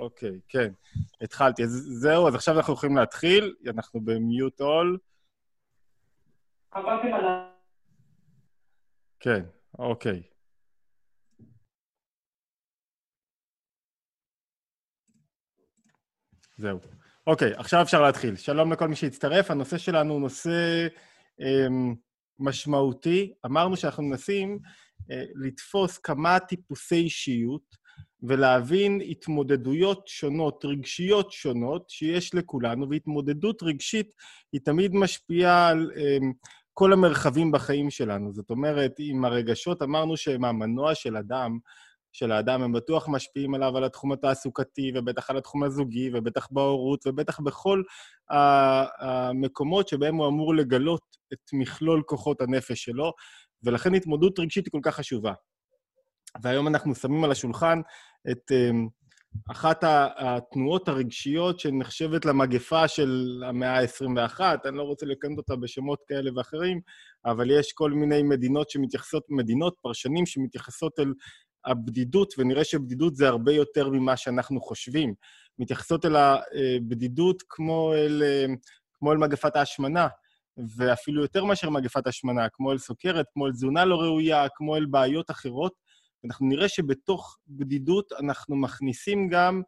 אוקיי, 0.00 0.40
כן, 0.48 0.72
התחלתי. 1.20 1.62
אז 1.64 1.70
זהו, 2.00 2.28
אז 2.28 2.34
עכשיו 2.34 2.56
אנחנו 2.56 2.74
יכולים 2.74 2.96
להתחיל, 2.96 3.54
אנחנו 3.66 4.00
במיוט 4.04 4.60
אול. 4.60 4.98
עברתם 6.70 7.14
על 7.14 7.24
ה... 7.24 7.50
כן, 9.20 9.44
אוקיי. 9.78 10.22
זהו. 16.58 16.78
אוקיי, 17.26 17.52
עכשיו 17.54 17.82
אפשר 17.82 18.02
להתחיל. 18.02 18.36
שלום 18.36 18.72
לכל 18.72 18.88
מי 18.88 18.96
שהצטרף. 18.96 19.50
הנושא 19.50 19.78
שלנו 19.78 20.12
הוא 20.12 20.20
נושא 20.20 20.88
אמ, 21.40 21.94
משמעותי. 22.38 23.32
אמרנו 23.46 23.76
שאנחנו 23.76 24.02
מנסים 24.02 24.58
אה, 25.10 25.24
לתפוס 25.34 25.98
כמה 25.98 26.38
טיפוסי 26.40 26.94
אישיות 26.94 27.76
ולהבין 28.22 29.00
התמודדויות 29.08 30.08
שונות, 30.08 30.64
רגשיות 30.64 31.32
שונות, 31.32 31.90
שיש 31.90 32.34
לכולנו, 32.34 32.90
והתמודדות 32.90 33.62
רגשית 33.62 34.12
היא 34.52 34.60
תמיד 34.64 34.94
משפיעה 34.94 35.68
על 35.68 35.90
אמ, 35.96 36.32
כל 36.74 36.92
המרחבים 36.92 37.52
בחיים 37.52 37.90
שלנו. 37.90 38.32
זאת 38.32 38.50
אומרת, 38.50 38.92
עם 38.98 39.24
הרגשות, 39.24 39.82
אמרנו 39.82 40.16
שהם 40.16 40.44
המנוע 40.44 40.94
של 40.94 41.16
אדם, 41.16 41.58
של 42.12 42.32
האדם, 42.32 42.62
הם 42.62 42.72
בטוח 42.72 43.08
משפיעים 43.08 43.54
עליו, 43.54 43.76
על 43.76 43.84
התחום 43.84 44.12
התעסוקתי, 44.12 44.92
ובטח 44.94 45.30
על 45.30 45.36
התחום 45.36 45.62
הזוגי, 45.62 46.10
ובטח 46.14 46.48
בהורות, 46.50 47.06
ובטח 47.06 47.40
בכל 47.40 47.82
המקומות 49.00 49.88
שבהם 49.88 50.14
הוא 50.14 50.28
אמור 50.28 50.54
לגלות 50.54 51.02
את 51.32 51.50
מכלול 51.52 52.02
כוחות 52.06 52.40
הנפש 52.40 52.84
שלו, 52.84 53.12
ולכן 53.62 53.94
התמודדות 53.94 54.38
רגשית 54.38 54.66
היא 54.66 54.72
כל 54.72 54.80
כך 54.82 54.94
חשובה. 54.96 55.32
והיום 56.42 56.68
אנחנו 56.68 56.94
שמים 56.94 57.24
על 57.24 57.30
השולחן 57.30 57.80
את 58.30 58.52
אמ, 58.52 58.88
אחת 59.50 59.84
התנועות 60.18 60.88
הרגשיות 60.88 61.60
שנחשבת 61.60 62.24
למגפה 62.24 62.88
של 62.88 63.42
המאה 63.46 63.80
ה-21, 63.80 64.40
אני 64.64 64.76
לא 64.76 64.82
רוצה 64.82 65.06
לקנות 65.06 65.38
אותה 65.38 65.56
בשמות 65.56 65.98
כאלה 66.08 66.30
ואחרים, 66.36 66.80
אבל 67.24 67.50
יש 67.50 67.72
כל 67.72 67.90
מיני 67.92 68.22
מדינות 68.22 68.70
שמתייחסות, 68.70 69.24
מדינות, 69.28 69.76
פרשנים 69.82 70.26
שמתייחסות 70.26 70.98
אל 70.98 71.12
הבדידות, 71.64 72.34
ונראה 72.38 72.64
שבדידות 72.64 73.16
זה 73.16 73.28
הרבה 73.28 73.52
יותר 73.52 73.88
ממה 73.88 74.16
שאנחנו 74.16 74.60
חושבים. 74.60 75.14
מתייחסות 75.58 76.04
אל 76.04 76.16
הבדידות 76.16 77.42
כמו 77.48 77.94
אל, 77.94 78.22
כמו 78.92 79.12
אל 79.12 79.16
מגפת 79.16 79.56
ההשמנה, 79.56 80.08
ואפילו 80.76 81.22
יותר 81.22 81.44
מאשר 81.44 81.70
מגפת 81.70 82.06
השמנה, 82.06 82.48
כמו 82.52 82.72
אל 82.72 82.78
סוכרת, 82.78 83.26
כמו 83.32 83.46
אל 83.46 83.52
תזונה 83.52 83.84
לא 83.84 83.96
ראויה, 83.96 84.46
כמו 84.54 84.76
אל 84.76 84.86
בעיות 84.86 85.30
אחרות. 85.30 85.72
אנחנו 86.24 86.46
נראה 86.48 86.68
שבתוך 86.68 87.38
בדידות 87.48 88.12
אנחנו 88.12 88.56
מכניסים 88.56 89.28
גם 89.28 89.62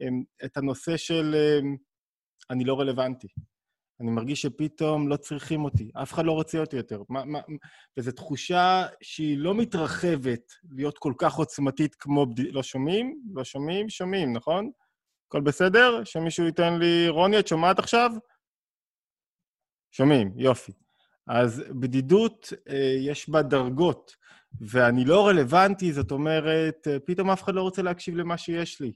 אמ, 0.00 0.22
את 0.44 0.56
הנושא 0.56 0.96
של 0.96 1.34
אמ, 1.34 1.76
אני 2.50 2.64
לא 2.64 2.80
רלוונטי. 2.80 3.28
אני 4.00 4.10
מרגיש 4.10 4.42
שפתאום 4.42 5.08
לא 5.08 5.16
צריכים 5.16 5.64
אותי, 5.64 5.90
אף 6.02 6.12
אחד 6.12 6.24
לא 6.24 6.32
רוצה 6.32 6.58
אותי 6.58 6.76
יותר. 6.76 7.02
מה, 7.08 7.24
מה, 7.24 7.40
וזו 7.96 8.12
תחושה 8.12 8.86
שהיא 9.02 9.38
לא 9.38 9.54
מתרחבת 9.54 10.52
להיות 10.70 10.98
כל 10.98 11.12
כך 11.18 11.34
עוצמתית 11.34 11.94
כמו... 11.94 12.26
בד... 12.26 12.40
לא 12.40 12.62
שומעים? 12.62 13.20
לא 13.34 13.44
שומעים? 13.44 13.88
שומעים, 13.90 14.32
נכון? 14.32 14.70
הכל 15.28 15.40
בסדר? 15.40 16.04
שמישהו 16.04 16.46
ייתן 16.46 16.78
לי... 16.78 17.08
רוני, 17.08 17.38
את 17.38 17.48
שומעת 17.48 17.78
עכשיו? 17.78 18.10
שומעים, 19.90 20.32
יופי. 20.36 20.72
אז 21.26 21.64
בדידות, 21.80 22.52
אה, 22.68 22.96
יש 23.00 23.28
בה 23.28 23.42
דרגות, 23.42 24.16
ואני 24.60 25.04
לא 25.04 25.26
רלוונטי, 25.28 25.92
זאת 25.92 26.10
אומרת, 26.10 26.88
אה, 26.88 26.96
פתאום 27.06 27.30
אף 27.30 27.42
אחד 27.42 27.54
לא 27.54 27.62
רוצה 27.62 27.82
להקשיב 27.82 28.16
למה 28.16 28.38
שיש 28.38 28.80
לי. 28.80 28.92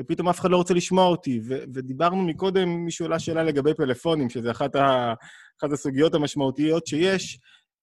ופתאום 0.00 0.28
אף 0.28 0.40
אחד 0.40 0.50
לא 0.50 0.56
רוצה 0.56 0.74
לשמוע 0.74 1.06
אותי. 1.06 1.40
ו- 1.48 1.64
ודיברנו 1.74 2.22
מקודם, 2.22 2.68
מישהו 2.68 3.06
עלה 3.06 3.18
שאלה 3.18 3.42
לגבי 3.42 3.74
פלאפונים, 3.74 4.30
שזה 4.30 4.50
אחת, 4.50 4.76
ה- 4.76 5.14
אחת 5.60 5.72
הסוגיות 5.72 6.14
המשמעותיות 6.14 6.86
שיש, 6.86 7.38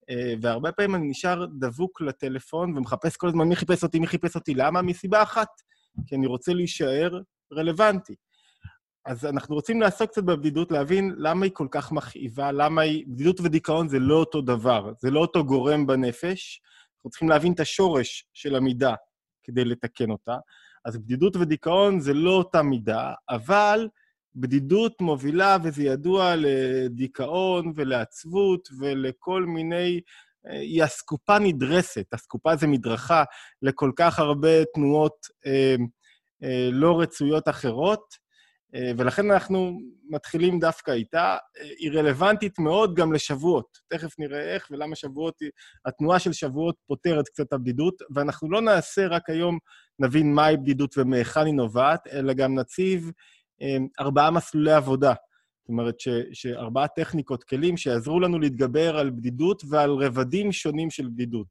אה, 0.10 0.34
והרבה 0.42 0.72
פעמים 0.72 0.96
אני 0.96 1.08
נשאר 1.08 1.46
דבוק 1.60 2.02
לטלפון 2.02 2.78
ומחפש 2.78 3.18
כל 3.18 3.28
הזמן 3.28 3.48
מי 3.48 3.56
חיפש 3.56 3.84
אותי, 3.84 4.00
מי 4.00 4.08
חיפש 4.08 4.36
אותי. 4.36 4.54
למה? 4.54 4.82
מסיבה 4.82 5.24
אחת, 5.24 5.48
כי 6.08 6.16
אני 6.16 6.28
רוצה 6.28 6.54
להישאר 6.54 7.20
רלוונטי. 7.54 8.16
אז 9.06 9.26
אנחנו 9.26 9.56
רוצים 9.56 9.82
לעסוק 9.82 10.10
קצת 10.10 10.24
בבדידות, 10.24 10.72
להבין 10.72 11.16
למה 11.18 11.46
היא 11.46 11.52
כל 11.54 11.68
כך 11.72 11.92
מכאיבה, 11.92 12.52
למה 12.52 12.82
היא... 12.82 13.06
בדידות 13.08 13.40
ודיכאון 13.40 13.88
זה 13.88 14.00
לא 14.00 14.16
אותו 14.16 14.42
דבר, 14.42 14.92
זה 15.00 15.12
לא 15.12 15.20
אותו 15.20 15.46
גורם 15.46 15.88
בנפש. 15.88 16.62
אנחנו 17.02 17.10
צריכים 17.10 17.30
להבין 17.30 17.54
את 17.54 17.60
השורש 17.60 18.26
של 18.34 18.56
המידה 18.56 18.94
כדי 19.44 19.66
לתקן 19.66 20.12
אותה. 20.12 20.36
אז 20.86 20.98
בדידות 20.98 21.36
ודיכאון 21.36 22.00
זה 22.00 22.14
לא 22.14 22.32
אותה 22.32 22.62
מידה, 22.62 23.14
אבל 23.30 23.88
בדידות 24.36 25.02
מובילה, 25.02 25.58
וזה 25.64 25.84
ידוע, 25.84 26.34
לדיכאון 26.38 27.74
ולעצבות 27.76 28.70
ולכל 28.80 29.46
מיני... 29.46 30.02
אה, 30.48 30.60
היא 30.60 30.84
אסקופה 30.84 31.40
נדרסת, 31.40 32.14
אסקופה 32.14 32.56
זה 32.56 32.68
מדרכה 32.68 33.24
לכל 33.62 33.92
כך 33.96 34.20
הרבה 34.20 34.66
תנועות 34.76 35.28
אה, 35.46 35.76
אה, 36.44 36.70
לא 36.72 37.02
רצויות 37.02 37.50
אחרות, 37.50 38.04
ולכן 38.98 39.32
אנחנו 39.32 39.80
מתחילים 40.10 40.60
דווקא 40.60 40.92
איתה. 40.92 41.38
אה, 41.58 41.70
היא 41.78 41.92
רלוונטית 41.92 42.60
מאוד 42.60 42.96
גם 42.96 43.14
לשבועות. 43.14 43.78
תכף 43.88 44.20
נראה 44.20 44.54
איך 44.54 44.68
ולמה 44.72 44.96
שבועות, 44.96 45.42
התנועה 45.86 46.20
של 46.20 46.34
שבועות 46.34 46.76
פותרת 46.88 47.28
קצת 47.28 47.48
את 47.48 47.54
הבדידות, 47.54 48.02
ואנחנו 48.16 48.52
לא 48.52 48.62
נעשה 48.62 49.08
רק 49.08 49.30
היום, 49.30 49.58
נבין 50.00 50.34
מהי 50.34 50.58
בדידות 50.58 50.98
ומהיכן 50.98 51.46
היא 51.46 51.54
נובעת, 51.54 52.08
אלא 52.08 52.34
גם 52.34 52.56
נציב 52.56 53.12
אה, 53.62 53.78
ארבעה 54.00 54.32
מסלולי 54.32 54.74
עבודה. 54.74 55.14
זאת 55.62 55.70
אומרת, 55.70 56.00
ש, 56.00 56.08
שארבעה 56.34 56.88
טכניקות, 56.88 57.44
כלים 57.44 57.78
שיעזרו 57.78 58.20
לנו 58.20 58.40
להתגבר 58.40 58.98
על 58.98 59.10
בדידות 59.10 59.64
ועל 59.70 59.92
רבדים 59.92 60.52
שונים 60.52 60.90
של 60.90 61.08
בדידות. 61.08 61.48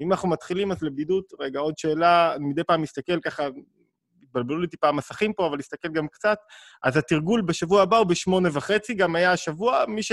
אם 0.00 0.12
אנחנו 0.12 0.28
מתחילים, 0.28 0.72
אז 0.72 0.82
לבדידות, 0.82 1.24
רגע, 1.40 1.60
עוד 1.60 1.78
שאלה, 1.78 2.34
אני 2.34 2.46
מדי 2.46 2.64
פעם 2.64 2.82
מסתכל 2.82 3.20
ככה, 3.20 3.48
התבלבלו 4.32 4.60
לי 4.60 4.66
טיפה 4.66 4.88
המסכים 4.88 5.32
פה, 5.32 5.46
אבל 5.46 5.56
להסתכל 5.56 5.88
גם 5.88 6.08
קצת. 6.08 6.38
אז 6.82 6.96
התרגול 6.96 7.42
בשבוע 7.42 7.82
הבא 7.82 7.96
הוא 7.96 8.06
בשמונה 8.06 8.48
וחצי, 8.52 8.94
גם 8.94 9.16
היה 9.16 9.32
השבוע. 9.32 9.84
מי, 9.88 10.02
ש, 10.02 10.12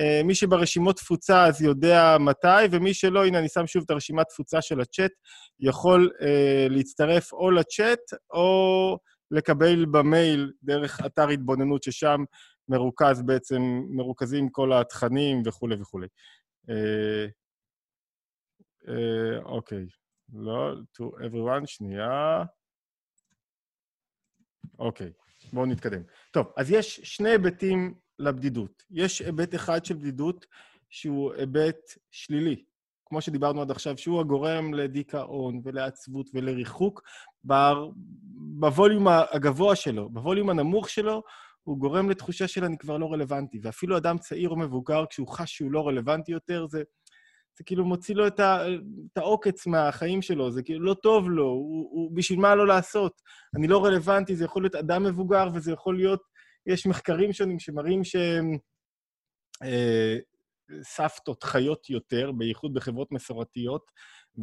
אה, 0.00 0.20
מי 0.24 0.34
שברשימות 0.34 0.96
תפוצה 0.96 1.46
אז 1.46 1.62
יודע 1.62 2.16
מתי, 2.20 2.64
ומי 2.70 2.94
שלא, 2.94 3.26
הנה, 3.26 3.38
אני 3.38 3.48
שם 3.48 3.66
שוב 3.66 3.82
את 3.84 3.90
הרשימת 3.90 4.28
תפוצה 4.28 4.62
של 4.62 4.80
הצ'אט, 4.80 5.12
יכול 5.60 6.10
אה, 6.20 6.66
להצטרף 6.70 7.32
או 7.32 7.50
לצ'אט 7.50 8.00
או 8.30 8.98
לקבל 9.30 9.84
במייל 9.84 10.52
דרך 10.62 11.00
אתר 11.06 11.28
התבוננות, 11.28 11.82
ששם 11.82 12.24
מרוכז 12.68 13.22
בעצם, 13.22 13.62
מרוכזים 13.90 14.48
כל 14.48 14.72
התכנים 14.72 15.42
וכולי 15.46 15.76
וכולי. 15.80 16.06
אה, 16.70 17.26
אה, 18.88 19.38
אוקיי. 19.44 19.86
לא, 20.32 20.74
to 20.96 21.02
everyone, 21.02 21.66
שנייה. 21.66 22.44
אוקיי, 24.78 25.12
בואו 25.52 25.66
נתקדם. 25.66 26.02
טוב, 26.30 26.46
אז 26.56 26.70
יש 26.70 27.00
שני 27.02 27.30
היבטים 27.30 27.94
לבדידות. 28.18 28.82
יש 28.90 29.20
היבט 29.20 29.54
אחד 29.54 29.84
של 29.84 29.94
בדידות 29.94 30.46
שהוא 30.90 31.32
היבט 31.32 31.78
שלילי, 32.10 32.64
כמו 33.04 33.20
שדיברנו 33.20 33.62
עד 33.62 33.70
עכשיו, 33.70 33.98
שהוא 33.98 34.20
הגורם 34.20 34.74
לדיכאון 34.74 35.60
ולעצבות 35.64 36.30
ולריחוק 36.34 37.02
בווליום 38.34 39.06
הגבוה 39.08 39.76
שלו. 39.76 40.10
בווליום 40.10 40.50
הנמוך 40.50 40.88
שלו 40.88 41.22
הוא 41.62 41.78
גורם 41.78 42.10
לתחושה 42.10 42.48
של 42.48 42.64
אני 42.64 42.78
כבר 42.78 42.96
לא 42.96 43.12
רלוונטי. 43.12 43.58
ואפילו 43.62 43.96
אדם 43.96 44.18
צעיר 44.18 44.48
או 44.48 44.56
מבוגר, 44.56 45.04
כשהוא 45.10 45.28
חש 45.28 45.56
שהוא 45.56 45.72
לא 45.72 45.88
רלוונטי 45.88 46.32
יותר, 46.32 46.66
זה 46.66 46.82
זה 47.58 47.64
כאילו 47.64 47.84
מוציא 47.84 48.14
לו 48.14 48.26
את, 48.26 48.40
ה, 48.40 48.66
את 49.12 49.18
העוקץ 49.18 49.66
מהחיים 49.66 50.22
שלו, 50.22 50.50
זה 50.50 50.62
כאילו 50.62 50.84
לא 50.84 50.94
טוב 50.94 51.30
לו, 51.30 51.44
הוא, 51.44 51.88
הוא, 51.90 52.16
בשביל 52.16 52.38
מה 52.38 52.54
לא 52.54 52.66
לעשות? 52.66 53.22
אני 53.56 53.68
לא 53.68 53.84
רלוונטי, 53.84 54.36
זה 54.36 54.44
יכול 54.44 54.62
להיות 54.62 54.74
אדם 54.74 55.04
מבוגר 55.04 55.48
וזה 55.54 55.72
יכול 55.72 55.96
להיות, 55.96 56.20
יש 56.66 56.86
מחקרים 56.86 57.32
שונים 57.32 57.58
שמראים 57.58 58.04
שהם 58.04 58.58
אה, 59.62 60.16
סבתות 60.82 61.42
חיות 61.42 61.90
יותר, 61.90 62.32
בייחוד 62.32 62.74
בחברות 62.74 63.12
מסורתיות, 63.12 63.90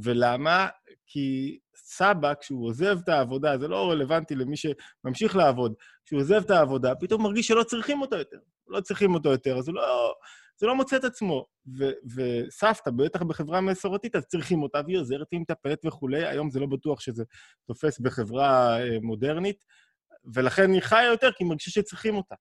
ולמה? 0.04 0.68
כי 1.08 1.60
סבא, 1.76 2.34
כשהוא 2.42 2.68
עוזב 2.68 2.98
את 3.04 3.10
העבודה, 3.10 3.58
זה 3.58 3.68
לא 3.68 3.92
רלוונטי 3.92 4.36
למי 4.36 4.56
שממשיך 4.58 5.36
לעבוד, 5.36 5.74
כשהוא 6.06 6.20
עוזב 6.20 6.42
את 6.46 6.52
העבודה, 6.52 6.96
פתאום 6.96 7.24
מרגיש 7.24 7.48
שלא 7.48 7.64
צריכים 7.64 8.02
אותו 8.02 8.16
יותר. 8.16 8.38
לא 8.68 8.82
צריכים 8.82 9.14
אותו 9.14 9.30
יותר, 9.30 9.58
אז 9.58 9.68
הוא 9.68 9.76
לא... 9.76 10.14
זה 10.62 10.68
לא 10.68 10.76
מוצא 10.76 10.96
את 10.96 11.04
עצמו. 11.04 11.46
ו- 11.78 11.92
וסבתא, 12.16 12.92
בטח 12.92 13.22
בחברה 13.22 13.62
מסורתית, 13.62 14.16
אז 14.16 14.26
צריכים 14.26 14.64
אותה, 14.64 14.82
והיא 14.86 14.98
עוזרת, 14.98 15.28
היא 15.32 15.40
מטפלת 15.40 15.86
וכולי. 15.86 16.26
היום 16.28 16.50
זה 16.50 16.60
לא 16.60 16.66
בטוח 16.66 17.00
שזה 17.00 17.24
תופס 17.68 18.00
בחברה 18.00 18.80
אה, 18.82 18.98
מודרנית, 19.02 19.64
ולכן 20.34 20.72
היא 20.72 20.82
חיה 20.82 21.04
יותר, 21.04 21.32
כי 21.32 21.44
היא 21.44 21.50
מרגישה 21.50 21.72
שצריכים 21.72 22.16
אותה. 22.16 22.36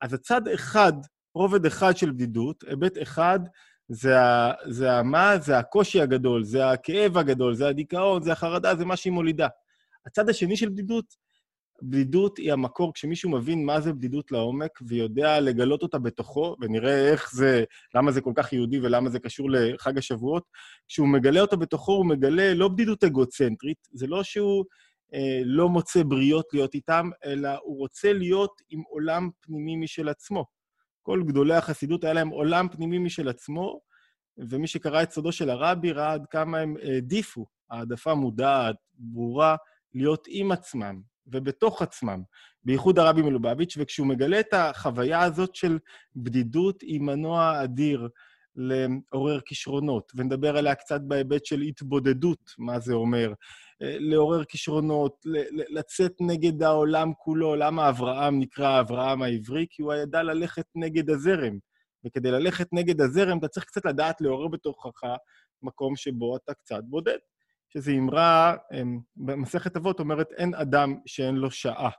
אז 0.00 0.14
הצד 0.14 0.48
אחד, 0.48 0.92
רובד 1.34 1.66
אחד 1.66 1.96
של 1.96 2.10
בדידות, 2.10 2.64
היבט 2.66 3.02
אחד, 3.02 3.40
זה, 3.88 4.20
ה, 4.20 4.52
זה 4.68 4.92
המה, 4.92 5.38
זה 5.38 5.58
הקושי 5.58 6.00
הגדול, 6.00 6.44
זה 6.44 6.70
הכאב 6.70 7.18
הגדול, 7.18 7.54
זה 7.54 7.68
הדיכאון, 7.68 8.22
זה 8.22 8.32
החרדה, 8.32 8.76
זה 8.76 8.84
מה 8.84 8.96
שהיא 8.96 9.12
מולידה. 9.12 9.48
הצד 10.06 10.28
השני 10.28 10.56
של 10.56 10.68
בדידות, 10.68 11.04
בדידות 11.82 12.38
היא 12.38 12.52
המקור, 12.52 12.94
כשמישהו 12.94 13.30
מבין 13.30 13.66
מה 13.66 13.80
זה 13.80 13.92
בדידות 13.92 14.32
לעומק 14.32 14.78
ויודע 14.86 15.40
לגלות 15.40 15.82
אותה 15.82 15.98
בתוכו, 15.98 16.56
ונראה 16.60 17.10
איך 17.10 17.32
זה, 17.32 17.64
למה 17.94 18.12
זה 18.12 18.20
כל 18.20 18.32
כך 18.36 18.52
יהודי 18.52 18.80
ולמה 18.80 19.10
זה 19.10 19.18
קשור 19.18 19.50
לחג 19.50 19.98
השבועות, 19.98 20.42
כשהוא 20.88 21.08
מגלה 21.08 21.40
אותה 21.40 21.56
בתוכו, 21.56 21.92
הוא 21.92 22.06
מגלה 22.06 22.54
לא 22.54 22.68
בדידות 22.68 23.04
אגוצנטרית, 23.04 23.88
זה 23.92 24.06
לא 24.06 24.22
שהוא 24.22 24.64
אה, 25.14 25.40
לא 25.44 25.68
מוצא 25.68 26.02
בריות 26.02 26.46
להיות 26.52 26.74
איתם, 26.74 27.10
אלא 27.24 27.48
הוא 27.62 27.78
רוצה 27.78 28.12
להיות 28.12 28.62
עם 28.68 28.82
עולם 28.88 29.30
פנימי 29.40 29.76
משל 29.76 30.08
עצמו. 30.08 30.44
כל 31.02 31.22
גדולי 31.26 31.54
החסידות 31.54 32.04
היה 32.04 32.12
להם 32.12 32.28
עולם 32.28 32.68
פנימי 32.68 32.98
משל 32.98 33.28
עצמו, 33.28 33.80
ומי 34.38 34.66
שקרא 34.66 35.02
את 35.02 35.10
סודו 35.10 35.32
של 35.32 35.50
הרבי 35.50 35.92
ראה 35.92 36.12
עד 36.12 36.26
כמה 36.30 36.58
הם 36.58 36.74
העדיפו, 36.82 37.46
העדפה 37.70 38.14
מודעת, 38.14 38.76
ברורה, 38.94 39.56
להיות 39.94 40.24
עם 40.28 40.52
עצמם 40.52 41.00
ובתוך 41.26 41.82
עצמם, 41.82 42.22
בייחוד 42.64 42.98
הרבי 42.98 43.22
מלובביץ', 43.22 43.74
וכשהוא 43.78 44.06
מגלה 44.06 44.40
את 44.40 44.54
החוויה 44.54 45.22
הזאת 45.22 45.54
של 45.54 45.78
בדידות 46.16 46.82
עם 46.82 47.06
מנוע 47.06 47.64
אדיר 47.64 48.08
לעורר 48.56 49.40
כישרונות, 49.40 50.12
ונדבר 50.14 50.56
עליה 50.56 50.74
קצת 50.74 51.00
בהיבט 51.00 51.44
של 51.44 51.60
התבודדות, 51.60 52.54
מה 52.58 52.78
זה 52.80 52.94
אומר, 52.94 53.32
אה, 53.82 53.96
לעורר 53.98 54.44
כישרונות, 54.44 55.26
לצאת 55.70 56.12
נגד 56.20 56.62
העולם 56.62 57.12
כולו. 57.18 57.56
למה 57.56 57.88
אברהם 57.88 58.40
נקרא 58.40 58.80
אברהם 58.80 59.22
העברי? 59.22 59.66
כי 59.70 59.82
הוא 59.82 59.94
ידע 59.94 60.22
ללכת 60.22 60.66
נגד 60.74 61.10
הזרם. 61.10 61.58
וכדי 62.04 62.30
ללכת 62.30 62.68
נגד 62.72 63.00
הזרם, 63.00 63.38
אתה 63.38 63.48
צריך 63.48 63.66
קצת 63.66 63.84
לדעת 63.84 64.20
לעורר 64.20 64.48
בתוכך 64.48 65.00
מקום 65.62 65.96
שבו 65.96 66.36
אתה 66.36 66.54
קצת 66.54 66.80
בודד. 66.84 67.18
שזו 67.76 67.92
אמרה, 67.92 68.56
אמ, 68.72 68.98
במסכת 69.16 69.76
אבות 69.76 70.00
אומרת, 70.00 70.32
אין 70.32 70.54
אדם 70.54 70.94
שאין 71.06 71.34
לו 71.34 71.50
שעה. 71.50 71.90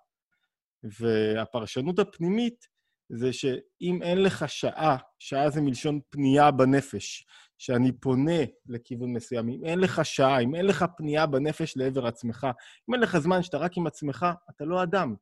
והפרשנות 0.84 2.00
הפנימית 2.00 2.68
זה 3.10 3.34
שאם 3.34 4.00
אין 4.04 4.24
לך 4.24 4.50
שעה, 4.50 4.98
שעה 5.20 5.50
זה 5.50 5.62
מלשון 5.62 6.00
פנייה 6.10 6.52
בנפש, 6.52 7.26
שאני 7.58 7.92
פונה 7.92 8.42
לכיוון 8.68 9.14
מסוים, 9.14 9.50
אם 9.50 9.66
אין 9.66 9.80
לך 9.80 10.06
שעה, 10.06 10.40
אם 10.40 10.56
אין 10.56 10.66
לך 10.66 10.86
פנייה 10.98 11.26
בנפש 11.26 11.78
לעבר 11.78 12.08
עצמך, 12.08 12.48
אם 12.90 12.94
אין 12.94 13.02
לך 13.04 13.18
זמן 13.18 13.44
שאתה 13.44 13.58
רק 13.58 13.78
עם 13.78 13.88
עצמך, 13.88 14.26
אתה 14.50 14.66
לא 14.66 14.84
אדם. 14.84 15.16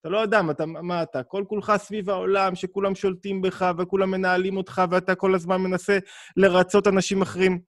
אתה 0.00 0.08
לא 0.08 0.24
אדם, 0.24 0.50
אתה, 0.50 0.66
מה 0.66 1.02
אתה? 1.02 1.22
כל 1.22 1.44
כולך 1.48 1.72
סביב 1.76 2.10
העולם, 2.10 2.54
שכולם 2.54 2.94
שולטים 2.94 3.42
בך 3.42 3.70
וכולם 3.78 4.10
מנהלים 4.10 4.56
אותך, 4.56 4.82
ואתה 4.90 5.14
כל 5.14 5.34
הזמן 5.34 5.56
מנסה 5.56 5.98
לרצות 6.36 6.86
אנשים 6.86 7.22
אחרים. 7.22 7.60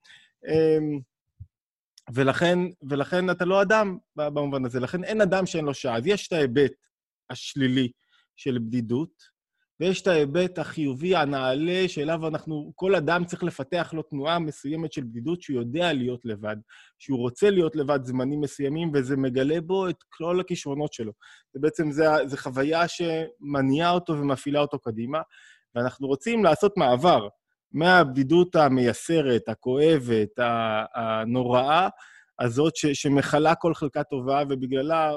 ולכן, 2.14 2.58
ולכן 2.82 3.30
אתה 3.30 3.44
לא 3.44 3.62
אדם 3.62 3.98
במובן 4.16 4.64
הזה, 4.64 4.80
לכן 4.80 5.04
אין 5.04 5.20
אדם 5.20 5.46
שאין 5.46 5.64
לו 5.64 5.74
שעה. 5.74 5.96
אז 5.96 6.06
יש 6.06 6.28
את 6.28 6.32
ההיבט 6.32 6.72
השלילי 7.30 7.90
של 8.36 8.58
בדידות, 8.58 9.32
ויש 9.80 10.02
את 10.02 10.06
ההיבט 10.06 10.58
החיובי, 10.58 11.16
הנעלה, 11.16 11.88
שאליו 11.88 12.28
אנחנו, 12.28 12.72
כל 12.74 12.94
אדם 12.94 13.24
צריך 13.24 13.42
לפתח 13.42 13.90
לו 13.96 14.02
תנועה 14.02 14.38
מסוימת 14.38 14.92
של 14.92 15.02
בדידות, 15.02 15.42
שהוא 15.42 15.60
יודע 15.60 15.92
להיות 15.92 16.20
לבד, 16.24 16.56
שהוא 16.98 17.18
רוצה 17.18 17.50
להיות 17.50 17.76
לבד 17.76 17.98
זמנים 18.04 18.40
מסוימים, 18.40 18.90
וזה 18.94 19.16
מגלה 19.16 19.60
בו 19.60 19.88
את 19.88 19.96
כל 20.08 20.40
הכישרונות 20.40 20.92
שלו. 20.92 21.12
ובעצם 21.54 21.90
זו 22.26 22.36
חוויה 22.36 22.84
שמניעה 22.88 23.90
אותו 23.90 24.12
ומפעילה 24.12 24.60
אותו 24.60 24.78
קדימה, 24.78 25.20
ואנחנו 25.74 26.06
רוצים 26.06 26.44
לעשות 26.44 26.76
מעבר 26.76 27.28
מהבדידות 27.72 28.56
המייסרת, 28.56 29.48
הכואבת, 29.48 30.38
הנוראה, 30.94 31.88
הזאת 32.38 32.76
ש, 32.76 32.86
שמכלה 32.86 33.54
כל 33.54 33.74
חלקה 33.74 34.04
טובה, 34.04 34.42
ובגללה 34.48 35.12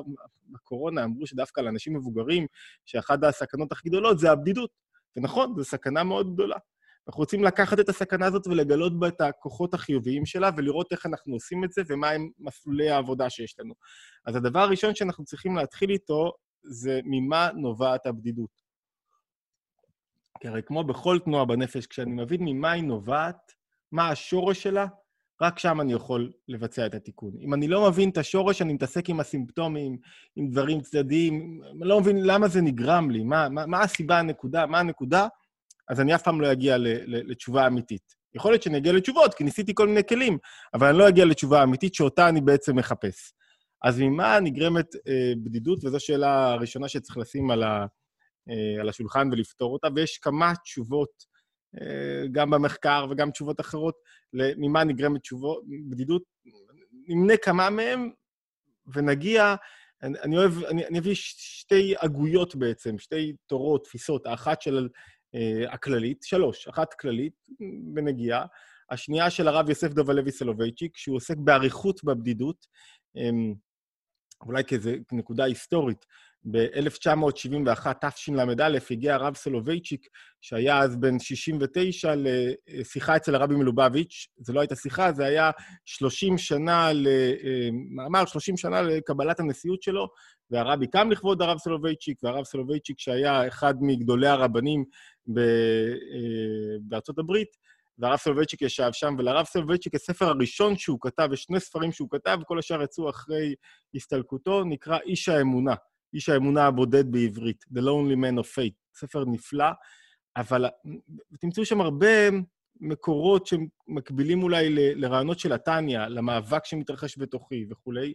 בקורונה 0.50 1.04
אמרו 1.04 1.28
שדווקא 1.28 1.62
לאנשים 1.62 1.96
מבוגרים, 1.96 2.48
שאחת 2.86 3.24
הסכנות 3.24 3.72
הכי 3.72 3.90
גדולות 3.90 4.19
זה 4.19 4.31
הבדידות. 4.31 4.69
ונכון, 5.18 5.54
זו 5.57 5.63
סכנה 5.63 6.04
מאוד 6.04 6.34
גדולה. 6.34 6.57
אנחנו 7.07 7.19
רוצים 7.19 7.44
לקחת 7.44 7.80
את 7.80 7.90
הסכנה 7.90 8.25
הזאת 8.25 8.48
ולגלות 8.48 9.00
בה 9.00 9.08
את 9.08 9.22
הכוחות 9.22 9.74
החיוביים 9.74 10.25
שלה, 10.25 10.50
ולראות 10.58 10.92
איך 10.92 11.06
אנחנו 11.06 11.34
עושים 11.34 11.63
את 11.63 11.72
זה 11.72 11.81
ומהם 11.88 12.30
מסלולי 12.40 12.90
העבודה 12.90 13.30
שיש 13.30 13.56
לנו. 13.60 13.74
אז 14.25 14.36
הדבר 14.36 14.60
הראשון 14.60 14.96
שאנחנו 14.96 15.25
צריכים 15.25 15.56
להתחיל 15.56 15.90
איתו 15.90 16.31
זה 16.63 17.00
ממה 17.04 17.50
נובעת 17.56 18.06
הבדידות. 18.06 18.64
כי 20.45 20.50
הרי 20.50 20.62
כמו 20.65 20.83
בכל 20.83 21.19
תנועה 21.19 21.45
בנפש, 21.45 21.88
כשאני 21.88 22.12
מבין 22.12 22.42
ממה 22.42 22.71
היא 22.71 22.83
נובעת, 22.83 23.51
מה 23.92 24.09
השורש 24.09 24.63
שלה, 24.63 24.86
רק 25.42 25.59
שם 25.59 25.81
אני 25.81 25.94
יכול 25.94 26.31
לבצע 26.47 26.86
את 26.86 26.95
התיקון. 26.95 27.31
אם 27.42 27.53
אני 27.53 27.68
לא 27.68 27.89
מבין 27.89 28.09
את 28.09 28.18
השורש, 28.18 28.62
אני 28.62 28.74
מתעסק 28.74 29.09
עם 29.09 29.19
הסימפטומים, 29.19 29.97
עם 30.36 30.50
דברים 30.50 30.81
צדדיים, 30.81 31.62
אני 31.71 31.80
לא 31.89 32.01
מבין 32.01 32.25
למה 32.25 32.47
זה 32.47 32.62
נגרם 32.62 33.09
לי, 33.12 33.24
מה, 33.24 33.50
מה, 33.50 33.65
מה 33.65 33.81
הסיבה, 33.81 34.19
הנקודה, 34.19 34.65
מה 34.65 34.80
הנקודה, 34.80 35.27
אז 35.89 36.01
אני 36.01 36.15
אף 36.15 36.24
פעם 36.24 36.42
לא 36.42 36.51
אגיע 36.51 36.77
ל, 36.77 36.88
ל, 36.88 37.31
לתשובה 37.31 37.68
אמיתית. 37.68 38.15
יכול 38.36 38.51
להיות 38.51 38.63
שאני 38.63 38.77
אגיע 38.77 38.94
לתשובות, 38.94 39.33
כי 39.33 39.44
ניסיתי 39.44 39.71
כל 39.75 39.88
מיני 39.88 40.03
כלים, 40.09 40.38
אבל 40.74 40.88
אני 40.88 40.98
לא 40.98 41.07
אגיע 41.09 41.25
לתשובה 41.25 41.63
אמיתית 41.63 41.94
שאותה 41.94 42.30
אני 42.30 42.41
בעצם 42.41 42.75
מחפש. 42.75 43.33
אז 43.83 44.00
ממה 44.00 44.39
נגרמת 44.39 44.95
אה, 44.95 45.33
בדידות? 45.44 45.83
וזו 45.83 45.98
השאלה 45.98 46.53
הראשונה 46.53 46.88
שצריך 46.88 47.18
לשים 47.18 47.51
על, 47.51 47.63
ה, 47.63 47.86
על 48.80 48.89
השולחן 48.89 49.30
ולפתור 49.31 49.74
אותה, 49.74 49.88
ויש 49.95 50.18
כמה 50.18 50.53
תשובות 50.63 51.25
אה, 51.81 52.27
גם 52.31 52.50
במחקר 52.50 53.06
וגם 53.09 53.31
תשובות 53.31 53.59
אחרות, 53.59 53.95
ממה 54.33 54.83
נגרמת 54.83 55.21
תשובות, 55.21 55.63
בדידות. 55.89 56.24
נמנה 57.07 57.38
כמה 57.38 57.69
מהם 57.69 58.12
ונגיע, 58.94 59.56
אני, 60.03 60.19
אני 60.19 60.38
אוהב, 60.38 60.63
אני, 60.63 60.86
אני 60.86 61.00
אביא 61.00 61.15
שתי 61.15 61.94
הגויות 62.01 62.56
בעצם, 62.56 63.00
שתי 63.00 63.33
תורות, 63.45 63.83
תפיסות, 63.83 64.25
האחת 64.25 64.62
של 64.62 64.89
אה, 65.36 65.74
הכללית, 65.74 66.24
שלוש, 66.24 66.68
אחת 66.68 66.94
כללית 66.94 67.48
ונגיעה, 67.95 68.45
השנייה 68.89 69.30
של 69.30 69.48
הרב 69.48 69.69
יוסף 69.69 69.88
דוב 69.88 70.09
הלוי 70.09 70.31
סולובייצ'יק, 70.31 70.98
שהוא 70.98 71.18
עוסק 71.18 71.38
באריכות 71.38 72.03
בבדידות, 72.03 72.68
אה, 73.18 73.30
אולי 74.45 74.63
כאיזו 74.63 74.91
נקודה 75.12 75.44
היסטורית. 75.44 76.06
ב-1971, 76.51 77.88
תשל"א, 78.09 78.77
הגיע 78.92 79.15
הרב 79.15 79.36
סולובייצ'יק, 79.36 80.07
שהיה 80.42 80.80
אז 80.80 80.95
בן 80.95 81.19
69, 81.19 82.13
לשיחה 82.18 83.15
אצל 83.15 83.36
הרבי 83.36 83.56
מלובביץ'. 83.56 84.27
זו 84.38 84.53
לא 84.53 84.59
הייתה 84.59 84.75
שיחה, 84.75 85.12
זה 85.12 85.25
היה 85.25 85.51
30 85.86 86.38
שנה, 86.38 86.89
מאמר 87.95 88.25
30 88.25 88.57
שנה 88.57 88.81
לקבלת 88.81 89.39
הנשיאות 89.39 89.81
שלו, 89.81 90.07
והרבי 90.51 90.88
קם 90.88 91.12
לכבוד 91.12 91.42
הרב 91.42 91.57
סולובייצ'יק, 91.57 92.24
והרב 92.24 92.44
סולובייצ'יק, 92.44 93.00
שהיה 93.00 93.48
אחד 93.48 93.74
מגדולי 93.81 94.27
הרבנים 94.27 94.86
אה, 95.38 95.43
בארצות 96.81 97.20
הברית, 97.20 97.50
והרב 98.00 98.17
סולובייצ'יק 98.17 98.62
ישב 98.62 98.89
שם, 98.91 99.15
ולרב 99.17 99.46
סולובייצ'יק, 99.46 99.96
הספר 99.96 100.25
הראשון 100.25 100.77
שהוא 100.77 100.98
כתב, 101.01 101.27
ושני 101.31 101.60
ספרים 101.60 101.91
שהוא 101.91 102.10
כתב, 102.12 102.39
כל 102.48 102.60
השאר 102.60 102.84
יצאו 102.84 103.10
אחרי 103.10 103.55
הסתלקותו, 103.96 104.63
נקרא 104.63 104.98
איש 105.05 105.29
האמונה. 105.29 105.74
איש 106.15 106.29
האמונה 106.29 106.65
הבודד 106.65 107.12
בעברית, 107.12 107.65
The 107.74 107.79
Lonely 107.79 108.15
Man 108.15 108.39
of 108.43 108.48
Faith, 108.55 108.98
ספר 109.00 109.25
נפלא, 109.25 109.65
אבל 110.38 110.65
תמצאו 111.39 111.65
שם 111.65 111.81
הרבה 111.81 112.29
מקורות 112.81 113.48
שמקבילים 113.48 114.43
אולי 114.43 114.69
ל, 114.69 115.05
לרעיונות 115.05 115.39
של 115.39 115.53
התניא, 115.53 116.00
למאבק 116.00 116.65
שמתרחש 116.65 117.17
בתוכי 117.17 117.65
וכולי, 117.69 118.13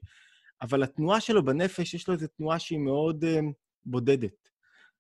אבל 0.62 0.82
התנועה 0.82 1.20
שלו 1.20 1.44
בנפש, 1.44 1.94
יש 1.94 2.08
לו 2.08 2.14
איזו 2.14 2.26
תנועה 2.26 2.58
שהיא 2.58 2.78
מאוד 2.78 3.24
uh, 3.24 3.44
בודדת, 3.84 4.48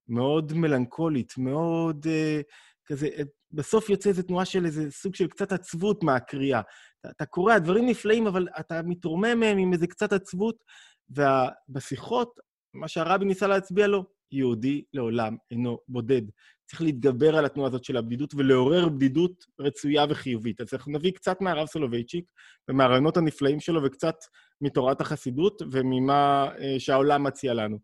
מאוד 0.08 0.52
מלנכולית, 0.52 1.34
מאוד 1.38 2.06
uh, 2.06 2.42
כזה, 2.86 3.08
uh, 3.08 3.22
בסוף 3.52 3.90
יוצא 3.90 4.08
איזו 4.08 4.22
תנועה 4.22 4.44
של 4.44 4.66
איזה 4.66 4.90
סוג 4.90 5.14
של 5.14 5.28
קצת 5.28 5.52
עצבות 5.52 6.02
מהקריאה. 6.02 6.60
אתה, 7.00 7.10
אתה 7.10 7.26
קורא, 7.26 7.54
הדברים 7.54 7.86
נפלאים, 7.86 8.26
אבל 8.26 8.48
אתה 8.60 8.82
מתרומם 8.82 9.40
מהם 9.40 9.58
עם 9.58 9.72
איזה 9.72 9.86
קצת 9.86 10.12
עצבות, 10.12 10.64
ובשיחות 11.10 12.40
מה 12.74 12.88
שהרבי 12.88 13.24
ניסה 13.24 13.46
להצביע 13.46 13.86
לו, 13.86 14.04
יהודי 14.32 14.84
לעולם 14.92 15.36
אינו 15.50 15.78
בודד. 15.88 16.22
צריך 16.66 16.82
להתגבר 16.82 17.36
על 17.36 17.44
התנועה 17.44 17.68
הזאת 17.68 17.84
של 17.84 17.96
הבדידות 17.96 18.34
ולעורר 18.34 18.88
בדידות 18.88 19.44
רצויה 19.60 20.04
וחיובית. 20.10 20.60
אז 20.60 20.68
אנחנו 20.72 20.92
נביא 20.92 21.12
קצת 21.12 21.40
מהרב 21.40 21.66
סולובייצ'יק 21.66 22.30
ומהרעיונות 22.68 23.16
הנפלאים 23.16 23.60
שלו 23.60 23.82
וקצת 23.84 24.14
מתורת 24.60 25.00
החסידות 25.00 25.62
וממה 25.70 26.50
אה, 26.58 26.74
שהעולם 26.78 27.24
מציע 27.24 27.54
לנו. 27.54 27.78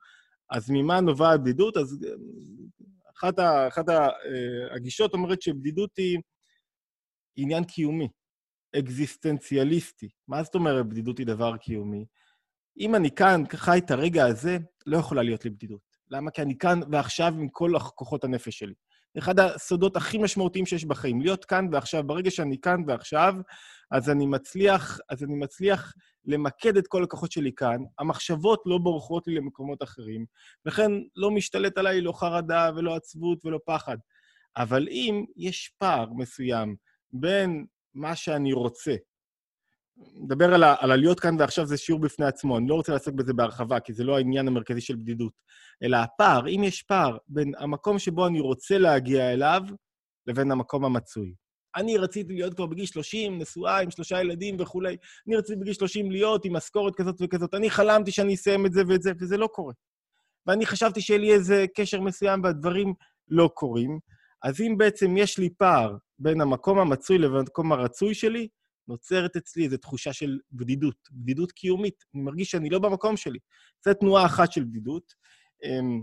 אז 0.50 0.71
ממה 0.71 1.00
נובעת 1.00 1.40
בדידות? 1.40 1.76
אז 1.76 1.99
אה, 2.05 2.14
אחת, 3.19 3.38
ה, 3.38 3.69
אחת 3.69 3.88
אה, 3.88 4.09
הגישות 4.75 5.14
אומרת 5.14 5.43
שבדידות 5.43 5.90
היא 5.97 6.19
עניין 7.37 7.64
קיומי, 7.64 8.09
אקזיסטנציאליסטי. 8.78 10.09
מה 10.28 10.43
זאת 10.43 10.55
אומרת 10.55 10.88
בדידות 10.88 11.19
היא 11.19 11.26
דבר 11.26 11.57
קיומי? 11.57 12.07
אם 12.78 12.95
אני 12.95 13.11
כאן 13.11 13.42
חי 13.54 13.78
את 13.78 13.90
הרגע 13.90 14.26
הזה, 14.26 14.59
לא 14.87 14.97
יכולה 14.97 15.23
להיות 15.23 15.45
לי 15.45 15.50
בדידות. 15.50 15.80
למה? 16.11 16.30
כי 16.30 16.42
אני 16.42 16.59
כאן 16.59 16.80
ועכשיו 16.92 17.35
עם 17.38 17.49
כל 17.49 17.73
כוחות 17.95 18.25
הנפש 18.25 18.59
שלי. 18.59 18.75
אחד 19.18 19.40
הסודות 19.40 19.97
הכי 19.97 20.18
משמעותיים 20.18 20.66
שיש 20.66 20.85
בחיים, 20.85 21.21
להיות 21.21 21.45
כאן 21.45 21.68
ועכשיו. 21.73 22.04
ברגע 22.06 22.30
שאני 22.30 22.61
כאן 22.61 22.83
ועכשיו, 22.87 23.35
אז 23.90 24.11
אני 24.11 24.26
מצליח, 24.26 24.99
אז 25.09 25.25
אני 25.25 25.35
מצליח 25.35 25.92
למקד 26.25 26.76
את 26.76 26.87
כל 26.87 27.04
הכוחות 27.04 27.33
שלי 27.33 27.52
כאן. 27.52 27.76
המחשבות 27.99 28.62
לא 28.66 28.78
בורחות 28.78 29.26
לי 29.26 29.35
למקומות 29.35 29.83
אחרים, 29.83 30.26
לכן 30.66 30.92
לא 31.16 31.30
משתלט 31.30 31.78
עליי 31.78 32.00
לא 32.00 32.12
חרדה 32.12 32.71
ולא 32.76 32.97
עצבות 32.97 33.45
ולא 33.45 33.59
פחד. 33.66 33.97
אבל 34.56 34.88
אם 34.88 35.25
יש 35.37 35.73
פער 35.78 36.12
מסוים 36.12 36.76
בין 37.12 37.66
מה 37.95 38.16
שאני 38.16 38.52
רוצה, 38.52 38.95
נדבר 39.97 40.55
על, 40.55 40.62
ה, 40.62 40.75
על 40.79 40.91
הלהיות 40.91 41.21
כאן 41.21 41.37
ועכשיו 41.38 41.67
זה 41.67 41.76
שיעור 41.76 42.00
בפני 42.00 42.26
עצמו, 42.26 42.59
אני 42.59 42.69
לא 42.69 42.75
רוצה 42.75 42.93
לעסוק 42.93 43.15
בזה 43.15 43.33
בהרחבה, 43.33 43.81
כי 43.81 43.93
זה 43.93 44.05
לא 44.05 44.17
העניין 44.17 44.49
המרכזי 44.49 44.81
של 44.81 44.97
בדידות, 44.97 45.33
אלא 45.83 45.97
הפער, 45.97 46.49
אם 46.49 46.65
יש 46.65 46.83
פער 46.83 47.17
בין 47.29 47.53
המקום 47.59 47.99
שבו 47.99 48.26
אני 48.26 48.41
רוצה 48.41 48.79
להגיע 48.79 49.33
אליו, 49.33 49.62
לבין 50.26 50.50
המקום 50.50 50.85
המצוי. 50.85 51.35
אני 51.76 51.99
רציתי 51.99 52.35
להיות 52.35 52.55
כבר 52.55 52.67
בגיל 52.67 52.87
30, 52.87 53.38
נשואה 53.38 53.79
עם 53.79 53.91
שלושה 53.91 54.21
ילדים 54.21 54.57
וכולי. 54.59 54.97
אני 55.29 55.37
רציתי 55.37 55.61
בגיל 55.61 55.73
30 55.73 56.11
להיות 56.11 56.45
עם 56.45 56.57
משכורת 56.57 56.95
כזאת 56.97 57.17
וכזאת. 57.21 57.55
אני 57.55 57.71
חלמתי 57.71 58.11
שאני 58.11 58.35
אסיים 58.35 58.67
את 58.67 58.73
זה 58.73 58.83
ואת 58.88 59.03
זה, 59.03 59.12
וזה 59.21 59.37
לא 59.37 59.47
קורה. 59.47 59.73
ואני 60.47 60.67
חשבתי 60.67 61.00
שיהיה 61.00 61.21
לי 61.21 61.33
איזה 61.33 61.65
קשר 61.76 62.00
מסוים 62.00 62.41
והדברים 62.45 62.95
לא 63.29 63.50
קורים. 63.55 63.99
אז 64.43 64.61
אם 64.61 64.75
בעצם 64.79 65.17
יש 65.17 65.38
לי 65.38 65.50
פער 65.59 65.97
בין 66.19 66.41
המקום 66.41 66.79
המצוי 66.79 67.19
לבין 67.19 67.38
המקום 67.38 67.73
הרצוי 67.73 68.15
שלי, 68.15 68.49
נוצרת 68.88 69.37
אצלי 69.37 69.64
איזו 69.64 69.76
תחושה 69.76 70.12
של 70.12 70.38
בדידות, 70.52 71.09
בדידות 71.12 71.52
קיומית. 71.52 72.05
אני 72.14 72.23
מרגיש 72.23 72.50
שאני 72.50 72.71
לא 72.71 72.78
במקום 72.78 73.16
שלי. 73.16 73.38
זו 73.85 73.95
תנועה 73.95 74.26
אחת 74.26 74.52
של 74.52 74.64
בדידות. 74.64 75.14
אמ, 75.64 76.02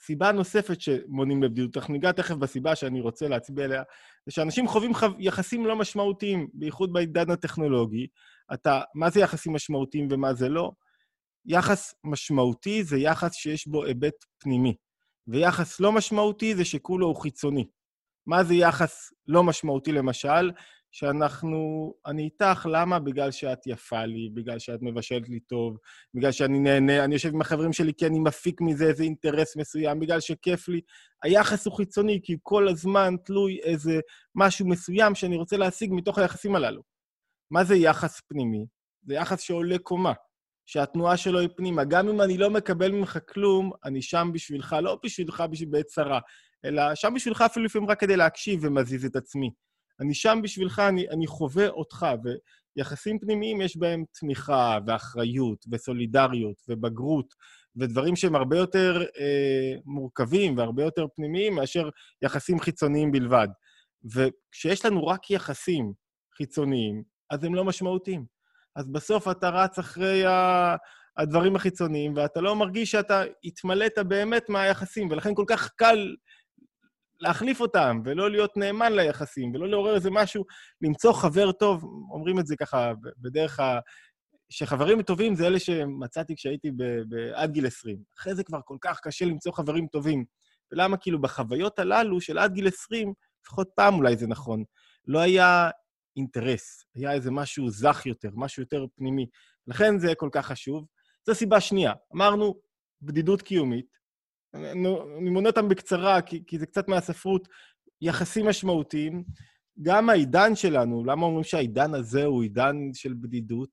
סיבה 0.00 0.32
נוספת 0.32 0.80
שמונים 0.80 1.42
לבדידות, 1.42 1.76
אנחנו 1.76 1.92
ניגע 1.92 2.12
תכף 2.12 2.34
בסיבה 2.34 2.76
שאני 2.76 3.00
רוצה 3.00 3.28
להצביע 3.28 3.64
עליה, 3.64 3.82
זה 4.26 4.32
שאנשים 4.32 4.68
חווים 4.68 4.94
חו... 4.94 5.06
יחסים 5.18 5.66
לא 5.66 5.76
משמעותיים, 5.76 6.48
בייחוד 6.54 6.92
בעידן 6.92 7.30
הטכנולוגי. 7.30 8.06
אתה, 8.54 8.80
מה 8.94 9.10
זה 9.10 9.20
יחסים 9.20 9.52
משמעותיים 9.52 10.08
ומה 10.10 10.34
זה 10.34 10.48
לא? 10.48 10.72
יחס 11.46 11.94
משמעותי 12.04 12.84
זה 12.84 12.98
יחס 12.98 13.34
שיש 13.34 13.66
בו 13.66 13.84
היבט 13.84 14.24
פנימי, 14.38 14.74
ויחס 15.28 15.80
לא 15.80 15.92
משמעותי 15.92 16.54
זה 16.54 16.64
שכולו 16.64 17.06
הוא 17.06 17.16
חיצוני. 17.16 17.66
מה 18.26 18.44
זה 18.44 18.54
יחס 18.54 19.12
לא 19.26 19.44
משמעותי, 19.44 19.92
למשל? 19.92 20.50
שאנחנו, 20.98 21.92
אני 22.06 22.22
איתך, 22.22 22.66
למה? 22.72 22.98
בגלל 22.98 23.30
שאת 23.30 23.66
יפה 23.66 24.04
לי, 24.04 24.30
בגלל 24.34 24.58
שאת 24.58 24.82
מבשלת 24.82 25.28
לי 25.28 25.40
טוב, 25.40 25.78
בגלל 26.14 26.32
שאני 26.32 26.58
נהנה, 26.58 27.04
אני 27.04 27.14
יושב 27.14 27.28
עם 27.34 27.40
החברים 27.40 27.72
שלי 27.72 27.92
כי 27.94 28.06
אני 28.06 28.18
מפיק 28.18 28.60
מזה 28.60 28.84
איזה 28.84 29.02
אינטרס 29.02 29.56
מסוים, 29.56 30.00
בגלל 30.00 30.20
שכיף 30.20 30.68
לי. 30.68 30.80
היחס 31.22 31.66
הוא 31.66 31.76
חיצוני, 31.76 32.20
כי 32.22 32.36
כל 32.42 32.68
הזמן 32.68 33.14
תלוי 33.24 33.60
איזה 33.62 34.00
משהו 34.34 34.68
מסוים 34.68 35.14
שאני 35.14 35.36
רוצה 35.36 35.56
להשיג 35.56 35.90
מתוך 35.92 36.18
היחסים 36.18 36.56
הללו. 36.56 36.82
מה 37.50 37.64
זה 37.64 37.76
יחס 37.76 38.20
פנימי? 38.20 38.66
זה 39.06 39.14
יחס 39.14 39.40
שעולה 39.40 39.78
קומה, 39.78 40.12
שהתנועה 40.66 41.16
שלו 41.16 41.38
היא 41.40 41.48
פנימה. 41.56 41.84
גם 41.84 42.08
אם 42.08 42.20
אני 42.20 42.38
לא 42.38 42.50
מקבל 42.50 42.92
ממך 42.92 43.18
כלום, 43.28 43.72
אני 43.84 44.02
שם 44.02 44.30
בשבילך, 44.34 44.76
לא 44.82 44.98
בשבילך 45.04 45.44
בשביל 45.50 45.68
בעת 45.68 45.86
צרה, 45.86 46.20
אלא 46.64 46.94
שם 46.94 47.12
בשבילך 47.14 47.42
אפילו 47.42 47.66
לפעמים 47.66 47.90
רק 47.90 48.00
כדי 48.00 48.16
להקשיב 48.16 48.60
ומזיז 48.62 49.04
את 49.04 49.16
עצמי. 49.16 49.50
אני 50.00 50.14
שם 50.14 50.38
בשבילך, 50.42 50.78
אני, 50.78 51.08
אני 51.08 51.26
חווה 51.26 51.68
אותך, 51.68 52.06
ויחסים 52.76 53.18
פנימיים 53.18 53.60
יש 53.60 53.76
בהם 53.76 54.04
תמיכה 54.20 54.78
ואחריות 54.86 55.64
וסולידריות 55.70 56.56
ובגרות, 56.68 57.34
ודברים 57.76 58.16
שהם 58.16 58.36
הרבה 58.36 58.56
יותר 58.56 59.02
אה, 59.18 59.72
מורכבים 59.84 60.58
והרבה 60.58 60.82
יותר 60.82 61.06
פנימיים 61.16 61.54
מאשר 61.54 61.88
יחסים 62.22 62.60
חיצוניים 62.60 63.12
בלבד. 63.12 63.48
וכשיש 64.14 64.84
לנו 64.84 65.06
רק 65.06 65.30
יחסים 65.30 65.92
חיצוניים, 66.36 67.02
אז 67.30 67.44
הם 67.44 67.54
לא 67.54 67.64
משמעותיים. 67.64 68.24
אז 68.76 68.88
בסוף 68.92 69.28
אתה 69.28 69.48
רץ 69.48 69.78
אחרי 69.78 70.26
ה... 70.26 70.76
הדברים 71.18 71.56
החיצוניים, 71.56 72.12
ואתה 72.16 72.40
לא 72.40 72.56
מרגיש 72.56 72.90
שאתה 72.90 73.22
התמלאת 73.44 73.98
באמת 73.98 74.48
מהיחסים, 74.48 75.10
ולכן 75.10 75.34
כל 75.34 75.44
כך 75.48 75.70
קל 75.76 76.14
להחליף 77.20 77.60
אותם, 77.60 78.00
ולא 78.04 78.30
להיות 78.30 78.56
נאמן 78.56 78.92
ליחסים, 78.92 79.54
ולא 79.54 79.68
לעורר 79.68 79.94
איזה 79.94 80.10
משהו, 80.10 80.44
למצוא 80.82 81.12
חבר 81.12 81.52
טוב, 81.52 81.84
אומרים 82.10 82.38
את 82.38 82.46
זה 82.46 82.56
ככה 82.56 82.92
בדרך 83.18 83.60
ה... 83.60 83.78
שחברים 84.50 85.02
טובים 85.02 85.34
זה 85.34 85.46
אלה 85.46 85.58
שמצאתי 85.58 86.36
כשהייתי 86.36 86.70
ב... 86.70 86.82
ב... 86.82 87.14
עד 87.34 87.52
גיל 87.52 87.66
20. 87.66 87.96
אחרי 88.18 88.34
זה 88.34 88.44
כבר 88.44 88.60
כל 88.64 88.76
כך 88.80 89.00
קשה 89.00 89.24
למצוא 89.24 89.52
חברים 89.52 89.86
טובים. 89.86 90.24
ולמה? 90.72 90.96
כאילו, 90.96 91.20
בחוויות 91.20 91.78
הללו 91.78 92.20
של 92.20 92.38
עד 92.38 92.52
גיל 92.52 92.68
20, 92.68 93.12
לפחות 93.44 93.68
פעם 93.76 93.94
אולי 93.94 94.16
זה 94.16 94.26
נכון, 94.26 94.64
לא 95.06 95.18
היה 95.18 95.70
אינטרס, 96.16 96.84
היה 96.94 97.12
איזה 97.12 97.30
משהו 97.30 97.70
זך 97.70 98.02
יותר, 98.06 98.30
משהו 98.34 98.62
יותר 98.62 98.86
פנימי. 98.96 99.26
לכן 99.66 99.98
זה 99.98 100.14
כל 100.14 100.28
כך 100.32 100.46
חשוב. 100.46 100.86
זו 101.26 101.34
סיבה 101.34 101.60
שנייה. 101.60 101.92
אמרנו, 102.14 102.54
בדידות 103.02 103.42
קיומית, 103.42 103.86
אני 105.18 105.30
מונה 105.30 105.48
אותם 105.48 105.68
בקצרה, 105.68 106.22
כי, 106.22 106.42
כי 106.46 106.58
זה 106.58 106.66
קצת 106.66 106.88
מהספרות, 106.88 107.48
יחסים 108.00 108.46
משמעותיים. 108.46 109.24
גם 109.82 110.10
העידן 110.10 110.54
שלנו, 110.54 111.04
למה 111.04 111.26
אומרים 111.26 111.44
שהעידן 111.44 111.94
הזה 111.94 112.24
הוא 112.24 112.42
עידן 112.42 112.76
של 112.92 113.14
בדידות? 113.14 113.70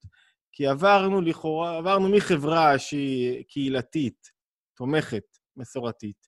כי 0.51 0.67
עברנו 0.67 1.21
לכאורה, 1.21 1.77
עברנו 1.77 2.09
מחברה 2.09 2.79
שהיא 2.79 3.43
קהילתית, 3.43 4.31
תומכת, 4.77 5.23
מסורתית, 5.57 6.27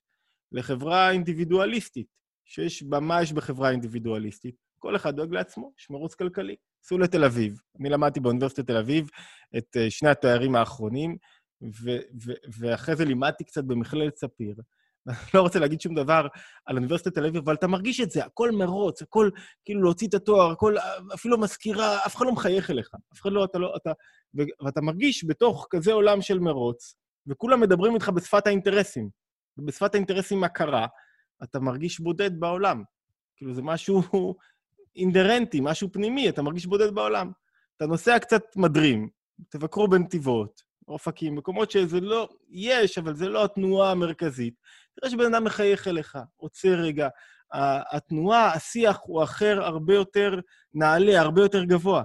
לחברה 0.52 1.10
אינדיבידואליסטית, 1.10 2.06
שיש 2.44 2.82
בה, 2.82 3.00
מה 3.00 3.22
יש 3.22 3.32
בחברה 3.32 3.70
אינדיבידואליסטית? 3.70 4.54
כל 4.78 4.96
אחד 4.96 5.16
דואג 5.16 5.32
לעצמו, 5.32 5.72
יש 5.78 5.90
מרוץ 5.90 6.14
כלכלי. 6.14 6.56
סעו 6.82 6.98
לתל 6.98 7.24
אביב. 7.24 7.60
אני 7.80 7.88
למדתי 7.88 8.20
באוניברסיטת 8.20 8.66
תל 8.66 8.76
אביב 8.76 9.10
את 9.56 9.76
אה, 9.76 9.90
שני 9.90 10.08
התארים 10.08 10.56
האחרונים, 10.56 11.16
ואחרי 12.58 12.96
זה 12.96 13.04
לימדתי 13.04 13.44
קצת 13.44 13.64
במכללת 13.64 14.16
ספיר. 14.16 14.56
לא 15.34 15.40
רוצה 15.40 15.58
להגיד 15.58 15.80
שום 15.80 15.94
דבר 15.94 16.26
על 16.66 16.76
אוניברסיטת 16.76 17.14
תל 17.14 17.26
אביב, 17.26 17.42
אבל 17.42 17.54
אתה 17.54 17.66
מרגיש 17.66 18.00
את 18.00 18.10
זה, 18.10 18.24
הכל 18.24 18.50
מרוץ, 18.50 19.02
הכל 19.02 19.30
כאילו 19.64 19.82
להוציא 19.82 20.08
את 20.08 20.14
התואר, 20.14 20.50
הכל, 20.50 20.76
אפילו 21.14 21.38
מזכירה, 21.38 22.06
אף 22.06 22.16
אחד 22.16 22.26
לא 22.26 22.32
מחייך 22.32 22.70
אליך. 22.70 22.90
אף 23.14 23.20
אחד 23.20 23.32
לא, 23.32 23.44
אתה 23.44 23.58
לא, 23.58 23.76
אתה... 23.76 23.92
ו- 24.38 24.64
ואתה 24.64 24.80
מרגיש 24.80 25.24
בתוך 25.24 25.66
כזה 25.70 25.92
עולם 25.92 26.22
של 26.22 26.38
מרוץ, 26.38 26.94
וכולם 27.26 27.60
מדברים 27.60 27.94
איתך 27.94 28.08
בשפת 28.08 28.46
האינטרסים. 28.46 29.08
ובשפת 29.58 29.94
האינטרסים 29.94 30.44
הקרה, 30.44 30.86
אתה 31.42 31.60
מרגיש 31.60 32.00
בודד 32.00 32.40
בעולם. 32.40 32.82
כאילו, 33.36 33.54
זה 33.54 33.62
משהו 33.62 34.02
אינדרנטי, 34.96 35.60
משהו 35.62 35.92
פנימי, 35.92 36.28
אתה 36.28 36.42
מרגיש 36.42 36.66
בודד 36.66 36.94
בעולם. 36.94 37.30
אתה 37.76 37.86
נוסע 37.86 38.18
קצת 38.18 38.42
מדרים, 38.56 39.08
תבקרו 39.48 39.88
בנתיבות, 39.88 40.62
אופקים, 40.88 41.34
מקומות 41.34 41.70
שזה 41.70 42.00
לא, 42.00 42.28
יש, 42.50 42.98
אבל 42.98 43.14
זה 43.14 43.28
לא 43.28 43.44
התנועה 43.44 43.90
המרכזית. 43.90 44.54
תראה 45.00 45.10
שבן 45.10 45.34
אדם 45.34 45.44
מחייך 45.44 45.88
אליך, 45.88 46.18
עוצר 46.36 46.74
רגע. 46.74 47.08
התנועה, 47.92 48.52
השיח 48.52 48.98
הוא 49.02 49.22
אחר, 49.22 49.62
הרבה 49.62 49.94
יותר 49.94 50.40
נעלה, 50.74 51.20
הרבה 51.20 51.42
יותר 51.42 51.64
גבוה. 51.64 52.02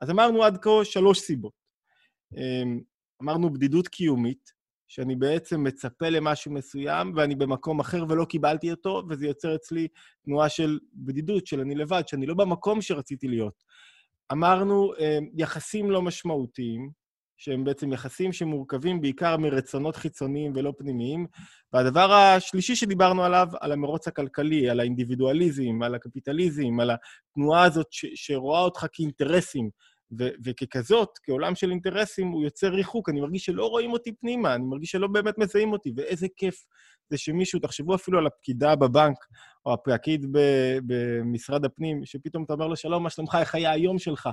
אז 0.00 0.10
אמרנו 0.10 0.44
עד 0.44 0.58
כה 0.62 0.84
שלוש 0.84 1.20
סיבות. 1.20 1.52
אמ, 2.36 2.80
אמרנו 3.22 3.52
בדידות 3.52 3.88
קיומית, 3.88 4.60
שאני 4.88 5.16
בעצם 5.16 5.64
מצפה 5.64 6.08
למשהו 6.08 6.52
מסוים 6.52 7.12
ואני 7.16 7.34
במקום 7.34 7.80
אחר 7.80 8.04
ולא 8.08 8.24
קיבלתי 8.24 8.70
אותו, 8.70 9.02
וזה 9.08 9.26
יוצר 9.26 9.54
אצלי 9.54 9.88
תנועה 10.24 10.48
של 10.48 10.78
בדידות, 10.94 11.46
של 11.46 11.60
אני 11.60 11.74
לבד, 11.74 12.02
שאני 12.06 12.26
לא 12.26 12.34
במקום 12.34 12.82
שרציתי 12.82 13.28
להיות. 13.28 13.64
אמרנו 14.32 14.92
אמ, 14.98 15.28
יחסים 15.34 15.90
לא 15.90 16.02
משמעותיים, 16.02 16.90
שהם 17.40 17.64
בעצם 17.64 17.92
יחסים 17.92 18.32
שמורכבים 18.32 19.00
בעיקר 19.00 19.36
מרצונות 19.36 19.96
חיצוניים 19.96 20.52
ולא 20.54 20.72
פנימיים. 20.78 21.26
והדבר 21.72 22.12
השלישי 22.12 22.76
שדיברנו 22.76 23.24
עליו, 23.24 23.48
על 23.60 23.72
המרוץ 23.72 24.08
הכלכלי, 24.08 24.70
על 24.70 24.80
האינדיבידואליזם, 24.80 25.82
על 25.82 25.94
הקפיטליזם, 25.94 26.80
על 26.80 26.90
התנועה 26.90 27.64
הזאת 27.64 27.86
ש- 27.90 28.06
שרואה 28.14 28.60
אותך 28.60 28.86
כאינטרסים, 28.92 29.70
ו- 30.18 30.28
וככזאת, 30.44 31.08
כעולם 31.22 31.54
של 31.54 31.70
אינטרסים, 31.70 32.28
הוא 32.28 32.44
יוצר 32.44 32.68
ריחוק. 32.68 33.08
אני 33.08 33.20
מרגיש 33.20 33.44
שלא 33.44 33.66
רואים 33.66 33.92
אותי 33.92 34.12
פנימה, 34.12 34.54
אני 34.54 34.64
מרגיש 34.64 34.90
שלא 34.90 35.08
באמת 35.08 35.38
מזהים 35.38 35.72
אותי, 35.72 35.92
ואיזה 35.96 36.26
כיף 36.36 36.66
זה 37.10 37.18
שמישהו, 37.18 37.60
תחשבו 37.60 37.94
אפילו 37.94 38.18
על 38.18 38.26
הפקידה 38.26 38.76
בבנק, 38.76 39.16
או 39.66 39.72
הפקיד 39.72 40.26
במשרד 40.86 41.64
הפנים, 41.64 42.04
שפתאום 42.04 42.44
אתה 42.44 42.52
אומר 42.52 42.66
לו, 42.66 42.76
שלום, 42.76 43.02
מה 43.02 43.10
שלומך, 43.10 43.36
איך 43.40 43.54
היה 43.54 43.70
היום 43.70 43.98
שלך? 43.98 44.28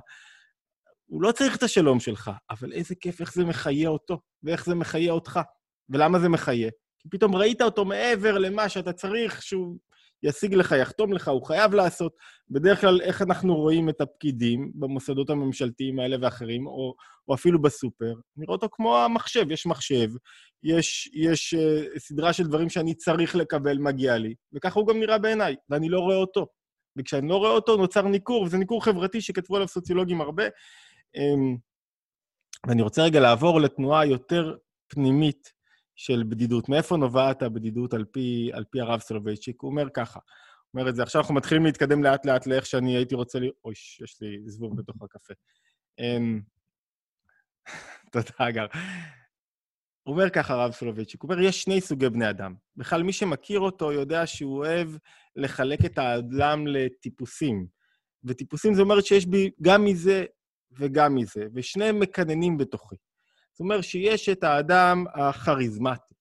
הוא 1.08 1.22
לא 1.22 1.32
צריך 1.32 1.56
את 1.56 1.64
השלום 1.64 2.00
שלך, 2.00 2.32
אבל 2.50 2.74
איזה 2.74 2.96
כיף 2.96 3.22
איך 3.22 3.34
זה 3.34 3.46
מחיה 3.46 3.90
אותו, 3.90 4.20
ואיך 4.44 4.66
זה 4.66 4.76
מחיה 4.76 5.12
אותך. 5.12 5.40
ולמה 5.90 6.20
זה 6.20 6.30
מחיה? 6.30 6.70
כי 7.00 7.10
פתאום 7.10 7.36
ראית 7.36 7.62
אותו 7.62 7.86
מעבר 7.86 8.38
למה 8.38 8.70
שאתה 8.70 8.94
צריך, 8.94 9.42
שהוא 9.42 9.78
ישיג 10.24 10.54
לך, 10.54 10.76
יחתום 10.82 11.14
לך, 11.14 11.28
הוא 11.28 11.46
חייב 11.46 11.74
לעשות. 11.74 12.16
בדרך 12.50 12.82
כלל, 12.82 13.02
איך 13.02 13.22
אנחנו 13.22 13.56
רואים 13.56 13.90
את 13.90 14.02
הפקידים 14.02 14.72
במוסדות 14.76 15.30
הממשלתיים 15.30 16.00
האלה 16.00 16.18
ואחרים, 16.22 16.68
או, 16.68 16.96
או 17.28 17.34
אפילו 17.34 17.62
בסופר? 17.62 18.14
נראה 18.38 18.54
אותו 18.54 18.68
כמו 18.72 18.98
המחשב, 18.98 19.52
יש 19.52 19.66
מחשב, 19.66 20.10
יש, 20.64 21.10
יש 21.14 21.54
uh, 21.54 22.00
סדרה 22.00 22.34
של 22.34 22.44
דברים 22.44 22.70
שאני 22.70 22.96
צריך 22.96 23.36
לקבל, 23.36 23.78
מגיע 23.78 24.18
לי, 24.18 24.34
וככה 24.54 24.80
הוא 24.80 24.88
גם 24.88 25.00
נראה 25.00 25.18
בעיניי, 25.18 25.56
ואני 25.70 25.90
לא 25.90 26.00
רואה 26.00 26.16
אותו. 26.16 26.48
וכשאני 26.98 27.30
לא 27.30 27.38
רואה 27.38 27.52
אותו, 27.52 27.78
נוצר 27.78 28.02
ניכור, 28.02 28.44
וזה 28.44 28.58
ניכור 28.58 28.86
חברתי 28.86 29.22
שכתבו 29.22 29.56
עליו 29.56 29.68
סוציולוגים 29.68 30.22
הרבה. 30.22 30.44
Um, 31.16 31.58
ואני 32.68 32.82
רוצה 32.82 33.04
רגע 33.04 33.20
לעבור 33.20 33.62
לתנועה 33.62 34.06
יותר 34.06 34.58
פנימית 34.88 35.54
של 35.96 36.24
בדידות. 36.30 36.70
מאיפה 36.70 36.98
נובעת 36.98 37.42
הבדידות 37.42 37.94
על 37.94 38.06
פי, 38.06 38.50
על 38.54 38.64
פי 38.72 38.82
הרב 38.82 39.00
סולובייצ'יק? 39.00 39.62
הוא 39.62 39.72
אומר 39.72 39.90
ככה, 39.94 40.20
הוא 40.20 40.80
אומר 40.80 40.90
את 40.90 40.96
זה, 40.96 41.04
עכשיו 41.04 41.22
אנחנו 41.22 41.36
מתחילים 41.36 41.66
להתקדם 41.66 42.04
לאט-לאט 42.04 42.48
לאיך 42.48 42.66
שאני 42.66 42.98
הייתי 42.98 43.16
רוצה 43.16 43.40
ל... 43.40 43.44
אוי, 43.66 43.74
יש 44.04 44.22
לי 44.22 44.42
זבוב 44.46 44.78
בתוך 44.78 44.96
הקפה. 45.02 45.34
אמ, 46.00 46.42
תודה, 48.12 48.50
אגר. 48.50 48.66
הוא 50.04 50.14
אומר 50.14 50.30
ככה, 50.30 50.54
הרב 50.54 50.72
סולובייצ'יק, 50.72 51.22
הוא 51.22 51.32
אומר, 51.32 51.42
יש 51.44 51.62
שני 51.62 51.82
סוגי 51.82 52.10
בני 52.10 52.30
אדם. 52.30 52.56
בכלל, 52.76 53.04
מי 53.04 53.14
שמכיר 53.14 53.60
אותו 53.60 53.92
יודע 53.92 54.28
שהוא 54.28 54.58
אוהב 54.58 54.90
לחלק 55.36 55.86
את 55.86 55.98
האדם 55.98 56.68
לטיפוסים. 56.68 57.68
וטיפוסים 58.24 58.74
זה 58.74 58.82
אומר 58.82 59.02
שיש 59.02 59.26
בי 59.26 59.52
גם 59.62 59.86
מזה 59.86 60.26
וגם 60.72 61.16
מזה, 61.16 61.48
ושניהם 61.54 62.00
מקננים 62.00 62.58
בתוכי. 62.58 62.96
זאת 63.52 63.60
אומרת 63.60 63.84
שיש 63.84 64.30
את 64.30 64.44
האדם 64.44 65.06
הכריזמטי, 65.14 66.14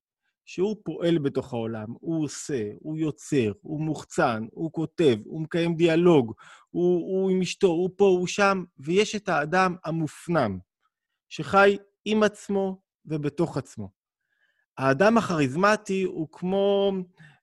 שהוא 0.45 0.77
פועל 0.85 1.19
בתוך 1.19 1.53
העולם, 1.53 1.87
הוא 2.01 2.25
עושה, 2.25 2.71
הוא 2.81 2.99
יוצר, 2.99 3.53
הוא 3.61 3.81
מוחצן, 3.81 4.47
הוא 4.53 4.73
כותב, 4.73 5.17
הוא 5.25 5.43
מקיים 5.43 5.75
דיאלוג, 5.75 6.33
הוא, 6.71 7.01
הוא 7.01 7.31
עם 7.31 7.41
אשתו, 7.41 7.67
הוא 7.67 7.91
פה, 7.97 8.05
הוא 8.05 8.27
שם, 8.27 8.65
ויש 8.79 9.17
את 9.17 9.29
האדם 9.29 9.77
המופנם, 9.85 10.59
שחי 11.29 11.77
עם 12.05 12.23
עצמו 12.23 12.81
ובתוך 13.07 13.57
עצמו. 13.57 13.91
האדם 14.79 15.19
הכריזמטי 15.19 16.03
הוא 16.03 16.29
כמו, 16.33 16.93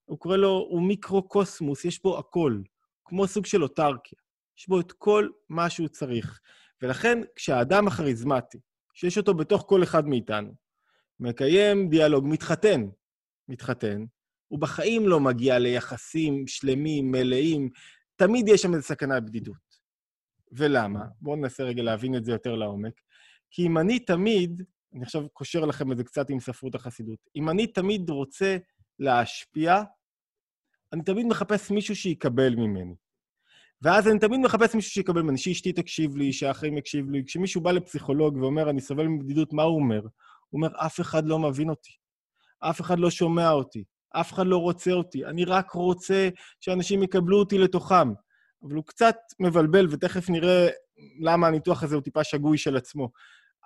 הוא 0.05 0.19
קורא 0.19 0.37
לו, 0.37 0.67
הוא 0.69 0.81
מיקרו-קוסמוס, 0.81 1.85
יש 1.85 2.03
בו 2.03 2.19
הכל, 2.19 2.61
כמו 3.05 3.27
סוג 3.27 3.45
של 3.45 3.63
אוטרקיה. 3.63 4.19
יש 4.57 4.67
בו 4.67 4.79
את 4.79 4.91
כל 4.91 5.29
מה 5.49 5.69
שהוא 5.69 5.87
צריך. 5.87 6.39
ולכן, 6.83 7.19
כשהאדם 7.35 7.87
הכריזמטי, 7.87 8.57
שיש 8.93 9.17
אותו 9.17 9.33
בתוך 9.33 9.65
כל 9.67 9.83
אחד 9.83 10.07
מאיתנו, 10.07 10.53
מקיים 11.19 11.89
דיאלוג, 11.89 12.25
מתחתן, 12.27 12.81
מתחתן, 13.47 14.05
הוא 14.47 14.59
בחיים 14.59 15.07
לא 15.07 15.19
מגיע 15.19 15.59
ליחסים 15.59 16.47
שלמים, 16.47 17.11
מלאים, 17.11 17.69
תמיד 18.15 18.47
יש 18.47 18.61
שם 18.61 18.73
איזו 18.73 18.83
סכנה 18.83 19.19
בדידות. 19.19 19.83
ולמה? 20.51 21.05
בואו 21.21 21.35
ננסה 21.35 21.63
רגע 21.63 21.83
להבין 21.83 22.15
את 22.15 22.25
זה 22.25 22.31
יותר 22.31 22.55
לעומק. 22.55 23.01
כי 23.51 23.67
אם 23.67 23.77
אני 23.77 23.99
תמיד, 23.99 24.63
אני 24.93 25.03
עכשיו 25.03 25.29
קושר 25.29 25.65
לכם 25.65 25.91
את 25.91 25.97
זה 25.97 26.03
קצת 26.03 26.29
עם 26.29 26.39
ספרות 26.39 26.75
החסידות, 26.75 27.19
אם 27.35 27.49
אני 27.49 27.67
תמיד 27.67 28.09
רוצה 28.09 28.57
להשפיע, 28.99 29.83
אני 30.93 31.03
תמיד 31.03 31.25
מחפש 31.25 31.71
מישהו 31.71 31.95
שיקבל 31.95 32.55
ממני. 32.55 32.95
ואז 33.83 34.07
אני 34.07 34.19
תמיד 34.19 34.39
מחפש 34.39 34.75
מישהו 34.75 34.91
שיקבל 34.91 35.21
ממני, 35.21 35.37
שאשתי 35.37 35.73
תקשיב 35.73 36.17
לי, 36.17 36.33
שהאחים 36.33 36.77
יקשיב 36.77 37.09
לי. 37.09 37.23
כשמישהו 37.25 37.61
בא 37.61 37.71
לפסיכולוג 37.71 38.37
ואומר, 38.37 38.69
אני 38.69 38.81
סובל 38.81 39.07
מבדידות, 39.07 39.53
מה 39.53 39.63
הוא 39.63 39.75
אומר? 39.75 40.01
הוא 40.01 40.09
אומר, 40.53 40.69
אף 40.75 41.01
אחד 41.01 41.25
לא 41.25 41.39
מבין 41.39 41.69
אותי, 41.69 41.91
אף 42.59 42.81
אחד 42.81 42.99
לא 42.99 43.09
שומע 43.09 43.51
אותי, 43.51 43.83
אף 44.11 44.33
אחד 44.33 44.47
לא 44.47 44.57
רוצה 44.57 44.91
אותי, 44.91 45.25
אני 45.25 45.45
רק 45.45 45.71
רוצה 45.71 46.29
שאנשים 46.59 47.03
יקבלו 47.03 47.39
אותי 47.39 47.57
לתוכם. 47.57 48.13
אבל 48.63 48.75
הוא 48.75 48.83
קצת 48.85 49.15
מבלבל, 49.39 49.87
ותכף 49.91 50.29
נראה 50.29 50.67
למה 51.19 51.47
הניתוח 51.47 51.83
הזה 51.83 51.95
הוא 51.95 52.03
טיפה 52.03 52.23
שגוי 52.23 52.57
של 52.57 52.77
עצמו. 52.77 53.09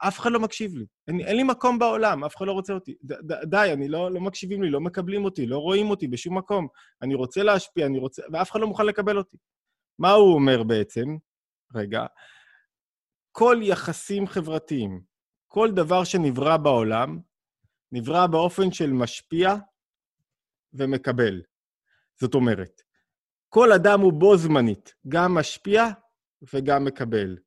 אף 0.07 0.19
אחד 0.19 0.31
לא 0.31 0.39
מקשיב 0.39 0.77
לי. 0.77 0.85
אין, 1.07 1.19
אין 1.19 1.35
לי 1.35 1.43
מקום 1.43 1.79
בעולם, 1.79 2.23
אף 2.23 2.35
אחד 2.35 2.45
לא 2.45 2.51
רוצה 2.51 2.73
אותי. 2.73 2.95
ד, 3.03 3.13
ד, 3.13 3.49
די, 3.49 3.69
אני 3.73 3.87
לא, 3.87 4.11
לא 4.11 4.21
מקשיבים 4.21 4.63
לי, 4.63 4.69
לא 4.69 4.81
מקבלים 4.81 5.25
אותי, 5.25 5.45
לא 5.45 5.57
רואים 5.57 5.89
אותי 5.89 6.07
בשום 6.07 6.37
מקום. 6.37 6.67
אני 7.01 7.15
רוצה 7.15 7.43
להשפיע, 7.43 7.85
אני 7.85 7.99
רוצה... 7.99 8.21
ואף 8.33 8.51
אחד 8.51 8.59
לא 8.59 8.67
מוכן 8.67 8.85
לקבל 8.85 9.17
אותי. 9.17 9.37
מה 9.99 10.11
הוא 10.11 10.33
אומר 10.33 10.63
בעצם? 10.63 11.17
רגע. 11.75 12.05
כל 13.31 13.59
יחסים 13.61 14.27
חברתיים, 14.27 15.01
כל 15.47 15.71
דבר 15.71 16.03
שנברא 16.03 16.57
בעולם, 16.57 17.19
נברא 17.91 18.27
באופן 18.27 18.71
של 18.71 18.93
משפיע 18.93 19.55
ומקבל. 20.73 21.41
זאת 22.19 22.33
אומרת, 22.33 22.81
כל 23.49 23.71
אדם 23.71 24.01
הוא 24.01 24.13
בו 24.13 24.37
זמנית, 24.37 24.93
גם 25.07 25.35
משפיע 25.35 25.85
וגם 26.53 26.85
מקבל. 26.85 27.37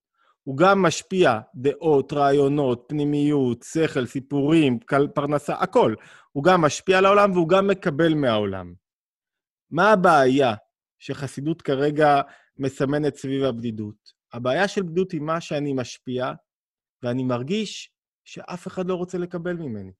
הוא 0.42 0.56
גם 0.56 0.82
משפיע 0.82 1.40
דעות, 1.54 2.12
רעיונות, 2.12 2.84
פנימיות, 2.88 3.62
שכל, 3.62 4.06
סיפורים, 4.06 4.78
פרנסה, 5.14 5.54
הכל. 5.54 5.94
הוא 6.32 6.44
גם 6.44 6.60
משפיע 6.60 6.98
על 6.98 7.06
העולם 7.06 7.32
והוא 7.32 7.48
גם 7.48 7.66
מקבל 7.66 8.14
מהעולם. 8.14 8.74
מה 9.70 9.92
הבעיה 9.92 10.54
שחסידות 10.98 11.62
כרגע 11.62 12.20
מסמנת 12.60 13.16
סביב 13.16 13.44
הבדידות. 13.44 14.12
הבעיה 14.32 14.68
של 14.68 14.82
בדידות 14.82 15.12
היא 15.12 15.20
מה 15.20 15.40
שאני 15.40 15.72
משפיע, 15.72 16.32
ואני 17.02 17.24
מרגיש 17.24 17.90
שאף 18.24 18.66
אחד 18.66 18.86
לא 18.86 18.94
רוצה 18.94 19.18
לקבל 19.18 19.56
ממני. 19.56 19.92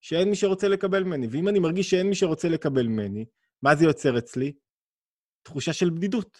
שאין 0.00 0.28
מי 0.28 0.36
שרוצה 0.36 0.68
לקבל 0.68 1.04
ממני. 1.04 1.26
ואם 1.30 1.48
אני 1.48 1.58
מרגיש 1.58 1.90
שאין 1.90 2.06
מי 2.06 2.14
שרוצה 2.14 2.48
לקבל 2.48 2.86
ממני, 2.86 3.24
מה 3.62 3.74
זה 3.74 3.84
יוצר 3.84 4.18
אצלי? 4.18 4.52
תחושה 5.42 5.72
של 5.72 5.90
בדידות. 5.90 6.38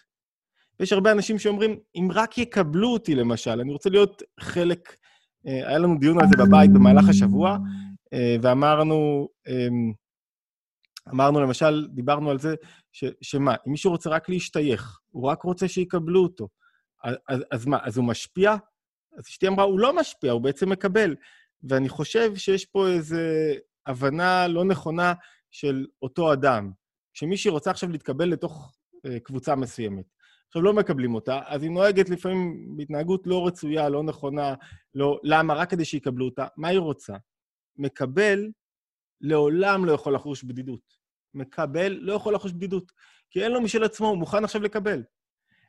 ויש 0.81 0.93
הרבה 0.93 1.13
אנשים 1.13 1.39
שאומרים, 1.39 1.79
אם 1.95 2.09
רק 2.13 2.39
יקבלו 2.39 2.89
אותי, 2.89 3.15
למשל, 3.15 3.61
אני 3.61 3.73
רוצה 3.73 3.91
להיות 3.91 4.23
חלק... 4.41 4.97
אה, 5.47 5.69
היה 5.69 5.79
לנו 5.79 5.99
דיון 5.99 6.21
על 6.21 6.27
זה 6.29 6.45
בבית 6.45 6.73
במהלך 6.73 7.09
השבוע, 7.09 7.59
אה, 8.13 8.37
ואמרנו, 8.43 9.29
אמ, 9.49 9.93
אמרנו 11.09 11.41
למשל, 11.41 11.89
דיברנו 11.91 12.31
על 12.31 12.39
זה, 12.39 12.55
ש, 12.93 13.05
שמה, 13.21 13.55
אם 13.67 13.73
מישהו 13.73 13.91
רוצה 13.91 14.11
רק 14.11 14.29
להשתייך, 14.29 15.01
הוא 15.11 15.29
רק 15.29 15.43
רוצה 15.43 15.69
שיקבלו 15.69 16.23
אותו, 16.23 16.49
אז, 17.29 17.45
אז, 17.51 17.67
מה, 17.67 17.79
אז 17.83 17.97
הוא 17.97 18.05
משפיע? 18.05 18.57
אז 19.19 19.25
אשתי 19.29 19.49
אמרה, 19.49 19.65
הוא 19.65 19.81
לא 19.81 19.97
משפיע, 19.97 20.33
הוא 20.33 20.43
בעצם 20.43 20.69
מקבל. 20.69 21.15
ואני 21.69 21.89
חושב 21.89 22.37
שיש 22.37 22.65
פה 22.65 22.89
איזו 22.89 23.17
הבנה 23.87 24.49
לא 24.49 24.65
נכונה 24.65 25.13
של 25.51 25.87
אותו 26.03 26.33
אדם. 26.33 26.71
כשמישהי 27.15 27.51
רוצה 27.51 27.71
עכשיו 27.71 27.91
להתקבל 27.91 28.29
לתוך 28.29 28.73
uh, 29.07 29.11
קבוצה 29.23 29.57
מסוימת, 29.57 30.05
עכשיו 30.47 30.63
לא 30.63 30.73
מקבלים 30.73 31.15
אותה, 31.15 31.41
אז 31.47 31.63
היא 31.63 31.71
נוהגת 31.71 32.09
לפעמים 32.09 32.69
בהתנהגות 32.77 33.27
לא 33.27 33.47
רצויה, 33.47 33.89
לא 33.89 34.03
נכונה, 34.03 34.55
לא... 34.95 35.19
למה? 35.23 35.55
רק 35.55 35.71
כדי 35.71 35.85
שיקבלו 35.85 36.25
אותה. 36.25 36.47
מה 36.57 36.69
היא 36.69 36.79
רוצה? 36.79 37.17
מקבל 37.77 38.51
לעולם 39.23 39.85
לא 39.85 39.93
יכול 39.93 40.15
לחוש 40.15 40.45
בדידות. 40.45 41.03
מקבל 41.35 41.93
לא 42.01 42.13
יכול 42.13 42.35
לחוש 42.35 42.53
בדידות, 42.53 42.93
כי 43.31 43.45
אין 43.45 43.53
לו 43.53 43.61
משל 43.61 43.85
עצמו, 43.85 44.09
הוא 44.09 44.19
מוכן 44.19 44.45
עכשיו 44.45 44.63
לקבל. 44.63 45.03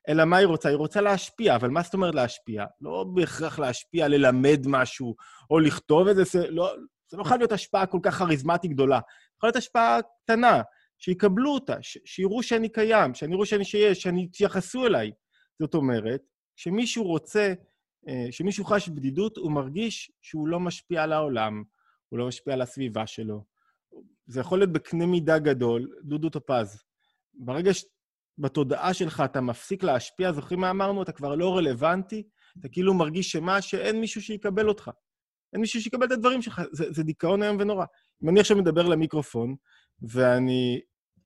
אלא 0.10 0.26
מה 0.26 0.38
היא 0.38 0.48
רוצה? 0.48 0.70
היא 0.70 0.78
רוצה 0.78 1.02
להשפיע, 1.02 1.56
אבל 1.56 1.70
מה 1.70 1.82
זאת 1.82 1.94
אומרת 1.94 2.16
להשפיע? 2.16 2.66
לא 2.82 3.06
בהכרח 3.14 3.60
להשפיע, 3.60 4.08
ללמד 4.08 4.62
משהו, 4.68 5.16
או 5.50 5.60
לכתוב 5.60 6.08
איזה... 6.08 6.24
זה 6.24 6.50
לא, 6.50 6.74
זה 7.12 7.18
לא 7.18 7.24
חייב 7.24 7.40
להיות 7.40 7.52
השפעה 7.52 7.86
כל 7.86 8.00
כך 8.04 8.16
כריזמטית 8.16 8.72
גדולה. 8.72 9.00
יכולה 9.38 9.48
להיות 9.48 9.56
השפעה 9.56 10.00
קטנה, 10.24 10.62
שיקבלו 10.98 11.54
אותה, 11.54 11.76
ש- 11.82 11.98
שיראו 12.06 12.44
שאני 12.44 12.70
קיים, 12.70 13.14
שאני 13.14 13.36
רואה 13.36 13.46
שאני 13.46 13.66
שיש, 13.66 14.02
שאני 14.02 14.24
יתייחסו 14.24 14.86
אליי. 14.86 15.12
זאת 15.62 15.76
אומרת, 15.76 16.22
כשמישהו 16.56 17.04
רוצה, 17.04 17.54
אה, 18.08 18.26
כשמישהו 18.30 18.66
חש 18.66 18.90
בדידות, 18.90 19.38
הוא 19.38 19.52
מרגיש 19.52 20.12
שהוא 20.22 20.48
לא 20.48 20.60
משפיע 20.60 21.04
על 21.04 21.14
העולם, 21.14 21.64
הוא 22.14 22.20
לא 22.20 22.28
משפיע 22.28 22.54
על 22.54 22.62
הסביבה 22.62 23.08
שלו. 23.08 23.44
זה 24.26 24.40
יכול 24.40 24.60
להיות 24.60 24.72
בקנה 24.72 25.06
מידה 25.06 25.40
גדול, 25.40 25.88
דודו 26.04 26.30
טופז. 26.30 26.84
ברגע 27.34 27.72
שבתודעה 27.74 28.94
שלך 28.94 29.24
אתה 29.26 29.42
מפסיק 29.42 29.84
להשפיע, 29.84 30.32
זוכרים 30.32 30.60
מה 30.60 30.70
אמרנו? 30.70 31.04
אתה 31.04 31.12
כבר 31.12 31.36
לא 31.36 31.58
רלוונטי, 31.58 32.24
אתה 32.60 32.70
כאילו 32.70 32.94
מרגיש 32.94 33.32
שמה, 33.32 33.62
שאין 33.62 34.00
מישהו 34.00 34.22
שיקבל 34.22 34.68
אותך. 34.68 34.92
אין 35.54 35.62
מישהו 35.62 35.82
שיקבל 35.82 36.06
את 36.06 36.12
הדברים 36.12 36.42
שלך. 36.42 36.62
זה, 36.72 36.86
זה 36.92 37.04
דיכאון 37.04 37.44
איום 37.44 37.58
ונורא. 37.60 37.86
אם 38.24 38.30
אני 38.30 38.40
עכשיו 38.40 38.58
מדבר 38.58 38.88
למיקרופון, 38.88 39.56
ואני 40.02 40.80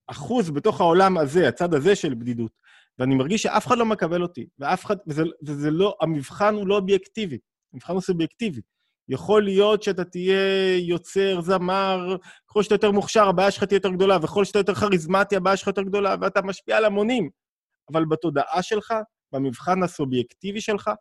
אחוז 0.07 0.49
בתוך 0.49 0.81
העולם 0.81 1.17
הזה, 1.17 1.47
הצד 1.47 1.73
הזה 1.73 1.95
של 1.95 2.13
בדידות, 2.13 2.51
ואני 2.99 3.15
מרגיש 3.15 3.43
שאף 3.43 3.67
אחד 3.67 3.77
לא 3.77 3.85
מקבל 3.85 4.21
אותי, 4.21 4.47
ואף 4.59 4.85
אחד, 4.85 4.95
וזה, 5.07 5.23
וזה 5.45 5.71
לא, 5.71 5.95
המבחן 6.01 6.55
הוא 6.55 6.67
לא 6.67 6.75
אובייקטיבי, 6.75 7.37
המבחן 7.73 7.93
הוא 7.93 8.01
סובייקטיבי. 8.01 8.61
יכול 9.09 9.43
להיות 9.43 9.83
שאתה 9.83 10.03
תהיה 10.03 10.77
יוצר, 10.77 11.41
זמר, 11.41 12.17
ככל 12.47 12.63
שאתה 12.63 12.75
יותר 12.75 12.91
מוכשר, 12.91 13.27
הבעיה 13.27 13.51
שלך 13.51 13.63
תהיה 13.63 13.77
יותר 13.77 13.89
גדולה, 13.89 14.17
וככל 14.21 14.45
שאתה 14.45 14.59
יותר 14.59 14.75
כריזמטי, 14.75 15.35
הבעיה 15.35 15.57
שלך 15.57 15.67
יותר 15.67 15.81
גדולה, 15.81 16.15
ואתה 16.21 16.41
משפיע 16.41 16.77
על 16.77 16.85
המונים. 16.85 17.29
אבל 17.91 18.05
בתודעה 18.05 18.61
שלך, 18.61 18.93
במבחן 19.31 19.83
הסובייקטיבי 19.83 20.61
שלך, 20.61 20.91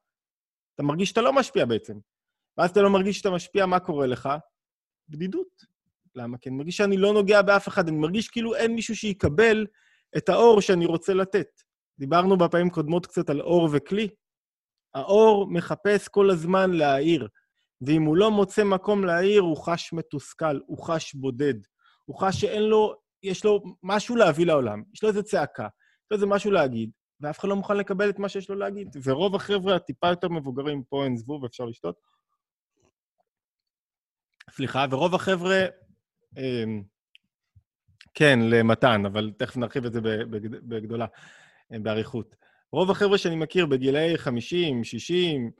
אתה 0.74 0.82
מרגיש 0.82 1.08
שאתה 1.08 1.20
לא 1.20 1.32
משפיע 1.32 1.64
בעצם. 1.64 1.94
ואז 2.58 2.70
אתה 2.70 2.82
לא 2.82 2.90
מרגיש 2.90 3.18
שאתה 3.18 3.30
משפיע, 3.30 3.66
מה 3.66 3.80
קורה 3.80 4.06
לך? 4.06 4.28
בדידות. 5.08 5.76
למה? 6.14 6.38
כי 6.38 6.48
אני 6.48 6.56
מרגיש 6.56 6.76
שאני 6.76 6.96
לא 6.96 7.12
נוגע 7.12 7.42
באף 7.42 7.68
אחד, 7.68 7.88
אני 7.88 7.96
מרגיש 7.96 8.28
כאילו 8.28 8.54
אין 8.54 8.74
מישהו 8.74 8.96
שיקבל 8.96 9.66
את 10.16 10.28
האור 10.28 10.60
שאני 10.60 10.86
רוצה 10.86 11.14
לתת. 11.14 11.48
דיברנו 11.98 12.38
בפעמים 12.38 12.70
קודמות 12.70 13.06
קצת 13.06 13.30
על 13.30 13.40
אור 13.40 13.68
וכלי. 13.72 14.08
האור 14.94 15.46
מחפש 15.50 16.08
כל 16.08 16.30
הזמן 16.30 16.70
להאיר, 16.70 17.28
ואם 17.80 18.02
הוא 18.02 18.16
לא 18.16 18.30
מוצא 18.30 18.64
מקום 18.64 19.04
להאיר, 19.04 19.40
הוא 19.40 19.56
חש 19.56 19.92
מתוסכל, 19.92 20.60
הוא 20.66 20.78
חש 20.86 21.14
בודד. 21.14 21.54
הוא 22.04 22.20
חש 22.20 22.40
שאין 22.40 22.62
לו, 22.62 22.94
יש 23.22 23.44
לו 23.44 23.62
משהו 23.82 24.16
להביא 24.16 24.46
לעולם, 24.46 24.82
יש 24.94 25.02
לו 25.02 25.08
איזה 25.08 25.22
צעקה, 25.22 25.62
יש 25.62 26.10
לו 26.10 26.14
איזה 26.14 26.26
משהו 26.26 26.50
להגיד, 26.50 26.90
ואף 27.20 27.38
אחד 27.38 27.48
לא 27.48 27.56
מוכן 27.56 27.76
לקבל 27.76 28.10
את 28.10 28.18
מה 28.18 28.28
שיש 28.28 28.50
לו 28.50 28.56
להגיד. 28.56 28.96
ורוב 29.04 29.34
החבר'ה 29.34 29.76
הטיפה 29.76 30.08
יותר 30.08 30.28
מבוגרים, 30.28 30.82
פה 30.88 31.04
אין 31.04 31.16
זבוב, 31.16 31.44
אפשר 31.44 31.64
לשתות. 31.64 31.96
סליחה, 34.50 34.86
ורוב 34.90 35.14
החבר'ה, 35.14 35.64
אמ, 36.36 36.82
כן, 38.14 38.38
למתן, 38.42 39.06
אבל 39.06 39.32
תכף 39.38 39.56
נרחיב 39.56 39.84
את 39.84 39.92
זה 39.92 40.00
בגדולה, 40.68 41.06
אה, 41.72 41.78
באריכות. 41.78 42.36
רוב 42.72 42.90
החבר'ה 42.90 43.18
שאני 43.18 43.36
מכיר 43.36 43.66
בגילאי 43.66 44.18
50, 44.18 44.84
60, 44.84 45.50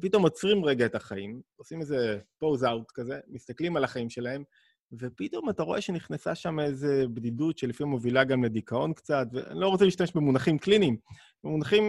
פתאום 0.00 0.22
עוצרים 0.22 0.64
רגע 0.64 0.86
את 0.86 0.94
החיים, 0.94 1.40
עושים 1.56 1.80
איזה 1.80 2.18
פוז 2.38 2.64
אאוט 2.64 2.90
כזה, 2.94 3.20
מסתכלים 3.28 3.76
על 3.76 3.84
החיים 3.84 4.10
שלהם, 4.10 4.44
ופתאום 4.92 5.50
אתה 5.50 5.62
רואה 5.62 5.80
שנכנסה 5.80 6.34
שם 6.34 6.60
איזו 6.60 6.88
בדידות 7.14 7.58
שלפעמים 7.58 7.90
מובילה 7.90 8.24
גם 8.24 8.44
לדיכאון 8.44 8.92
קצת, 8.92 9.26
ואני 9.32 9.60
לא 9.60 9.68
רוצה 9.68 9.84
להשתמש 9.84 10.12
במונחים 10.12 10.58
קליניים, 10.58 10.96
במונחים 11.44 11.84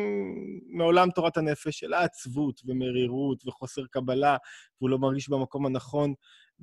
מעולם 0.69 1.11
תורת 1.11 1.37
הנפש 1.37 1.79
של 1.79 1.93
עצבות 1.93 2.61
ומרירות 2.65 3.47
וחוסר 3.47 3.81
קבלה, 3.91 4.37
והוא 4.81 4.89
לא 4.89 4.99
מרגיש 4.99 5.29
במקום 5.29 5.65
הנכון, 5.65 6.13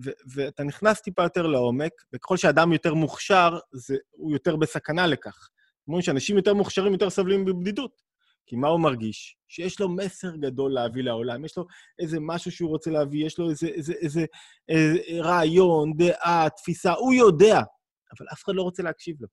ו- 0.05 0.11
ואתה 0.35 0.65
נכנס 0.65 1.01
טיפה 1.01 1.23
יותר 1.23 1.47
לעומק, 1.47 1.93
וככל 2.13 2.37
שאדם 2.37 2.73
יותר 2.73 2.95
מוכשר, 2.95 3.59
זה, 3.73 3.97
הוא 4.11 4.33
יותר 4.33 4.57
בסכנה 4.57 5.07
לכך. 5.07 5.49
אומרים 5.89 6.03
שאנשים 6.03 6.37
יותר 6.37 6.55
מוכשרים 6.55 6.93
יותר 6.93 7.11
סובלים 7.11 7.45
בבדידות. 7.45 8.08
כי 8.49 8.57
מה 8.57 8.69
הוא 8.69 8.81
מרגיש? 8.81 9.37
שיש 9.49 9.81
לו 9.81 9.89
מסר 9.89 10.37
גדול 10.37 10.73
להביא 10.73 11.03
לעולם, 11.03 11.45
יש 11.45 11.57
לו 11.57 11.67
איזה 11.99 12.19
משהו 12.21 12.51
שהוא 12.51 12.71
רוצה 12.71 12.91
להביא, 12.91 13.27
יש 13.27 13.39
לו 13.39 13.51
איזה, 13.51 13.67
איזה, 13.67 13.93
איזה, 13.93 14.25
איזה 14.69 14.99
רעיון, 15.23 15.93
דעה, 15.97 16.49
תפיסה, 16.57 16.93
הוא 16.93 17.13
יודע, 17.13 17.61
אבל 18.19 18.27
אף 18.33 18.45
אחד 18.45 18.55
לא 18.55 18.63
רוצה 18.63 18.83
להקשיב 18.83 19.17
לו. 19.21 19.29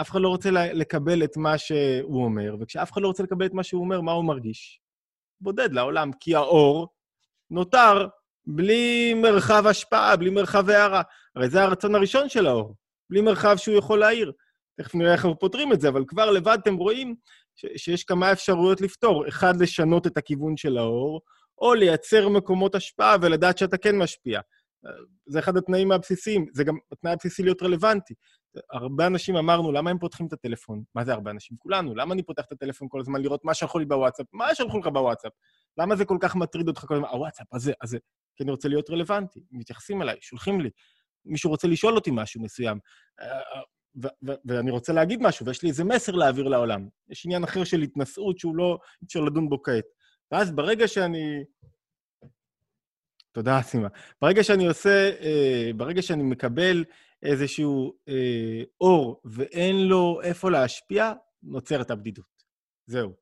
אף 0.00 0.10
אחד 0.10 0.20
לא 0.20 0.28
רוצה 0.28 0.50
לקבל 0.50 1.24
את 1.24 1.36
מה 1.36 1.58
שהוא 1.58 2.24
אומר, 2.24 2.56
וכשאף 2.60 2.92
אחד 2.92 3.02
לא 3.02 3.08
רוצה 3.08 3.22
לקבל 3.22 3.46
את 3.46 3.54
מה 3.54 3.62
שהוא 3.62 3.80
אומר, 3.80 4.00
מה 4.00 4.12
הוא 4.12 4.24
מרגיש? 4.24 4.80
בודד 5.40 5.72
לעולם, 5.72 6.10
כי 6.20 6.34
האור 6.34 6.88
נותר 7.50 8.08
בלי 8.46 9.14
מרחב 9.14 9.66
השפעה, 9.66 10.16
בלי 10.16 10.30
מרחב 10.30 10.70
הערה. 10.70 11.02
הרי 11.36 11.48
זה 11.48 11.62
הרצון 11.62 11.94
הראשון 11.94 12.28
של 12.28 12.46
האור, 12.46 12.74
בלי 13.10 13.20
מרחב 13.20 13.56
שהוא 13.56 13.76
יכול 13.78 13.98
להעיר. 13.98 14.32
תכף 14.76 14.94
נראה 14.94 15.12
איך 15.12 15.24
אנחנו 15.24 15.38
פותרים 15.38 15.72
את 15.72 15.80
זה, 15.80 15.88
אבל 15.88 16.04
כבר 16.06 16.30
לבד 16.30 16.58
אתם 16.62 16.76
רואים 16.76 17.14
שיש 17.54 18.04
כמה 18.04 18.32
אפשרויות 18.32 18.80
לפתור. 18.80 19.28
אחד, 19.28 19.54
לשנות 19.60 20.06
את 20.06 20.16
הכיוון 20.16 20.56
של 20.56 20.78
האור, 20.78 21.20
או 21.58 21.74
לייצר 21.74 22.28
מקומות 22.28 22.74
השפעה 22.74 23.16
ולדעת 23.22 23.58
שאתה 23.58 23.76
כן 23.76 23.98
משפיע. 23.98 24.40
זה 25.26 25.38
אחד 25.38 25.56
התנאים 25.56 25.92
הבסיסיים, 25.92 26.46
זה 26.52 26.64
גם 26.64 26.74
התנאי 26.92 27.12
הבסיסי 27.12 27.42
להיות 27.42 27.62
רלוונטי. 27.62 28.14
הרבה 28.72 29.06
אנשים 29.06 29.36
אמרנו, 29.36 29.72
למה 29.72 29.90
הם 29.90 29.98
פותחים 29.98 30.26
את 30.26 30.32
הטלפון? 30.32 30.82
מה 30.94 31.04
זה 31.04 31.12
הרבה 31.12 31.30
אנשים? 31.30 31.56
כולנו. 31.56 31.94
למה 31.94 32.14
אני 32.14 32.22
פותח 32.22 32.42
את 32.46 32.52
הטלפון 32.52 32.88
כל 32.90 33.00
הזמן 33.00 33.22
לראות 33.22 33.44
מה 33.44 33.54
שלחו 33.54 33.78
לי 33.78 33.84
בוואטסאפ? 33.84 34.26
מה 34.32 34.54
שלחו 34.54 34.78
לך 34.78 34.86
בוואטסאפ? 34.86 35.32
למה 35.78 35.96
זה 35.96 36.04
כל 36.04 36.16
כך 36.20 36.36
מטריד 36.36 36.68
אותך 36.68 36.80
כל 36.80 36.94
הזמן? 36.94 37.08
הוואטסאפ, 37.08 37.46
הזה, 37.54 37.72
הזה. 37.82 37.98
כי 38.36 38.42
אני 38.44 38.50
רוצה 38.50 38.68
להיות 38.68 38.90
רלוונטי. 38.90 39.40
מתייחסים 39.50 40.02
אליי, 40.02 40.16
שולחים 40.20 40.60
לי. 40.60 40.70
מישהו 41.24 41.50
רוצה 41.50 41.68
לשאול 41.68 41.94
אותי 41.94 42.10
משהו 42.12 42.42
מסוים. 42.42 42.78
ואני 44.44 44.70
רוצה 44.70 44.92
להגיד 44.92 45.22
משהו, 45.22 45.46
ויש 45.46 45.62
לי 45.62 45.68
איזה 45.68 45.84
מסר 45.84 46.12
להעביר 46.12 46.48
לעולם. 46.48 46.88
יש 47.08 47.26
עניין 47.26 47.44
אחר 47.44 47.64
של 47.64 47.82
התנשאות 47.82 48.38
שהוא 48.38 48.56
לא, 48.56 48.78
אפשר 49.04 49.20
לדון 49.20 49.48
בו 49.48 49.62
כעת. 49.62 49.84
ואז 50.32 50.52
ברגע 50.52 50.88
שאני... 50.88 51.44
תודה, 53.32 53.62
סימה. 53.62 53.88
ברגע 54.22 54.44
שאני 54.44 54.66
עושה, 54.66 55.10
אה, 55.20 55.70
ברגע 55.76 56.02
שאני 56.02 56.22
מקבל 56.22 56.84
איזשהו 57.22 57.92
אה, 58.08 58.62
אור 58.80 59.20
ואין 59.24 59.88
לו 59.88 60.20
איפה 60.22 60.50
להשפיע, 60.50 61.12
נוצרת 61.42 61.90
הבדידות. 61.90 62.42
זהו. 62.86 63.12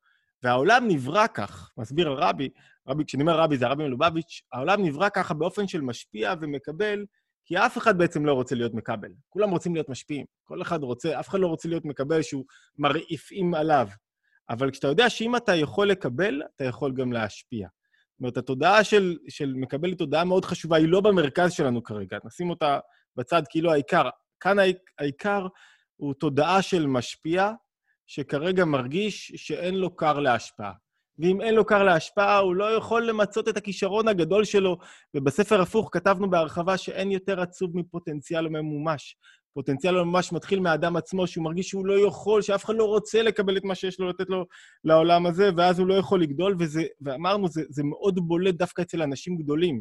והעולם 0.43 0.89
נברא 0.89 1.27
כך, 1.27 1.71
מסביר 1.79 2.09
הרבי, 2.09 2.49
רבי, 2.89 3.05
כשאני 3.07 3.23
אומר 3.23 3.39
רבי 3.41 3.57
זה 3.57 3.67
הרבי 3.67 3.85
מלובביץ', 3.85 4.43
העולם 4.53 4.85
נברא 4.85 5.09
ככה 5.09 5.35
באופן 5.35 5.69
של 5.69 5.81
משפיע 5.81 6.35
ומקבל 6.41 7.05
כי 7.45 7.59
אף 7.59 7.79
אחד 7.79 7.99
בעצם 7.99 8.27
לא 8.27 8.33
רוצה 8.33 8.55
להיות 8.55 8.75
מקבל. 8.75 9.09
כולם 9.29 9.51
רוצים 9.51 9.75
להיות 9.75 9.89
משפיעים. 9.89 10.27
כל 10.45 10.63
אחד 10.63 10.83
רוצה, 10.83 11.21
אף 11.21 11.29
אחד 11.29 11.41
לא 11.41 11.47
רוצה 11.47 11.69
להיות 11.69 11.85
מקבל 11.85 12.23
שהוא 12.23 12.45
מרעיפים 12.79 13.55
עליו. 13.55 13.89
אבל 14.51 14.71
כשאתה 14.71 14.89
יודע 14.89 15.11
שאם 15.11 15.37
אתה 15.37 15.55
יכול 15.55 15.91
לקבל, 15.91 16.43
אתה 16.57 16.65
יכול 16.65 16.93
גם 16.93 17.13
להשפיע. 17.13 17.69
זאת 17.69 18.21
אומרת, 18.21 18.37
התודעה 18.37 18.85
של, 18.85 19.17
של 19.29 19.53
מקבל 19.57 19.89
היא 19.89 19.99
תודעה 19.99 20.25
מאוד 20.25 20.45
חשובה, 20.45 20.77
היא 20.77 20.89
לא 20.89 21.01
במרכז 21.01 21.53
שלנו 21.53 21.83
כרגע. 21.83 22.19
נשים 22.25 22.51
אותה 22.51 22.79
בצד 23.17 23.43
כאילו 23.51 23.73
העיקר. 23.73 24.09
כאן 24.41 24.57
העיקר 24.99 25.47
הוא 25.97 26.15
תודעה 26.15 26.63
של 26.63 26.87
משפיע, 26.87 27.51
שכרגע 28.07 28.65
מרגיש 28.65 29.33
שאין 29.37 29.75
לו 29.75 29.97
קר 29.97 30.19
להשפעה. 30.19 30.73
ואם 31.19 31.41
אין 31.41 31.55
לו 31.55 31.65
קר 31.65 31.83
להשפעה, 31.83 32.39
הוא 32.39 32.55
לא 32.55 32.77
יכול 32.77 33.07
למצות 33.07 33.49
את 33.49 33.57
הכישרון 33.57 34.09
הגדול 34.09 34.45
שלו. 34.45 34.77
ובספר 35.15 35.61
הפוך 35.61 35.89
כתבנו 35.93 36.31
בהרחבה 36.31 36.77
שאין 36.77 37.11
יותר 37.11 37.41
עצוב 37.41 37.77
מפוטנציאל 37.77 38.49
ממומש. 38.49 39.17
פוטנציאל 39.55 39.95
ממומש 39.95 40.33
מתחיל 40.33 40.61
מהאדם 40.61 40.97
עצמו, 40.97 41.27
שהוא 41.27 41.45
מרגיש 41.45 41.69
שהוא 41.69 41.87
לא 41.87 42.07
יכול, 42.07 42.43
שאף 42.43 42.65
אחד 42.65 42.75
לא 42.77 42.85
רוצה 42.85 43.23
לקבל 43.23 43.57
את 43.57 43.65
מה 43.65 43.75
שיש 43.75 44.01
לו 44.01 44.09
לתת 44.09 44.29
לו 44.29 44.47
לעולם 44.85 45.27
הזה, 45.27 45.51
ואז 45.57 45.79
הוא 45.79 45.87
לא 45.87 45.95
יכול 45.95 46.23
לגדול, 46.23 46.57
וזה, 46.59 46.83
ואמרנו, 47.01 47.49
זה, 47.49 47.63
זה 47.69 47.83
מאוד 47.85 48.19
בולט 48.23 48.55
דווקא 48.55 48.83
אצל 48.83 49.03
אנשים 49.03 49.37
גדולים. 49.37 49.81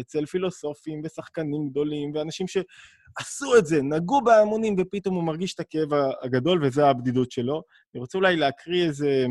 אצל 0.00 0.26
פילוסופים 0.26 1.00
ושחקנים 1.04 1.68
גדולים, 1.70 2.12
ואנשים 2.14 2.46
שעשו 2.48 3.56
את 3.58 3.66
זה, 3.66 3.82
נגעו 3.82 4.24
בהמונים, 4.24 4.76
ופתאום 4.78 5.14
הוא 5.14 5.24
מרגיש 5.24 5.54
את 5.54 5.60
הכאב 5.60 5.88
הגדול, 6.22 6.64
וזה 6.64 6.86
הבדידות 6.86 7.30
שלו. 7.30 7.62
אני 7.94 8.00
רוצה 8.00 8.18
אולי 8.18 8.36
להקריא 8.36 8.86
איזה... 8.86 9.26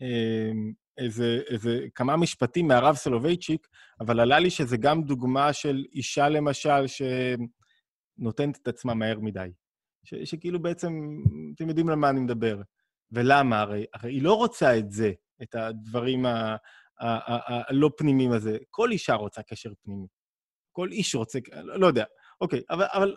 אמ, 0.00 0.72
איזה, 0.98 1.40
איזה 1.50 1.86
כמה 1.94 2.16
משפטים 2.16 2.68
מהרב 2.68 2.96
סולובייצ'יק, 2.96 3.68
אבל 4.00 4.20
עלה 4.20 4.38
לי 4.38 4.50
שזה 4.50 4.76
גם 4.76 5.02
דוגמה 5.02 5.52
של 5.52 5.84
אישה, 5.92 6.28
למשל, 6.28 6.84
שנותנת 6.86 8.58
את 8.62 8.68
עצמה 8.68 8.94
מהר 8.94 9.18
מדי. 9.20 9.48
ש, 10.04 10.14
שכאילו 10.14 10.62
בעצם, 10.62 10.92
אתם 11.54 11.68
יודעים 11.68 11.88
על 11.88 11.94
מה 11.94 12.10
אני 12.10 12.20
מדבר. 12.20 12.60
ולמה? 13.12 13.60
הרי, 13.60 13.84
הרי 13.94 14.12
היא 14.12 14.22
לא 14.22 14.34
רוצה 14.34 14.78
את 14.78 14.90
זה, 14.90 15.12
את 15.42 15.54
הדברים 15.54 16.26
הלא 17.00 17.90
פנימיים 17.96 18.32
הזה. 18.32 18.58
כל 18.70 18.90
אישה 18.90 19.14
רוצה 19.14 19.42
קשר 19.42 19.72
פנימי. 19.82 20.06
כל 20.72 20.92
איש 20.92 21.14
רוצה, 21.14 21.38
לא, 21.62 21.80
לא 21.80 21.86
יודע. 21.86 22.04
אוקיי, 22.40 22.60
אבל, 22.70 22.86
אבל 22.92 23.16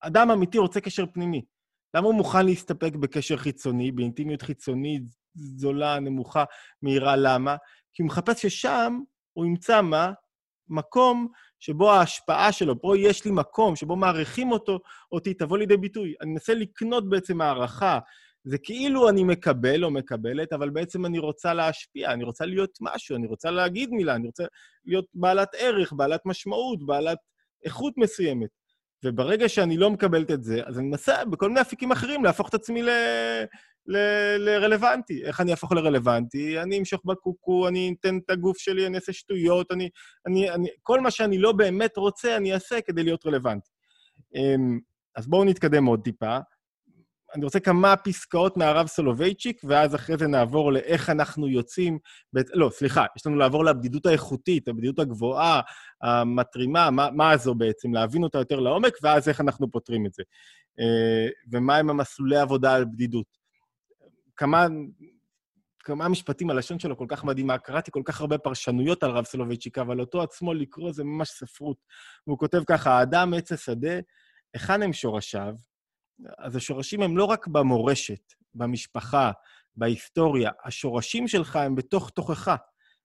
אדם 0.00 0.30
אמיתי 0.30 0.58
רוצה 0.58 0.80
קשר 0.80 1.04
פנימי. 1.12 1.44
למה 1.94 2.06
הוא 2.06 2.14
מוכן 2.14 2.46
להסתפק 2.46 2.92
בקשר 2.94 3.36
חיצוני, 3.36 3.92
באינטימיות 3.92 4.42
חיצונית, 4.42 5.02
זולה, 5.34 6.00
נמוכה, 6.00 6.44
מהירה. 6.82 7.16
למה? 7.16 7.56
כי 7.92 8.02
הוא 8.02 8.06
מחפש 8.06 8.42
ששם 8.42 9.00
הוא 9.32 9.46
ימצא 9.46 9.82
מה? 9.82 10.12
מקום 10.68 11.28
שבו 11.60 11.92
ההשפעה 11.92 12.52
שלו, 12.52 12.80
פה 12.80 12.98
יש 12.98 13.24
לי 13.24 13.30
מקום 13.30 13.76
שבו 13.76 13.96
מעריכים 13.96 14.52
אותו, 14.52 14.78
אותי, 15.12 15.34
תבוא 15.34 15.58
לידי 15.58 15.76
ביטוי. 15.76 16.14
אני 16.20 16.30
מנסה 16.30 16.54
לקנות 16.54 17.08
בעצם 17.08 17.40
הערכה. 17.40 17.98
זה 18.44 18.58
כאילו 18.58 19.08
אני 19.08 19.24
מקבל 19.24 19.84
או 19.84 19.90
מקבלת, 19.90 20.52
אבל 20.52 20.70
בעצם 20.70 21.06
אני 21.06 21.18
רוצה 21.18 21.54
להשפיע, 21.54 22.12
אני 22.12 22.24
רוצה 22.24 22.46
להיות 22.46 22.78
משהו, 22.80 23.16
אני 23.16 23.26
רוצה 23.26 23.50
להגיד 23.50 23.90
מילה, 23.90 24.14
אני 24.14 24.26
רוצה 24.26 24.44
להיות 24.84 25.04
בעלת 25.14 25.48
ערך, 25.58 25.92
בעלת 25.92 26.20
משמעות, 26.26 26.86
בעלת 26.86 27.18
איכות 27.64 27.94
מסוימת. 27.96 28.48
וברגע 29.04 29.48
שאני 29.48 29.76
לא 29.76 29.90
מקבלת 29.90 30.30
את 30.30 30.42
זה, 30.42 30.62
אז 30.64 30.78
אני 30.78 30.86
מנסה 30.86 31.24
בכל 31.24 31.48
מיני 31.48 31.60
אפיקים 31.60 31.92
אחרים 31.92 32.24
להפוך 32.24 32.48
את 32.48 32.54
עצמי 32.54 32.82
ל... 32.82 32.88
לרלוונטי. 34.38 35.24
איך 35.24 35.40
אני 35.40 35.50
אהפוך 35.50 35.72
לרלוונטי? 35.72 36.60
אני 36.60 36.78
אמשוך 36.78 37.00
בקוקו, 37.04 37.68
אני 37.68 37.94
אתן 38.00 38.18
את 38.18 38.30
הגוף 38.30 38.58
שלי, 38.58 38.86
אני 38.86 38.96
אעשה 38.96 39.12
שטויות, 39.12 39.72
אני, 39.72 39.88
אני, 40.26 40.50
אני... 40.50 40.68
כל 40.82 41.00
מה 41.00 41.10
שאני 41.10 41.38
לא 41.38 41.52
באמת 41.52 41.96
רוצה, 41.96 42.36
אני 42.36 42.54
אעשה 42.54 42.80
כדי 42.80 43.02
להיות 43.02 43.26
רלוונטי. 43.26 43.70
אמ, 44.34 44.78
אז 45.16 45.26
בואו 45.26 45.44
נתקדם 45.44 45.84
עוד 45.84 46.00
טיפה. 46.04 46.38
אני 47.34 47.44
רוצה 47.44 47.60
כמה 47.60 47.96
פסקאות 47.96 48.56
מהרב 48.56 48.86
סולובייצ'יק, 48.86 49.60
ואז 49.64 49.94
אחרי 49.94 50.16
זה 50.18 50.26
נעבור 50.26 50.72
לאיך 50.72 51.10
אנחנו 51.10 51.48
יוצאים... 51.48 51.98
ב... 52.34 52.40
לא, 52.54 52.70
סליחה, 52.70 53.04
יש 53.16 53.26
לנו 53.26 53.36
לעבור 53.36 53.64
לבדידות 53.64 54.06
האיכותית, 54.06 54.68
הבדידות 54.68 54.98
הגבוהה, 54.98 55.60
המתרימה, 56.02 56.90
מה, 56.90 57.08
מה 57.10 57.36
זו 57.36 57.54
בעצם, 57.54 57.94
להבין 57.94 58.22
אותה 58.22 58.38
יותר 58.38 58.60
לעומק, 58.60 58.92
ואז 59.02 59.28
איך 59.28 59.40
אנחנו 59.40 59.70
פותרים 59.70 60.06
את 60.06 60.14
זה. 60.14 60.22
אה, 60.80 61.28
ומהם 61.52 61.90
המסלולי 61.90 62.36
עבודה 62.36 62.74
על 62.74 62.84
בדידות. 62.84 63.39
כמה, 64.40 64.66
כמה 65.78 66.08
משפטים, 66.08 66.50
הלשון 66.50 66.78
שלו 66.78 66.96
כל 66.96 67.06
כך 67.08 67.24
מדהימה. 67.24 67.58
קראתי 67.58 67.90
כל 67.90 68.02
כך 68.04 68.20
הרבה 68.20 68.38
פרשנויות 68.38 69.02
על 69.02 69.10
רב 69.10 69.24
סולובייצ'יק, 69.24 69.78
אבל 69.78 70.00
אותו 70.00 70.22
עצמו 70.22 70.54
לקרוא 70.54 70.92
זה 70.92 71.04
ממש 71.04 71.28
ספרות. 71.28 71.76
והוא 72.26 72.38
כותב 72.38 72.62
ככה, 72.66 72.90
האדם 72.90 73.34
עץ 73.34 73.52
השדה, 73.52 74.00
היכן 74.54 74.82
הם 74.82 74.92
שורשיו? 74.92 75.54
אז 76.38 76.56
השורשים 76.56 77.02
הם 77.02 77.16
לא 77.16 77.24
רק 77.24 77.46
במורשת, 77.46 78.32
במשפחה, 78.54 79.30
בהיסטוריה, 79.76 80.50
השורשים 80.64 81.28
שלך 81.28 81.56
הם 81.56 81.74
בתוך 81.74 82.10
תוכך. 82.10 82.56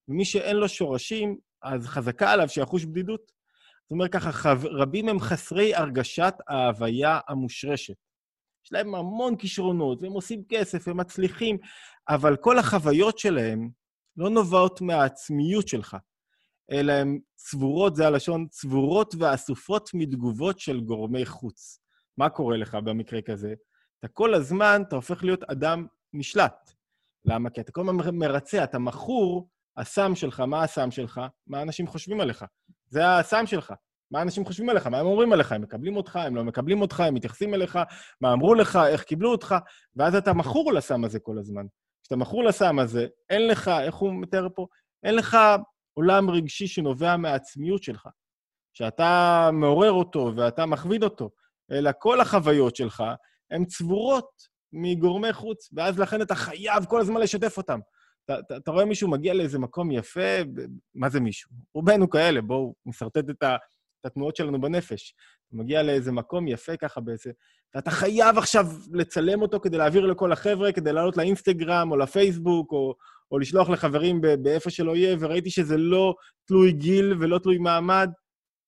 ומי 0.08 0.26
שאין 0.26 0.56
לו 0.56 0.70
שורשים, 0.70 1.38
אז 1.62 1.88
חזקה 1.88 2.32
עליו 2.32 2.50
שיחוש 2.50 2.86
בדידות. 2.86 3.32
זאת 3.84 3.92
אומרת 3.92 4.12
ככה. 4.12 4.54
רבים 4.64 5.10
הם 5.10 5.20
חסרי 5.20 5.76
הרגשת 5.76 6.34
ההוויה 6.48 7.20
המושרשת. 7.28 8.05
יש 8.66 8.74
להם 8.74 8.96
המון 8.96 9.36
כישרונות, 9.36 10.02
והם 10.02 10.12
עושים 10.12 10.44
כסף, 10.50 10.88
הם 10.88 10.98
מצליחים, 10.98 11.58
אבל 12.10 12.36
כל 12.36 12.60
החוויות 12.60 13.20
שלהם 13.20 13.70
לא 14.18 14.30
נובעות 14.30 14.82
מהעצמיות 14.82 15.68
שלך, 15.68 15.98
אלא 16.72 16.94
הן 16.94 17.20
צבורות, 17.36 17.96
זה 17.96 18.08
הלשון, 18.08 18.48
צבורות 18.48 19.16
ואסופות 19.20 19.90
מתגובות 19.94 20.60
של 20.60 20.80
גורמי 20.80 21.26
חוץ. 21.26 21.80
מה 22.18 22.30
קורה 22.30 22.58
לך 22.58 22.76
במקרה 22.76 23.22
כזה? 23.22 23.54
אתה 24.00 24.08
כל 24.08 24.34
הזמן, 24.34 24.82
אתה 24.88 24.96
הופך 24.96 25.24
להיות 25.24 25.44
אדם 25.44 25.88
נשלט. 26.14 26.72
למה? 27.26 27.50
כי 27.50 27.62
אתה 27.62 27.72
כל 27.72 27.82
הזמן 27.82 28.16
מרצה, 28.16 28.64
אתה 28.64 28.80
מכור, 28.80 29.50
הסם 29.78 30.16
שלך, 30.16 30.40
מה 30.40 30.64
הסם 30.64 30.92
שלך? 30.92 31.22
מה 31.48 31.62
אנשים 31.62 31.88
חושבים 31.88 32.22
עליך? 32.22 32.46
זה 32.90 33.18
הסם 33.18 33.46
שלך. 33.46 33.74
מה 34.16 34.22
אנשים 34.22 34.46
חושבים 34.46 34.70
עליך, 34.70 34.88
מה 34.88 35.00
הם 35.00 35.06
אומרים 35.06 35.34
עליך, 35.34 35.52
הם 35.52 35.62
מקבלים 35.62 35.98
אותך, 35.98 36.16
הם 36.16 36.36
לא 36.36 36.44
מקבלים 36.44 36.82
אותך, 36.82 37.00
הם 37.00 37.14
מתייחסים 37.14 37.54
אליך, 37.54 37.80
מה 38.22 38.34
אמרו 38.34 38.54
לך, 38.56 38.80
איך 38.88 39.04
קיבלו 39.04 39.32
אותך, 39.32 39.56
ואז 39.96 40.16
אתה 40.16 40.34
מכור 40.34 40.74
לסם 40.74 41.04
הזה 41.04 41.20
כל 41.20 41.38
הזמן. 41.40 41.66
כשאתה 42.04 42.16
מכור 42.16 42.44
לסם 42.44 42.80
הזה, 42.80 43.08
אין 43.30 43.48
לך, 43.48 43.68
איך 43.68 43.96
הוא 43.96 44.14
מתאר 44.14 44.48
פה? 44.56 44.68
אין 45.04 45.16
לך 45.16 45.38
עולם 45.94 46.30
רגשי 46.30 46.68
שנובע 46.68 47.18
מהעצמיות 47.18 47.84
שלך, 47.84 48.08
שאתה 48.74 49.50
מעורר 49.54 49.92
אותו 49.92 50.32
ואתה 50.36 50.66
מכביד 50.66 51.04
אותו, 51.04 51.30
אלא 51.72 51.92
כל 52.00 52.22
החוויות 52.22 52.76
שלך 52.76 53.04
הן 53.52 53.66
צבורות 53.66 54.30
מגורמי 54.74 55.34
חוץ, 55.34 55.70
ואז 55.74 56.00
לכן 56.00 56.22
אתה 56.22 56.36
חייב 56.36 56.86
כל 56.86 57.02
הזמן 57.02 57.22
לשתף 57.22 57.58
אותם. 57.58 57.80
אתה, 58.26 58.40
אתה, 58.40 58.58
אתה 58.58 58.72
רואה 58.72 58.86
מישהו 58.86 59.10
מגיע 59.10 59.34
לאיזה 59.34 59.60
מקום 59.60 59.92
יפה, 59.92 60.38
מה 60.96 61.10
זה 61.10 61.20
מישהו? 61.20 61.52
רובנו 61.74 62.10
כאלה, 62.10 62.42
בואו 62.42 62.76
נסרטט 62.86 63.30
את, 63.30 63.44
את 64.06 64.12
התנועות 64.12 64.36
שלנו 64.36 64.62
בנפש. 64.62 65.16
אתה 65.48 65.58
מגיע 65.58 65.84
לאיזה 65.84 66.12
מקום 66.12 66.48
יפה 66.48 66.78
ככה 66.78 67.02
באיזה... 67.02 67.32
ואתה 67.76 67.92
חייב 67.92 68.38
עכשיו 68.38 68.66
לצלם 68.94 69.42
אותו 69.42 69.60
כדי 69.60 69.78
להעביר 69.78 70.06
לכל 70.06 70.32
החבר'ה, 70.32 70.72
כדי 70.72 70.94
לעלות 70.94 71.18
לאינסטגרם 71.18 71.92
או 71.92 71.98
לפייסבוק, 71.98 72.72
או, 72.72 72.96
או 73.32 73.40
לשלוח 73.40 73.70
לחברים 73.70 74.22
באיפה 74.42 74.70
שלא 74.70 74.96
יהיה, 74.96 75.18
וראיתי 75.20 75.50
שזה 75.50 75.78
לא 75.78 76.16
תלוי 76.48 76.72
גיל 76.72 77.14
ולא 77.20 77.40
תלוי 77.40 77.58
מעמד. 77.58 78.10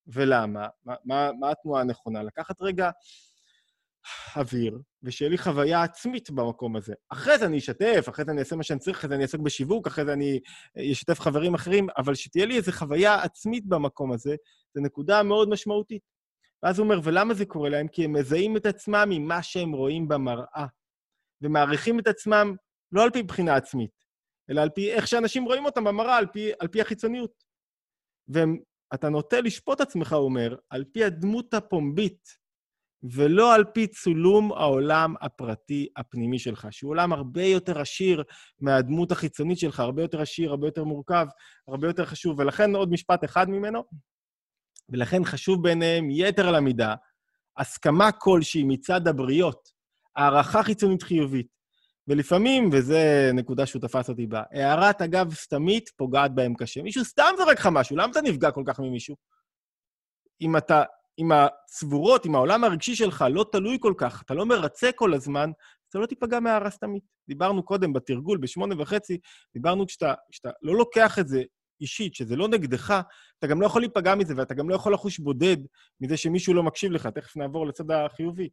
ולמה? 0.08 0.68
מה, 0.86 0.96
מה, 1.06 1.30
מה 1.40 1.52
התנועה 1.52 1.82
הנכונה? 1.82 2.24
לקחת 2.24 2.62
רגע 2.62 2.90
אוויר, 4.36 4.80
ושיהיה 5.04 5.32
לי 5.32 5.38
חוויה 5.38 5.84
עצמית 5.84 6.32
במקום 6.32 6.76
הזה. 6.76 6.94
אחרי 7.10 7.38
זה 7.38 7.46
אני 7.46 7.58
אשתף, 7.58 8.06
אחרי 8.10 8.26
זה 8.26 8.32
אני 8.32 8.40
אעשה 8.40 8.56
מה 8.56 8.64
שאני 8.64 8.80
צריך, 8.80 8.98
אחרי 8.98 9.10
זה 9.10 9.16
אני 9.16 9.24
אעסוק 9.24 9.42
בשיווק, 9.42 9.88
אחרי 9.88 10.06
זה 10.06 10.14
אני 10.14 10.40
אשתף 10.92 11.20
חברים 11.20 11.54
אחרים, 11.54 11.88
אבל 11.98 12.16
שתהיה 12.16 12.46
לי 12.46 12.58
איזו 12.58 12.72
חוויה 12.72 13.24
עצמית 13.24 13.66
במקום 13.66 14.12
הזה, 14.12 14.36
זו 14.76 14.82
נקודה 14.82 15.24
מאוד 15.24 15.50
משמעותית. 15.50 16.02
ואז 16.64 16.80
הוא 16.80 16.84
אומר, 16.84 17.00
ולמה 17.04 17.34
זה 17.34 17.46
קורה 17.46 17.70
להם? 17.70 17.88
כי 17.88 18.06
הם 18.06 18.14
מזהים 18.14 18.58
את 18.58 18.66
עצמם 18.66 19.08
ממה 19.10 19.44
שהם 19.44 19.72
רואים 19.72 20.08
במראה, 20.08 20.66
ומעריכים 21.42 22.00
את 22.00 22.08
עצמם 22.08 22.56
לא 22.92 23.04
על 23.04 23.12
פי 23.12 23.24
בחינה 23.24 23.56
עצמית, 23.56 23.92
אלא 24.50 24.62
על 24.62 24.70
פי 24.70 24.92
איך 24.92 25.08
שאנשים 25.08 25.46
רואים 25.46 25.66
אותם 25.66 25.84
במראה, 25.84 26.18
על 26.18 26.28
פי, 26.28 26.52
על 26.60 26.68
פי 26.68 26.82
החיצוניות. 26.82 27.44
ואתה 28.28 29.10
נוטה 29.10 29.42
לשפוט 29.42 29.82
עצמך, 29.82 30.14
הוא 30.14 30.26
אומר, 30.26 30.56
על 30.70 30.86
פי 30.94 31.04
הדמות 31.04 31.54
הפומבית 31.54 32.47
ולא 33.04 33.56
על 33.56 33.64
פי 33.74 33.88
צולום 33.88 34.52
העולם 34.52 35.14
הפרטי 35.22 35.88
הפנימי 35.98 36.40
שלך, 36.40 36.68
שהוא 36.72 36.92
עולם 36.92 37.14
הרבה 37.14 37.44
יותר 37.44 37.82
עשיר 37.82 38.24
מהדמות 38.60 39.12
החיצונית 39.12 39.60
שלך, 39.60 39.80
הרבה 39.80 40.02
יותר 40.02 40.22
עשיר, 40.22 40.50
הרבה 40.50 40.68
יותר 40.68 40.84
מורכב, 40.84 41.28
הרבה 41.68 41.88
יותר 41.88 42.06
חשוב. 42.06 42.40
ולכן 42.40 42.76
עוד 42.76 42.92
משפט 42.92 43.24
אחד 43.24 43.50
ממנו, 43.50 43.84
ולכן 44.90 45.26
חשוב 45.26 45.64
בעיניהם 45.64 46.10
יתר 46.12 46.48
על 46.48 46.56
המידה, 46.56 46.96
הסכמה 47.58 48.12
כלשהי 48.12 48.64
מצד 48.64 49.08
הבריות, 49.08 49.70
הערכה 50.16 50.64
חיצונית 50.64 51.04
חיובית, 51.04 51.48
ולפעמים, 52.08 52.70
וזו 52.72 52.96
נקודה 53.34 53.66
שהוא 53.66 53.82
תפס 53.82 54.10
אותי 54.10 54.28
בה, 54.28 54.44
הערת 54.52 55.02
אגב 55.02 55.34
סתמית 55.34 55.90
פוגעת 55.98 56.36
בהם 56.36 56.54
קשה. 56.56 56.82
מישהו 56.82 57.06
סתם 57.06 57.30
זורק 57.38 57.60
לך 57.60 57.70
משהו, 57.72 57.96
למה 57.96 58.12
אתה 58.12 58.22
נפגע 58.22 58.52
כל 58.52 58.64
כך 58.66 58.80
ממישהו? 58.80 59.16
אם 60.42 60.58
אתה 60.58 60.84
אם 61.20 61.32
הצבורות, 61.32 62.26
אם 62.26 62.36
העולם 62.36 62.64
הרגשי 62.64 62.96
שלך 62.96 63.26
לא 63.32 63.46
תלוי 63.52 63.78
כל 63.82 63.94
כך, 63.98 64.22
אתה 64.22 64.34
לא 64.34 64.46
מרצה 64.46 64.92
כל 64.92 65.14
הזמן, 65.14 65.52
אתה 65.90 66.00
לא 66.00 66.06
תיפגע 66.06 66.40
מהערה 66.40 66.70
סתמית. 66.70 67.04
דיברנו 67.28 67.64
קודם 67.64 67.94
בתרגול, 67.94 68.38
בשמונה 68.38 68.82
וחצי, 68.82 69.18
דיברנו 69.54 69.88
כשאתה, 69.88 70.14
כשאתה 70.32 70.50
לא 70.62 70.76
לוקח 70.76 71.20
את 71.20 71.28
זה 71.28 71.44
אישית, 71.82 72.16
שזה 72.16 72.36
לא 72.36 72.48
נגדך, 72.48 73.02
אתה 73.40 73.48
גם 73.48 73.62
לא 73.62 73.66
יכול 73.66 73.82
להיפגע 73.82 74.16
מזה, 74.16 74.34
ואתה 74.38 74.54
גם 74.54 74.70
לא 74.70 74.76
יכול 74.76 74.94
לחוש 74.94 75.20
בודד 75.20 75.58
מזה 76.02 76.18
שמישהו 76.18 76.54
לא 76.54 76.64
מקשיב 76.64 76.92
לך. 76.92 77.08
תכף 77.08 77.38
נעבור 77.38 77.68
לצד 77.68 77.92
החיובי. 77.92 78.50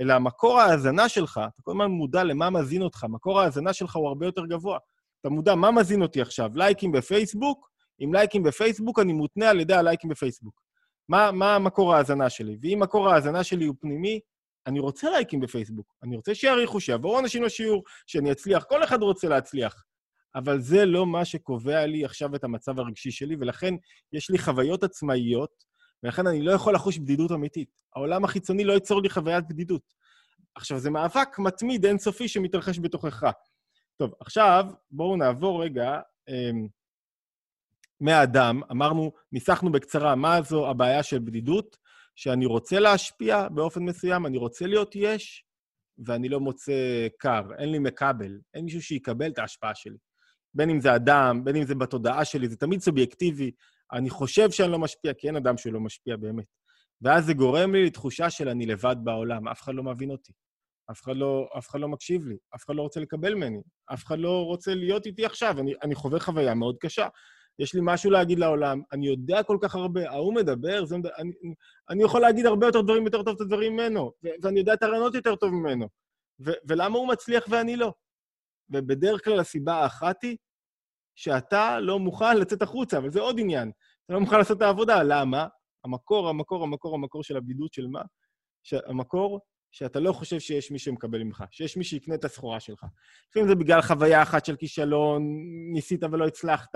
אלא 0.00 0.18
מקור 0.18 0.60
ההאזנה 0.60 1.08
שלך, 1.08 1.40
אתה 1.54 1.62
כל 1.62 1.70
הזמן 1.70 1.90
מודע 1.90 2.24
למה 2.24 2.50
מזין 2.50 2.82
אותך, 2.82 3.04
מקור 3.08 3.40
ההאזנה 3.40 3.72
שלך 3.72 3.96
הוא 3.96 4.08
הרבה 4.08 4.26
יותר 4.26 4.46
גבוה. 4.46 4.78
אתה 5.20 5.28
מודע 5.28 5.54
מה 5.54 5.70
מזין 5.70 6.02
אותי 6.02 6.20
עכשיו, 6.20 6.50
לייקים 6.54 6.92
בפייסבוק? 6.92 7.70
עם 7.98 8.14
לייקים 8.14 8.42
בפייסבוק 8.42 8.98
אני 8.98 9.12
מותנה 9.12 9.50
על 9.50 9.60
ידי 9.60 9.74
הלייקים 9.74 10.10
בפייסבוק. 10.10 10.67
מה, 11.08 11.32
מה 11.32 11.58
מקור 11.58 11.94
ההאזנה 11.94 12.30
שלי. 12.30 12.56
ואם 12.62 12.78
מקור 12.82 13.08
ההאזנה 13.08 13.44
שלי 13.44 13.64
הוא 13.64 13.74
פנימי, 13.80 14.20
אני 14.66 14.80
רוצה 14.80 15.10
לייקים 15.10 15.40
בפייסבוק. 15.40 15.94
אני 16.02 16.16
רוצה 16.16 16.34
שיעריכו, 16.34 16.80
שיעברו 16.80 17.18
אנשים 17.18 17.42
לשיעור, 17.42 17.84
שאני 18.06 18.32
אצליח. 18.32 18.64
כל 18.64 18.84
אחד 18.84 19.02
רוצה 19.02 19.28
להצליח. 19.28 19.84
אבל 20.34 20.60
זה 20.60 20.84
לא 20.84 21.06
מה 21.06 21.24
שקובע 21.24 21.86
לי 21.86 22.04
עכשיו 22.04 22.34
את 22.34 22.44
המצב 22.44 22.78
הרגשי 22.78 23.10
שלי, 23.10 23.36
ולכן 23.40 23.74
יש 24.12 24.30
לי 24.30 24.38
חוויות 24.38 24.82
עצמאיות, 24.82 25.64
ולכן 26.02 26.26
אני 26.26 26.42
לא 26.42 26.52
יכול 26.52 26.74
לחוש 26.74 26.98
בדידות 26.98 27.32
אמיתית. 27.32 27.82
העולם 27.96 28.24
החיצוני 28.24 28.64
לא 28.64 28.72
ייצור 28.72 29.02
לי 29.02 29.10
חוויית 29.10 29.48
בדידות. 29.48 29.82
עכשיו, 30.54 30.78
זה 30.78 30.90
מאבק 30.90 31.38
מתמיד 31.38 31.86
אינסופי 31.86 32.28
שמתרחש 32.28 32.78
בתוכך. 32.78 33.24
טוב, 33.96 34.14
עכשיו 34.20 34.66
בואו 34.90 35.16
נעבור 35.16 35.64
רגע 35.64 36.00
אמ, 36.28 36.68
מהאדם, 38.00 38.60
אמרנו, 38.70 39.12
ניסחנו 39.32 39.72
בקצרה 39.72 40.14
מה 40.14 40.42
זו 40.42 40.70
הבעיה 40.70 41.02
של 41.02 41.18
בדידות, 41.18 41.76
שאני 42.16 42.46
רוצה 42.46 42.80
להשפיע 42.80 43.48
באופן 43.48 43.82
מסוים, 43.82 44.26
אני 44.26 44.38
רוצה 44.38 44.66
להיות 44.66 44.96
יש, 44.96 45.44
ואני 46.06 46.28
לא 46.28 46.40
מוצא 46.40 47.08
קר, 47.18 47.42
אין 47.58 47.72
לי 47.72 47.78
מקבל, 47.78 48.38
אין 48.54 48.64
מישהו 48.64 48.82
שיקבל 48.82 49.30
את 49.30 49.38
ההשפעה 49.38 49.74
שלי. 49.74 49.96
בין 50.54 50.70
אם 50.70 50.80
זה 50.80 50.94
אדם, 50.94 51.44
בין 51.44 51.56
אם 51.56 51.64
זה 51.64 51.74
בתודעה 51.74 52.24
שלי, 52.24 52.48
זה 52.48 52.56
תמיד 52.56 52.80
סובייקטיבי. 52.80 53.50
אני 53.92 54.10
חושב 54.10 54.50
שאני 54.50 54.72
לא 54.72 54.78
משפיע, 54.78 55.14
כי 55.14 55.26
אין 55.26 55.36
אדם 55.36 55.56
שלא 55.56 55.80
משפיע 55.80 56.16
באמת. 56.16 56.44
ואז 57.02 57.26
זה 57.26 57.34
גורם 57.34 57.74
לי 57.74 57.86
לתחושה 57.86 58.30
של 58.30 58.48
אני 58.48 58.66
לבד 58.66 58.96
בעולם, 59.04 59.48
אף 59.48 59.62
אחד 59.62 59.74
לא 59.74 59.82
מבין 59.82 60.10
אותי. 60.10 60.32
אף 60.90 61.02
אחד 61.02 61.16
לא, 61.16 61.48
אף 61.58 61.68
אחד 61.68 61.80
לא 61.80 61.88
מקשיב 61.88 62.26
לי, 62.26 62.36
אף 62.54 62.64
אחד 62.64 62.74
לא 62.74 62.82
רוצה 62.82 63.00
לקבל 63.00 63.34
ממני, 63.34 63.60
אף 63.92 64.04
אחד 64.04 64.18
לא 64.18 64.44
רוצה 64.44 64.74
להיות 64.74 65.06
איתי 65.06 65.24
עכשיו. 65.24 65.60
אני, 65.60 65.74
אני 65.82 65.94
חווה 65.94 66.20
חוויה 66.20 66.54
מאוד 66.54 66.76
קשה. 66.80 67.08
יש 67.58 67.74
לי 67.74 67.80
משהו 67.84 68.10
להגיד 68.10 68.38
לעולם, 68.38 68.82
אני 68.92 69.06
יודע 69.06 69.42
כל 69.42 69.58
כך 69.62 69.74
הרבה, 69.74 70.10
ההוא 70.10 70.34
מדבר, 70.34 70.84
זה, 70.84 70.96
אני, 71.18 71.32
אני 71.90 72.04
יכול 72.04 72.20
להגיד 72.20 72.46
הרבה 72.46 72.66
יותר 72.66 72.80
דברים 72.80 73.04
יותר 73.04 73.22
טוב 73.22 73.34
את 73.34 73.40
הדברים 73.40 73.72
ממנו, 73.72 74.12
ואני 74.42 74.58
יודע 74.58 74.74
את 74.74 74.82
הרעיונות 74.82 75.14
יותר 75.14 75.36
טוב 75.36 75.50
ממנו. 75.50 75.88
ו- 76.46 76.58
ולמה 76.68 76.98
הוא 76.98 77.08
מצליח 77.08 77.44
ואני 77.48 77.76
לא? 77.76 77.92
ובדרך 78.70 79.24
כלל 79.24 79.40
הסיבה 79.40 79.74
האחת 79.74 80.22
היא 80.22 80.36
שאתה 81.14 81.80
לא 81.80 81.98
מוכן 81.98 82.36
לצאת 82.36 82.62
החוצה, 82.62 82.98
אבל 82.98 83.10
זה 83.10 83.20
עוד 83.20 83.36
עניין. 83.40 83.72
אתה 84.04 84.14
לא 84.14 84.20
מוכן 84.20 84.38
לעשות 84.38 84.56
את 84.56 84.62
העבודה. 84.62 85.02
למה? 85.02 85.46
המקור, 85.84 86.28
המקור, 86.28 86.62
המקור, 86.62 86.94
המקור 86.94 87.22
של 87.22 87.36
הבדידות 87.36 87.72
של 87.72 87.86
מה? 87.86 88.02
המקור 88.86 89.40
שאתה 89.72 90.00
לא 90.00 90.12
חושב 90.12 90.38
שיש 90.38 90.70
מי 90.70 90.78
שמקבל 90.78 91.22
ממך, 91.22 91.44
שיש 91.50 91.76
מי 91.76 91.84
שיקנה 91.84 92.14
את 92.14 92.24
הסחורה 92.24 92.60
שלך. 92.60 92.84
לפעמים 93.30 93.48
זה 93.48 93.54
בגלל 93.54 93.82
חוויה 93.82 94.22
אחת 94.22 94.44
של 94.44 94.56
כישלון, 94.56 95.22
ניסית 95.72 96.04
ולא 96.04 96.26
הצלחת, 96.26 96.74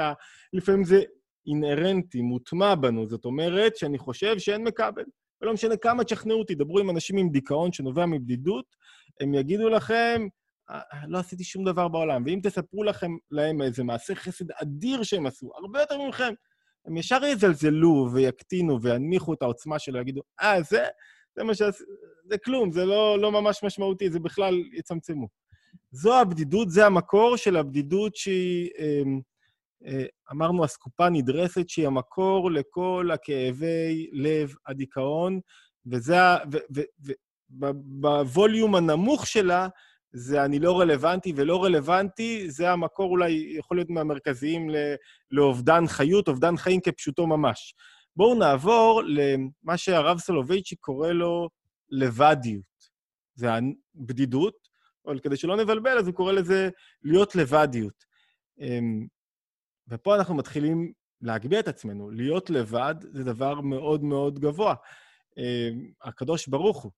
לפעמים 0.52 0.84
זה 0.84 1.02
אינהרנטי, 1.46 2.20
מוטמע 2.20 2.74
בנו, 2.74 3.08
זאת 3.08 3.24
אומרת 3.24 3.76
שאני 3.76 3.98
חושב 3.98 4.38
שאין 4.38 4.64
מקבל. 4.64 5.04
ולא 5.42 5.52
משנה 5.52 5.76
כמה 5.76 6.04
תשכנעו 6.04 6.38
אותי, 6.38 6.54
דברו 6.54 6.78
עם 6.78 6.90
אנשים 6.90 7.16
עם 7.16 7.28
דיכאון 7.28 7.72
שנובע 7.72 8.06
מבדידות, 8.06 8.64
הם 9.20 9.34
יגידו 9.34 9.68
לכם, 9.68 10.26
אה, 10.70 10.80
לא 11.08 11.18
עשיתי 11.18 11.44
שום 11.44 11.64
דבר 11.64 11.88
בעולם. 11.88 12.22
ואם 12.26 12.40
תספרו 12.42 12.84
לכם, 12.84 13.10
להם 13.30 13.62
איזה 13.62 13.84
מעשה 13.84 14.14
חסד 14.14 14.50
אדיר 14.50 15.02
שהם 15.02 15.26
עשו, 15.26 15.50
הרבה 15.54 15.80
יותר 15.80 15.98
ממכם, 15.98 16.34
הם 16.86 16.96
ישר 16.96 17.24
יזלזלו 17.24 18.08
ויקטינו 18.12 18.82
וינמיכו 18.82 19.34
את 19.34 19.42
העוצמה 19.42 19.78
שלו, 19.78 20.00
יגידו, 20.00 20.20
אה, 20.40 20.62
זה, 20.62 20.84
זה 21.36 21.44
מה 21.44 21.54
שעשיתי, 21.54 21.90
זה 22.24 22.38
כלום, 22.38 22.72
זה 22.72 22.84
לא, 22.84 23.18
לא 23.18 23.32
ממש 23.32 23.64
משמעותי, 23.64 24.10
זה 24.10 24.20
בכלל 24.20 24.62
יצמצמו. 24.72 25.28
זו 25.90 26.20
הבדידות, 26.20 26.70
זה 26.70 26.86
המקור 26.86 27.36
של 27.36 27.56
הבדידות 27.56 28.16
שהיא, 28.16 28.70
אמ, 28.78 29.20
אה, 29.86 30.04
אמרנו, 30.32 30.64
אסקופה 30.64 31.08
נדרסת, 31.08 31.68
שהיא 31.68 31.86
המקור 31.86 32.50
לכל 32.50 33.10
הכאבי 33.14 34.10
לב, 34.12 34.54
הדיכאון, 34.66 35.40
וזה, 35.86 36.16
ו, 36.74 36.80
בווליום 38.00 38.74
הנמוך 38.74 39.26
שלה, 39.26 39.68
זה 40.12 40.44
אני 40.44 40.58
לא 40.58 40.80
רלוונטי 40.80 41.32
ולא 41.36 41.64
רלוונטי, 41.64 42.50
זה 42.50 42.70
המקור 42.70 43.10
אולי, 43.10 43.54
יכול 43.58 43.76
להיות 43.76 43.90
מהמרכזיים 43.90 44.70
לאובדן 45.30 45.86
חיות, 45.86 46.28
אובדן 46.28 46.56
חיים 46.56 46.80
כפשוטו 46.80 47.26
ממש. 47.26 47.74
בואו 48.16 48.38
נעבור 48.38 49.02
למה 49.06 49.76
שהרב 49.76 50.18
סולובייצ'יק 50.18 50.78
קורא 50.80 51.08
לו 51.08 51.48
לבדיות. 51.90 52.92
זה 53.34 53.48
הבדידות, 53.94 54.68
אבל 55.06 55.18
כדי 55.20 55.36
שלא 55.36 55.56
נבלבל, 55.56 55.98
אז 55.98 56.06
הוא 56.06 56.14
קורא 56.14 56.32
לזה 56.32 56.68
להיות 57.02 57.34
לבדיות. 57.34 58.04
אמ, 58.60 59.06
ופה 59.88 60.16
אנחנו 60.16 60.34
מתחילים 60.34 60.92
להגביה 61.20 61.60
את 61.60 61.68
עצמנו. 61.68 62.10
להיות 62.10 62.50
לבד 62.50 62.94
זה 63.12 63.24
דבר 63.24 63.60
מאוד 63.60 64.04
מאוד 64.04 64.38
גבוה. 64.38 64.74
אמ, 65.36 65.90
הקדוש 66.02 66.48
ברוך 66.48 66.82
הוא, 66.82 66.92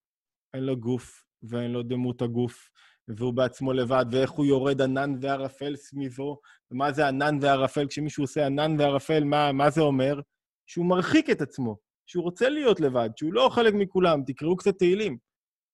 אין 0.54 0.62
לו 0.62 0.76
גוף 0.76 1.24
ואין 1.42 1.70
לו 1.70 1.82
דמות 1.82 2.22
הגוף, 2.22 2.70
והוא 3.08 3.34
בעצמו 3.34 3.72
לבד, 3.72 4.06
ואיך 4.10 4.30
הוא 4.30 4.46
יורד 4.46 4.82
ענן 4.82 5.14
וערפל 5.20 5.76
סביבו, 5.76 6.40
ומה 6.70 6.92
זה 6.92 7.08
ענן 7.08 7.38
וערפל? 7.40 7.86
כשמישהו 7.86 8.24
עושה 8.24 8.46
ענן 8.46 8.80
וערפל, 8.80 9.24
מה, 9.24 9.52
מה 9.52 9.70
זה 9.70 9.80
אומר? 9.80 10.20
שהוא 10.66 10.86
מרחיק 10.86 11.30
את 11.30 11.40
עצמו, 11.40 11.76
שהוא 12.06 12.24
רוצה 12.24 12.48
להיות 12.48 12.80
לבד, 12.80 13.10
שהוא 13.16 13.32
לא 13.32 13.48
חלק 13.52 13.74
מכולם. 13.74 14.22
תקראו 14.26 14.56
קצת 14.56 14.78
תהילים. 14.78 15.18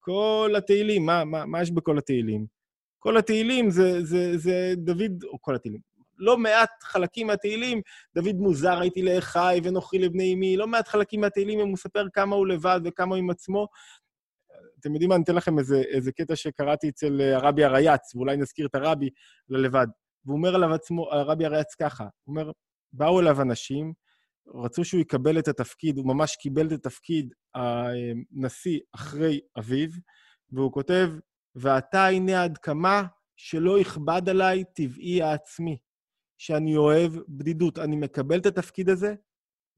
כל 0.01 0.55
התהילים, 0.57 1.07
מה, 1.07 1.25
מה, 1.25 1.47
מה 1.47 1.63
יש 1.63 1.71
בכל 1.71 1.99
התהילים? 1.99 2.47
כל 2.99 3.17
התהילים 3.17 3.71
זה, 3.71 4.05
זה, 4.05 4.39
זה 4.39 4.75
דוד, 4.77 5.25
או 5.25 5.41
כל 5.41 5.55
התהילים, 5.55 5.81
לא 6.19 6.39
מעט 6.39 6.71
חלקים 6.83 7.27
מהתהילים, 7.27 7.81
דוד 8.15 8.35
מוזר 8.37 8.81
הייתי 8.81 9.03
לאחי 9.03 9.61
ונוכרי 9.65 9.99
לבני 9.99 10.35
אמי, 10.35 10.57
לא 10.57 10.67
מעט 10.67 10.89
חלקים 10.89 11.21
מהתהילים, 11.21 11.61
הוא 11.61 11.69
מספר 11.69 12.07
כמה 12.13 12.37
הוא 12.37 12.47
לבד 12.47 12.81
וכמה 12.85 13.15
הוא 13.15 13.17
עם 13.17 13.31
עצמו. 13.31 13.69
אתם 14.81 14.93
יודעים 14.93 15.09
מה, 15.09 15.15
אני 15.15 15.25
אתן 15.25 15.35
לכם 15.35 15.59
איזה, 15.59 15.83
איזה 15.89 16.13
קטע 16.13 16.37
שקראתי 16.37 16.89
אצל 16.89 17.21
הרבי 17.21 17.65
הרייץ, 17.65 18.15
ואולי 18.15 18.37
נזכיר 18.37 18.67
את 18.67 18.75
הרבי 18.75 19.11
ללבד. 19.49 19.87
והוא 20.25 20.37
אומר 20.37 20.55
עליו 20.55 20.75
עצמו, 20.75 21.13
הרבי 21.13 21.45
הרייץ 21.45 21.75
ככה, 21.75 22.05
הוא 22.25 22.37
אומר, 22.37 22.51
באו 22.93 23.21
אליו 23.21 23.43
אנשים, 23.43 23.93
רצו 24.47 24.85
שהוא 24.85 25.01
יקבל 25.01 25.39
את 25.39 25.49
התפקיד, 25.49 25.97
הוא 25.97 26.07
ממש 26.07 26.37
קיבל 26.37 26.67
את 26.67 26.73
התפקיד 26.73 27.35
הנשיא 27.55 28.81
אחרי 28.93 29.41
אביו, 29.59 29.89
והוא 30.53 30.73
כותב, 30.73 31.11
ועתה 31.55 32.07
הנה 32.07 32.45
עד 32.45 32.59
כמה 32.59 33.03
שלא 33.37 33.81
יכבד 33.81 34.29
עליי 34.29 34.65
טבעי 34.75 35.23
העצמי, 35.23 35.79
שאני 36.39 36.77
אוהב 36.77 37.13
בדידות. 37.29 37.79
אני 37.79 37.97
מקבל 37.97 38.39
את 38.39 38.47
התפקיד 38.47 38.89
הזה 38.89 39.15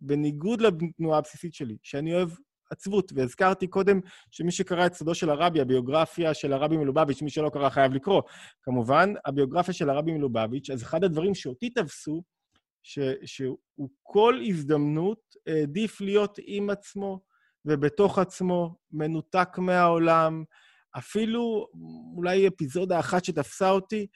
בניגוד 0.01 0.61
לתנועה 0.61 1.19
הבסיסית 1.19 1.55
שלי, 1.55 1.77
שאני 1.83 2.15
אוהב 2.15 2.31
עצבות. 2.71 3.13
והזכרתי 3.15 3.67
קודם 3.67 4.01
שמי 4.31 4.51
שקרא 4.51 4.87
את 4.87 4.95
סודו 4.95 5.15
של 5.15 5.31
הרבי, 5.31 5.61
הביוגרפיה 5.61 6.35
של 6.35 6.53
הרבי 6.53 6.77
מלובביץ', 6.77 7.23
מי 7.23 7.31
שלא 7.31 7.51
קרא 7.51 7.69
חייב 7.71 7.93
לקרוא, 7.93 8.23
כמובן, 8.63 9.13
הביוגרפיה 9.27 9.75
של 9.75 9.91
הרבי 9.91 10.13
מלובביץ', 10.13 10.71
אז 10.71 10.83
אחד 10.83 11.05
הדברים 11.05 11.35
שאותי 11.35 11.71
תפסו, 11.71 12.23
ש, 12.83 12.99
שהוא 13.25 13.91
כל 14.03 14.41
הזדמנות 14.47 15.21
העדיף 15.47 16.01
להיות 16.01 16.39
עם 16.47 16.71
עצמו 16.71 17.21
ובתוך 17.65 18.19
עצמו, 18.19 18.77
מנותק 18.93 19.49
מהעולם. 19.59 20.45
אפילו, 20.99 21.67
אולי 22.17 22.49
אפיזודה 22.49 23.01
אחת 23.01 23.25
שתפסה 23.25 23.71
אותי, 23.71 24.07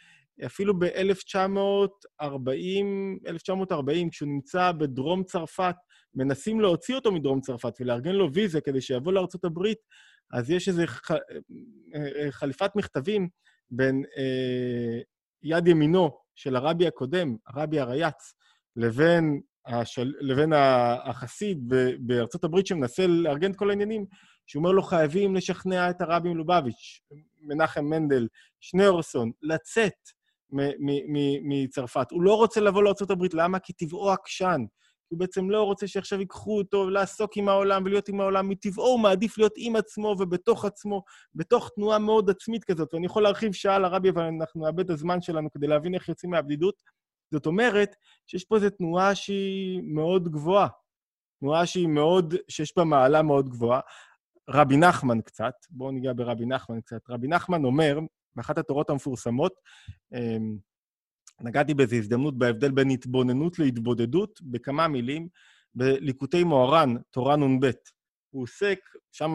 אפילו 0.46 0.78
ב-1940, 0.78 2.24
1940, 3.26 4.10
כשהוא 4.10 4.28
נמצא 4.28 4.72
בדרום 4.72 5.24
צרפת, 5.24 5.74
מנסים 6.14 6.60
להוציא 6.60 6.94
אותו 6.94 7.12
מדרום 7.12 7.40
צרפת 7.40 7.72
ולארגן 7.80 8.12
לו 8.12 8.32
ויזה 8.32 8.60
כדי 8.60 8.80
שיבוא 8.80 9.12
לארה"ב, 9.12 9.58
אז 10.32 10.50
יש 10.50 10.68
איזו 10.68 10.82
ח... 10.86 11.10
חליפת 12.30 12.70
מכתבים 12.76 13.28
בין 13.70 14.04
אה, 14.18 15.00
יד 15.42 15.68
ימינו 15.68 16.10
של 16.34 16.56
הרבי 16.56 16.86
הקודם, 16.86 17.36
הרבי 17.46 17.80
הרייץ, 17.80 18.34
לבין, 18.76 19.40
השל... 19.66 20.12
לבין 20.20 20.52
החסיד 21.04 21.72
בארצות 21.98 22.44
הברית 22.44 22.66
שמנסה 22.66 23.06
לארגן 23.06 23.50
את 23.50 23.56
כל 23.56 23.70
העניינים, 23.70 24.06
שהוא 24.46 24.60
אומר 24.60 24.72
לו, 24.72 24.82
חייבים 24.82 25.34
לשכנע 25.34 25.90
את 25.90 26.00
הרבי 26.00 26.28
מלובביץ', 26.28 27.00
מנחם 27.40 27.84
מנדל, 27.84 28.28
שניאורסון, 28.60 29.30
לצאת 29.42 29.92
מצרפת. 31.42 32.10
הוא 32.10 32.22
לא 32.22 32.34
רוצה 32.34 32.60
לבוא 32.60 32.82
לארה"ב, 32.82 33.26
למה? 33.34 33.58
כי 33.58 33.72
טבעו 33.72 34.10
עקשן. 34.10 34.64
הוא 35.08 35.18
בעצם 35.18 35.50
לא 35.50 35.62
רוצה 35.62 35.86
שעכשיו 35.86 36.20
ייקחו 36.20 36.58
אותו 36.58 36.90
לעסוק 36.90 37.36
עם 37.36 37.48
העולם 37.48 37.82
ולהיות 37.84 38.08
עם 38.08 38.20
העולם. 38.20 38.48
מטבעו 38.48 38.86
הוא 38.86 39.00
מעדיף 39.00 39.38
להיות 39.38 39.52
עם 39.56 39.76
עצמו 39.76 40.16
ובתוך 40.18 40.64
עצמו, 40.64 41.02
בתוך 41.34 41.70
תנועה 41.74 41.98
מאוד 41.98 42.30
עצמית 42.30 42.64
כזאת. 42.64 42.94
ואני 42.94 43.06
יכול 43.06 43.22
להרחיב 43.22 43.52
שעה 43.52 43.78
לרבי, 43.78 44.10
אבל 44.10 44.22
אנחנו 44.22 44.64
נאבד 44.64 44.84
את 44.84 44.90
הזמן 44.90 45.20
שלנו 45.20 45.50
כדי 45.50 45.66
להבין 45.66 45.94
איך 45.94 46.08
יוצאים 46.08 46.30
מהבדידות. 46.30 46.82
זאת 47.30 47.46
אומרת 47.46 47.96
שיש 48.26 48.44
פה 48.44 48.56
איזו 48.56 48.70
תנועה 48.70 49.14
שהיא 49.14 49.82
מאוד 49.84 50.28
גבוהה. 50.28 50.68
תנועה 51.40 51.66
שהיא 51.66 51.88
מאוד, 51.88 52.34
שיש 52.48 52.72
בה 52.76 52.84
מעלה 52.84 53.22
מאוד 53.22 53.48
גבוהה. 53.48 53.80
רבי 54.50 54.76
נחמן 54.76 55.20
קצת, 55.20 55.54
בואו 55.70 55.90
ניגע 55.90 56.12
ברבי 56.16 56.46
נחמן 56.46 56.80
קצת. 56.80 57.00
רבי 57.08 57.28
נחמן 57.28 57.64
אומר, 57.64 57.98
באחת 58.36 58.58
התורות 58.58 58.90
המפורסמות, 58.90 59.52
אמ, 60.14 60.58
נגעתי 61.40 61.74
באיזו 61.74 61.96
הזדמנות 61.96 62.38
בהבדל 62.38 62.70
בין 62.70 62.90
התבוננות 62.90 63.58
להתבודדות, 63.58 64.40
בכמה 64.42 64.88
מילים, 64.88 65.28
בליקוטי 65.74 66.44
מוהר"ן, 66.44 66.94
תורה 67.10 67.36
נ"ב. 67.36 67.70
הוא 68.30 68.42
עוסק, 68.42 68.78
שם 69.12 69.34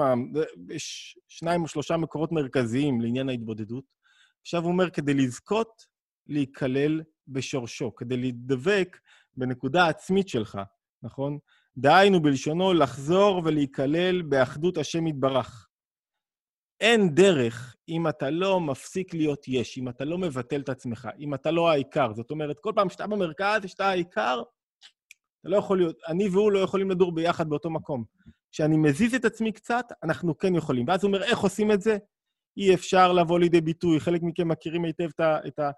יש 0.69 1.17
שניים 1.27 1.63
או 1.63 1.67
שלושה 1.67 1.97
מקורות 1.97 2.31
מרכזיים 2.31 3.01
לעניין 3.01 3.29
ההתבודדות. 3.29 3.83
עכשיו 4.41 4.61
הוא 4.63 4.71
אומר, 4.71 4.89
כדי 4.89 5.13
לזכות 5.13 5.85
להיכלל 6.27 7.01
בשורשו, 7.27 7.95
כדי 7.95 8.17
להידבק 8.17 8.97
בנקודה 9.37 9.85
העצמית 9.85 10.27
שלך, 10.27 10.59
נכון? 11.03 11.37
דהיינו 11.77 12.21
בלשונו 12.21 12.73
לחזור 12.73 13.41
ולהיכלל 13.45 14.21
באחדות 14.21 14.77
השם 14.77 15.07
יתברך. 15.07 15.67
אין 16.81 17.15
דרך 17.15 17.75
אם 17.89 18.07
אתה 18.07 18.29
לא 18.29 18.59
מפסיק 18.59 19.13
להיות 19.13 19.47
יש, 19.47 19.77
אם 19.77 19.89
אתה 19.89 20.05
לא 20.05 20.17
מבטל 20.17 20.61
את 20.61 20.69
עצמך, 20.69 21.09
אם 21.19 21.33
אתה 21.33 21.51
לא 21.51 21.71
העיקר. 21.71 22.13
זאת 22.13 22.31
אומרת, 22.31 22.59
כל 22.59 22.71
פעם 22.75 22.89
שאתה 22.89 23.07
במרכז, 23.07 23.61
שאתה 23.65 23.89
העיקר, 23.89 24.41
אתה 25.41 25.49
לא 25.49 25.57
יכול 25.57 25.77
להיות, 25.77 25.97
אני 26.07 26.29
והוא 26.29 26.51
לא 26.51 26.59
יכולים 26.59 26.91
לדור 26.91 27.15
ביחד 27.15 27.49
באותו 27.49 27.69
מקום. 27.69 28.03
כשאני 28.51 28.77
מזיז 28.77 29.13
את 29.13 29.25
עצמי 29.25 29.51
קצת, 29.51 29.85
אנחנו 30.03 30.37
כן 30.37 30.55
יכולים. 30.55 30.87
ואז 30.87 31.03
הוא 31.03 31.07
אומר, 31.07 31.23
איך 31.23 31.39
עושים 31.39 31.71
את 31.71 31.81
זה? 31.81 31.97
אי 32.57 32.73
אפשר 32.73 33.13
לבוא 33.13 33.39
לידי 33.39 33.61
ביטוי. 33.61 33.99
חלק 33.99 34.21
מכם 34.23 34.47
מכירים 34.47 34.85
היטב 34.85 35.09
את, 35.15 35.19
ה, 35.19 35.37
את, 35.47 35.59
ה, 35.59 35.71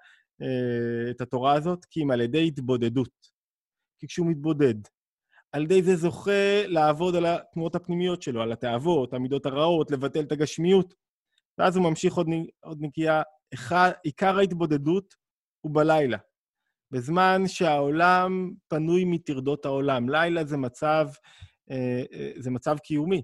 את 1.12 1.22
התורה 1.22 1.54
הזאת, 1.54 1.86
כי 1.86 2.04
אם 2.04 2.12
על 2.12 2.22
ידי 2.22 2.48
התבודדות. 2.48 3.34
כי 4.00 4.08
כשהוא 4.08 4.28
מתבודד, 4.28 4.76
על 5.52 5.63
ידי 5.63 5.82
זה 5.82 5.96
זוכה 5.96 6.67
לעבוד 6.67 7.15
על 7.15 7.26
התנועות 7.26 7.76
הפנימיות 7.76 8.22
שלו, 8.22 8.41
על 8.41 8.52
התאוות, 8.52 9.13
המידות 9.13 9.46
הרעות, 9.46 9.91
לבטל 9.91 10.24
את 10.24 10.32
הגשמיות. 10.32 10.93
ואז 11.58 11.76
הוא 11.76 11.89
ממשיך 11.89 12.13
עוד, 12.13 12.28
עוד 12.63 12.78
נקייה. 12.82 13.22
עיקר 14.04 14.38
ההתבודדות 14.38 15.15
הוא 15.62 15.76
בלילה. 15.76 16.17
בזמן 16.91 17.41
שהעולם 17.48 18.52
פנוי 18.67 19.04
מטרדות 19.06 19.65
העולם. 19.65 20.10
לילה 20.10 20.46
זה 20.46 20.58
מצב, 20.58 21.08
אה, 21.72 22.04
אה, 22.13 22.32
זה 22.38 22.52
מצב 22.52 22.78
קיומי. 22.78 23.22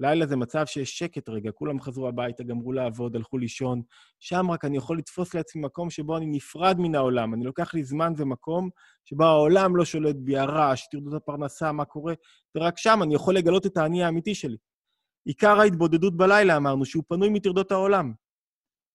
לילה 0.00 0.26
זה 0.26 0.36
מצב 0.36 0.66
שיש 0.66 0.98
שקט 0.98 1.28
רגע, 1.28 1.50
כולם 1.52 1.80
חזרו 1.80 2.08
הביתה, 2.08 2.44
גמרו 2.44 2.72
לעבוד, 2.72 3.16
הלכו 3.16 3.38
לישון. 3.38 3.82
שם 4.18 4.50
רק 4.50 4.64
אני 4.64 4.76
יכול 4.76 4.98
לתפוס 4.98 5.34
לעצמי 5.34 5.62
מקום 5.62 5.90
שבו 5.90 6.16
אני 6.16 6.26
נפרד 6.26 6.76
מן 6.78 6.94
העולם. 6.94 7.34
אני 7.34 7.44
לוקח 7.44 7.74
לי 7.74 7.84
זמן 7.84 8.12
ומקום 8.16 8.70
שבו 9.04 9.24
העולם 9.24 9.76
לא 9.76 9.84
שולט 9.84 10.16
בי, 10.18 10.38
הרעש, 10.38 10.86
טרדות 10.90 11.14
הפרנסה, 11.14 11.72
מה 11.72 11.84
קורה, 11.84 12.14
ורק 12.54 12.78
שם 12.78 13.00
אני 13.02 13.14
יכול 13.14 13.36
לגלות 13.36 13.66
את 13.66 13.76
האני 13.76 14.04
האמיתי 14.04 14.34
שלי. 14.34 14.56
עיקר 15.24 15.60
ההתבודדות 15.60 16.16
בלילה, 16.16 16.56
אמרנו, 16.56 16.84
שהוא 16.84 17.04
פנוי 17.08 17.28
מטרדות 17.28 17.72
העולם. 17.72 18.12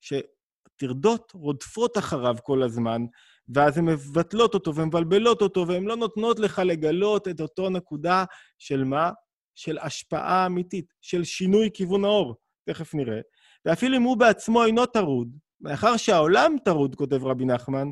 שטרדות 0.02 1.32
רודפות 1.36 1.98
אחריו 1.98 2.36
כל 2.44 2.64
הזמן, 2.64 3.06
ואז 3.50 3.78
הן 3.78 3.86
מבטלות 3.86 4.54
אותו 4.54 4.76
ומבלבלות 4.76 5.42
אותו, 5.42 5.68
והן 5.68 5.84
לא 5.84 5.96
נותנות 5.96 6.40
לך 6.40 6.62
לגלות 6.66 7.28
את 7.28 7.42
אותו 7.42 7.70
נקודה 7.70 8.26
של 8.60 8.84
מה? 8.84 9.12
של 9.56 9.78
השפעה 9.78 10.46
אמיתית, 10.46 10.94
של 11.02 11.24
שינוי 11.24 11.70
כיוון 11.74 12.06
האור, 12.06 12.36
תכף 12.70 12.96
נראה. 12.96 13.20
ואפילו 13.66 13.98
אם 13.98 14.02
הוא 14.02 14.18
בעצמו 14.18 14.66
אינו 14.66 14.86
טרוד, 14.86 15.38
מאחר 15.62 15.98
שהעולם 15.98 16.56
טרוד, 16.66 16.96
כותב 16.96 17.26
רבי 17.26 17.46
נחמן, 17.46 17.88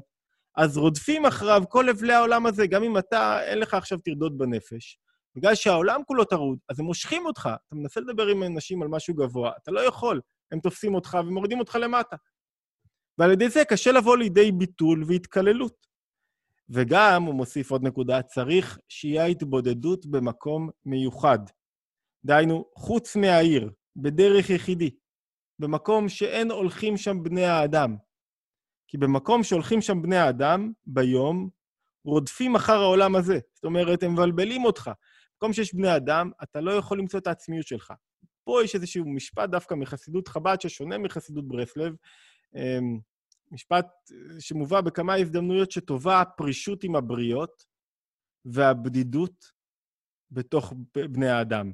אז 0.58 0.78
רודפים 0.78 1.26
אחריו 1.26 1.64
כל 1.70 1.90
הבלי 1.90 2.14
העולם 2.14 2.46
הזה, 2.46 2.68
גם 2.68 2.84
אם 2.84 2.98
אתה, 2.98 3.44
אין 3.44 3.60
לך 3.60 3.74
עכשיו 3.74 4.00
טרדות 4.00 4.38
בנפש. 4.38 4.98
בגלל 5.36 5.56
שהעולם 5.56 6.02
כולו 6.08 6.26
טרוד, 6.26 6.60
אז 6.70 6.80
הם 6.80 6.86
מושכים 6.86 7.26
אותך. 7.26 7.50
אתה 7.68 7.76
מנסה 7.76 8.00
לדבר 8.00 8.28
עם 8.28 8.44
אנשים 8.44 8.82
על 8.82 8.88
משהו 8.88 9.14
גבוה, 9.14 9.52
אתה 9.64 9.72
לא 9.72 9.80
יכול. 9.80 10.22
הם 10.52 10.60
תופסים 10.60 10.96
אותך 10.96 11.18
ומורידים 11.28 11.60
אותך 11.60 11.78
למטה. 11.82 12.16
ועל 13.18 13.32
ידי 13.32 13.50
זה 13.50 13.66
קשה 13.66 13.92
לבוא 13.92 14.18
לידי 14.18 14.52
ביטול 14.52 15.04
והתקללות. 15.08 15.93
וגם, 16.70 17.24
הוא 17.24 17.36
מוסיף 17.36 17.72
עוד 17.72 17.84
נקודה, 17.84 18.22
צריך 18.22 18.80
שיהיה 18.90 19.26
התבודדות 19.26 20.06
במקום 20.06 20.70
מיוחד. 20.86 21.40
דהיינו, 22.26 22.66
חוץ 22.76 23.16
מהעיר, 23.16 23.70
בדרך 23.96 24.50
יחידי. 24.50 24.90
במקום 25.60 26.10
שאין 26.10 26.52
הולכים 26.52 26.98
שם 26.98 27.24
בני 27.24 27.46
האדם. 27.46 27.96
כי 28.88 28.98
במקום 28.98 29.44
שהולכים 29.44 29.82
שם 29.82 30.02
בני 30.02 30.18
האדם, 30.18 30.72
ביום, 30.86 31.50
רודפים 32.06 32.56
אחר 32.56 32.82
העולם 32.82 33.16
הזה. 33.16 33.40
זאת 33.54 33.66
אומרת, 33.66 34.04
הם 34.04 34.14
מבלבלים 34.14 34.66
אותך. 34.66 34.92
במקום 35.34 35.54
שיש 35.54 35.74
בני 35.74 35.96
אדם, 35.96 36.32
אתה 36.44 36.62
לא 36.62 36.72
יכול 36.72 37.00
למצוא 37.00 37.20
את 37.20 37.28
העצמיות 37.28 37.68
שלך. 37.68 37.94
פה 38.44 38.64
יש 38.64 38.76
איזשהו 38.76 39.06
משפט 39.06 39.50
דווקא 39.50 39.76
מחסידות 39.76 40.28
חב"ד 40.28 40.62
ששונה 40.62 40.98
מחסידות 40.98 41.48
ברסלב, 41.48 41.96
אמ, 42.56 43.00
משפט 43.52 43.88
שמובא 44.40 44.82
בכמה 44.82 45.16
הזדמנויות 45.16 45.72
שטובה 45.72 46.24
פרישות 46.38 46.84
עם 46.84 46.96
הבריות 46.96 47.66
והבדידות 48.46 49.52
בתוך 50.32 50.74
בני 50.96 51.30
האדם. 51.30 51.72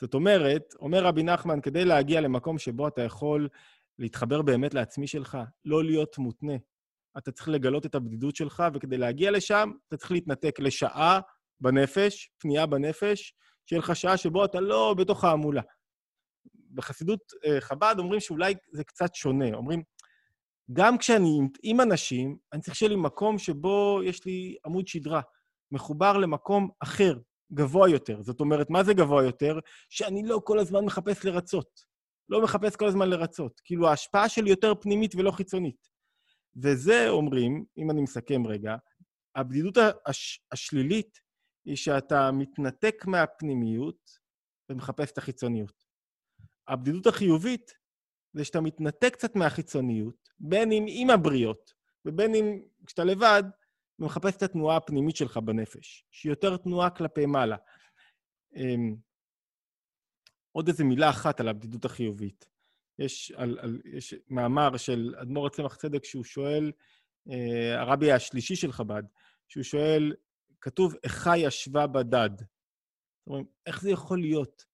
זאת 0.00 0.14
אומרת, 0.14 0.74
אומר 0.80 1.04
רבי 1.04 1.22
נחמן, 1.22 1.60
כדי 1.60 1.84
להגיע 1.84 2.20
למקום 2.20 2.58
שבו 2.58 2.88
אתה 2.88 3.02
יכול 3.02 3.48
להתחבר 3.98 4.42
באמת 4.42 4.74
לעצמי 4.74 5.06
שלך, 5.06 5.38
לא 5.64 5.84
להיות 5.84 6.18
מותנה, 6.18 6.52
אתה 7.18 7.32
צריך 7.32 7.48
לגלות 7.48 7.86
את 7.86 7.94
הבדידות 7.94 8.36
שלך, 8.36 8.62
וכדי 8.74 8.98
להגיע 8.98 9.30
לשם, 9.30 9.70
אתה 9.88 9.96
צריך 9.96 10.12
להתנתק 10.12 10.60
לשעה 10.60 11.20
בנפש, 11.60 12.30
פנייה 12.38 12.66
בנפש, 12.66 13.34
שיהיה 13.66 13.80
לך 13.80 13.96
שעה 13.96 14.16
שבו 14.16 14.44
אתה 14.44 14.60
לא 14.60 14.94
בתוך 14.98 15.24
ההמולה. 15.24 15.62
בחסידות 16.74 17.20
אה, 17.44 17.60
חב"ד 17.60 17.94
אומרים 17.98 18.20
שאולי 18.20 18.54
זה 18.72 18.84
קצת 18.84 19.14
שונה. 19.14 19.54
אומרים, 19.54 19.82
גם 20.72 20.98
כשאני 20.98 21.38
עם 21.62 21.80
אנשים, 21.80 22.36
אני 22.52 22.62
צריך 22.62 22.76
שיהיה 22.76 22.88
לי 22.90 22.96
מקום 22.96 23.38
שבו 23.38 24.00
יש 24.04 24.26
לי 24.26 24.56
עמוד 24.66 24.88
שדרה, 24.88 25.20
מחובר 25.72 26.18
למקום 26.18 26.70
אחר, 26.82 27.18
גבוה 27.52 27.88
יותר. 27.88 28.22
זאת 28.22 28.40
אומרת, 28.40 28.70
מה 28.70 28.84
זה 28.84 28.94
גבוה 28.94 29.24
יותר? 29.24 29.58
שאני 29.88 30.22
לא 30.26 30.40
כל 30.44 30.58
הזמן 30.58 30.84
מחפש 30.84 31.24
לרצות. 31.24 31.90
לא 32.28 32.42
מחפש 32.42 32.76
כל 32.76 32.86
הזמן 32.86 33.08
לרצות. 33.08 33.60
כאילו, 33.64 33.88
ההשפעה 33.88 34.28
שלי 34.28 34.50
יותר 34.50 34.74
פנימית 34.74 35.14
ולא 35.14 35.30
חיצונית. 35.30 35.88
וזה, 36.62 37.08
אומרים, 37.08 37.64
אם 37.78 37.90
אני 37.90 38.00
מסכם 38.02 38.46
רגע, 38.46 38.76
הבדידות 39.36 39.76
הש, 40.06 40.40
השלילית 40.52 41.18
היא 41.64 41.76
שאתה 41.76 42.30
מתנתק 42.32 43.04
מהפנימיות 43.06 44.10
ומחפש 44.70 45.12
את 45.12 45.18
החיצוניות. 45.18 45.84
הבדידות 46.68 47.06
החיובית 47.06 47.70
זה 48.32 48.44
שאתה 48.44 48.60
מתנתק 48.60 49.12
קצת 49.12 49.36
מהחיצוניות, 49.36 50.29
בין 50.40 50.72
אם 50.72 50.84
עם 50.88 51.10
הבריות, 51.10 51.74
ובין 52.04 52.34
אם 52.34 52.62
כשאתה 52.86 53.04
לבד, 53.04 53.42
ומחפש 53.98 54.36
את 54.36 54.42
התנועה 54.42 54.76
הפנימית 54.76 55.16
שלך 55.16 55.36
בנפש, 55.36 56.04
שהיא 56.10 56.32
יותר 56.32 56.56
תנועה 56.56 56.90
כלפי 56.90 57.26
מעלה. 57.26 57.56
אמ, 58.56 58.96
עוד 60.52 60.68
איזו 60.68 60.84
מילה 60.84 61.10
אחת 61.10 61.40
על 61.40 61.48
הבדידות 61.48 61.84
החיובית. 61.84 62.48
יש, 62.98 63.32
על, 63.32 63.58
על, 63.58 63.80
יש 63.84 64.14
מאמר 64.28 64.76
של 64.76 65.14
אדמו"ר 65.22 65.46
הצמח 65.46 65.74
צדק 65.74 66.04
שהוא 66.04 66.24
שואל, 66.24 66.72
אה, 67.30 67.80
הרבי 67.80 68.12
השלישי 68.12 68.56
של 68.56 68.72
חב"ד, 68.72 69.02
שהוא 69.48 69.62
שואל, 69.64 70.14
כתוב, 70.60 70.94
איכה 71.04 71.38
ישבה 71.38 71.86
בדד. 71.86 72.30
זאת 72.38 73.26
אומרת, 73.26 73.46
איך 73.66 73.82
זה 73.82 73.90
יכול 73.90 74.20
להיות 74.20 74.64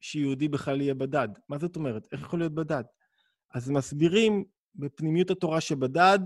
שיהודי 0.00 0.48
בכלל 0.48 0.80
יהיה 0.80 0.94
בדד? 0.94 1.28
מה 1.48 1.58
זאת 1.58 1.76
אומרת? 1.76 2.08
איך 2.12 2.20
יכול 2.20 2.38
להיות 2.38 2.54
בדד? 2.54 2.84
אז 3.54 3.70
מסבירים 3.70 4.44
בפנימיות 4.78 5.30
התורה 5.30 5.60
שבדד, 5.60 6.18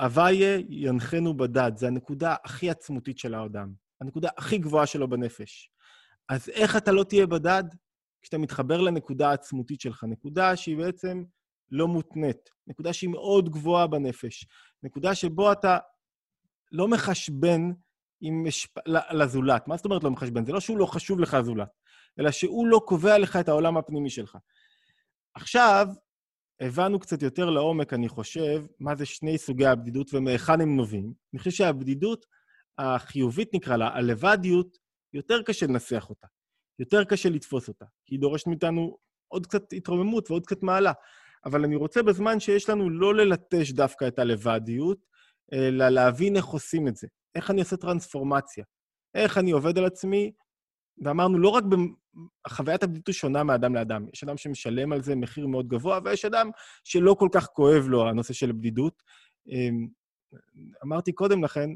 הוויה 0.00 0.58
ינחנו 0.68 1.36
בדד. 1.36 1.72
זה 1.76 1.86
הנקודה 1.86 2.34
הכי 2.44 2.70
עצמותית 2.70 3.18
של 3.18 3.34
האדם, 3.34 3.72
הנקודה 4.00 4.28
הכי 4.36 4.58
גבוהה 4.58 4.86
שלו 4.86 5.08
בנפש. 5.08 5.70
אז 6.28 6.48
איך 6.48 6.76
אתה 6.76 6.92
לא 6.92 7.04
תהיה 7.04 7.26
בדד? 7.26 7.64
כשאתה 8.22 8.38
מתחבר 8.38 8.80
לנקודה 8.80 9.30
העצמותית 9.30 9.80
שלך, 9.80 10.04
נקודה 10.04 10.56
שהיא 10.56 10.76
בעצם 10.76 11.24
לא 11.70 11.88
מותנית, 11.88 12.50
נקודה 12.66 12.92
שהיא 12.92 13.10
מאוד 13.10 13.48
גבוהה 13.48 13.86
בנפש, 13.86 14.46
נקודה 14.82 15.14
שבו 15.14 15.52
אתה 15.52 15.78
לא 16.72 16.88
מחשבן 16.88 17.60
עם 18.20 18.44
משפ... 18.44 18.78
לזולת. 19.12 19.68
מה 19.68 19.76
זאת 19.76 19.84
אומרת 19.84 20.04
לא 20.04 20.10
מחשבן? 20.10 20.44
זה 20.44 20.52
לא 20.52 20.60
שהוא 20.60 20.78
לא 20.78 20.86
חשוב 20.86 21.20
לך 21.20 21.34
הזולת, 21.34 21.68
אלא 22.20 22.30
שהוא 22.30 22.66
לא 22.66 22.80
קובע 22.86 23.18
לך 23.18 23.36
את 23.36 23.48
העולם 23.48 23.76
הפנימי 23.76 24.10
שלך. 24.10 24.36
עכשיו, 25.34 25.88
הבנו 26.60 27.00
קצת 27.00 27.22
יותר 27.22 27.50
לעומק, 27.50 27.92
אני 27.92 28.08
חושב, 28.08 28.64
מה 28.80 28.94
זה 28.94 29.06
שני 29.06 29.38
סוגי 29.38 29.66
הבדידות 29.66 30.14
ומהיכן 30.14 30.60
הם 30.60 30.76
נובעים. 30.76 31.12
אני 31.32 31.38
חושב 31.38 31.50
שהבדידות 31.50 32.26
החיובית, 32.78 33.54
נקרא 33.54 33.76
לה, 33.76 33.88
הלבדיות, 33.88 34.78
יותר 35.14 35.42
קשה 35.42 35.66
לנסח 35.66 36.06
אותה. 36.10 36.26
יותר 36.78 37.04
קשה 37.04 37.28
לתפוס 37.28 37.68
אותה, 37.68 37.84
כי 38.06 38.14
היא 38.14 38.20
דורשת 38.20 38.46
מאיתנו 38.46 38.96
עוד 39.28 39.46
קצת 39.46 39.72
התרוממות 39.72 40.30
ועוד 40.30 40.46
קצת 40.46 40.62
מעלה. 40.62 40.92
אבל 41.44 41.64
אני 41.64 41.76
רוצה 41.76 42.02
בזמן 42.02 42.40
שיש 42.40 42.68
לנו 42.68 42.90
לא 42.90 43.14
ללטש 43.14 43.70
דווקא 43.70 44.08
את 44.08 44.18
הלבדיות, 44.18 44.98
אלא 45.52 45.88
להבין 45.88 46.36
איך 46.36 46.44
עושים 46.44 46.88
את 46.88 46.96
זה. 46.96 47.06
איך 47.34 47.50
אני 47.50 47.60
עושה 47.60 47.76
טרנספורמציה. 47.76 48.64
איך 49.14 49.38
אני 49.38 49.50
עובד 49.50 49.78
על 49.78 49.84
עצמי, 49.84 50.32
ואמרנו, 51.04 51.38
לא 51.38 51.48
רק 51.48 51.64
חוויית 52.48 52.82
הבדידות 52.82 53.14
שונה 53.14 53.44
מאדם 53.44 53.74
לאדם. 53.74 54.06
יש 54.14 54.24
אדם 54.24 54.36
שמשלם 54.36 54.92
על 54.92 55.02
זה 55.02 55.16
מחיר 55.16 55.46
מאוד 55.46 55.68
גבוה, 55.68 55.98
ויש 56.04 56.24
אדם 56.24 56.50
שלא 56.84 57.16
כל 57.18 57.28
כך 57.32 57.46
כואב 57.46 57.84
לו 57.88 58.08
הנושא 58.08 58.32
של 58.32 58.52
בדידות. 58.52 59.02
אמ, 59.48 59.88
אמרתי 60.84 61.12
קודם 61.12 61.44
לכן, 61.44 61.70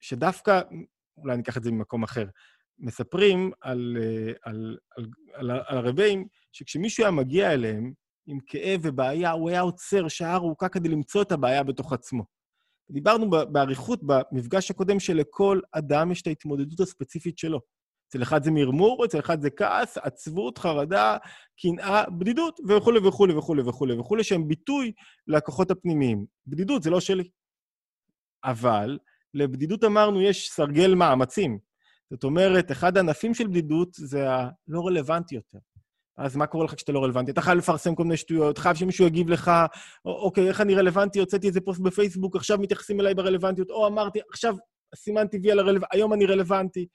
שדווקא, 0.00 0.60
אולי 1.16 1.34
אני 1.34 1.42
אקח 1.42 1.56
את 1.56 1.64
זה 1.64 1.70
ממקום 1.70 2.02
אחר, 2.02 2.26
מספרים 2.78 3.50
על, 3.60 3.96
אה, 4.00 4.32
על, 4.42 4.78
על, 4.96 5.06
על, 5.34 5.50
על 5.50 5.78
הרבים, 5.78 6.26
שכשמישהו 6.52 7.04
היה 7.04 7.10
מגיע 7.10 7.52
אליהם 7.52 7.92
עם 8.26 8.38
כאב 8.46 8.80
ובעיה, 8.82 9.30
הוא 9.30 9.50
היה 9.50 9.60
עוצר 9.60 10.08
שעה 10.08 10.34
ארוכה 10.34 10.68
כדי 10.68 10.88
למצוא 10.88 11.22
את 11.22 11.32
הבעיה 11.32 11.62
בתוך 11.62 11.92
עצמו. 11.92 12.24
דיברנו 12.90 13.30
באריכות 13.30 14.00
במפגש 14.02 14.70
הקודם 14.70 15.00
שלכל 15.00 15.60
אדם 15.72 16.12
יש 16.12 16.22
את 16.22 16.26
ההתמודדות 16.26 16.80
הספציפית 16.80 17.38
שלו. 17.38 17.60
אצל 18.08 18.22
אחד 18.22 18.44
זה 18.44 18.50
מרמור, 18.50 19.04
אצל 19.04 19.18
אחד 19.18 19.40
זה 19.40 19.50
כעס, 19.50 19.98
עצבות, 19.98 20.58
חרדה, 20.58 21.16
קנאה, 21.62 22.10
בדידות, 22.10 22.60
וכולי 22.68 22.98
וכולי 22.98 23.34
וכולי 23.34 23.62
וכולי 23.62 23.94
וכולי, 23.94 24.24
שהם 24.24 24.48
ביטוי 24.48 24.92
לכוחות 25.26 25.70
הפנימיים. 25.70 26.24
בדידות 26.46 26.82
זה 26.82 26.90
לא 26.90 27.00
שלי. 27.00 27.28
אבל 28.44 28.98
לבדידות 29.34 29.84
אמרנו 29.84 30.20
יש 30.20 30.50
סרגל 30.50 30.94
מאמצים. 30.94 31.58
זאת 32.10 32.24
אומרת, 32.24 32.72
אחד 32.72 32.96
הענפים 32.96 33.34
של 33.34 33.46
בדידות 33.46 33.88
זה 33.92 34.30
הלא 34.30 34.86
רלוונטי 34.86 35.34
יותר. 35.34 35.58
אז 36.18 36.36
מה 36.36 36.46
קורה 36.46 36.64
לך 36.64 36.74
כשאתה 36.74 36.92
לא 36.92 37.04
רלוונטי? 37.04 37.30
אתה 37.30 37.40
חייב 37.40 37.58
לפרסם 37.58 37.94
כל 37.94 38.02
מיני 38.02 38.16
שטויות, 38.16 38.58
חייב 38.58 38.76
שמישהו 38.76 39.06
יגיב 39.06 39.30
לך, 39.30 39.50
אוקיי, 40.04 40.48
איך 40.48 40.60
אני 40.60 40.74
רלוונטי? 40.74 41.18
הוצאתי 41.18 41.46
איזה 41.46 41.60
פוסט 41.60 41.80
בפייסבוק, 41.80 42.36
עכשיו 42.36 42.58
מתייחסים 42.58 43.00
אליי 43.00 43.14
ברלוונטיות, 43.14 43.70
או 43.70 43.86
אמרתי, 43.86 44.20
עכשיו 44.30 44.54
סימנתי 44.94 45.38
וי 45.42 45.50
על 45.50 45.58
הרלוונטיות, 45.58 45.94
היום 45.94 46.12
אני 46.12 46.26
רלוונטי. 46.26 46.86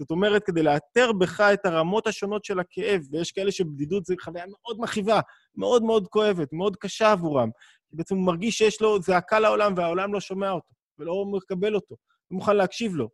זאת 0.00 0.10
אומרת, 0.10 0.44
כדי 0.44 0.62
לאתר 0.62 1.12
בך 1.12 1.40
את 1.40 1.66
הרמות 1.66 2.06
השונות 2.06 2.44
של 2.44 2.60
הכאב, 2.60 3.02
ויש 3.10 3.32
כאלה 3.32 3.52
שבדידות 3.52 4.04
זו 4.04 4.14
חוויה 4.20 4.44
מאוד 4.46 4.80
מכאיבה, 4.80 5.20
מאוד 5.56 5.82
מאוד 5.82 6.08
כואבת, 6.08 6.48
מאוד 6.52 6.76
קשה 6.76 7.12
עבורם. 7.12 7.50
בעצם 7.92 8.16
הוא 8.16 8.26
מרגיש 8.26 8.58
שיש 8.58 8.80
לו 8.80 9.02
זעקה 9.02 9.38
לעולם, 9.38 9.74
והעולם 9.76 10.14
לא 10.14 10.20
שומע 10.20 10.50
אותו, 10.50 10.74
ולא 10.98 11.24
מקבל 11.32 11.74
אותו, 11.74 11.94
לא 12.30 12.36
מוכן 12.36 12.56
להקשיב 12.56 12.94
לו. 12.94 13.08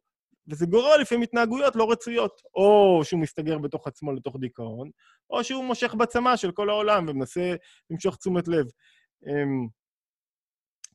וזה 0.48 0.66
גורר 0.66 0.96
לפעמים 0.96 1.22
התנהגויות 1.22 1.76
לא 1.76 1.90
רצויות. 1.90 2.40
או 2.54 3.00
שהוא 3.04 3.20
מסתגר 3.20 3.58
בתוך 3.58 3.86
עצמו 3.86 4.12
לתוך 4.12 4.36
דיכאון, 4.40 4.90
או 5.30 5.44
שהוא 5.44 5.64
מושך 5.64 5.94
בצמא 5.94 6.36
של 6.36 6.52
כל 6.52 6.70
העולם 6.70 7.06
ומנסה 7.08 7.54
למשוך 7.90 8.16
תשומת 8.16 8.48
לב. 8.48 8.66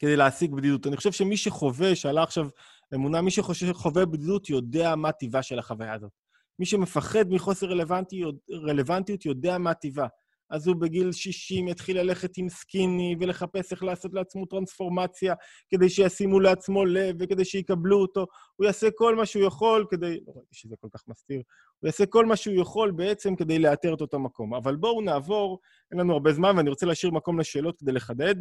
אמ, 0.04 0.08
כדי 0.08 0.16
להשיג 0.16 0.56
בדידות. 0.56 0.88
אני 0.88 0.98
חושב 0.98 1.12
שמי 1.12 1.38
שחווה, 1.38 1.96
שאלה 1.96 2.24
עכשיו 2.24 2.48
אמונה, 2.96 3.22
מי 3.22 3.32
שחווה 3.32 4.06
בדידות 4.06 4.50
יודע 4.50 4.96
מה 4.96 5.12
טיבה 5.12 5.44
של 5.44 5.60
החוויה 5.60 5.94
הזאת. 5.94 6.12
מי 6.60 6.66
שמפחד 6.66 7.26
מחוסר 7.30 7.68
רלוונטיות, 7.68 8.36
רלוונטיות 8.52 9.26
יודע 9.26 9.58
מה 9.58 9.74
טיבה. 9.74 10.08
אז 10.52 10.68
הוא 10.68 10.76
בגיל 10.76 11.12
60 11.12 11.68
יתחיל 11.68 12.00
ללכת 12.00 12.38
עם 12.38 12.50
סקיני 12.50 13.16
ולחפש 13.20 13.72
איך 13.72 13.84
לעשות 13.84 14.14
לעצמו 14.14 14.46
טרנספורמציה 14.46 15.34
כדי 15.70 15.90
שישימו 15.90 16.40
לעצמו 16.40 16.86
לב 16.86 17.16
וכדי 17.20 17.46
שיקבלו 17.46 18.02
אותו. 18.02 18.26
הוא 18.56 18.66
יעשה 18.66 18.88
כל 18.96 19.16
מה 19.16 19.26
שהוא 19.26 19.44
יכול 19.44 19.86
כדי... 19.90 20.20
לא 20.28 20.34
ראיתי 20.36 20.56
שזה 20.56 20.76
כל 20.80 20.88
כך 20.94 21.04
מסתיר. 21.08 21.42
הוא 21.80 21.88
יעשה 21.88 22.06
כל 22.06 22.26
מה 22.26 22.36
שהוא 22.36 22.56
יכול 22.62 22.92
בעצם 22.92 23.36
כדי 23.36 23.60
לאתר 23.60 23.94
את 23.94 24.02
אותו 24.02 24.20
מקום. 24.20 24.54
אבל 24.54 24.76
בואו 24.76 25.02
נעבור, 25.02 25.60
אין 25.92 26.00
לנו 26.00 26.14
הרבה 26.14 26.34
זמן 26.34 26.58
ואני 26.58 26.70
רוצה 26.70 26.86
להשאיר 26.86 27.12
מקום 27.12 27.40
לשאלות 27.40 27.80
כדי 27.80 27.92
לחדד. 27.92 28.36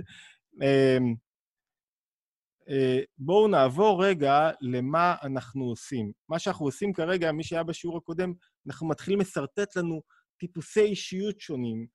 אה, 2.69 3.01
בואו 3.19 3.49
נעבור 3.49 4.05
רגע 4.05 4.51
למה 4.61 5.15
אנחנו 5.23 5.65
עושים. 5.65 6.13
מה 6.29 6.39
שאנחנו 6.39 6.67
עושים 6.67 6.93
כרגע, 6.93 7.33
מי 7.33 7.45
שהיה 7.45 7.63
בשיעור 7.63 7.97
הקודם, 7.97 8.33
אנחנו 8.67 8.89
מתחילים 8.89 9.21
לשרטט 9.21 9.77
לנו 9.77 10.03
טיפוסי 10.39 10.81
אישיות 10.81 11.41
שונים, 11.41 11.87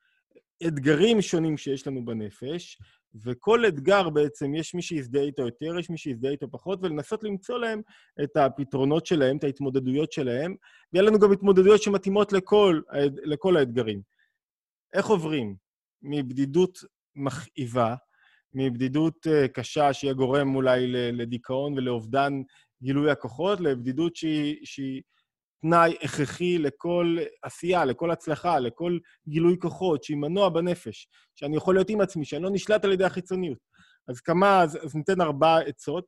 אתגרים 0.67 1.21
שונים 1.21 1.57
שיש 1.57 1.87
לנו 1.87 2.05
בנפש, 2.05 2.77
וכל 3.23 3.67
אתגר 3.67 4.09
בעצם, 4.09 4.55
יש 4.55 4.75
מי 4.75 4.81
שיזדהה 4.81 5.23
איתו 5.23 5.41
יותר, 5.41 5.79
יש 5.79 5.89
מי 5.89 5.97
שיזדהה 5.97 6.31
איתו 6.31 6.51
פחות, 6.51 6.79
ולנסות 6.81 7.23
למצוא 7.23 7.59
להם 7.59 7.81
את 8.23 8.37
הפתרונות 8.37 9.05
שלהם, 9.05 9.37
את 9.37 9.43
ההתמודדויות 9.43 10.11
שלהם, 10.11 10.55
ויהיה 10.93 11.07
לנו 11.07 11.19
גם 11.19 11.31
התמודדויות 11.31 11.81
שמתאימות 11.81 12.33
לכל, 12.33 12.81
לכל 13.23 13.57
האתגרים. 13.57 14.01
איך 14.93 15.05
עוברים? 15.05 15.55
מבדידות 16.01 16.79
מכאיבה, 17.15 17.95
מבדידות 18.55 19.27
uh, 19.27 19.47
קשה 19.47 19.93
שיהיה 19.93 20.13
גורם 20.13 20.55
אולי 20.55 20.87
לדיכאון 20.87 21.73
ולאובדן 21.73 22.33
גילוי 22.81 23.11
הכוחות, 23.11 23.59
לבדידות 23.59 24.15
שהיא, 24.15 24.65
שהיא 24.65 25.01
תנאי 25.61 25.95
הכרחי 26.01 26.57
לכל 26.57 27.17
עשייה, 27.41 27.85
לכל 27.85 28.11
הצלחה, 28.11 28.59
לכל 28.59 28.99
גילוי 29.27 29.57
כוחות, 29.59 30.03
שהיא 30.03 30.17
מנוע 30.17 30.49
בנפש, 30.49 31.07
שאני 31.35 31.57
יכול 31.57 31.75
להיות 31.75 31.89
עם 31.89 32.01
עצמי, 32.01 32.25
שאני 32.25 32.43
לא 32.43 32.49
נשלט 32.49 32.85
על 32.85 32.91
ידי 32.91 33.03
החיצוניות. 33.03 33.57
אז 34.07 34.21
כמה, 34.21 34.61
אז, 34.63 34.75
אז 34.83 34.95
ניתן 34.95 35.21
ארבע 35.21 35.57
עצות. 35.59 36.05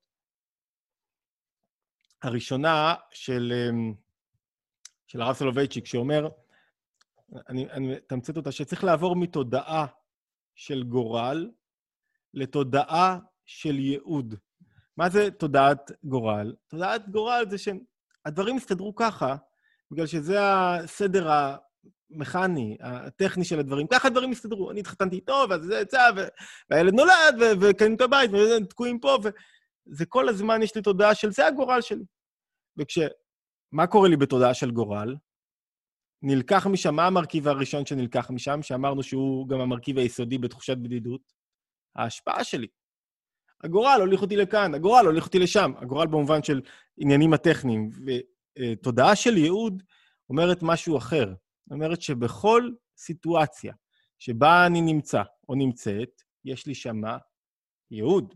הראשונה 2.24 2.96
של, 3.12 3.54
אמ, 3.70 3.94
של 5.08 5.22
הרב 5.22 5.36
סולובייצ'יק, 5.36 5.86
שאומר, 5.86 6.30
אני, 7.50 7.70
אני 7.70 7.88
מתמצת 7.88 8.38
אותה, 8.38 8.52
שצריך 8.52 8.84
לעבור 8.84 9.16
מתודעה 9.16 9.86
של 10.56 10.84
גורל 10.84 11.52
לתודעה 12.34 13.20
של 13.46 13.80
ייעוד. 13.80 14.36
מה 14.98 15.10
זה 15.10 15.32
תודעת 15.32 15.92
גורל? 16.04 16.56
תודעת 16.68 17.10
גורל 17.10 17.46
זה 17.50 17.58
שהדברים 17.58 18.58
יסתדרו 18.58 18.96
ככה, 18.96 19.36
בגלל 19.92 20.06
שזה 20.06 20.38
הסדר 20.42 21.30
המכני, 22.12 22.78
הטכני 22.82 23.46
של 23.46 23.60
הדברים. 23.60 23.88
ככה 23.88 24.08
הדברים 24.08 24.32
יסתדרו. 24.32 24.72
אני 24.72 24.80
התחתנתי 24.80 25.16
איתו, 25.16 25.46
ואז 25.50 25.62
זה 25.62 25.80
יצא, 25.80 26.10
והילד 26.70 26.94
נולד, 26.94 27.60
וקנינו 27.62 27.96
את 27.96 28.02
הבית, 28.02 28.32
ותקועים 28.34 29.00
פה, 29.00 29.18
וזה 29.24 30.06
כל 30.06 30.30
הזמן 30.30 30.64
יש 30.64 30.76
לי 30.76 30.82
תודעה 30.82 31.16
של 31.16 31.32
זה 31.32 31.48
הגורל 31.48 31.82
שלי. 31.82 32.04
וכש... 32.78 33.00
מה 33.72 33.88
קורה 33.88 34.10
לי 34.10 34.18
בתודעה 34.18 34.54
של 34.54 34.72
גורל? 34.72 35.16
נלקח 36.22 36.68
משם, 36.68 36.96
מה 36.96 37.08
המרכיב 37.08 37.48
הראשון 37.48 37.86
שנלקח 37.86 38.32
משם, 38.32 38.62
שאמרנו 38.62 39.04
שהוא 39.04 39.50
גם 39.50 39.60
המרכיב 39.60 39.98
היסודי 39.98 40.38
בתחושת 40.38 40.78
בדידות? 40.78 41.37
ההשפעה 41.98 42.44
שלי. 42.44 42.68
הגורל 43.64 43.98
הוליך 44.00 44.22
אותי 44.22 44.36
לכאן, 44.36 44.74
הגורל 44.74 45.06
הוליך 45.06 45.26
אותי 45.26 45.40
לשם, 45.40 45.72
הגורל 45.78 46.08
במובן 46.08 46.44
של 46.44 46.62
עניינים 46.98 47.34
הטכניים. 47.34 47.90
ותודעה 48.60 49.16
של 49.16 49.38
ייעוד 49.38 49.84
אומרת 50.30 50.58
משהו 50.62 50.98
אחר. 50.98 51.34
אומרת 51.72 52.02
שבכל 52.02 52.70
סיטואציה 52.98 53.74
שבה 54.20 54.66
אני 54.66 54.82
נמצא 54.82 55.22
או 55.50 55.56
נמצאת, 55.56 56.22
יש 56.46 56.68
לי 56.68 56.76
שם 56.76 57.02
ייעוד, 57.92 58.34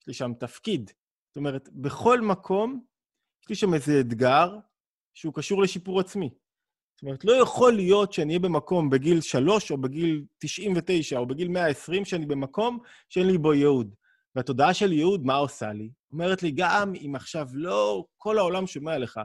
יש 0.00 0.06
לי 0.08 0.14
שם 0.14 0.32
תפקיד. 0.40 0.90
זאת 1.28 1.36
אומרת, 1.36 1.68
בכל 1.72 2.20
מקום 2.20 2.84
יש 3.42 3.48
לי 3.48 3.54
שם 3.54 3.74
איזה 3.74 4.00
אתגר 4.00 4.58
שהוא 5.14 5.34
קשור 5.34 5.62
לשיפור 5.62 6.00
עצמי. 6.00 6.30
זאת 7.00 7.04
אומרת, 7.04 7.24
לא 7.24 7.32
יכול 7.32 7.72
להיות 7.72 8.12
שאני 8.12 8.32
אהיה 8.32 8.38
במקום 8.38 8.90
בגיל 8.90 9.20
3 9.20 9.70
או 9.70 9.78
בגיל 9.78 10.24
99 10.38 11.18
או 11.18 11.26
בגיל 11.26 11.48
120, 11.48 12.04
שאני 12.04 12.26
במקום 12.26 12.78
שאין 13.08 13.26
לי 13.26 13.38
בו 13.38 13.54
ייעוד. 13.54 13.94
והתודעה 14.34 14.74
של 14.74 14.92
ייעוד, 14.92 15.24
מה 15.24 15.34
עושה 15.34 15.72
לי? 15.72 15.90
אומרת 16.12 16.42
לי, 16.42 16.50
גם 16.50 16.92
אם 16.94 17.12
עכשיו 17.16 17.46
לא 17.52 18.04
כל 18.16 18.38
העולם 18.38 18.66
שומע 18.66 18.98
לך, 18.98 19.20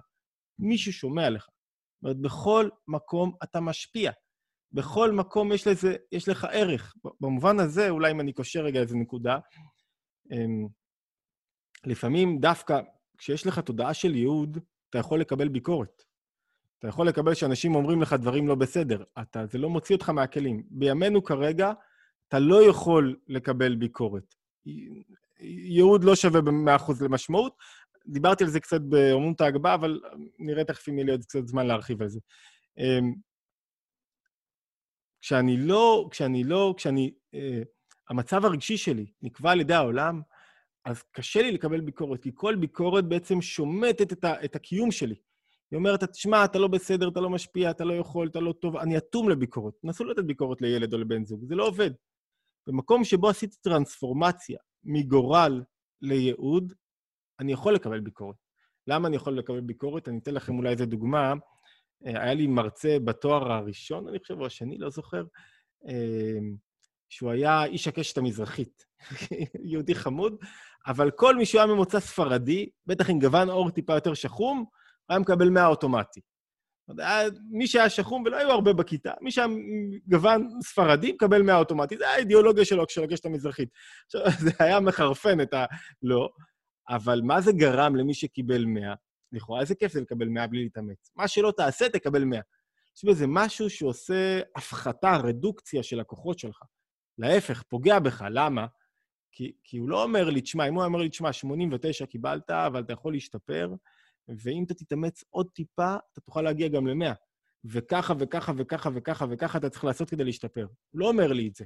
מישהו 0.59 0.93
שומע 0.93 1.29
לך. 1.29 1.43
זאת 1.45 2.03
אומרת, 2.03 2.17
בכל 2.17 2.69
מקום 2.87 3.35
אתה 3.43 3.59
משפיע. 3.59 4.11
בכל 4.71 5.11
מקום 5.11 5.51
יש, 5.51 5.67
לזה, 5.67 5.95
יש 6.11 6.29
לך 6.29 6.47
ערך. 6.51 6.93
במובן 7.19 7.59
הזה, 7.59 7.89
אולי 7.89 8.11
אם 8.11 8.19
אני 8.19 8.33
קושר 8.33 8.61
רגע 8.61 8.79
איזה 8.79 8.97
נקודה, 8.97 9.37
אמ, 10.31 10.67
לפעמים 11.85 12.39
דווקא 12.39 12.79
כשיש 13.17 13.47
לך 13.47 13.59
תודעה 13.59 13.93
של 13.93 14.15
ייעוד, 14.15 14.57
אתה 14.89 14.97
יכול 14.97 15.21
לקבל 15.21 15.47
ביקורת. 15.47 16.03
אתה 16.79 16.87
יכול 16.87 17.07
לקבל 17.07 17.33
שאנשים 17.33 17.75
אומרים 17.75 18.01
לך 18.01 18.13
דברים 18.13 18.47
לא 18.47 18.55
בסדר. 18.55 19.03
אתה, 19.21 19.45
זה 19.45 19.57
לא 19.57 19.69
מוציא 19.69 19.95
אותך 19.95 20.09
מהכלים. 20.09 20.63
בימינו 20.69 21.23
כרגע, 21.23 21.71
אתה 22.27 22.39
לא 22.39 22.69
יכול 22.69 23.15
לקבל 23.27 23.75
ביקורת. 23.75 24.35
ייעוד 25.39 26.03
לא 26.03 26.15
שווה 26.15 26.41
ב-100% 26.41 26.91
למשמעות. 27.01 27.57
דיברתי 28.07 28.43
על 28.43 28.49
זה 28.49 28.59
קצת 28.59 28.81
באומנות 28.81 29.41
ההגבהה, 29.41 29.73
אבל 29.73 30.01
נראה 30.39 30.63
תכף 30.63 30.89
אם 30.89 30.93
יהיה 30.93 31.05
לי 31.05 31.11
עוד 31.11 31.25
קצת 31.25 31.47
זמן 31.47 31.67
להרחיב 31.67 32.01
על 32.01 32.09
זה. 32.09 32.19
אמ, 32.77 33.13
כשאני 35.21 35.57
לא, 35.57 36.07
כשאני 36.11 36.43
לא, 36.43 36.73
כשאני... 36.77 37.13
אה, 37.33 37.61
המצב 38.09 38.45
הרגשי 38.45 38.77
שלי 38.77 39.05
נקבע 39.21 39.51
על 39.51 39.61
ידי 39.61 39.73
העולם, 39.73 40.21
אז 40.85 41.03
קשה 41.11 41.41
לי 41.41 41.51
לקבל 41.51 41.81
ביקורת, 41.81 42.23
כי 42.23 42.31
כל 42.33 42.55
ביקורת 42.55 43.05
בעצם 43.05 43.41
שומטת 43.41 44.13
את, 44.13 44.23
ה, 44.23 44.45
את 44.45 44.55
הקיום 44.55 44.91
שלי. 44.91 45.15
היא 45.71 45.77
אומרת, 45.77 46.03
תשמע, 46.03 46.45
אתה 46.45 46.59
לא 46.59 46.67
בסדר, 46.67 47.07
אתה 47.07 47.19
לא 47.19 47.29
משפיע, 47.29 47.71
אתה 47.71 47.83
לא 47.83 47.93
יכול, 47.93 48.27
אתה 48.27 48.39
לא 48.39 48.53
טוב, 48.61 48.77
אני 48.77 48.97
אטום 48.97 49.29
לביקורת. 49.29 49.73
נסו 49.83 50.03
לתת 50.03 50.23
ביקורת 50.23 50.61
לילד 50.61 50.93
או 50.93 50.97
לבן 50.97 51.25
זוג, 51.25 51.45
זה 51.45 51.55
לא 51.55 51.67
עובד. 51.67 51.91
במקום 52.67 53.03
שבו 53.03 53.29
עשיתי 53.29 53.55
טרנספורמציה 53.61 54.59
מגורל 54.83 55.63
לייעוד, 56.01 56.73
אני 57.39 57.51
יכול 57.51 57.75
לקבל 57.75 57.99
ביקורת. 57.99 58.35
למה 58.87 59.07
אני 59.07 59.15
יכול 59.15 59.37
לקבל 59.37 59.61
ביקורת? 59.61 60.07
אני 60.07 60.17
אתן 60.17 60.33
לכם 60.33 60.57
אולי 60.57 60.69
איזו 60.69 60.85
דוגמה. 60.85 61.33
אה, 62.05 62.23
היה 62.23 62.33
לי 62.33 62.47
מרצה 62.47 62.97
בתואר 63.03 63.51
הראשון, 63.51 64.07
אני 64.07 64.19
חושב, 64.19 64.39
או 64.39 64.45
השני, 64.45 64.77
לא 64.77 64.89
זוכר, 64.89 65.23
אה, 65.87 66.37
שהוא 67.09 67.31
היה 67.31 67.65
איש 67.65 67.87
הקשת 67.87 68.17
המזרחית, 68.17 68.85
יהודי 69.71 69.95
חמוד, 69.95 70.35
אבל 70.87 71.11
כל 71.11 71.35
מי 71.35 71.45
שהיה 71.45 71.65
ממוצא 71.65 71.99
ספרדי, 71.99 72.69
בטח 72.87 73.09
עם 73.09 73.19
גוון 73.19 73.49
עור 73.49 73.69
טיפה 73.69 73.93
יותר 73.93 74.13
שחום, 74.13 74.65
היה 75.09 75.19
מקבל 75.19 75.49
100 75.49 75.67
אוטומטי. 75.67 76.21
מי 77.51 77.67
שהיה 77.67 77.89
שחום, 77.89 78.23
ולא 78.25 78.37
היו 78.37 78.51
הרבה 78.51 78.73
בכיתה, 78.73 79.13
מי 79.21 79.31
שהיה 79.31 79.47
גוון 80.07 80.49
ספרדי, 80.61 81.11
מקבל 81.11 81.41
100 81.41 81.57
אוטומטי. 81.57 81.97
זה 81.97 82.09
האידיאולוגיה 82.09 82.65
שלו 82.65 82.83
של 82.89 83.03
הקשת 83.03 83.25
המזרחית. 83.25 83.69
עכשיו, 84.05 84.21
זה 84.45 84.51
היה 84.59 84.79
מחרפן 84.79 85.41
את 85.41 85.53
ה... 85.53 85.65
לא. 86.03 86.29
אבל 86.89 87.21
מה 87.23 87.41
זה 87.41 87.51
גרם 87.51 87.95
למי 87.95 88.13
שקיבל 88.13 88.65
100? 88.65 88.93
לכאורה, 89.31 89.61
איזה 89.61 89.75
כיף 89.75 89.91
זה 89.91 90.01
לקבל 90.01 90.27
100 90.27 90.47
בלי 90.47 90.63
להתאמץ. 90.63 91.11
מה 91.15 91.27
שלא 91.27 91.53
תעשה, 91.57 91.89
תקבל 91.89 92.23
100. 92.23 92.39
יש 92.97 93.05
בזה 93.05 93.25
משהו 93.27 93.69
שעושה 93.69 94.39
הפחתה, 94.55 95.17
רדוקציה 95.23 95.83
של 95.83 95.99
הכוחות 95.99 96.39
שלך. 96.39 96.63
להפך, 97.17 97.63
פוגע 97.63 97.99
בך. 97.99 98.25
למה? 98.29 98.65
כי, 99.31 99.51
כי 99.63 99.77
הוא 99.77 99.89
לא 99.89 100.03
אומר 100.03 100.29
לי, 100.29 100.41
תשמע, 100.41 100.67
אם 100.67 100.73
הוא 100.73 100.83
אומר 100.83 100.99
לי, 100.99 101.09
תשמע, 101.09 101.33
89 101.33 102.05
קיבלת, 102.05 102.49
אבל 102.49 102.81
אתה 102.81 102.93
יכול 102.93 103.13
להשתפר, 103.13 103.73
ואם 104.27 104.63
אתה 104.63 104.73
תתאמץ 104.73 105.23
עוד 105.29 105.49
טיפה, 105.53 105.95
אתה 106.11 106.21
תוכל 106.21 106.41
להגיע 106.41 106.67
גם 106.67 106.87
ל-100. 106.87 107.13
וככה 107.65 108.13
וככה 108.19 108.51
וככה 108.57 108.89
וככה 108.93 109.25
וככה 109.29 109.57
אתה 109.57 109.69
צריך 109.69 109.83
לעשות 109.83 110.09
כדי 110.09 110.23
להשתפר. 110.23 110.67
הוא 110.89 110.99
לא 110.99 111.07
אומר 111.07 111.33
לי 111.33 111.47
את 111.47 111.55
זה. 111.55 111.65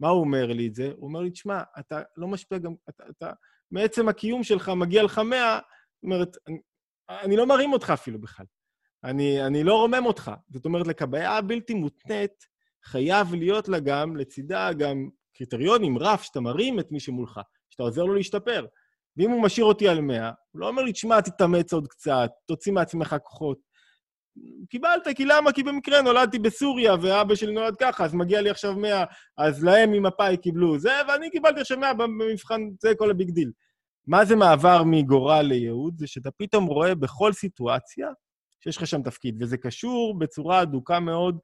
מה 0.00 0.08
הוא 0.08 0.20
אומר 0.20 0.46
לי 0.46 0.66
את 0.66 0.74
זה? 0.74 0.90
הוא 0.96 1.08
אומר 1.08 1.20
לי, 1.20 1.30
תשמע, 1.30 1.62
אתה 1.78 2.02
לא 2.16 2.28
משפיע 2.28 2.58
גם... 2.58 2.74
אתה, 2.88 3.04
אתה 3.10 3.32
מעצם 3.70 4.08
הקיום 4.08 4.42
שלך 4.42 4.68
מגיע 4.68 5.02
לך 5.02 5.18
100, 5.18 5.58
זאת 5.58 6.04
אומרת, 6.04 6.36
אני, 6.48 6.58
אני 7.10 7.36
לא 7.36 7.46
מרים 7.46 7.72
אותך 7.72 7.90
אפילו 7.90 8.20
בכלל. 8.20 8.46
אני, 9.04 9.46
אני 9.46 9.64
לא 9.64 9.74
רומם 9.74 10.06
אותך. 10.06 10.30
זאת 10.50 10.64
אומרת, 10.64 10.86
לקבעה 10.86 11.38
הבלתי 11.38 11.74
מותנית, 11.74 12.46
חייב 12.84 13.34
להיות 13.34 13.68
לה 13.68 13.80
גם, 13.80 14.16
לצידה 14.16 14.72
גם 14.72 15.08
קריטריונים, 15.36 15.98
רף, 15.98 16.22
שאתה 16.22 16.40
מרים 16.40 16.80
את 16.80 16.92
מי 16.92 17.00
שמולך, 17.00 17.40
שאתה 17.70 17.82
עוזר 17.82 18.04
לו 18.04 18.14
להשתפר. 18.14 18.66
ואם 19.16 19.30
הוא 19.30 19.42
משאיר 19.42 19.66
אותי 19.66 19.88
על 19.88 20.00
100, 20.00 20.30
הוא 20.50 20.60
לא 20.60 20.68
אומר 20.68 20.82
לי, 20.82 20.92
תשמע, 20.92 21.20
תתאמץ 21.20 21.72
עוד 21.72 21.88
קצת, 21.88 22.30
תוציא 22.46 22.72
מעצמך 22.72 23.16
כוחות. 23.22 23.58
קיבלת, 24.70 25.08
כי 25.16 25.24
למה? 25.24 25.52
כי 25.52 25.62
במקרה 25.62 26.02
נולדתי 26.02 26.38
בסוריה, 26.38 26.94
ואבא 27.02 27.34
שלי 27.34 27.52
נולד 27.52 27.76
ככה, 27.80 28.04
אז 28.04 28.14
מגיע 28.14 28.40
לי 28.40 28.50
עכשיו 28.50 28.74
100, 28.74 29.04
אז 29.38 29.64
להם 29.64 29.92
ממפא"י 29.92 30.36
קיבלו 30.36 30.78
זה, 30.78 30.92
ואני 31.08 31.30
קיבלתי 31.30 31.60
עכשיו 31.60 31.78
100 31.78 31.94
במבחן, 31.94 32.60
זה 32.80 32.92
כל 32.98 33.10
ה 33.10 33.15
big 33.15 33.30
deal. 33.30 33.52
מה 34.06 34.24
זה 34.24 34.36
מעבר 34.36 34.82
מגורל 34.86 35.42
לייעוד? 35.42 35.98
זה 35.98 36.06
שאתה 36.06 36.30
פתאום 36.30 36.66
רואה 36.66 36.94
בכל 36.94 37.32
סיטואציה 37.32 38.08
שיש 38.60 38.76
לך 38.76 38.86
שם 38.86 39.02
תפקיד, 39.02 39.42
וזה 39.42 39.56
קשור 39.56 40.18
בצורה 40.18 40.62
אדוקה 40.62 41.00
מאוד 41.00 41.38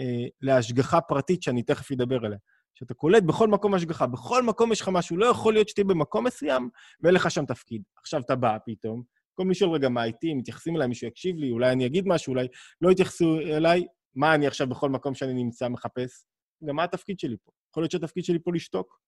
אה, 0.00 0.26
להשגחה 0.40 1.00
פרטית, 1.00 1.42
שאני 1.42 1.62
תכף 1.62 1.92
אדבר 1.92 2.24
עליה. 2.24 2.38
שאתה 2.74 2.94
קולט 2.94 3.22
בכל 3.22 3.48
מקום 3.48 3.74
השגחה, 3.74 4.06
בכל 4.06 4.42
מקום 4.42 4.72
יש 4.72 4.80
לך 4.80 4.88
משהו, 4.92 5.16
לא 5.16 5.26
יכול 5.26 5.52
להיות 5.52 5.68
שתהיה 5.68 5.84
במקום 5.84 6.26
מסוים 6.26 6.68
ואין 7.00 7.14
לך 7.14 7.30
שם 7.30 7.46
תפקיד. 7.46 7.82
עכשיו 7.96 8.20
אתה 8.20 8.36
בא 8.36 8.56
פתאום, 8.66 9.02
במקום 9.30 9.50
לשאול 9.50 9.70
רגע 9.70 9.88
מה 9.88 10.04
איתי, 10.04 10.34
מתייחסים 10.34 10.76
אליי, 10.76 10.88
מישהו 10.88 11.08
יקשיב 11.08 11.36
לי, 11.36 11.50
אולי 11.50 11.72
אני 11.72 11.86
אגיד 11.86 12.08
משהו, 12.08 12.30
אולי 12.30 12.46
לא 12.80 12.90
יתייחסו 12.90 13.38
אליי, 13.40 13.86
מה 14.14 14.34
אני 14.34 14.46
עכשיו 14.46 14.66
בכל 14.66 14.90
מקום 14.90 15.14
שאני 15.14 15.34
נמצא 15.34 15.68
מחפש? 15.68 16.24
גם 16.64 16.76
מה 16.76 16.84
התפקיד 16.84 17.18
שלי 17.18 17.36
פה? 17.44 17.52
יכול 17.70 17.82
להיות 17.82 17.90
שהתפקיד 17.90 18.24
שלי 18.24 18.38
פה 18.38 18.50
לשתוק. 18.54 18.98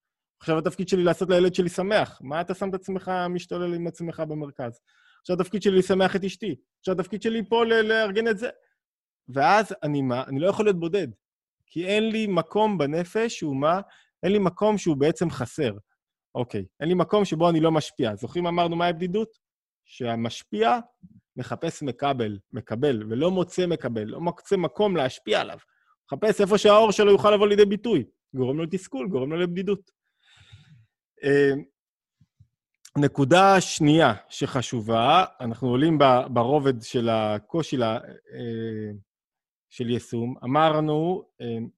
עכשיו 0.41 0.59
התפקיד 0.59 0.89
שלי 0.89 1.05
לעשות 1.05 1.31
לילד 1.31 1.55
שלי 1.55 1.69
שמח. 1.69 2.21
מה 2.23 2.41
אתה 2.41 2.55
שם 2.55 2.69
את 2.69 2.75
עצמך 2.75 3.11
משתולל 3.31 3.75
עם 3.75 3.87
עצמך 3.87 4.23
במרכז? 4.29 4.81
עכשיו 5.21 5.37
התפקיד 5.41 5.63
שלי 5.63 5.79
לשמח 5.79 6.17
את 6.17 6.25
אשתי. 6.25 6.55
עכשיו 6.81 6.95
התפקיד 6.95 7.23
שלי 7.23 7.43
פה 7.49 7.65
לארגן 7.65 8.29
את 8.29 8.39
זה. 8.39 8.49
ואז 9.29 9.75
אני 9.83 10.03
מה? 10.03 10.25
אני 10.27 10.41
לא 10.41 10.49
יכול 10.49 10.65
להיות 10.65 10.81
בודד. 10.81 11.09
כי 11.75 11.87
אין 11.87 12.11
לי 12.11 12.27
מקום 12.27 12.79
בנפש 12.79 13.39
שהוא 13.39 13.57
מה? 13.57 13.81
אין 14.23 14.33
לי 14.33 14.39
מקום 14.39 14.79
שהוא 14.79 14.97
בעצם 14.97 15.31
חסר. 15.31 15.73
אוקיי, 16.35 16.65
אין 16.81 16.89
לי 16.89 16.95
מקום 16.95 17.25
שבו 17.25 17.51
אני 17.51 17.61
לא 17.61 17.73
משפיע. 17.73 18.17
זוכרים 18.17 18.47
אמרנו 18.47 18.77
מהי 18.77 18.93
בדידות? 18.93 19.29
שהמשפיע 19.85 20.79
מחפש 21.37 21.83
מקבל, 21.83 22.39
מקבל, 22.53 23.03
ולא 23.11 23.31
מוצא 23.31 23.67
מקבל, 23.67 24.05
לא 24.05 24.21
מוצא 24.21 24.57
מקום 24.57 24.97
להשפיע 24.97 25.41
עליו. 25.41 25.59
מחפש 26.07 26.41
איפה 26.41 26.59
שהאור 26.59 26.91
שלו 26.93 27.11
יוכל 27.11 27.31
לבוא 27.31 27.47
לידי 27.47 27.65
ביטוי. 27.65 28.05
גורם 28.35 28.57
לו 28.57 28.63
לתסכול, 28.63 29.09
גורם 29.09 29.33
לו 29.33 29.39
לבדידות. 29.39 29.91
אה, 31.25 31.53
נקודה 32.99 33.61
שנייה 33.61 34.15
שחשובה, 34.29 35.25
אנחנו 35.41 35.69
עולים 35.69 35.99
ברובד 36.31 36.83
של 36.83 37.09
הקושי 37.09 37.83
אה, 37.83 37.99
של 39.75 39.91
יישום, 39.91 40.35
אמרנו 40.45 41.23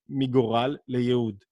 מגורל 0.09 0.77
לייעוד. 0.89 1.45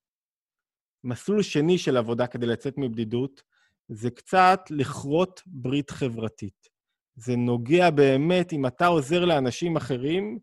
מסלול 1.05 1.43
שני 1.43 1.79
של 1.79 1.97
עבודה 1.97 2.27
כדי 2.27 2.47
לצאת 2.47 2.75
מבדידות 2.79 3.43
זה 3.89 4.11
קצת 4.11 4.61
לכרות 4.71 5.43
ברית 5.47 5.91
חברתית. 5.91 6.69
זה 7.17 7.37
נוגע 7.37 7.91
באמת, 7.91 8.53
אם 8.53 8.67
אתה 8.67 8.87
עוזר 8.87 9.25
לאנשים 9.25 9.77
אחרים, 9.77 10.39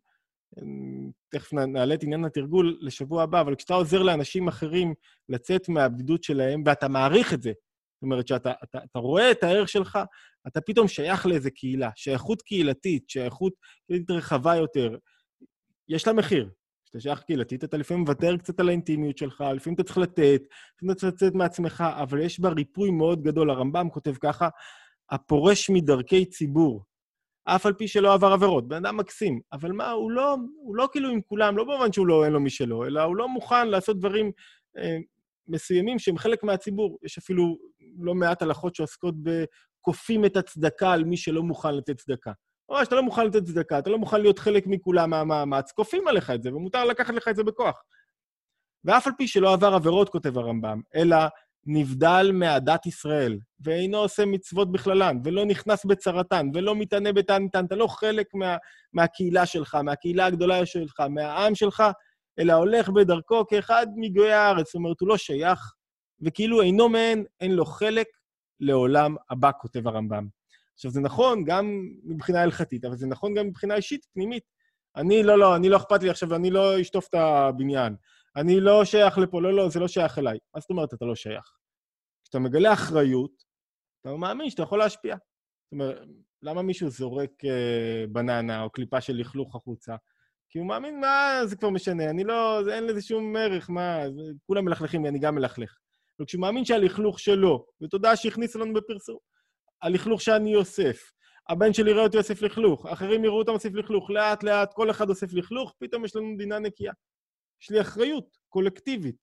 תכף 1.30 1.54
נעלה 1.54 1.94
את 1.94 2.04
עניין 2.04 2.26
התרגול 2.26 2.78
לשבוע 2.82 3.24
הבא, 3.24 3.42
אבל 3.42 3.56
כשאתה 3.56 3.74
עוזר 3.74 4.04
לאנשים 4.04 4.48
אחרים 4.48 4.94
לצאת 5.30 5.70
מהבדידות 5.70 6.24
שלהם, 6.24 6.64
ואתה 6.66 6.88
מעריך 6.88 7.34
את 7.34 7.42
זה, 7.42 7.52
זאת 7.96 8.04
אומרת 8.04 8.28
שאתה 8.28 8.52
אתה, 8.64 8.80
אתה 8.84 9.00
רואה 9.00 9.32
את 9.32 9.44
הערך 9.44 9.70
שלך, 9.70 10.00
אתה 10.48 10.62
פתאום 10.62 10.88
שייך 10.88 11.26
לאיזה 11.26 11.52
קהילה, 11.52 11.90
שייכות 11.96 12.42
קהילתית, 12.42 13.10
שייכות 13.10 13.54
קהילתית 13.88 14.12
רחבה 14.12 14.56
יותר, 14.56 14.98
יש 15.90 16.08
לה 16.08 16.14
מחיר. 16.14 16.50
כשאתה 16.84 17.00
שייך 17.00 17.22
קהילתית, 17.22 17.64
אתה 17.64 17.78
לפעמים 17.78 18.02
מוותר 18.02 18.38
קצת 18.38 18.60
על 18.60 18.70
האינטימיות 18.70 19.18
שלך, 19.18 19.44
לפעמים 19.56 19.76
אתה 19.76 19.84
צריך 19.84 19.98
לתת, 19.98 20.42
לפעמים 20.76 20.92
אתה 20.92 21.00
צריך 21.00 21.14
לצאת 21.14 21.34
מעצמך, 21.34 21.84
אבל 22.02 22.22
יש 22.22 22.40
בה 22.40 22.50
ריפוי 22.50 22.92
מאוד 22.92 23.24
גדול. 23.24 23.50
הרמב"ם 23.50 23.90
כותב 23.90 24.16
ככה, 24.16 24.50
הפורש 25.12 25.70
מדרכי 25.70 26.26
ציבור, 26.26 26.84
אף 27.46 27.66
על 27.66 27.74
פי 27.74 27.88
שלא 27.88 28.14
עבר 28.14 28.34
עבירות. 28.34 28.68
בן 28.68 28.86
אדם 28.86 28.98
מקסים, 28.98 29.40
אבל 29.54 29.72
מה, 29.72 29.92
הוא 29.92 30.12
לא, 30.12 30.38
הוא 30.56 30.76
לא 30.76 30.88
כאילו 30.92 31.10
עם 31.10 31.22
כולם, 31.22 31.58
לא 31.58 31.64
במובן 31.64 31.94
שהוא 31.94 32.08
לא, 32.08 32.26
אין 32.26 32.34
לו 32.34 32.40
משלו, 32.40 32.86
אלא 32.86 33.02
הוא 33.02 33.16
לא 33.16 33.28
מוכן 33.28 33.68
לעשות 33.68 34.00
דברים 34.00 34.32
אה, 34.78 34.98
מסוימים 35.48 36.00
שהם 36.00 36.18
חלק 36.18 36.44
מהציבור. 36.44 37.00
יש 37.04 37.18
אפילו 37.18 37.58
לא 38.00 38.16
מעט 38.16 38.42
הלכות 38.42 38.76
שעוסקות 38.76 39.16
בכופים 39.24 40.26
את 40.26 40.38
הצדקה 40.38 40.92
על 40.92 41.04
מי 41.04 41.18
שלא 41.18 41.44
מוכן 41.44 41.76
לתת 41.76 41.98
צדקה. 41.98 42.32
ממש, 42.72 42.88
אתה 42.88 42.96
לא 42.96 43.04
מוכן 43.04 43.28
לתת 43.28 43.44
צדקה, 43.44 43.80
אתה 43.80 43.90
לא 43.90 43.98
מוכן 43.98 44.22
להיות 44.22 44.40
חלק 44.40 44.68
מכולם 44.68 45.10
מהמאמץ, 45.10 45.72
כופים 45.72 46.08
עליך 46.08 46.30
את 46.30 46.44
זה, 46.44 46.56
ומותר 46.56 46.86
לקחת 46.86 47.14
לך 47.14 47.28
את 47.28 47.36
זה 47.36 47.44
בכוח. 47.44 47.84
ואף 48.86 49.08
על 49.08 49.14
פי 49.18 49.28
שלא 49.28 49.54
עבר 49.54 49.74
עבירות, 49.74 50.10
כותב 50.10 50.38
הרמב"ם, 50.38 50.82
אלא 50.96 51.18
נבדל 51.66 52.32
מעדת 52.34 52.86
ישראל, 52.86 53.40
ואינו 53.60 53.98
עושה 53.98 54.26
מצוות 54.26 54.72
בכללן, 54.72 55.18
ולא 55.24 55.46
נכנס 55.46 55.86
בצרתן, 55.86 56.50
ולא 56.54 56.76
מתענה 56.76 57.14
בתעניתן, 57.14 57.66
אתה 57.66 57.76
לא 57.76 57.88
חלק 57.88 58.28
מה, 58.34 58.58
מהקהילה 58.94 59.46
שלך, 59.46 59.76
מהקהילה 59.76 60.26
הגדולה 60.26 60.66
שלך, 60.66 61.00
מהעם 61.00 61.56
שלך, 61.56 61.84
אלא 62.40 62.54
הולך 62.54 62.90
בדרכו 62.90 63.48
כאחד 63.48 63.88
מגויי 63.96 64.34
הארץ. 64.34 64.66
זאת 64.66 64.76
אומרת, 64.76 65.00
הוא 65.00 65.10
לא 65.10 65.18
שייך, 65.18 65.74
וכאילו 66.22 66.62
אינו 66.62 66.90
מהן, 66.90 67.24
אין 67.42 67.52
לו 67.52 67.66
חלק 67.66 68.08
לעולם 68.60 69.16
הבא, 69.30 69.52
כותב 69.62 69.88
הרמב"ם. 69.88 70.41
עכשיו, 70.82 70.92
זה 70.92 71.02
נכון 71.02 71.44
גם 71.44 71.90
מבחינה 72.04 72.42
הלכתית, 72.42 72.86
אבל 72.86 72.96
זה 72.96 73.08
נכון 73.08 73.34
גם 73.34 73.48
מבחינה 73.48 73.76
אישית, 73.76 74.06
פנימית. 74.14 74.44
אני, 74.96 75.24
לא, 75.24 75.40
לא, 75.40 75.56
אני 75.56 75.70
לא 75.70 75.78
אכפת 75.78 76.04
לי 76.04 76.10
עכשיו, 76.10 76.36
אני 76.36 76.52
לא 76.52 76.82
אשטוף 76.82 77.08
את 77.10 77.16
הבניין. 77.16 77.96
אני 78.36 78.60
לא 78.60 78.86
שייך 78.86 79.18
לפה, 79.18 79.42
לא, 79.42 79.54
לא, 79.54 79.70
זה 79.70 79.80
לא 79.80 79.88
שייך 79.88 80.18
אליי. 80.18 80.38
מה 80.56 80.62
זאת 80.62 80.70
אומרת 80.70 80.94
אתה 80.94 81.06
לא 81.06 81.16
שייך? 81.16 81.44
כשאתה 82.24 82.40
מגלה 82.40 82.74
אחריות, 82.74 83.32
אתה 84.02 84.16
מאמין 84.16 84.50
שאתה 84.50 84.64
יכול 84.64 84.80
להשפיע. 84.80 85.16
זאת 85.16 85.72
אומרת, 85.72 85.98
למה 86.42 86.62
מישהו 86.62 86.90
זורק 86.90 87.46
אה, 87.46 88.06
בננה 88.10 88.64
או 88.64 88.70
קליפה 88.70 89.02
של 89.02 89.14
לכלוך 89.14 89.56
החוצה? 89.56 89.96
כי 90.50 90.60
הוא 90.60 90.68
מאמין, 90.68 91.00
מה 91.00 91.42
זה 91.46 91.56
כבר 91.56 91.70
משנה, 91.70 92.10
אני 92.10 92.24
לא, 92.24 92.62
זה, 92.64 92.76
אין 92.76 92.88
לזה 92.88 93.02
שום 93.02 93.36
ערך, 93.36 93.70
מה, 93.70 94.04
זה, 94.10 94.22
כולם 94.48 94.66
מלכלכים, 94.66 95.06
אני 95.06 95.20
גם 95.20 95.36
מלכלך. 95.36 95.78
אבל 96.20 96.26
כשהוא 96.26 96.42
מאמין 96.42 96.66
שהלכלוך 96.66 97.20
שלו, 97.20 97.66
ותודה 97.82 98.16
שהכניסו 98.16 98.60
לנו 98.60 98.74
בפרסום, 98.74 99.18
הלכלוך 99.82 100.22
שאני 100.22 100.56
אוסף, 100.56 101.12
הבן 101.50 101.74
שלי 101.74 101.92
יראה 101.92 102.04
אותי 102.04 102.18
אוסף 102.18 102.42
לכלוך, 102.42 102.86
אחרים 102.86 103.24
יראו 103.24 103.40
אותם 103.40 103.52
אוסף 103.52 103.74
לכלוך, 103.74 104.10
לאט-לאט 104.10 104.74
כל 104.74 104.92
אחד 104.92 105.10
אוסף 105.10 105.34
לכלוך, 105.34 105.74
פתאום 105.80 106.06
יש 106.06 106.16
לנו 106.16 106.26
מדינה 106.26 106.60
נקייה. 106.60 106.94
יש 107.62 107.70
לי 107.70 107.82
אחריות 107.82 108.38
קולקטיבית, 108.50 109.16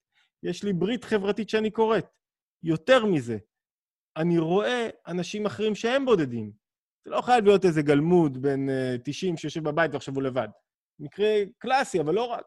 יש 0.43 0.63
לי 0.63 0.73
ברית 0.73 1.03
חברתית 1.03 1.49
שאני 1.49 1.71
קוראת. 1.71 2.05
יותר 2.63 3.05
מזה, 3.05 3.37
אני 4.17 4.37
רואה 4.37 4.89
אנשים 5.07 5.45
אחרים 5.45 5.75
שהם 5.75 6.05
בודדים. 6.05 6.51
זה 7.05 7.11
לא 7.11 7.21
חייב 7.21 7.45
להיות 7.45 7.65
איזה 7.65 7.81
גלמוד 7.81 8.41
בן 8.41 8.69
uh, 8.69 9.01
90 9.03 9.37
שיושב 9.37 9.63
בבית 9.63 9.93
ועכשיו 9.93 10.13
הוא 10.15 10.23
לבד. 10.23 10.47
מקרה 10.99 11.35
קלאסי, 11.57 11.99
אבל 11.99 12.13
לא 12.13 12.23
רק. 12.23 12.43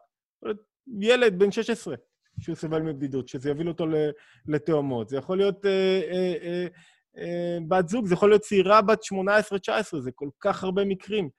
ילד 1.01 1.39
בן 1.39 1.51
16 1.51 1.95
שהוא 2.39 2.55
סבל 2.55 2.81
מבדידות, 2.81 3.27
שזה 3.27 3.49
יוביל 3.49 3.67
אותו 3.67 3.85
לתאומות. 4.47 5.09
זה 5.09 5.17
יכול 5.17 5.37
להיות 5.37 5.65
uh, 5.65 5.67
uh, 5.67 6.43
uh, 6.43 6.79
בת 7.67 7.89
זוג, 7.89 8.05
זה 8.05 8.13
יכול 8.13 8.29
להיות 8.29 8.41
צעירה 8.41 8.81
בת 8.81 8.99
18-19, 9.95 9.99
זה 9.99 10.11
כל 10.11 10.29
כך 10.39 10.63
הרבה 10.63 10.85
מקרים. 10.85 11.29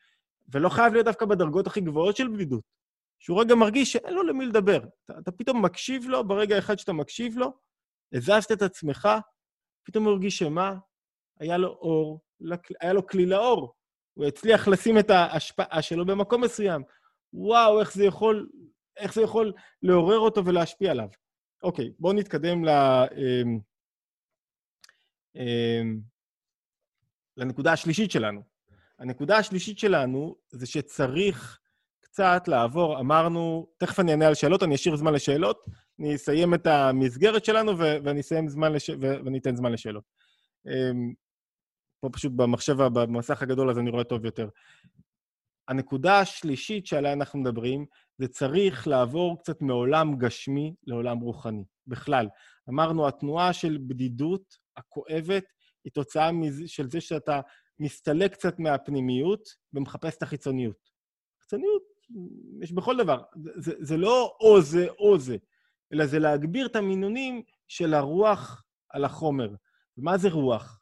ולא 0.52 0.68
חייב 0.68 0.92
להיות 0.92 1.06
דווקא 1.06 1.26
בדרגות 1.26 1.66
הכי 1.66 1.80
גבוהות 1.80 2.16
של 2.16 2.28
בדידות. 2.28 2.62
שהוא 3.18 3.40
רגע 3.40 3.54
מרגיש 3.54 3.92
שאין 3.92 4.14
לו 4.14 4.22
למי 4.22 4.46
לדבר. 4.46 4.80
אתה, 5.04 5.18
אתה 5.18 5.32
פתאום 5.32 5.64
מקשיב 5.64 6.04
לו, 6.08 6.28
ברגע 6.28 6.58
אחד 6.58 6.78
שאתה 6.78 6.92
מקשיב 6.92 7.38
לו, 7.38 7.52
הזזת 8.12 8.52
את 8.52 8.62
עצמך, 8.62 9.08
פתאום 9.84 10.04
הוא 10.04 10.12
הרגיש 10.12 10.38
שמה? 10.38 10.76
היה 11.40 11.56
לו 11.56 11.68
אור, 11.68 12.20
היה 12.80 12.92
לו 12.92 13.06
כלי 13.06 13.26
לאור. 13.26 13.74
הוא 14.14 14.24
הצליח 14.24 14.68
לשים 14.68 14.98
את 14.98 15.10
ההשפעה 15.10 15.82
שלו 15.82 16.06
במקום 16.06 16.44
מסוים. 16.44 16.82
וואו, 17.32 17.80
איך 17.80 17.94
זה 17.94 18.04
יכול, 18.04 18.48
איך 18.96 19.14
זה 19.14 19.22
יכול 19.22 19.52
לעורר 19.82 20.18
אותו 20.18 20.44
ולהשפיע 20.44 20.90
עליו. 20.90 21.08
אוקיי, 21.62 21.92
בואו 21.98 22.12
נתקדם 22.12 22.64
ל... 22.64 22.68
אמ, 22.68 23.08
אמ, 23.16 23.58
לנקודה 27.36 27.72
השלישית 27.72 28.10
שלנו. 28.10 28.42
הנקודה 28.98 29.36
השלישית 29.38 29.78
שלנו 29.78 30.36
זה 30.50 30.66
שצריך 30.66 31.58
קצת 32.00 32.42
לעבור, 32.48 33.00
אמרנו, 33.00 33.66
תכף 33.78 34.00
אני 34.00 34.10
אענה 34.10 34.26
על 34.26 34.34
שאלות, 34.34 34.62
אני 34.62 34.74
אשאיר 34.74 34.96
זמן 34.96 35.12
לשאלות, 35.14 35.64
אני 36.00 36.14
אסיים 36.14 36.54
את 36.54 36.66
המסגרת 36.66 37.44
שלנו 37.44 37.78
ו- 37.78 37.96
ואני 38.04 38.20
זמן 38.46 38.72
לש... 38.72 38.90
ו- 38.90 39.24
ואני 39.24 39.38
אתן 39.38 39.56
זמן 39.56 39.72
לשאלות. 39.72 40.04
אמ, 40.66 41.12
פה 42.00 42.08
פשוט 42.12 42.32
במחשב, 42.36 42.76
במסך 42.82 43.42
הגדול 43.42 43.70
הזה 43.70 43.80
אני 43.80 43.90
רואה 43.90 44.04
טוב 44.04 44.24
יותר. 44.24 44.48
הנקודה 45.68 46.20
השלישית 46.20 46.86
שעליה 46.86 47.12
אנחנו 47.12 47.38
מדברים, 47.38 47.86
זה 48.18 48.28
צריך 48.28 48.88
לעבור 48.88 49.38
קצת 49.42 49.62
מעולם 49.62 50.16
גשמי 50.18 50.74
לעולם 50.86 51.18
רוחני, 51.18 51.64
בכלל. 51.86 52.28
אמרנו, 52.68 53.08
התנועה 53.08 53.52
של 53.52 53.78
בדידות 53.86 54.63
הכואבת 54.76 55.44
היא 55.84 55.92
תוצאה 55.92 56.30
של 56.66 56.90
זה 56.90 57.00
שאתה 57.00 57.40
מסתלק 57.78 58.32
קצת 58.32 58.58
מהפנימיות 58.58 59.48
ומחפש 59.72 60.16
את 60.16 60.22
החיצוניות. 60.22 60.90
חיצוניות 61.42 61.82
יש 62.62 62.72
בכל 62.72 62.96
דבר. 62.96 63.22
זה, 63.56 63.72
זה 63.78 63.96
לא 63.96 64.36
או 64.40 64.60
זה 64.62 64.86
או 64.98 65.18
זה, 65.18 65.36
אלא 65.92 66.06
זה 66.06 66.18
להגביר 66.18 66.66
את 66.66 66.76
המינונים 66.76 67.42
של 67.68 67.94
הרוח 67.94 68.64
על 68.90 69.04
החומר. 69.04 69.54
ומה 69.98 70.18
זה 70.18 70.28
רוח? 70.28 70.80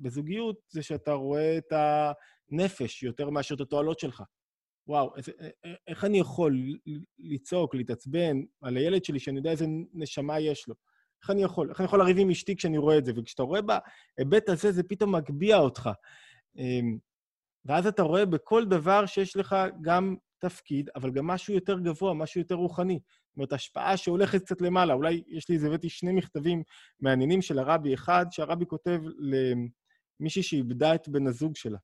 בזוגיות 0.00 0.56
זה 0.68 0.82
שאתה 0.82 1.12
רואה 1.12 1.58
את 1.58 1.72
הנפש 1.72 3.02
יותר 3.02 3.30
מאשר 3.30 3.54
את 3.54 3.60
התועלות 3.60 3.98
שלך. 3.98 4.22
וואו, 4.86 5.16
איך, 5.16 5.28
איך 5.88 6.04
אני 6.04 6.18
יכול 6.18 6.78
לצעוק, 7.18 7.74
להתעצבן 7.74 8.36
על 8.60 8.76
הילד 8.76 9.04
שלי, 9.04 9.18
שאני 9.18 9.36
יודע 9.36 9.50
איזה 9.50 9.66
נשמה 9.92 10.40
יש 10.40 10.68
לו? 10.68 10.74
איך 11.22 11.30
אני 11.30 11.42
יכול? 11.42 11.70
איך 11.70 11.80
אני 11.80 11.84
יכול 11.84 11.98
לריב 11.98 12.18
עם 12.18 12.30
אשתי 12.30 12.56
כשאני 12.56 12.78
רואה 12.78 12.98
את 12.98 13.04
זה? 13.04 13.12
וכשאתה 13.16 13.42
רואה 13.42 13.60
בהיבט 13.62 14.48
הזה, 14.48 14.72
זה 14.72 14.82
פתאום 14.82 15.14
מגביה 15.14 15.58
אותך. 15.58 15.90
אמ, 16.56 16.98
ואז 17.64 17.86
אתה 17.86 18.02
רואה 18.02 18.26
בכל 18.26 18.64
דבר 18.64 19.06
שיש 19.06 19.36
לך 19.36 19.56
גם 19.80 20.16
תפקיד, 20.38 20.90
אבל 20.96 21.10
גם 21.10 21.26
משהו 21.26 21.54
יותר 21.54 21.78
גבוה, 21.78 22.14
משהו 22.14 22.40
יותר 22.40 22.54
רוחני. 22.54 23.00
זאת 23.28 23.36
אומרת, 23.36 23.52
השפעה 23.52 23.96
שהולכת 23.96 24.42
קצת 24.42 24.60
למעלה. 24.60 24.94
אולי 24.94 25.22
יש 25.28 25.48
לי, 25.48 25.66
הבאתי 25.66 25.88
שני 25.88 26.12
מכתבים 26.12 26.62
מעניינים 27.00 27.42
של 27.42 27.58
הרבי. 27.58 27.94
אחד, 27.94 28.26
שהרבי 28.30 28.66
כותב 28.66 29.00
למישהי 30.20 30.42
שאיבדה 30.42 30.94
את 30.94 31.08
בן 31.08 31.26
הזוג 31.26 31.56
שלה, 31.56 31.78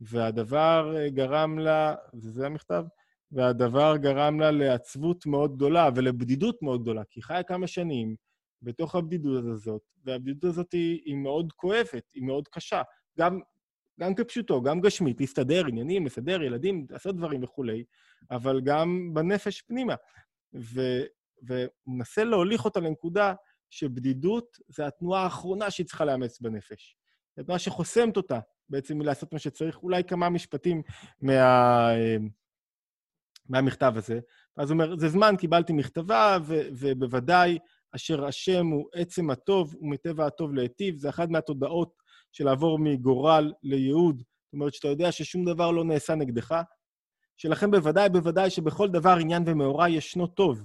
והדבר 0.00 0.94
גרם 1.08 1.58
לה, 1.58 1.94
וזה 2.14 2.46
המכתב, 2.46 2.84
והדבר 3.32 3.96
גרם 3.96 4.40
לה 4.40 4.50
לעצבות 4.50 5.26
מאוד 5.26 5.56
גדולה 5.56 5.88
ולבדידות 5.94 6.62
מאוד 6.62 6.82
גדולה, 6.82 7.02
כי 7.10 7.20
היא 7.20 7.24
חיה 7.24 7.42
כמה 7.42 7.66
שנים 7.66 8.16
בתוך 8.62 8.94
הבדידות 8.94 9.44
הזאת, 9.44 9.82
והבדידות 10.04 10.44
הזאת 10.44 10.72
היא, 10.72 11.00
היא 11.04 11.16
מאוד 11.16 11.52
כואבת, 11.52 12.10
היא 12.14 12.22
מאוד 12.22 12.48
קשה. 12.48 12.82
גם 13.18 13.40
גם 14.00 14.14
כפשוטו, 14.14 14.62
גם 14.62 14.80
גשמית, 14.80 15.20
להסתדר, 15.20 15.66
עניינים, 15.66 16.06
לסדר 16.06 16.42
ילדים, 16.42 16.86
לעשות 16.90 17.16
דברים 17.16 17.44
וכולי, 17.44 17.84
אבל 18.30 18.60
גם 18.60 19.10
בנפש 19.12 19.60
פנימה. 19.60 19.94
ו, 20.54 20.80
והוא 21.42 21.68
מנסה 21.86 22.24
להוליך 22.24 22.64
אותה 22.64 22.80
לנקודה 22.80 23.34
שבדידות 23.70 24.58
זה 24.68 24.86
התנועה 24.86 25.22
האחרונה 25.22 25.70
שהיא 25.70 25.86
צריכה 25.86 26.04
לאמץ 26.04 26.40
בנפש. 26.40 26.96
זו 27.36 27.42
התנועה 27.42 27.58
שחוסמת 27.58 28.16
אותה 28.16 28.40
בעצם 28.68 28.98
מלעשות 28.98 29.32
מה 29.32 29.38
שצריך. 29.38 29.82
אולי 29.82 30.04
כמה 30.04 30.30
משפטים 30.30 30.82
מה, 31.22 31.88
מהמכתב 33.48 33.92
הזה. 33.96 34.20
אז 34.56 34.70
הוא 34.70 34.74
אומר, 34.74 34.96
זה 34.98 35.08
זמן, 35.08 35.34
קיבלתי 35.38 35.72
מכתבה, 35.72 36.38
ו, 36.42 36.60
ובוודאי 36.72 37.58
אשר 37.94 38.24
השם 38.24 38.66
הוא 38.66 38.88
עצם 38.94 39.30
הטוב 39.30 39.74
ומטבע 39.80 40.26
הטוב 40.26 40.54
להיטיב. 40.54 40.96
זה 40.96 41.08
אחת 41.08 41.28
מהתודעות 41.28 41.92
של 42.32 42.44
לעבור 42.44 42.78
מגורל 42.78 43.52
לייעוד. 43.62 44.16
זאת 44.18 44.52
אומרת, 44.52 44.74
שאתה 44.74 44.88
יודע 44.88 45.12
ששום 45.12 45.44
דבר 45.44 45.70
לא 45.70 45.84
נעשה 45.84 46.14
נגדך, 46.14 46.62
שלכם 47.36 47.70
בוודאי, 47.70 48.08
בוודאי 48.08 48.50
שבכל 48.50 48.88
דבר 48.88 49.16
עניין 49.20 49.42
ומאורע 49.46 49.88
ישנו 49.88 50.26
טוב. 50.26 50.64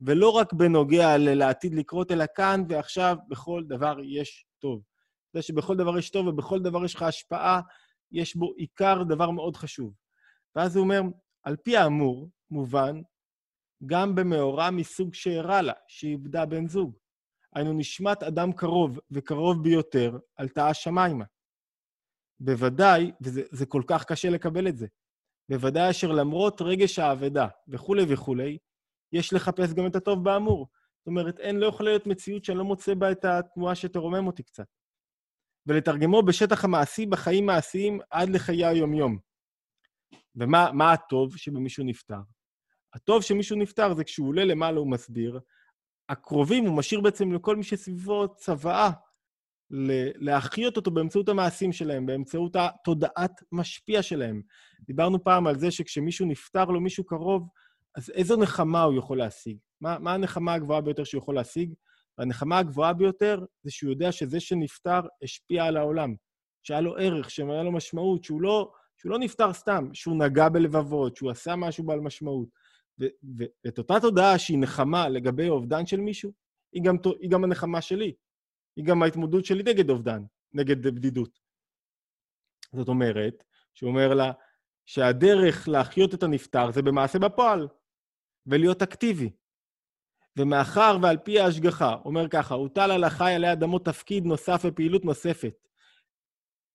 ולא 0.00 0.30
רק 0.30 0.52
בנוגע 0.52 1.18
לעתיד 1.18 1.74
לקרות, 1.74 2.12
אלא 2.12 2.24
כאן 2.36 2.62
ועכשיו, 2.68 3.16
בכל 3.28 3.62
דבר 3.68 3.96
יש 4.02 4.46
טוב. 4.58 4.82
זה 5.32 5.42
שבכל 5.42 5.76
דבר 5.76 5.98
יש 5.98 6.10
טוב 6.10 6.26
ובכל 6.26 6.60
דבר 6.60 6.84
יש 6.84 6.94
לך 6.94 7.02
השפעה, 7.02 7.60
יש 8.12 8.36
בו 8.36 8.52
עיקר 8.56 9.02
דבר 9.02 9.30
מאוד 9.30 9.56
חשוב. 9.56 9.94
ואז 10.56 10.76
הוא 10.76 10.84
אומר, 10.84 11.00
על 11.42 11.56
פי 11.56 11.76
האמור, 11.76 12.30
מובן, 12.50 13.00
גם 13.86 14.14
במאורע 14.14 14.70
מסוג 14.70 15.14
שאירע 15.14 15.62
לה, 15.62 15.72
שאיבדה 15.88 16.46
בן 16.46 16.68
זוג. 16.68 16.96
היינו 17.54 17.72
נשמת 17.72 18.22
אדם 18.22 18.52
קרוב, 18.52 18.98
וקרוב 19.10 19.62
ביותר, 19.62 20.18
עלתה 20.36 20.68
השמיימה. 20.68 21.24
בוודאי, 22.40 23.12
וזה 23.20 23.66
כל 23.66 23.82
כך 23.86 24.04
קשה 24.04 24.30
לקבל 24.30 24.68
את 24.68 24.76
זה, 24.76 24.86
בוודאי 25.48 25.90
אשר 25.90 26.12
למרות 26.12 26.60
רגש 26.60 26.98
האבדה 26.98 27.46
וכולי 27.68 28.02
וכולי, 28.08 28.58
יש 29.12 29.32
לחפש 29.32 29.72
גם 29.72 29.86
את 29.86 29.96
הטוב 29.96 30.24
באמור. 30.24 30.68
זאת 30.98 31.06
אומרת, 31.06 31.40
אין, 31.40 31.56
לא 31.56 31.66
יכולה 31.66 31.90
להיות 31.90 32.06
מציאות 32.06 32.44
שאני 32.44 32.58
לא 32.58 32.64
מוצא 32.64 32.94
בה 32.94 33.12
את 33.12 33.24
התנועה 33.24 33.74
שתרומם 33.74 34.26
אותי 34.26 34.42
קצת. 34.42 34.66
ולתרגמו 35.66 36.22
בשטח 36.22 36.64
המעשי, 36.64 37.06
בחיים 37.06 37.46
מעשיים, 37.46 38.00
עד 38.10 38.28
לחיי 38.28 38.66
היומיום. 38.66 39.18
ומה 40.36 40.92
הטוב 40.92 41.36
שבמישהו 41.36 41.84
נפטר? 41.84 42.20
הטוב 42.94 43.22
שמישהו 43.22 43.56
נפטר 43.56 43.94
זה 43.94 44.04
כשהוא 44.04 44.28
עולה 44.28 44.44
למעלה, 44.44 44.78
הוא 44.78 44.90
מסביר. 44.90 45.40
הקרובים, 46.08 46.66
הוא 46.66 46.76
משאיר 46.76 47.00
בעצם 47.00 47.32
לכל 47.32 47.56
מי 47.56 47.62
שסביבו 47.62 48.34
צוואה 48.36 48.90
להחיות 50.16 50.76
אותו 50.76 50.90
באמצעות 50.90 51.28
המעשים 51.28 51.72
שלהם, 51.72 52.06
באמצעות 52.06 52.56
התודעת 52.56 53.42
משפיע 53.52 54.02
שלהם. 54.02 54.42
דיברנו 54.80 55.24
פעם 55.24 55.46
על 55.46 55.58
זה 55.58 55.70
שכשמישהו 55.70 56.26
נפטר 56.26 56.64
לו 56.64 56.80
מישהו 56.80 57.04
קרוב, 57.04 57.48
אז 57.96 58.10
איזו 58.10 58.36
נחמה 58.36 58.82
הוא 58.82 58.98
יכול 58.98 59.18
להשיג? 59.18 59.56
מה, 59.80 59.98
מה 59.98 60.14
הנחמה 60.14 60.54
הגבוהה 60.54 60.80
ביותר 60.80 61.04
שהוא 61.04 61.18
יכול 61.18 61.34
להשיג? 61.34 61.74
והנחמה 62.18 62.58
הגבוהה 62.58 62.92
ביותר 62.92 63.44
זה 63.62 63.70
שהוא 63.70 63.90
יודע 63.90 64.12
שזה 64.12 64.40
שנפטר 64.40 65.00
השפיע 65.22 65.64
על 65.64 65.76
העולם, 65.76 66.14
שהיה 66.62 66.80
לו 66.80 66.96
ערך, 66.96 67.30
שהיה 67.30 67.62
לו 67.62 67.72
משמעות, 67.72 68.24
שהוא 68.24 68.42
לא, 68.42 68.72
שהוא 68.96 69.10
לא 69.10 69.18
נפטר 69.18 69.52
סתם, 69.52 69.88
שהוא 69.92 70.16
נגע 70.16 70.48
בלבבות, 70.48 71.16
שהוא 71.16 71.30
עשה 71.30 71.56
משהו 71.56 71.84
בעל 71.84 72.00
משמעות. 72.00 72.48
ואת 72.98 73.78
אותה 73.78 73.94
תודעה 74.00 74.38
שהיא 74.38 74.58
נחמה 74.58 75.08
לגבי 75.08 75.48
אובדן 75.48 75.86
של 75.86 76.00
מישהו, 76.00 76.32
היא 76.72 76.82
גם, 76.82 76.96
היא 77.20 77.30
גם 77.30 77.44
הנחמה 77.44 77.80
שלי. 77.80 78.14
היא 78.76 78.84
גם 78.84 79.02
ההתמודדות 79.02 79.44
שלי 79.44 79.62
נגד 79.62 79.90
אובדן, 79.90 80.22
נגד 80.52 80.82
בדידות. 80.82 81.40
זאת 82.72 82.88
אומרת, 82.88 83.44
שהוא 83.74 83.90
אומר 83.90 84.14
לה 84.14 84.32
שהדרך 84.86 85.68
להחיות 85.68 86.14
את 86.14 86.22
הנפטר 86.22 86.70
זה 86.70 86.82
במעשה 86.82 87.18
בפועל, 87.18 87.68
ולהיות 88.46 88.82
אקטיבי. 88.82 89.30
ומאחר 90.38 90.98
ועל 91.02 91.16
פי 91.16 91.40
ההשגחה, 91.40 91.94
אומר 92.04 92.28
ככה, 92.28 92.54
הוטל 92.54 92.90
על 92.90 93.04
החי 93.04 93.32
עלי 93.32 93.52
אדמות 93.52 93.84
תפקיד 93.84 94.24
נוסף 94.24 94.62
ופעילות 94.64 95.04
נוספת. 95.04 95.54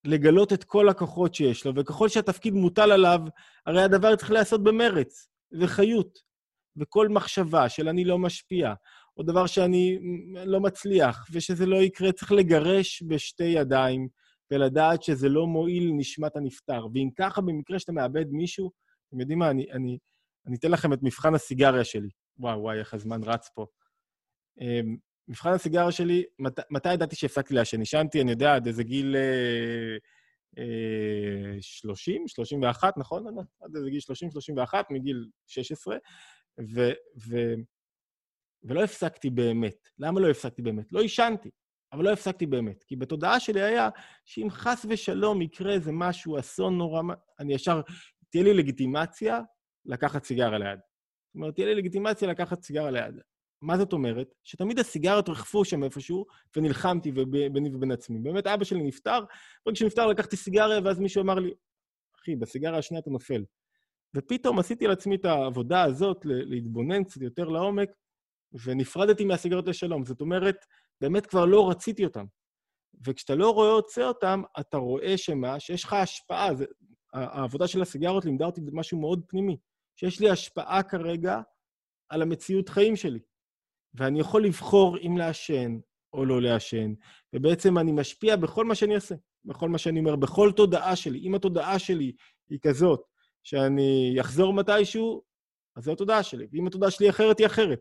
לגלות 0.05 0.53
את 0.53 0.63
כל 0.63 0.89
הכוחות 0.89 1.36
שיש 1.36 1.65
לו, 1.65 1.76
וככל 1.76 2.09
שהתפקיד 2.09 2.53
מוטל 2.53 2.91
עליו, 2.91 3.20
הרי 3.65 3.82
הדבר 3.82 4.15
צריך 4.15 4.32
להיעשות 4.32 4.63
במרץ 4.63 5.28
וחיות. 5.51 6.29
וכל 6.77 7.07
מחשבה 7.07 7.69
של 7.69 7.89
אני 7.89 8.05
לא 8.05 8.17
משפיע, 8.17 8.73
או 9.17 9.23
דבר 9.23 9.45
שאני 9.47 9.99
לא 10.45 10.59
מצליח, 10.59 11.27
ושזה 11.31 11.65
לא 11.65 11.75
יקרה, 11.75 12.11
צריך 12.11 12.31
לגרש 12.31 13.03
בשתי 13.07 13.43
ידיים, 13.43 14.07
ולדעת 14.51 15.03
שזה 15.03 15.29
לא 15.29 15.47
מועיל 15.47 15.83
לנשמת 15.89 16.35
הנפטר. 16.35 16.87
ואם 16.93 17.09
ככה, 17.17 17.41
במקרה 17.41 17.79
שאתה 17.79 17.91
מאבד 17.91 18.25
מישהו, 18.31 18.71
אתם 19.07 19.19
יודעים 19.19 19.39
מה, 19.39 19.49
אני, 19.49 19.71
אני, 19.71 19.97
אני 20.47 20.55
אתן 20.55 20.71
לכם 20.71 20.93
את 20.93 20.99
מבחן 21.01 21.35
הסיגריה 21.35 21.83
שלי. 21.83 22.09
וואו, 22.37 22.61
וואי, 22.61 22.79
איך 22.79 22.93
הזמן 22.93 23.23
רץ 23.23 23.49
פה. 23.55 23.65
אמ, 24.61 24.97
מבחן 25.27 25.53
הסיגריה 25.53 25.91
שלי, 25.91 26.23
מת, 26.39 26.59
מתי 26.69 26.93
ידעתי 26.93 27.15
שהפסקתי 27.15 27.53
לעשן? 27.53 27.79
עישנתי, 27.79 28.21
אני 28.21 28.31
יודע, 28.31 28.55
עד 28.55 28.67
איזה 28.67 28.83
גיל 28.83 29.15
אה, 29.15 29.97
30, 31.61 32.27
31, 32.27 32.97
נכון? 32.97 33.27
עד 33.61 33.75
איזה 33.75 33.89
גיל 33.89 33.99
30, 33.99 34.31
31, 34.31 34.85
מגיל 34.91 35.29
16, 35.47 35.97
ו, 36.75 36.91
ו, 37.27 37.53
ולא 38.63 38.83
הפסקתי 38.83 39.29
באמת. 39.29 39.89
למה 39.99 40.19
לא 40.19 40.29
הפסקתי 40.29 40.61
באמת? 40.61 40.91
לא 40.91 41.01
עישנתי, 41.01 41.49
אבל 41.93 42.03
לא 42.03 42.13
הפסקתי 42.13 42.45
באמת. 42.45 42.83
כי 42.83 42.95
בתודעה 42.95 43.39
שלי 43.39 43.61
היה 43.61 43.89
שאם 44.25 44.47
חס 44.49 44.85
ושלום 44.89 45.41
יקרה 45.41 45.73
איזה 45.73 45.91
משהו, 45.91 46.39
אסון 46.39 46.77
נורא, 46.77 47.01
אני 47.39 47.53
ישר, 47.53 47.81
תהיה 48.29 48.43
לי 48.43 48.53
לגיטימציה 48.53 49.41
לקחת 49.85 50.23
סיגריה 50.23 50.57
ליד. 50.57 50.79
זאת 50.79 51.35
אומרת, 51.35 51.55
תהיה 51.55 51.67
לי 51.67 51.75
לגיטימציה 51.75 52.27
לקחת 52.27 52.63
סיגריה 52.63 52.91
ליד. 52.91 53.21
מה 53.62 53.78
זאת 53.78 53.93
אומרת? 53.93 54.34
שתמיד 54.43 54.80
הסיגריות 54.80 55.30
רכפו 55.30 55.66
שם 55.66 55.84
איפשהו, 55.84 56.26
ונלחמתי 56.55 57.12
ביני 57.51 57.76
ובין 57.76 57.91
עצמי. 57.91 58.20
באמת, 58.20 58.47
אבא 58.47 58.64
שלי 58.64 58.84
נפטר, 58.84 59.20
ברגע 59.66 59.76
שנפטר 59.76 60.07
לקחתי 60.07 60.38
סיגריה, 60.38 60.80
ואז 60.86 60.99
מישהו 60.99 61.22
אמר 61.22 61.36
לי, 61.36 61.53
אחי, 62.16 62.36
בסיגריה 62.36 62.78
השנייה 62.78 63.01
אתה 63.01 63.10
נופל. 63.10 63.43
ופתאום 64.16 64.60
עשיתי 64.60 64.86
על 64.86 64.91
עצמי 64.91 65.16
את 65.16 65.26
העבודה 65.26 65.84
הזאת, 65.84 66.18
להתבונן 66.24 67.03
קצת 67.03 67.22
יותר 67.22 67.49
לעומק, 67.49 67.89
ונפרדתי 68.64 69.26
מהסיגריות 69.26 69.68
לשלום. 69.68 70.05
זאת 70.05 70.22
אומרת, 70.22 70.66
באמת 71.01 71.26
כבר 71.26 71.45
לא 71.45 71.70
רציתי 71.70 72.05
אותן. 72.05 72.26
וכשאתה 73.07 73.36
לא 73.36 73.49
רואה 73.49 73.72
עוצה 73.72 74.07
אותן, 74.07 74.41
אתה 74.60 74.78
רואה 74.78 75.18
שמה? 75.18 75.60
שיש 75.60 75.84
לך 75.84 75.93
השפעה. 75.93 76.55
זה, 76.55 76.66
העבודה 77.14 77.68
של 77.68 77.82
הסיגריות 77.82 78.26
לימדה 78.26 78.45
אותי 78.45 78.62
משהו 78.74 78.99
מאוד 78.99 79.22
פנימי, 79.28 79.57
שיש 79.95 80.20
לי 80.20 80.30
השפעה 80.30 80.84
כרגע 80.84 81.41
על 82.10 82.22
המציאות 82.22 82.70
חיים 82.70 82.95
שלי. 82.95 83.20
ואני 83.93 84.19
יכול 84.19 84.43
לבחור 84.43 84.97
אם 84.97 85.17
לעשן 85.17 85.79
או 86.13 86.25
לא 86.25 86.41
לעשן, 86.41 86.93
ובעצם 87.33 87.77
אני 87.77 87.91
משפיע 87.91 88.35
בכל 88.35 88.65
מה 88.65 88.75
שאני 88.75 88.95
אעשה, 88.95 89.15
בכל 89.45 89.69
מה 89.69 89.77
שאני 89.77 89.99
אומר, 89.99 90.15
בכל 90.15 90.51
תודעה 90.55 90.95
שלי. 90.95 91.19
אם 91.19 91.35
התודעה 91.35 91.79
שלי 91.79 92.11
היא 92.49 92.59
כזאת, 92.61 93.01
שאני 93.43 94.17
אחזור 94.21 94.53
מתישהו, 94.53 95.21
אז 95.75 95.83
זו 95.83 95.91
התודעה 95.91 96.23
שלי, 96.23 96.47
ואם 96.51 96.67
התודעה 96.67 96.91
שלי 96.91 97.09
אחרת, 97.09 97.39
היא 97.39 97.47
אחרת. 97.47 97.79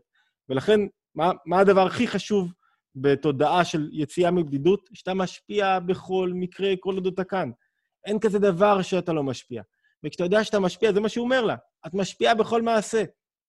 ולכן, 0.49 0.79
מה, 1.15 1.31
מה 1.45 1.59
הדבר 1.59 1.85
הכי 1.85 2.07
חשוב 2.07 2.53
בתודעה 2.95 3.65
של 3.65 3.89
יציאה 3.91 4.31
מבדידות? 4.31 4.89
שאתה 4.93 5.13
משפיע 5.13 5.79
בכל 5.79 6.31
מקרה, 6.35 6.73
כל 6.79 6.95
עוד 6.95 7.07
אתה 7.07 7.23
כאן. 7.23 7.51
אין 8.05 8.19
כזה 8.19 8.39
דבר 8.39 8.81
שאתה 8.81 9.13
לא 9.13 9.23
משפיע. 9.23 9.61
וכשאתה 10.03 10.23
יודע 10.23 10.43
שאתה 10.43 10.59
משפיע, 10.59 10.93
זה 10.93 10.99
מה 10.99 11.09
שהוא 11.09 11.23
אומר 11.23 11.45
לה, 11.45 11.55
את 11.87 11.93
משפיעה 11.93 12.35
בכל 12.35 12.61
מעשה. 12.61 13.03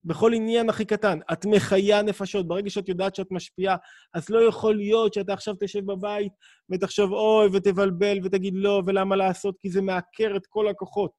בכל 0.05 0.35
עניין 0.35 0.69
הכי 0.69 0.85
קטן. 0.85 1.19
את 1.33 1.47
מחיה 1.47 2.03
נפשות. 2.03 2.49
ברגע 2.49 2.71
שאת 2.71 2.89
יודעת 2.89 3.15
שאת 3.15 3.27
משפיעה, 3.31 3.77
אז 4.15 4.31
לא 4.31 4.49
יכול 4.49 4.77
להיות 4.77 5.15
שאתה 5.15 5.33
עכשיו 5.33 5.55
תשב 5.61 5.85
בבית 5.85 6.33
ותחשוב 6.71 7.13
אוי, 7.13 7.49
ותבלבל 7.53 8.19
ותגיד 8.25 8.55
לא, 8.57 8.83
ולמה 8.87 9.17
לעשות? 9.17 9.57
כי 9.59 9.71
זה 9.71 9.83
מעקר 9.83 10.37
את 10.37 10.47
כל 10.47 10.69
הכוחות. 10.69 11.11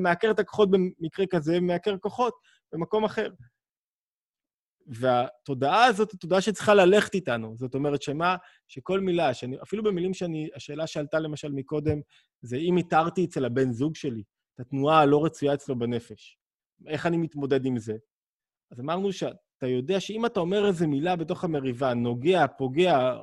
מעקר 0.00 0.30
את 0.30 0.38
הכוחות 0.38 0.70
במקרה 0.70 1.26
כזה, 1.30 1.58
ומעקר 1.58 1.98
כוחות 1.98 2.34
במקום 2.72 3.04
אחר. 3.04 3.28
והתודעה 4.86 5.84
הזאת 5.84 6.12
היא 6.12 6.20
תודעה 6.20 6.40
שצריכה 6.40 6.74
ללכת 6.74 7.14
איתנו. 7.14 7.56
זאת 7.56 7.74
אומרת 7.74 8.02
שמה, 8.02 8.36
שכל 8.68 9.00
מילה, 9.00 9.34
שאני, 9.34 9.56
אפילו 9.62 9.82
במילים 9.82 10.14
שאני, 10.14 10.48
השאלה 10.54 10.86
שעלתה 10.86 11.18
למשל 11.18 11.52
מקודם, 11.52 12.00
זה 12.42 12.56
אם 12.56 12.76
התרתי 12.76 13.24
אצל 13.24 13.44
הבן 13.44 13.72
זוג 13.72 13.96
שלי 13.96 14.22
את 14.54 14.60
התנועה 14.60 15.00
הלא 15.00 15.24
רצויה 15.24 15.54
אצלו 15.54 15.78
בנפש. 15.78 16.38
איך 16.86 17.06
אני 17.06 17.16
מתמודד 17.16 17.66
עם 17.66 17.78
זה? 17.78 17.96
אז 18.70 18.80
אמרנו 18.80 19.12
שאתה 19.12 19.66
יודע 19.66 20.00
שאם 20.00 20.26
אתה 20.26 20.40
אומר 20.40 20.66
איזו 20.66 20.88
מילה 20.88 21.16
בתוך 21.16 21.44
המריבה, 21.44 21.94
נוגע, 21.94 22.46
פוגע, 22.46 23.16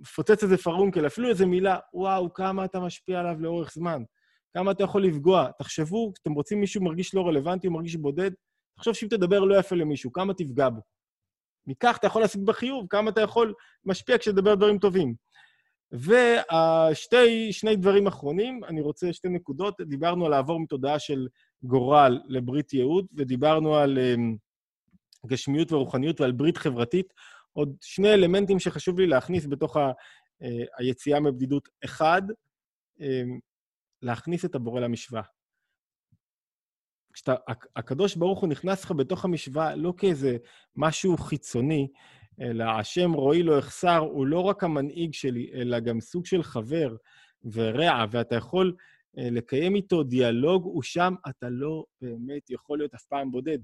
מפוצץ 0.00 0.42
איזה 0.42 0.56
פרונקל, 0.56 1.06
אפילו 1.06 1.28
איזו 1.28 1.46
מילה, 1.46 1.78
וואו, 1.94 2.32
כמה 2.32 2.64
אתה 2.64 2.80
משפיע 2.80 3.20
עליו 3.20 3.36
לאורך 3.40 3.72
זמן. 3.74 4.02
כמה 4.54 4.70
אתה 4.70 4.84
יכול 4.84 5.04
לפגוע. 5.04 5.50
תחשבו, 5.58 6.12
כשאתם 6.14 6.32
רוצים 6.32 6.60
מישהו 6.60 6.84
מרגיש 6.84 7.14
לא 7.14 7.26
רלוונטי 7.26 7.66
או 7.66 7.72
מרגיש 7.72 7.96
בודד, 7.96 8.30
תחשוב 8.76 8.94
שאם 8.94 9.08
תדבר 9.08 9.40
לא 9.40 9.58
יפה 9.58 9.76
למישהו, 9.76 10.12
כמה 10.12 10.34
תפגע 10.34 10.68
בו. 10.68 10.80
מכך 11.66 11.96
אתה 11.98 12.06
יכול 12.06 12.22
להשיג 12.22 12.42
בחיוב, 12.42 12.86
כמה 12.90 13.10
אתה 13.10 13.20
יכול 13.20 13.54
משפיע 13.84 14.18
כשתדבר 14.18 14.54
דברים 14.54 14.78
טובים. 14.78 15.14
ושני 15.92 17.76
דברים 17.76 18.06
אחרונים, 18.06 18.64
אני 18.64 18.80
רוצה 18.80 19.12
שתי 19.12 19.28
נקודות. 19.28 19.80
דיברנו 19.80 20.24
על 20.24 20.30
לעבור 20.30 20.60
מתודעה 20.60 20.98
של 20.98 21.26
גורל 21.62 22.20
לברית 22.26 22.72
ייעוד, 22.72 23.06
ודיברנו 23.16 23.76
על 23.76 23.98
um, 23.98 24.36
גשמיות 25.26 25.72
ורוחניות 25.72 26.20
ועל 26.20 26.32
ברית 26.32 26.56
חברתית. 26.56 27.12
עוד 27.52 27.76
שני 27.80 28.14
אלמנטים 28.14 28.58
שחשוב 28.58 28.98
לי 28.98 29.06
להכניס 29.06 29.46
בתוך 29.46 29.76
ה, 29.76 29.90
uh, 29.90 30.46
היציאה 30.78 31.20
מבדידות. 31.20 31.68
אחד, 31.84 32.22
um, 32.98 33.02
להכניס 34.02 34.44
את 34.44 34.54
הבורא 34.54 34.80
למשוואה. 34.80 35.22
כשאתה, 37.12 37.34
הקדוש 37.76 38.16
ברוך 38.16 38.40
הוא 38.40 38.48
נכנס 38.48 38.84
לך 38.84 38.92
בתוך 38.92 39.24
המשוואה 39.24 39.76
לא 39.76 39.92
כאיזה 39.96 40.36
משהו 40.76 41.16
חיצוני, 41.16 41.88
אלא 42.40 42.64
השם 42.64 43.12
רועי 43.12 43.42
לא 43.42 43.58
אחסר, 43.58 43.98
הוא 43.98 44.26
לא 44.26 44.40
רק 44.40 44.64
המנהיג 44.64 45.14
שלי, 45.14 45.50
אלא 45.54 45.80
גם 45.80 46.00
סוג 46.00 46.26
של 46.26 46.42
חבר 46.42 46.96
ורע, 47.52 48.04
ואתה 48.10 48.34
יכול 48.34 48.66
אה, 48.68 48.74
לקיים 49.14 49.74
איתו 49.74 50.02
דיאלוג, 50.02 50.76
ושם 50.76 51.14
אתה 51.28 51.48
לא 51.50 51.84
באמת 52.00 52.50
יכול 52.50 52.78
להיות 52.78 52.94
אף 52.94 53.04
פעם 53.04 53.30
בודד. 53.30 53.58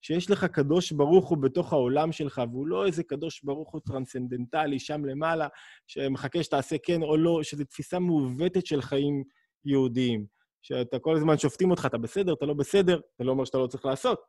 שיש 0.00 0.30
לך 0.30 0.44
קדוש 0.44 0.92
ברוך 0.92 1.28
הוא 1.28 1.38
בתוך 1.38 1.72
העולם 1.72 2.12
שלך, 2.12 2.42
והוא 2.50 2.66
לא 2.66 2.86
איזה 2.86 3.02
קדוש 3.02 3.42
ברוך 3.42 3.72
הוא 3.72 3.80
טרנסצנדנטלי 3.86 4.78
שם 4.78 5.04
למעלה, 5.04 5.48
שמחכה 5.86 6.42
שתעשה 6.42 6.76
כן 6.82 7.02
או 7.02 7.16
לא, 7.16 7.42
שזו 7.42 7.64
תפיסה 7.64 7.98
מעוותת 7.98 8.66
של 8.66 8.82
חיים 8.82 9.24
יהודיים. 9.64 10.26
שאתה 10.62 10.98
כל 10.98 11.16
הזמן 11.16 11.38
שופטים 11.38 11.70
אותך, 11.70 11.86
אתה 11.86 11.98
בסדר, 11.98 12.32
אתה 12.32 12.46
לא 12.46 12.54
בסדר, 12.54 13.00
זה 13.18 13.24
לא 13.24 13.30
אומר 13.32 13.44
שאתה 13.44 13.58
לא 13.58 13.66
צריך 13.66 13.84
לעשות. 13.84 14.20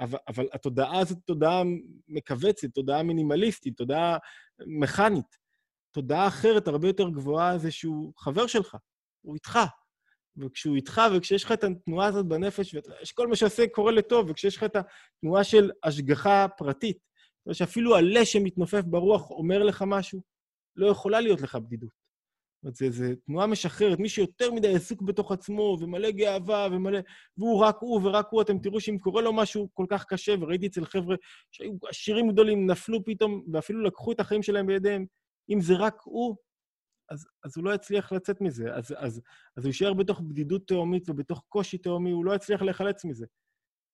אבל, 0.00 0.18
אבל 0.28 0.46
התודעה 0.52 0.98
הזאת 0.98 1.18
תודעה 1.24 1.62
מכווצת, 2.08 2.68
תודעה 2.74 3.02
מינימליסטית, 3.02 3.76
תודעה 3.76 4.18
מכנית. 4.66 5.36
תודעה 5.92 6.28
אחרת, 6.28 6.68
הרבה 6.68 6.88
יותר 6.88 7.08
גבוהה, 7.08 7.58
זה 7.58 7.70
שהוא 7.70 8.12
חבר 8.16 8.46
שלך, 8.46 8.76
הוא 9.22 9.34
איתך. 9.34 9.58
וכשהוא 10.36 10.76
איתך, 10.76 11.00
וכשיש 11.16 11.44
לך 11.44 11.52
את 11.52 11.64
התנועה 11.64 12.06
הזאת 12.06 12.26
בנפש, 12.26 12.74
וכל 12.74 13.28
מה 13.28 13.36
שעושה 13.36 13.66
קורה 13.72 13.92
לטוב, 13.92 14.30
וכשיש 14.30 14.56
לך 14.56 14.64
את 14.64 14.76
התנועה 14.76 15.44
של 15.44 15.70
השגחה 15.84 16.46
פרטית, 16.56 16.98
שאפילו 17.52 17.96
עלה 17.96 18.24
שמתנופף 18.24 18.82
ברוח 18.84 19.30
אומר 19.30 19.62
לך 19.62 19.84
משהו, 19.86 20.22
לא 20.76 20.86
יכולה 20.86 21.20
להיות 21.20 21.40
לך 21.40 21.56
בדידות. 21.56 22.02
זאת 22.64 22.80
אומרת, 22.80 22.92
זו 22.92 23.04
תנועה 23.26 23.46
משחררת. 23.46 23.98
מי 23.98 24.08
שיותר 24.08 24.52
מדי 24.52 24.74
עסוק 24.74 25.02
בתוך 25.02 25.32
עצמו, 25.32 25.76
ומלא 25.80 26.10
גאווה, 26.10 26.68
ומלא... 26.72 26.98
והוא 27.38 27.60
רק 27.64 27.76
הוא 27.80 28.00
ורק 28.04 28.26
הוא, 28.30 28.42
אתם 28.42 28.58
תראו 28.58 28.80
שאם 28.80 28.98
קורה 28.98 29.22
לו 29.22 29.32
משהו 29.32 29.68
כל 29.72 29.86
כך 29.90 30.04
קשה, 30.04 30.34
וראיתי 30.40 30.66
אצל 30.66 30.84
חבר'ה 30.84 31.16
שהיו 31.50 31.72
עשירים 31.88 32.28
גדולים, 32.32 32.70
נפלו 32.70 33.04
פתאום, 33.04 33.44
ואפילו 33.52 33.82
לקחו 33.82 34.12
את 34.12 34.20
החיים 34.20 34.42
שלהם 34.42 34.66
בידיהם, 34.66 35.06
אם 35.50 35.60
זה 35.60 35.74
רק 35.76 35.96
הוא, 36.04 36.36
אז, 37.12 37.26
אז 37.44 37.56
הוא 37.56 37.64
לא 37.64 37.74
יצליח 37.74 38.12
לצאת 38.12 38.40
מזה. 38.40 38.74
אז, 38.74 38.94
אז, 38.96 39.20
אז 39.56 39.64
הוא 39.64 39.68
יישאר 39.68 39.94
בתוך 39.94 40.20
בדידות 40.20 40.68
תהומית 40.68 41.08
ובתוך 41.08 41.42
קושי 41.48 41.78
תהומי, 41.78 42.10
הוא 42.10 42.24
לא 42.24 42.34
יצליח 42.34 42.62
להיחלץ 42.62 43.04
מזה. 43.04 43.26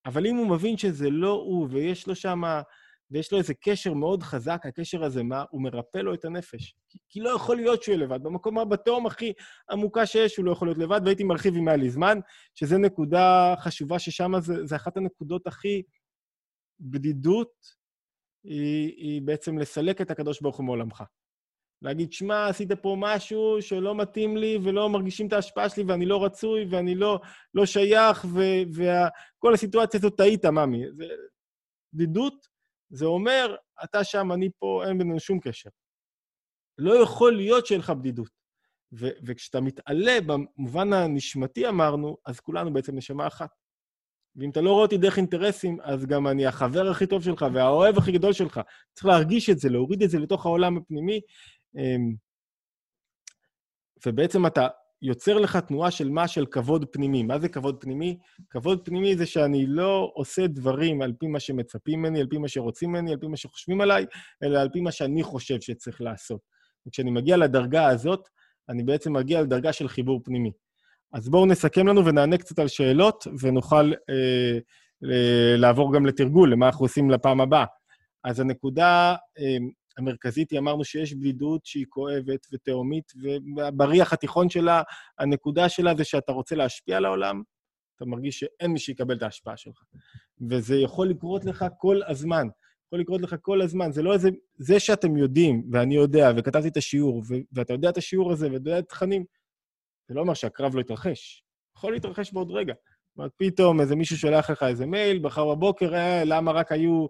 אבל 0.06 0.26
אם 0.26 0.36
הוא 0.36 0.46
מבין 0.46 0.76
שזה 0.76 1.10
לא 1.10 1.30
הוא, 1.30 1.68
ויש 1.70 2.06
לו 2.06 2.14
שם... 2.14 2.42
ויש 3.10 3.32
לו 3.32 3.38
איזה 3.38 3.54
קשר 3.54 3.94
מאוד 3.94 4.22
חזק, 4.22 4.62
הקשר 4.64 5.04
הזה, 5.04 5.22
מה? 5.22 5.44
הוא 5.50 5.62
מרפא 5.62 5.98
לו 5.98 6.14
את 6.14 6.24
הנפש. 6.24 6.74
כי, 6.88 6.98
כי 7.08 7.20
לא 7.20 7.30
יכול 7.30 7.56
להיות 7.56 7.82
שהוא 7.82 7.92
יהיה 7.92 8.04
לבד. 8.04 8.22
במקום, 8.22 8.68
בתהום 8.68 9.06
הכי 9.06 9.32
עמוקה 9.70 10.06
שיש, 10.06 10.36
הוא 10.36 10.44
לא 10.44 10.52
יכול 10.52 10.68
להיות 10.68 10.78
לבד, 10.78 11.00
והייתי 11.04 11.24
מרחיב 11.24 11.54
אם 11.54 11.68
היה 11.68 11.76
לי 11.76 11.90
זמן, 11.90 12.18
שזו 12.54 12.78
נקודה 12.78 13.54
חשובה, 13.58 13.98
ששם 13.98 14.32
זה, 14.40 14.66
זה 14.66 14.76
אחת 14.76 14.96
הנקודות 14.96 15.46
הכי... 15.46 15.82
בדידות 16.80 17.52
היא, 18.44 18.92
היא 18.96 19.22
בעצם 19.22 19.58
לסלק 19.58 20.00
את 20.00 20.10
הקדוש 20.10 20.40
ברוך 20.40 20.56
הוא 20.56 20.66
מעולמך. 20.66 21.02
להגיד, 21.82 22.12
שמע, 22.12 22.48
עשית 22.48 22.72
פה 22.72 22.96
משהו 22.98 23.62
שלא 23.62 23.94
מתאים 23.94 24.36
לי 24.36 24.58
ולא 24.64 24.88
מרגישים 24.88 25.26
את 25.26 25.32
ההשפעה 25.32 25.68
שלי 25.68 25.84
ואני 25.84 26.06
לא 26.06 26.24
רצוי 26.24 26.66
ואני 26.70 26.94
לא, 26.94 27.20
לא 27.54 27.66
שייך, 27.66 28.26
וכל 28.74 29.54
הסיטואציה 29.54 30.00
הזאת 30.00 30.16
טעית, 30.16 30.44
ממי. 30.44 30.84
זה 30.96 31.06
בדידות 31.92 32.48
זה 32.90 33.04
אומר, 33.04 33.56
אתה 33.84 34.04
שם, 34.04 34.32
אני 34.32 34.50
פה, 34.58 34.84
אין 34.88 34.98
בינינו 34.98 35.20
שום 35.20 35.40
קשר. 35.40 35.70
לא 36.78 37.02
יכול 37.02 37.36
להיות 37.36 37.66
שיהיה 37.66 37.78
לך 37.78 37.90
בדידות. 37.90 38.30
ו- 38.92 39.16
וכשאתה 39.26 39.60
מתעלה 39.60 40.18
במובן 40.26 40.92
הנשמתי, 40.92 41.68
אמרנו, 41.68 42.16
אז 42.26 42.40
כולנו 42.40 42.72
בעצם 42.72 42.96
נשמה 42.96 43.26
אחת. 43.26 43.50
ואם 44.36 44.50
אתה 44.50 44.60
לא 44.60 44.70
רואה 44.70 44.82
אותי 44.82 44.98
דרך 44.98 45.16
אינטרסים, 45.16 45.78
אז 45.82 46.06
גם 46.06 46.26
אני 46.26 46.46
החבר 46.46 46.90
הכי 46.90 47.06
טוב 47.06 47.22
שלך 47.22 47.46
והאוהב 47.54 47.98
הכי 47.98 48.12
גדול 48.12 48.32
שלך. 48.32 48.60
צריך 48.92 49.06
להרגיש 49.06 49.50
את 49.50 49.58
זה, 49.58 49.68
להוריד 49.68 50.02
את 50.02 50.10
זה 50.10 50.18
לתוך 50.18 50.46
העולם 50.46 50.76
הפנימי. 50.76 51.20
אמ, 51.76 52.14
ובעצם 54.06 54.46
אתה 54.46 54.68
יוצר 55.02 55.38
לך 55.38 55.56
תנועה 55.56 55.90
של 55.90 56.10
מה? 56.10 56.28
של 56.28 56.46
כבוד 56.46 56.84
פנימי. 56.92 57.22
מה 57.22 57.38
זה 57.38 57.48
כבוד 57.48 57.80
פנימי? 57.80 58.18
כבוד 58.50 58.84
פנימי 58.84 59.16
זה 59.16 59.26
שאני 59.26 59.66
לא 59.66 60.12
עושה 60.14 60.46
דברים 60.46 61.02
על 61.02 61.12
פי 61.18 61.26
מה 61.26 61.40
שמצפים 61.40 61.98
ממני, 61.98 62.20
על 62.20 62.26
פי 62.30 62.38
מה 62.38 62.48
שרוצים 62.48 62.90
ממני, 62.90 63.12
על 63.12 63.18
פי 63.18 63.26
מה 63.26 63.36
שחושבים 63.36 63.80
עליי, 63.80 64.06
אלא 64.42 64.58
על 64.58 64.68
פי 64.72 64.80
מה 64.80 64.92
שאני 64.92 65.22
חושב 65.22 65.60
שצריך 65.60 66.00
לעשות. 66.00 66.40
וכשאני 66.86 67.10
מגיע 67.10 67.36
לדרגה 67.36 67.86
הזאת, 67.86 68.28
אני 68.68 68.82
בעצם 68.82 69.12
מגיע 69.12 69.42
לדרגה 69.42 69.72
של 69.72 69.88
חיבור 69.88 70.20
פנימי. 70.24 70.52
אז 71.12 71.28
בואו 71.28 71.46
נסכם 71.46 71.86
לנו 71.86 72.06
ונענה 72.06 72.38
קצת 72.38 72.58
על 72.58 72.68
שאלות, 72.68 73.26
ונוכל 73.40 73.92
אה, 74.10 74.58
לעבור 75.56 75.94
גם 75.94 76.06
לתרגול, 76.06 76.52
למה 76.52 76.66
אנחנו 76.66 76.84
עושים 76.84 77.10
לפעם 77.10 77.40
הבאה. 77.40 77.64
אז 78.24 78.40
הנקודה 78.40 79.14
אה, 79.38 79.56
המרכזית 79.98 80.50
היא, 80.50 80.58
אמרנו 80.58 80.84
שיש 80.84 81.14
בדידות 81.14 81.66
שהיא 81.66 81.86
כואבת 81.88 82.46
ותהומית, 82.52 83.12
ובריח 83.56 84.12
התיכון 84.12 84.50
שלה, 84.50 84.82
הנקודה 85.18 85.68
שלה 85.68 85.94
זה 85.94 86.04
שאתה 86.04 86.32
רוצה 86.32 86.56
להשפיע 86.56 86.96
על 86.96 87.04
העולם, 87.04 87.42
אתה 87.96 88.04
מרגיש 88.04 88.38
שאין 88.38 88.70
מי 88.70 88.78
שיקבל 88.78 89.16
את 89.16 89.22
ההשפעה 89.22 89.56
שלך. 89.56 89.82
וזה 90.50 90.76
יכול 90.76 91.08
לקרות 91.08 91.44
לך 91.44 91.64
כל 91.78 92.00
הזמן. 92.06 92.48
יכול 92.86 93.00
לקרות 93.00 93.20
לך 93.20 93.36
כל 93.42 93.62
הזמן. 93.62 93.92
זה 93.92 94.02
לא 94.02 94.12
איזה... 94.12 94.28
זה 94.56 94.80
שאתם 94.80 95.16
יודעים, 95.16 95.62
ואני 95.72 95.94
יודע, 95.94 96.30
וכתבתי 96.36 96.68
את 96.68 96.76
השיעור, 96.76 97.18
ו... 97.18 97.34
ואתה 97.52 97.72
יודע 97.72 97.90
את 97.90 97.96
השיעור 97.96 98.32
הזה, 98.32 98.46
ואתה 98.46 98.56
יודע 98.56 98.78
את 98.78 98.84
התכנים, 98.84 99.24
זה 100.08 100.14
לא 100.14 100.20
אומר 100.20 100.34
שהקרב 100.34 100.74
לא 100.74 100.80
יתרחש. 100.80 101.42
יכול 101.76 101.92
להתרחש 101.92 102.32
בעוד 102.32 102.50
רגע. 102.50 102.74
אומרת, 103.18 103.32
פתאום 103.36 103.80
איזה 103.80 103.96
מישהו 103.96 104.16
שולח 104.16 104.50
לך 104.50 104.62
איזה 104.62 104.86
מייל, 104.86 105.18
מחר 105.22 105.54
בבוקר, 105.54 105.94
אה, 105.94 106.22
למה 106.24 106.52
רק 106.52 106.72
היו 106.72 107.06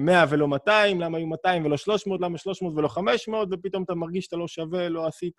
100 0.00 0.20
אה, 0.20 0.24
ולא 0.30 0.48
200, 0.48 1.00
למה 1.00 1.18
היו 1.18 1.26
200 1.26 1.64
ולא 1.64 1.76
300, 1.76 2.20
למה 2.20 2.38
300 2.38 2.72
ולא 2.76 2.88
500, 2.88 3.48
ופתאום 3.52 3.82
אתה 3.82 3.94
מרגיש 3.94 4.24
שאתה 4.24 4.36
לא 4.36 4.48
שווה, 4.48 4.88
לא 4.88 5.06
עשית. 5.06 5.38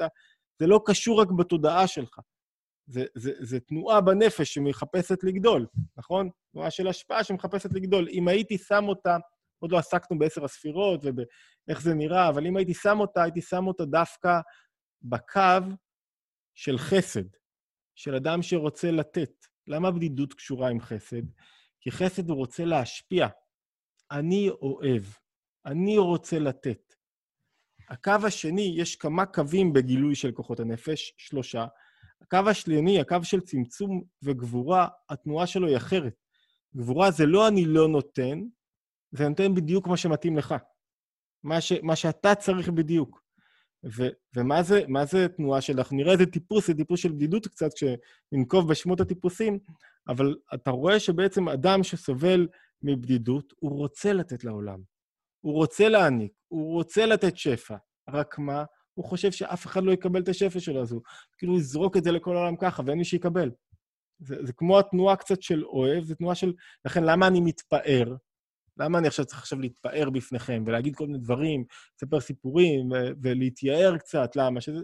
זה 0.59 0.67
לא 0.67 0.81
קשור 0.85 1.21
רק 1.21 1.27
בתודעה 1.31 1.87
שלך. 1.87 2.19
זה, 2.87 3.05
זה, 3.15 3.31
זה 3.39 3.59
תנועה 3.59 4.01
בנפש 4.01 4.53
שמחפשת 4.53 5.23
לגדול, 5.23 5.65
נכון? 5.97 6.29
תנועה 6.51 6.71
של 6.71 6.87
השפעה 6.87 7.23
שמחפשת 7.23 7.73
לגדול. 7.73 8.07
אם 8.11 8.27
הייתי 8.27 8.57
שם 8.57 8.85
אותה, 8.87 9.17
עוד 9.59 9.71
לא 9.71 9.77
עסקנו 9.77 10.19
בעשר 10.19 10.45
הספירות 10.45 11.01
ובאיך 11.03 11.81
זה 11.81 11.93
נראה, 11.93 12.29
אבל 12.29 12.45
אם 12.45 12.57
הייתי 12.57 12.73
שם 12.73 12.99
אותה, 12.99 13.23
הייתי 13.23 13.41
שם 13.41 13.67
אותה 13.67 13.85
דווקא 13.85 14.39
בקו 15.01 15.41
של 16.55 16.77
חסד, 16.77 17.23
של 17.95 18.15
אדם 18.15 18.41
שרוצה 18.41 18.91
לתת, 18.91 19.45
למה 19.67 19.91
בדידות 19.91 20.33
קשורה 20.33 20.69
עם 20.69 20.81
חסד? 20.81 21.21
כי 21.81 21.91
חסד 21.91 22.29
הוא 22.29 22.37
רוצה 22.37 22.65
להשפיע. 22.65 23.27
אני 24.11 24.49
אוהב, 24.49 25.03
אני 25.65 25.97
רוצה 25.97 26.39
לתת. 26.39 26.93
הקו 27.89 28.11
השני, 28.27 28.75
יש 28.77 28.95
כמה 28.95 29.25
קווים 29.25 29.73
בגילוי 29.73 30.15
של 30.15 30.31
כוחות 30.31 30.59
הנפש, 30.59 31.13
שלושה. 31.17 31.65
הקו 32.21 32.49
השני, 32.49 32.99
הקו 32.99 33.17
של 33.23 33.41
צמצום 33.41 34.03
וגבורה, 34.23 34.87
התנועה 35.09 35.47
שלו 35.47 35.67
היא 35.67 35.77
אחרת. 35.77 36.15
גבורה 36.75 37.11
זה 37.11 37.25
לא 37.25 37.47
אני 37.47 37.65
לא 37.65 37.87
נותן, 37.87 38.39
זה 39.11 39.29
נותן 39.29 39.55
בדיוק 39.55 39.87
מה 39.87 39.97
שמתאים 39.97 40.37
לך. 40.37 40.55
מה, 41.43 41.61
ש, 41.61 41.73
מה 41.83 41.95
שאתה 41.95 42.35
צריך 42.35 42.69
בדיוק. 42.69 43.26
ו, 43.95 44.07
ומה 44.35 44.63
זה, 44.63 44.81
זה 45.05 45.27
תנועה 45.27 45.61
של... 45.61 45.77
אנחנו 45.77 45.97
נראה 45.97 46.13
איזה 46.13 46.25
טיפוס, 46.25 46.67
זה 46.67 46.73
טיפוס 46.73 46.99
של 46.99 47.11
בדידות 47.11 47.47
קצת, 47.47 47.69
כשננקוב 47.73 48.69
בשמות 48.69 49.01
הטיפוסים, 49.01 49.59
אבל 50.07 50.35
אתה 50.53 50.71
רואה 50.71 50.99
שבעצם 50.99 51.49
אדם 51.49 51.83
שסובל 51.83 52.47
מבדידות, 52.81 53.53
הוא 53.59 53.71
רוצה 53.71 54.13
לתת 54.13 54.43
לעולם. 54.43 54.79
הוא 55.41 55.53
רוצה 55.53 55.89
להעניק, 55.89 56.31
הוא 56.47 56.73
רוצה 56.73 57.05
לתת 57.05 57.37
שפע. 57.37 57.75
רק 58.09 58.39
מה? 58.39 58.63
הוא 58.93 59.05
חושב 59.05 59.31
שאף 59.31 59.65
אחד 59.65 59.83
לא 59.83 59.91
יקבל 59.91 60.21
את 60.21 60.29
השפע 60.29 60.59
שלו, 60.59 60.81
אז 60.81 60.91
הוא 60.91 61.01
כאילו 61.37 61.57
יזרוק 61.57 61.97
את 61.97 62.03
זה 62.03 62.11
לכל 62.11 62.35
העולם 62.35 62.55
ככה, 62.55 62.83
ואין 62.85 62.97
מי 62.97 63.05
שיקבל. 63.05 63.51
זה, 64.19 64.35
זה 64.45 64.53
כמו 64.53 64.79
התנועה 64.79 65.15
קצת 65.15 65.41
של 65.41 65.65
אוהב, 65.65 66.03
זו 66.03 66.15
תנועה 66.15 66.35
של... 66.35 66.53
לכן, 66.85 67.03
למה 67.03 67.27
אני 67.27 67.41
מתפאר? 67.41 68.15
למה 68.79 68.97
אני 68.99 69.07
עכשיו 69.07 69.25
צריך 69.25 69.39
עכשיו 69.39 69.59
להתפאר 69.59 70.09
בפניכם 70.09 70.63
ולהגיד 70.65 70.95
כל 70.95 71.07
מיני 71.07 71.19
דברים, 71.19 71.65
לספר 71.95 72.19
סיפורים 72.19 72.89
ולהתייער 73.23 73.97
קצת? 73.97 74.35
למה? 74.35 74.61
שזה 74.61 74.79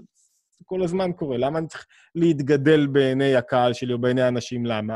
כל 0.66 0.84
הזמן 0.84 1.12
קורה. 1.14 1.38
למה 1.38 1.60
אני 1.60 1.68
צריך 1.68 1.86
להתגדל 2.16 2.88
בעיני 2.88 3.36
הקהל 3.36 3.74
שלי 3.74 3.94
או 3.94 4.00
בעיני 4.00 4.22
האנשים? 4.22 4.66
למה? 4.66 4.96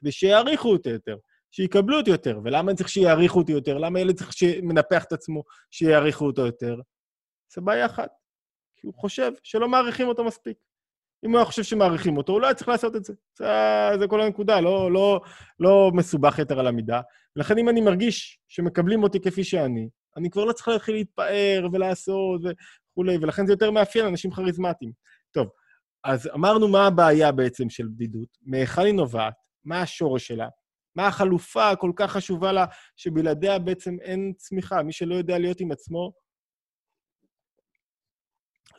כדי 0.00 0.12
שיעריכו 0.12 0.72
אותי 0.72 0.88
יותר, 0.88 1.16
שיקבלו 1.50 1.96
אותי 1.96 2.10
יותר. 2.10 2.40
ולמה 2.44 2.70
אני 2.70 2.76
צריך 2.76 2.88
שיעריכו 2.88 3.38
אותי 3.38 3.52
יותר? 3.52 3.78
למה 3.78 4.00
ילד 4.00 4.16
צריך 4.16 4.32
שמנפח 4.32 5.04
את 5.04 5.12
עצמו, 5.12 5.42
שיעריכו 5.70 6.26
אותו 6.26 6.46
יותר? 6.46 6.76
זו 7.54 7.62
בעיה 7.62 7.86
אחת. 7.86 8.10
כי 8.76 8.86
הוא 8.86 8.94
חושב 8.94 9.32
שלא 9.42 9.68
מעריכים 9.68 10.08
אותו 10.08 10.24
מספיק. 10.24 10.56
אם 11.24 11.30
הוא 11.30 11.38
היה 11.38 11.44
חושב 11.44 11.62
שמעריכים 11.62 12.16
אותו, 12.16 12.32
הוא 12.32 12.40
לא 12.40 12.46
היה 12.46 12.54
צריך 12.54 12.68
לעשות 12.68 12.96
את 12.96 13.04
זה. 13.04 13.12
זה, 13.38 13.46
זה 13.98 14.06
כל 14.08 14.20
הנקודה, 14.20 14.60
לא, 14.60 14.92
לא, 14.92 15.20
לא 15.60 15.90
מסובך 15.94 16.38
יותר 16.38 16.60
על 16.60 16.66
המידה. 16.66 17.00
ולכן 17.36 17.58
אם 17.58 17.68
אני 17.68 17.80
מרגיש 17.80 18.40
שמקבלים 18.48 19.02
אותי 19.02 19.20
כפי 19.20 19.44
שאני, 19.44 19.88
אני 20.16 20.30
כבר 20.30 20.44
לא 20.44 20.52
צריך 20.52 20.68
להתחיל 20.68 20.94
להתפאר 20.94 21.68
ולעשות 21.72 22.40
וכולי, 22.40 23.16
ולכן 23.16 23.46
זה 23.46 23.52
יותר 23.52 23.70
מאפיין 23.70 24.06
אנשים 24.06 24.30
כריזמטיים. 24.30 24.92
טוב, 25.32 25.48
אז 26.04 26.28
אמרנו 26.34 26.68
מה 26.68 26.86
הבעיה 26.86 27.32
בעצם 27.32 27.70
של 27.70 27.88
בדידות, 27.88 28.28
מהיכן 28.42 28.82
היא 28.82 28.94
נובעת, 28.94 29.34
מה 29.64 29.82
השורש 29.82 30.26
שלה. 30.26 30.48
מה 30.96 31.06
החלופה 31.06 31.70
הכל 31.70 31.92
כך 31.96 32.12
חשובה 32.12 32.52
לה, 32.52 32.64
שבלעדיה 32.96 33.58
בעצם 33.58 33.96
אין 34.00 34.32
צמיחה. 34.36 34.82
מי 34.82 34.92
שלא 34.92 35.14
יודע 35.14 35.38
להיות 35.38 35.60
עם 35.60 35.72
עצמו, 35.72 36.12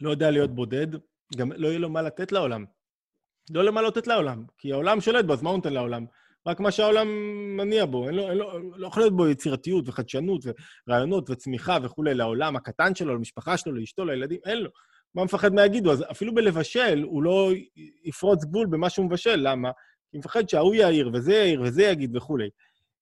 לא 0.02 0.10
יודע 0.10 0.32
להיות 0.32 0.56
בודד, 0.56 0.88
גם 1.36 1.52
לא 1.52 1.68
יהיה 1.68 1.80
לו 1.80 1.90
מה 1.90 2.02
לתת 2.02 2.32
לעולם. 2.32 2.66
לא 3.52 3.64
למה 3.64 3.82
לתת 3.82 4.08
לעולם, 4.08 4.46
כי 4.58 4.72
העולם 4.72 5.02
שולט 5.02 5.26
בו, 5.26 5.34
אז 5.34 5.42
מה 5.42 5.50
הוא 5.50 5.58
נותן 5.58 5.74
לעולם? 5.74 6.06
רק 6.48 6.60
מה 6.60 6.72
שהעולם 6.72 7.08
מניע 7.58 7.86
בו, 7.86 8.08
אין 8.08 8.16
לו, 8.16 8.30
אין 8.30 8.38
לו, 8.38 8.78
לא 8.78 8.88
יכול 8.88 9.04
להיות 9.04 9.16
בו 9.16 9.28
יצירתיות 9.28 9.90
וחדשנות 9.90 10.42
ורעיונות 10.88 11.30
וצמיחה 11.30 11.78
וכולי, 11.84 12.14
לעולם 12.14 12.56
הקטן 12.56 12.96
שלו, 12.96 13.16
למשפחה 13.16 13.58
שלו, 13.58 13.74
לאשתו, 13.76 14.06
לילדים, 14.06 14.40
אין 14.46 14.58
לו. 14.58 14.70
מה 15.16 15.24
מפחד 15.24 15.54
מה 15.54 15.66
יגידו? 15.66 15.92
אז 15.92 16.04
אפילו 16.12 16.36
בלבשל, 16.36 17.04
הוא 17.04 17.24
לא 17.24 17.52
יפרוץ 18.04 18.46
גבול 18.46 18.68
במה 18.68 18.90
שהוא 18.90 19.06
מבשל, 19.06 19.36
למה? 19.36 19.72
כי 20.12 20.18
מפחד 20.18 20.50
שההוא 20.50 20.76
יעיר, 20.76 21.10
וזה 21.14 21.34
יעיר, 21.34 21.62
וזה 21.62 21.84
יגיד 21.84 22.16
וכולי. 22.16 22.50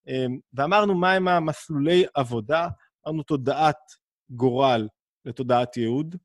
אמ, 0.07 0.39
ואמרנו 0.53 0.95
מהם 0.95 1.27
המסלולי 1.27 2.05
עבודה, 2.13 2.67
אמרנו 3.07 3.23
תודעת 3.23 3.77
גורל 4.29 4.87
לתודעת 5.25 5.77
ייעוד, 5.77 6.15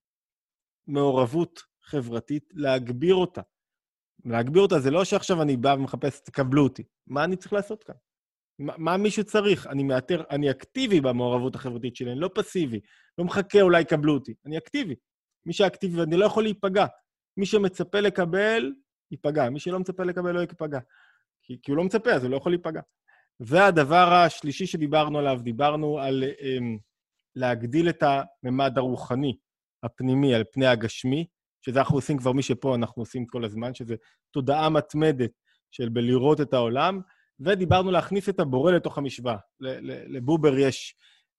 מעורבות 0.86 1.60
חברתית, 1.88 2.44
להגביר 2.54 3.14
אותה. 3.14 3.40
להגביר 4.24 4.62
אותה 4.62 4.78
זה 4.78 4.90
לא 4.90 5.04
שעכשיו 5.04 5.42
אני 5.42 5.56
בא 5.56 5.74
ומחפש, 5.78 6.20
תקבלו 6.20 6.62
אותי. 6.62 6.82
מה 7.06 7.24
אני 7.24 7.36
צריך 7.36 7.52
לעשות 7.52 7.84
כאן? 7.84 7.94
מה, 8.58 8.74
מה 8.78 8.96
מישהו 8.96 9.24
צריך? 9.24 9.66
אני 9.66 9.82
מאתר, 9.82 10.22
אני 10.30 10.50
אקטיבי 10.50 11.00
במעורבות 11.00 11.54
החברתית 11.54 11.96
שלי, 11.96 12.12
אני 12.12 12.20
לא 12.20 12.30
פסיבי. 12.34 12.80
לא 13.18 13.24
מחכה, 13.24 13.60
אולי 13.60 13.80
יקבלו 13.80 14.14
אותי. 14.14 14.34
אני 14.46 14.58
אקטיבי. 14.58 14.94
מי 15.46 15.52
שאקטיבי, 15.52 16.00
ואני 16.00 16.16
לא 16.16 16.24
יכול 16.24 16.42
להיפגע. 16.42 16.86
מי 17.36 17.46
שמצפה 17.46 18.00
לקבל, 18.00 18.72
ייפגע. 19.10 19.50
מי 19.50 19.60
שלא 19.60 19.78
מצפה 19.78 20.04
לקבל, 20.04 20.32
לא 20.32 20.40
ייפגע. 20.40 20.78
כי, 21.42 21.58
כי 21.62 21.70
הוא 21.70 21.76
לא 21.76 21.84
מצפה, 21.84 22.12
אז 22.12 22.22
הוא 22.24 22.30
לא 22.30 22.36
יכול 22.36 22.52
להיפגע. 22.52 22.80
והדבר 23.40 24.12
השלישי 24.12 24.66
שדיברנו 24.66 25.18
עליו, 25.18 25.38
דיברנו 25.42 25.98
על 25.98 26.24
um, 26.24 26.78
להגדיל 27.36 27.88
את 27.88 28.02
הממד 28.02 28.78
הרוחני, 28.78 29.36
הפנימי, 29.82 30.34
על 30.34 30.44
פני 30.52 30.66
הגשמי, 30.66 31.26
שזה 31.62 31.80
אנחנו 31.80 31.96
עושים 31.96 32.18
כבר 32.18 32.32
מי 32.32 32.42
שפה, 32.42 32.74
אנחנו 32.74 33.02
עושים 33.02 33.26
כל 33.26 33.44
הזמן, 33.44 33.74
שזה 33.74 33.94
תודעה 34.30 34.68
מתמדת 34.68 35.30
של 35.70 35.88
בלראות 35.88 36.40
את 36.40 36.54
העולם, 36.54 37.00
ודיברנו 37.40 37.90
להכניס 37.90 38.28
את 38.28 38.40
הבורא 38.40 38.72
לתוך 38.72 38.98
המשוואה. 38.98 39.36
לבובר 40.08 40.58
יש, 40.58 40.94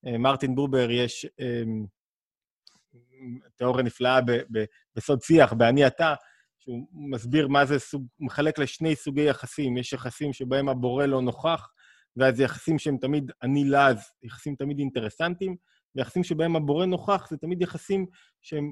אה, 0.08 0.18
מרטין 0.18 0.56
בובר 0.56 0.92
יש 0.92 1.26
אמ, 1.40 1.86
תיאוריה 3.56 3.84
נפלאה 3.84 4.20
בסוד 4.96 5.22
שיח, 5.22 5.54
באני 5.54 5.88
אתה, 5.88 6.14
שהוא 6.60 6.88
מסביר 6.92 7.48
מה 7.48 7.66
זה 7.66 7.80
סוג, 7.80 8.08
מחלק 8.20 8.60
לשני 8.60 8.96
סוגי 8.96 9.30
יחסים. 9.30 9.78
יש 9.78 9.94
יחסים 9.94 10.34
שבהם 10.34 10.70
הבורא 10.70 11.06
לא 11.06 11.22
נוכח, 11.22 11.70
ואז 12.18 12.40
יחסים 12.40 12.80
שהם 12.80 12.98
תמיד 12.98 13.32
אני 13.44 13.64
לז, 13.66 13.98
יחסים 14.24 14.56
תמיד 14.56 14.80
אינטרסנטיים, 14.80 15.56
ויחסים 15.96 16.24
שבהם 16.24 16.56
הבורא 16.56 16.86
נוכח 16.86 17.28
זה 17.30 17.38
תמיד 17.38 17.62
יחסים 17.62 18.06
שהם 18.42 18.72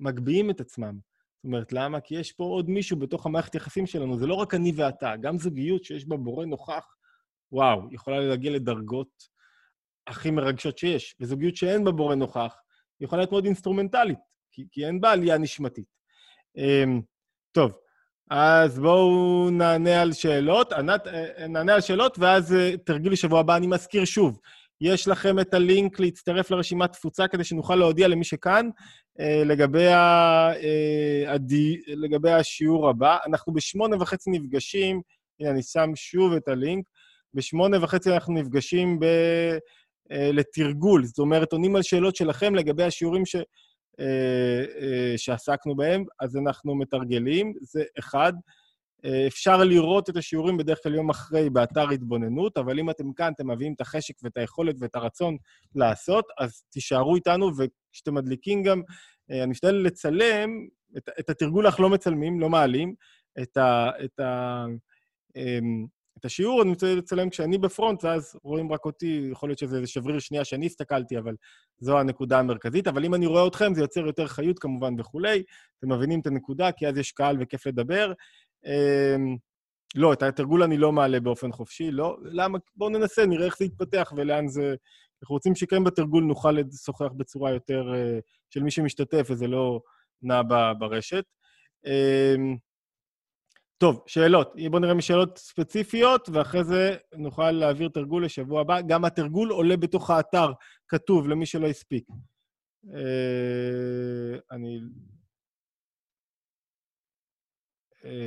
מגביהים 0.00 0.50
את 0.50 0.60
עצמם. 0.60 0.98
זאת 1.36 1.44
אומרת, 1.44 1.72
למה? 1.72 2.00
כי 2.00 2.14
יש 2.14 2.32
פה 2.32 2.44
עוד 2.44 2.70
מישהו 2.70 2.98
בתוך 2.98 3.26
המערכת 3.26 3.54
יחסים 3.54 3.86
שלנו, 3.86 4.18
זה 4.18 4.26
לא 4.26 4.34
רק 4.34 4.54
אני 4.54 4.72
ואתה, 4.76 5.16
גם 5.20 5.38
זוגיות 5.38 5.84
שיש 5.84 6.08
בה 6.08 6.16
בורא 6.16 6.46
נוכח, 6.46 6.94
וואו, 7.52 7.82
יכולה 7.92 8.20
להגיע 8.20 8.50
לדרגות 8.50 9.28
הכי 10.06 10.30
מרגשות 10.30 10.78
שיש. 10.78 11.16
וזוגיות 11.20 11.56
שאין 11.56 11.84
בה 11.84 11.92
בורא 11.92 12.14
נוכח, 12.14 12.56
יכולה 13.00 13.22
להיות 13.22 13.32
מאוד 13.32 13.44
אינסטרומנטלית, 13.44 14.18
כי, 14.52 14.64
כי 14.70 14.86
אין 14.86 15.00
בה 15.00 15.12
עלייה 15.12 15.38
נשמתית. 15.38 15.86
Um, 16.58 17.02
טוב, 17.52 17.72
אז 18.30 18.78
בואו 18.78 19.48
נענה 19.50 20.02
על 20.02 20.12
שאלות. 20.12 20.72
ענת, 20.72 21.06
אה, 21.06 21.46
נענה 21.48 21.74
על 21.74 21.80
שאלות, 21.80 22.18
ואז 22.18 22.54
אה, 22.54 22.76
תרגיל 22.84 23.12
לשבוע 23.12 23.40
הבא. 23.40 23.56
אני 23.56 23.66
מזכיר 23.66 24.04
שוב, 24.04 24.40
יש 24.80 25.08
לכם 25.08 25.40
את 25.40 25.54
הלינק 25.54 26.00
להצטרף 26.00 26.50
לרשימת 26.50 26.92
תפוצה 26.92 27.28
כדי 27.28 27.44
שנוכל 27.44 27.76
להודיע 27.76 28.08
למי 28.08 28.24
שכאן 28.24 28.68
אה, 29.20 29.42
לגבי, 29.44 29.86
ה, 29.86 29.98
אה, 30.52 31.32
הדי, 31.32 31.80
לגבי 31.86 32.30
השיעור 32.30 32.88
הבא. 32.88 33.16
אנחנו 33.26 33.52
בשמונה 33.52 33.96
וחצי 34.00 34.30
נפגשים, 34.30 35.00
הנה, 35.40 35.50
אני 35.50 35.62
שם 35.62 35.90
שוב 35.94 36.32
את 36.32 36.48
הלינק. 36.48 36.84
בשמונה 37.34 37.84
וחצי 37.84 38.10
אנחנו 38.12 38.34
נפגשים 38.34 39.00
ב, 39.00 39.04
אה, 40.12 40.30
לתרגול, 40.32 41.04
זאת 41.04 41.18
אומרת, 41.18 41.52
עונים 41.52 41.76
על 41.76 41.82
שאלות 41.82 42.16
שלכם 42.16 42.54
לגבי 42.54 42.82
השיעורים 42.84 43.26
ש, 43.26 43.36
שעסקנו 45.16 45.76
בהם, 45.76 46.04
אז 46.20 46.36
אנחנו 46.36 46.74
מתרגלים, 46.74 47.52
זה 47.60 47.84
אחד. 47.98 48.32
אפשר 49.26 49.56
לראות 49.56 50.10
את 50.10 50.16
השיעורים 50.16 50.56
בדרך 50.56 50.82
כלל 50.82 50.94
יום 50.94 51.10
אחרי 51.10 51.50
באתר 51.50 51.90
התבוננות, 51.90 52.58
אבל 52.58 52.78
אם 52.78 52.90
אתם 52.90 53.12
כאן, 53.12 53.32
אתם 53.32 53.50
מביאים 53.50 53.72
את 53.72 53.80
החשק 53.80 54.14
ואת 54.22 54.36
היכולת 54.36 54.76
ואת 54.80 54.94
הרצון 54.94 55.36
לעשות, 55.74 56.24
אז 56.38 56.62
תישארו 56.70 57.14
איתנו, 57.14 57.50
וכשאתם 57.56 58.14
מדליקים 58.14 58.62
גם, 58.62 58.82
אה, 59.30 59.42
אני 59.42 59.50
משתדל 59.50 59.74
לצלם, 59.74 60.50
את, 60.96 61.08
את 61.20 61.30
התרגול 61.30 61.66
אנחנו 61.66 61.82
לא 61.82 61.90
מצלמים, 61.90 62.40
לא 62.40 62.48
מעלים, 62.48 62.94
את, 63.42 63.56
ה, 63.56 63.90
את, 64.04 64.20
ה, 64.20 64.64
אמ, 65.36 65.86
את 66.18 66.24
השיעור 66.24 66.62
אני 66.62 66.70
רוצה 66.70 66.94
לצלם 66.94 67.30
כשאני 67.30 67.58
בפרונט, 67.58 68.04
ואז 68.04 68.36
רואים 68.42 68.72
רק 68.72 68.84
אותי, 68.84 69.28
יכול 69.32 69.48
להיות 69.48 69.58
שזה 69.58 69.86
שבריר 69.86 70.18
שנייה 70.18 70.44
שאני 70.44 70.66
הסתכלתי, 70.66 71.18
אבל 71.18 71.34
זו 71.78 71.98
הנקודה 71.98 72.38
המרכזית. 72.38 72.86
אבל 72.86 73.04
אם 73.04 73.14
אני 73.14 73.26
רואה 73.26 73.46
אתכם, 73.46 73.74
זה 73.74 73.80
יוצר 73.80 74.06
יותר 74.06 74.26
חיות 74.26 74.58
כמובן 74.58 75.00
וכולי. 75.00 75.42
אתם 75.78 75.92
מבינים 75.92 76.20
את 76.20 76.26
הנקודה, 76.26 76.72
כי 76.72 76.86
אז 76.88 76.98
יש 76.98 77.12
קהל 77.12 77.36
וכיף 77.40 77.66
לדבר. 77.66 78.12
אמ, 78.66 79.36
לא, 79.94 80.12
את 80.12 80.22
התרגול 80.22 80.62
אני 80.62 80.76
לא 80.76 80.92
מעלה 80.92 81.20
באופן 81.20 81.52
חופשי, 81.52 81.90
לא. 81.90 82.16
למה? 82.22 82.58
בואו 82.76 82.90
ננסה, 82.90 83.26
נראה 83.26 83.46
איך 83.46 83.58
זה 83.58 83.64
יתפתח 83.64 84.12
ולאן 84.16 84.48
זה... 84.48 84.74
אנחנו 85.22 85.34
רוצים 85.34 85.54
שכן 85.54 85.84
בתרגול 85.84 86.24
נוכל 86.24 86.50
לשוחח 86.50 87.12
בצורה 87.16 87.50
יותר 87.50 87.92
uh, 87.92 88.20
של 88.50 88.62
מי 88.62 88.70
שמשתתף, 88.70 89.26
וזה 89.30 89.46
לא 89.46 89.80
נע 90.22 90.42
ברשת. 90.78 91.24
Um, 91.86 92.58
טוב, 93.78 94.02
שאלות. 94.06 94.52
בואו 94.70 94.82
נראה 94.82 94.94
משאלות 94.94 95.38
ספציפיות, 95.38 96.28
ואחרי 96.32 96.64
זה 96.64 96.96
נוכל 97.16 97.50
להעביר 97.50 97.88
תרגול 97.88 98.24
לשבוע 98.24 98.60
הבא. 98.60 98.80
גם 98.80 99.04
התרגול 99.04 99.50
עולה 99.50 99.76
בתוך 99.76 100.10
האתר, 100.10 100.52
כתוב, 100.88 101.28
למי 101.28 101.46
שלא 101.46 101.66
הספיק. 101.66 102.04
Uh, 102.84 104.40
אני 104.50 104.76
אה, 104.76 105.13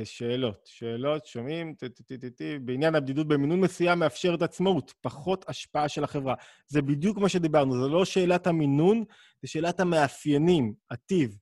שאלות, 0.04 0.60
שאלות, 0.64 1.26
שומעים? 1.26 1.74
טטטטטי. 1.74 2.58
בעניין 2.58 2.94
הבדידות 2.94 3.28
במינון 3.28 3.60
מסוים 3.60 3.98
מאפשרת 3.98 4.42
עצמאות, 4.42 4.94
פחות 5.00 5.44
השפעה 5.48 5.88
של 5.88 6.04
החברה. 6.04 6.34
זה 6.66 6.82
בדיוק 6.82 7.18
מה 7.18 7.28
שדיברנו, 7.28 7.74
זו 7.74 7.88
לא 7.88 8.04
שאלת 8.04 8.46
המינון, 8.46 9.04
זה 9.42 9.48
שאלת 9.48 9.80
המאפיינים, 9.80 10.74
הטיב. 10.90 11.38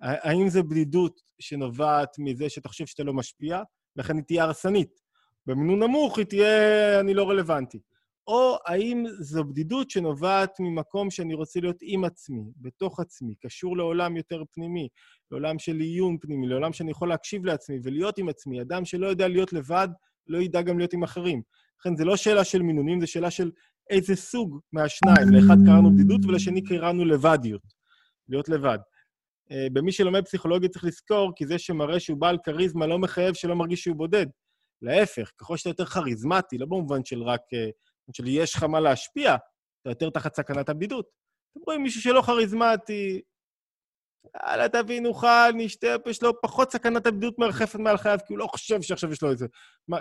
האם 0.00 0.48
זו 0.48 0.64
בדידות 0.64 1.20
שנובעת 1.38 2.16
מזה 2.18 2.48
שאתה 2.48 2.68
חושב 2.68 2.86
שאתה 2.86 3.02
לא 3.02 3.12
משפיע, 3.12 3.62
לכן 3.96 4.16
היא 4.16 4.24
תהיה 4.24 4.44
הרסנית. 4.44 5.00
במינון 5.46 5.82
נמוך 5.82 6.18
היא 6.18 6.26
תהיה 6.26 7.00
אני 7.00 7.14
לא 7.14 7.30
רלוונטי. 7.30 7.78
או 8.32 8.56
האם 8.66 9.04
זו 9.18 9.44
בדידות 9.44 9.90
שנובעת 9.90 10.60
ממקום 10.60 11.10
שאני 11.10 11.34
רוצה 11.34 11.60
להיות 11.60 11.76
עם 11.82 12.04
עצמי, 12.04 12.42
בתוך 12.56 13.00
עצמי, 13.00 13.34
קשור 13.34 13.76
לעולם 13.76 14.16
יותר 14.16 14.42
פנימי, 14.52 14.88
לעולם 15.30 15.58
של 15.58 15.76
עיון 15.76 16.18
פנימי, 16.20 16.46
לעולם 16.46 16.72
שאני 16.72 16.90
יכול 16.90 17.08
להקשיב 17.08 17.44
לעצמי 17.44 17.78
ולהיות 17.82 18.18
עם 18.18 18.28
עצמי. 18.28 18.60
אדם 18.60 18.84
שלא 18.84 19.06
יודע 19.06 19.28
להיות 19.28 19.52
לבד, 19.52 19.88
לא 20.26 20.38
ידע 20.38 20.62
גם 20.62 20.78
להיות 20.78 20.92
עם 20.92 21.02
אחרים. 21.02 21.42
לכן, 21.80 21.96
זו 21.96 22.04
לא 22.04 22.16
שאלה 22.16 22.44
של 22.44 22.62
מינונים, 22.62 23.00
זו 23.00 23.06
שאלה 23.06 23.30
של 23.30 23.50
איזה 23.90 24.16
סוג 24.16 24.60
מהשניים. 24.72 25.28
לאחד 25.30 25.56
קראנו 25.66 25.92
בדידות 25.94 26.20
ולשני 26.24 26.62
קראנו 26.64 27.04
לבדיות, 27.04 27.62
להיות 28.28 28.48
לבד. 28.48 28.78
אה, 29.50 29.66
במי 29.72 29.92
שלומד 29.92 30.24
פסיכולוגיה 30.24 30.68
צריך 30.68 30.84
לזכור, 30.84 31.32
כי 31.36 31.46
זה 31.46 31.58
שמראה 31.58 32.00
שהוא 32.00 32.18
בעל 32.18 32.38
כריזמה 32.44 32.86
לא 32.86 32.98
מחייב 32.98 33.34
שלא 33.34 33.56
מרגיש 33.56 33.82
שהוא 33.82 33.96
בודד. 33.96 34.26
להפך, 34.82 35.30
ככל 35.38 35.56
שאתה 35.56 35.70
יותר 35.70 35.84
כריזמטי, 35.84 36.58
לא 36.58 36.66
במובן 36.66 37.04
של 37.04 37.22
רק 37.22 37.40
אה, 37.54 37.68
של 38.12 38.24
יש 38.26 38.54
לך 38.54 38.62
מה 38.62 38.80
להשפיע, 38.80 39.34
אתה 39.82 39.90
יותר 39.90 40.10
תחת 40.10 40.34
סכנת 40.34 40.68
הבדידות. 40.68 41.06
אתם 41.52 41.60
רואים 41.66 41.82
מישהו 41.82 42.00
שלא 42.00 42.22
כריזמטי, 42.22 43.20
יאללה, 44.36 44.68
תביא, 44.68 45.00
נאכל, 45.00 45.52
נשתה, 45.54 45.86
יש 46.06 46.22
לו 46.22 46.40
פחות 46.40 46.72
סכנת 46.72 47.06
הבדידות 47.06 47.38
מרחפת 47.38 47.78
מעל 47.78 47.96
חייו, 47.96 48.18
כי 48.26 48.32
הוא 48.32 48.38
לא 48.38 48.46
חושב 48.46 48.82
שעכשיו 48.82 49.12
יש 49.12 49.22
לו 49.22 49.30
איזה... 49.30 49.46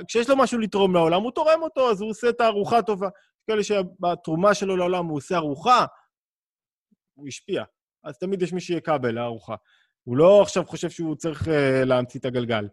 כשיש 0.07 0.29
לו 0.29 0.37
משהו 0.37 0.59
לתרום 0.59 0.93
לעולם, 0.93 1.21
הוא 1.21 1.31
תורם 1.31 1.61
אותו, 1.61 1.91
אז 1.91 2.01
הוא 2.01 2.09
עושה 2.09 2.29
את 2.29 2.41
הארוחה 2.41 2.77
הטובה. 2.77 3.07
יש 3.07 3.43
כאלה 3.47 3.63
שבתרומה 3.63 4.53
שלו 4.53 4.77
לעולם 4.77 5.05
הוא 5.05 5.17
עושה 5.17 5.35
ארוחה, 5.35 5.85
הוא 7.13 7.27
השפיע. 7.27 7.63
אז 8.03 8.17
תמיד 8.17 8.41
יש 8.41 8.53
מי 8.53 8.61
שיקבל 8.61 9.11
לארוחה. 9.11 9.55
הוא 10.03 10.17
לא 10.17 10.41
עכשיו 10.41 10.65
חושב 10.65 10.89
שהוא 10.89 11.15
צריך 11.15 11.47
uh, 11.47 11.51
להמציא 11.85 12.19
את 12.19 12.25
הגלגל. 12.25 12.67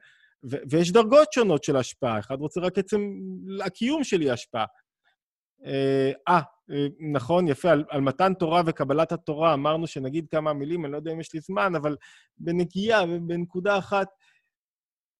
ויש 0.70 0.92
דרגות 0.92 1.32
שונות 1.32 1.64
של 1.64 1.76
השפעה. 1.76 2.18
אחד 2.18 2.34
רוצה 2.38 2.60
רק 2.60 2.78
עצם 2.78 3.00
הקיום 3.64 4.04
שלי 4.04 4.30
השפעה. 4.30 4.64
אה, 5.64 6.12
אה, 6.28 6.40
נכון, 7.12 7.48
יפה, 7.48 7.70
על, 7.70 7.84
על 7.88 8.00
מתן 8.00 8.34
תורה 8.34 8.62
וקבלת 8.66 9.12
התורה 9.12 9.54
אמרנו 9.54 9.86
שנגיד 9.86 10.26
כמה 10.30 10.52
מילים, 10.52 10.84
אני 10.84 10.92
לא 10.92 10.96
יודע 10.96 11.12
אם 11.12 11.20
יש 11.20 11.34
לי 11.34 11.40
זמן, 11.40 11.74
אבל 11.74 11.96
בנגיעה, 12.38 13.06
בנקודה 13.06 13.78
אחת, 13.78 14.08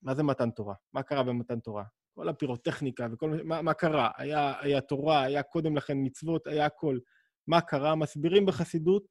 מה 0.03 0.15
זה 0.15 0.23
מתן 0.23 0.51
תורה? 0.51 0.75
מה 0.93 1.03
קרה 1.03 1.23
במתן 1.23 1.61
תורה? 1.61 1.85
כל 2.15 2.29
הפירוטכניקה 2.29 3.07
וכל 3.13 3.41
מה, 3.45 3.63
מה 3.63 3.75
קרה. 3.75 4.11
היה, 4.17 4.55
היה 4.61 4.81
תורה, 4.81 5.23
היה 5.23 5.43
קודם 5.43 5.77
לכן 5.77 5.95
מצוות, 5.97 6.47
היה 6.47 6.67
הכל. 6.67 6.99
מה 7.47 7.61
קרה? 7.61 7.95
מסבירים 7.95 8.47
בחסידות 8.47 9.03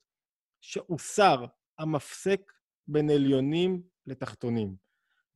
שהוסר 0.61 1.45
המפסק 1.79 2.41
בין 2.87 3.09
עליונים 3.09 3.81
לתחתונים. 4.07 4.75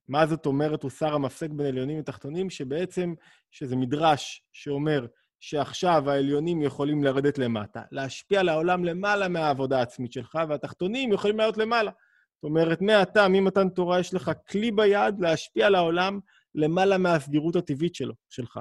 מה 0.07 0.25
זאת 0.27 0.45
אומרת 0.45 0.83
הוסר 0.83 1.13
המפסק 1.13 1.49
בין 1.49 1.67
עליונים 1.67 1.99
לתחתונים? 1.99 2.49
שבעצם, 2.49 3.13
שזה 3.51 3.75
מדרש 3.75 4.43
שאומר 4.51 5.05
שעכשיו 5.41 6.09
העליונים 6.09 6.61
יכולים 6.61 7.03
לרדת 7.03 7.37
למטה, 7.37 7.81
להשפיע 7.91 8.39
על 8.39 8.49
העולם 8.49 8.85
למעלה 8.85 9.27
מהעבודה 9.27 9.79
העצמית 9.79 10.11
שלך, 10.11 10.39
והתחתונים 10.49 11.13
יכולים 11.13 11.37
לעלות 11.37 11.57
למעלה. 11.57 11.91
זאת 12.35 12.43
אומרת, 12.43 12.81
מעתה, 12.81 13.27
ממתן 13.27 13.69
תורה, 13.69 13.99
יש 13.99 14.13
לך 14.13 14.31
כלי 14.49 14.71
ביד 14.71 15.19
להשפיע 15.19 15.67
על 15.67 15.75
העולם 15.75 16.19
למעלה 16.55 16.97
מהסגירות 16.97 17.55
הטבעית 17.55 17.95
שלו, 17.95 18.13
שלך. 18.29 18.59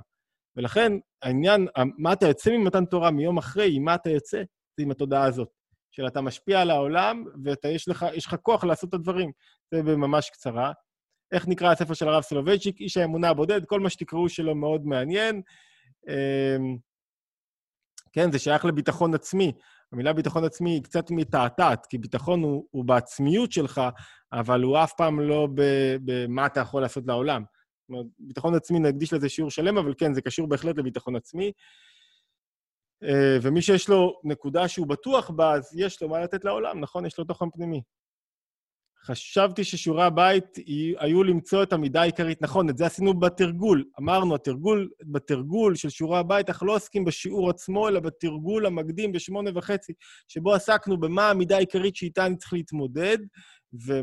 ולכן, 0.57 0.93
העניין, 1.23 1.67
מה 1.99 2.13
אתה 2.13 2.27
יוצא 2.27 2.51
ממתן 2.51 2.85
תורה 2.85 3.11
מיום 3.11 3.39
אחרי, 3.39 3.77
עם 3.77 3.85
מה 3.85 3.95
אתה 3.95 4.11
יוצא, 4.11 4.43
זה 4.77 4.83
עם 4.83 4.91
התודעה 4.91 5.25
הזאת. 5.25 5.49
של 5.91 6.07
אתה 6.07 6.21
משפיע 6.21 6.61
על 6.61 6.71
העולם, 6.71 7.25
ויש 7.65 7.89
לך, 7.89 8.07
לך 8.17 8.37
כוח 8.43 8.65
לעשות 8.65 8.89
את 8.89 8.95
הדברים. 8.95 9.33
זה 9.71 9.83
בממש 9.83 10.31
קצרה. 10.31 10.73
איך 11.33 11.49
נקרא 11.49 11.73
הספר 11.73 11.95
של 11.95 12.09
הרב 12.09 12.23
סולובייצ'יק? 12.23 12.81
איש 12.81 12.97
האמונה 12.97 13.29
הבודד, 13.29 13.65
כל 13.65 13.81
מה 13.81 13.91
שתקראו 13.91 14.29
שלו 14.29 14.55
מאוד 14.55 14.87
מעניין. 14.87 15.43
אמ, 16.09 16.77
כן, 18.13 18.33
זה 18.33 18.39
שייך 18.39 18.65
לביטחון 18.65 19.15
עצמי. 19.15 19.53
המילה 19.93 20.13
ביטחון 20.13 20.45
עצמי 20.45 20.71
היא 20.71 20.83
קצת 20.83 21.11
מתעתעת, 21.11 21.87
כי 21.87 21.99
ביטחון 21.99 22.43
הוא, 22.43 22.65
הוא 22.71 22.85
בעצמיות 22.85 23.53
שלך, 23.53 23.81
אבל 24.33 24.63
הוא 24.63 24.79
אף 24.79 24.93
פעם 24.97 25.21
לא 25.21 25.49
במה 26.05 26.47
אתה 26.47 26.61
יכול 26.61 26.83
לעשות 26.83 27.05
לעולם. 27.07 27.43
זאת 27.43 27.91
אומרת, 27.91 28.07
ביטחון 28.19 28.55
עצמי, 28.55 28.79
נקדיש 28.79 29.13
לזה 29.13 29.29
שיעור 29.29 29.51
שלם, 29.51 29.79
אבל 29.79 29.95
כן, 29.99 30.15
זה 30.15 30.23
קשור 30.23 30.49
בהחלט 30.49 30.79
לביטחון 30.79 31.17
עצמי. 31.17 31.53
אה, 33.03 33.39
ומי 33.43 33.63
שיש 33.63 33.89
לו 33.89 34.21
נקודה 34.25 34.69
שהוא 34.69 34.87
בטוח 34.87 35.31
בה, 35.31 35.55
אז 35.55 35.75
יש 35.77 36.03
לו 36.03 36.09
מה 36.09 36.21
לתת 36.21 36.45
לעולם, 36.45 36.81
נכון? 36.81 37.07
יש 37.07 37.19
לו 37.19 37.25
תוכן 37.25 37.51
פנימי. 37.51 37.83
חשבתי 39.05 39.65
ששיעורי 39.65 40.05
הבית 40.05 40.45
היו 40.99 41.25
למצוא 41.25 41.63
את 41.63 41.73
המידה 41.73 42.01
העיקרית. 42.01 42.43
נכון, 42.43 42.71
את 42.71 42.77
זה 42.77 42.87
עשינו 42.87 43.15
בתרגול. 43.15 43.85
אמרנו, 44.01 44.35
התרגול, 44.35 44.89
בתרגול 45.03 45.75
של 45.75 45.89
שיעורי 45.89 46.19
הבית, 46.19 46.49
אנחנו 46.49 46.67
לא 46.67 46.75
עוסקים 46.75 47.05
בשיעור 47.05 47.51
עצמו, 47.51 47.89
אלא 47.89 48.01
בתרגול 48.01 48.67
המקדים 48.67 49.13
בשמונה 49.13 49.51
וחצי, 49.55 49.93
שבו 50.29 50.55
עסקנו 50.55 51.01
במה 51.01 51.31
המידה 51.31 51.57
העיקרית 51.57 51.97
שאיתה 51.97 52.27
אני 52.27 52.37
צריך 52.37 52.53
להתמודד, 52.53 53.19
ו... 53.87 54.01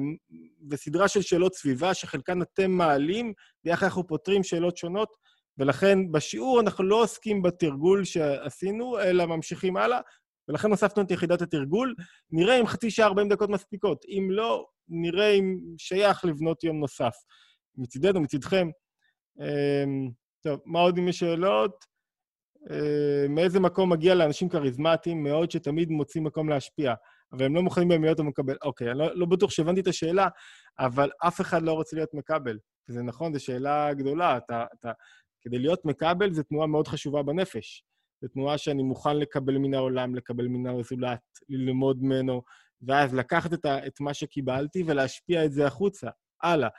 וסדרה 0.70 1.08
של 1.08 1.22
שאלות 1.22 1.56
סביבה, 1.56 1.94
שחלקן 1.94 2.42
אתם 2.42 2.72
מעלים, 2.72 3.34
ואיך 3.66 3.84
אנחנו 3.84 4.08
פותרים 4.08 4.44
שאלות 4.44 4.78
שונות. 4.78 5.10
ולכן 5.58 6.12
בשיעור 6.12 6.60
אנחנו 6.60 6.84
לא 6.84 7.04
עוסקים 7.04 7.42
בתרגול 7.42 8.04
שעשינו, 8.04 9.00
אלא 9.00 9.26
ממשיכים 9.26 9.78
הלאה, 9.78 10.00
ולכן 10.48 10.72
הוספנו 10.72 11.04
את 11.04 11.12
יחידת 11.12 11.42
התרגול. 11.42 11.96
נראה 12.32 12.60
אם 12.60 12.68
חצי 12.68 12.92
שעה, 12.92 13.08
40 13.08 13.30
דקות 13.30 13.50
מספיקות. 13.50 14.06
אם 14.06 14.28
לא, 14.32 14.66
נראה 14.90 15.30
אם 15.30 15.58
שייך 15.78 16.26
לבנות 16.26 16.64
יום 16.64 16.80
נוסף. 16.80 17.16
מצידנו, 17.78 18.22
מצידכם. 18.22 18.68
אמ, 19.40 20.10
טוב, 20.44 20.60
מה 20.66 20.80
עוד 20.80 20.98
אם 20.98 21.08
יש 21.08 21.20
שאלות? 21.20 21.86
אמ, 22.70 23.36
מאיזה 23.36 23.60
מקום 23.60 23.92
מגיע 23.92 24.16
לאנשים 24.16 24.50
כריזמטיים 24.50 25.24
מאוד 25.24 25.52
שתמיד 25.52 25.90
מוצאים 25.90 26.24
מקום 26.24 26.50
להשפיע, 26.50 26.94
אבל 27.34 27.46
הם 27.46 27.56
לא 27.56 27.62
מוכנים 27.62 27.88
בהם 27.88 28.04
להיות 28.04 28.20
המקבל? 28.20 28.56
אוקיי, 28.64 28.92
אני 28.92 29.00
לא, 29.00 29.16
לא 29.16 29.26
בטוח 29.26 29.52
שהבנתי 29.52 29.82
את 29.82 29.88
השאלה, 29.88 30.28
אבל 30.80 31.10
אף 31.28 31.42
אחד 31.42 31.62
לא 31.62 31.74
רוצה 31.74 31.96
להיות 31.96 32.14
מקבל. 32.14 32.58
זה 32.88 33.04
נכון, 33.04 33.34
זו 33.34 33.44
שאלה 33.44 33.94
גדולה. 33.94 34.38
אתה, 34.38 34.66
אתה, 34.80 34.92
כדי 35.42 35.60
להיות 35.60 35.86
מקבל 35.86 36.34
זו 36.34 36.44
תנועה 36.44 36.68
מאוד 36.68 36.88
חשובה 36.88 37.24
בנפש. 37.24 37.84
זו 38.22 38.28
תנועה 38.28 38.58
שאני 38.58 38.84
מוכן 38.84 39.18
לקבל 39.18 39.58
מן 39.58 39.74
העולם, 39.74 40.16
לקבל 40.16 40.48
מן 40.48 40.68
הזולת, 40.68 41.20
ללמוד 41.50 42.04
ממנו, 42.04 42.42
ואז 42.82 43.14
לקחת 43.14 43.54
את, 43.54 43.66
ה, 43.66 43.88
את 43.88 44.00
מה 44.00 44.14
שקיבלתי 44.14 44.84
ולהשפיע 44.88 45.46
את 45.46 45.52
זה 45.52 45.68
החוצה, 45.68 46.10
הלאה. 46.44 46.70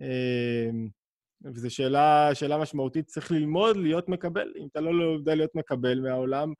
אמ, 0.00 0.88
וזו 1.44 1.74
שאלה, 1.74 2.30
שאלה 2.34 2.58
משמעותית, 2.58 3.06
צריך 3.06 3.32
ללמוד 3.32 3.76
להיות 3.76 4.08
מקבל. 4.08 4.52
אם 4.60 4.66
אתה 4.72 4.80
לא 4.80 5.04
יודע 5.14 5.34
להיות 5.34 5.54
מקבל 5.54 6.00
מהעולם, 6.00 6.52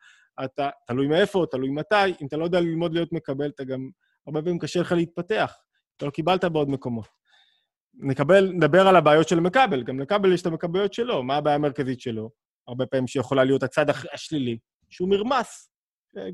אתה, 0.44 0.68
תלוי 0.86 1.06
מאיפה, 1.06 1.46
תלוי 1.50 1.70
מתי, 1.70 2.14
אם 2.20 2.26
אתה 2.26 2.36
לא 2.36 2.44
יודע 2.44 2.60
ללמוד 2.60 2.94
להיות 2.94 3.12
מקבל, 3.12 3.48
אתה 3.48 3.64
גם, 3.64 3.88
הרבה 4.26 4.42
פעמים 4.42 4.58
קשה 4.58 4.80
לך 4.80 4.92
להתפתח. 4.92 5.56
אתה 5.96 6.06
לא 6.06 6.10
קיבלת 6.10 6.44
בעוד 6.44 6.68
מקומות. 6.68 7.08
נקבל, 7.94 8.50
נדבר 8.52 8.88
על 8.88 8.96
הבעיות 8.96 9.28
של 9.28 9.40
מקבל, 9.40 9.82
גם 9.82 10.00
לקבל 10.00 10.32
יש 10.32 10.42
את 10.42 10.46
המקבליות 10.46 10.94
שלו. 10.94 11.22
מה 11.22 11.36
הבעיה 11.36 11.56
המרכזית 11.56 12.00
שלו? 12.00 12.30
הרבה 12.68 12.86
פעמים 12.86 13.06
שיכולה 13.06 13.44
להיות 13.44 13.62
הצד 13.62 13.86
השלילי, 14.12 14.58
שהוא 14.90 15.08
מרמס. 15.08 15.70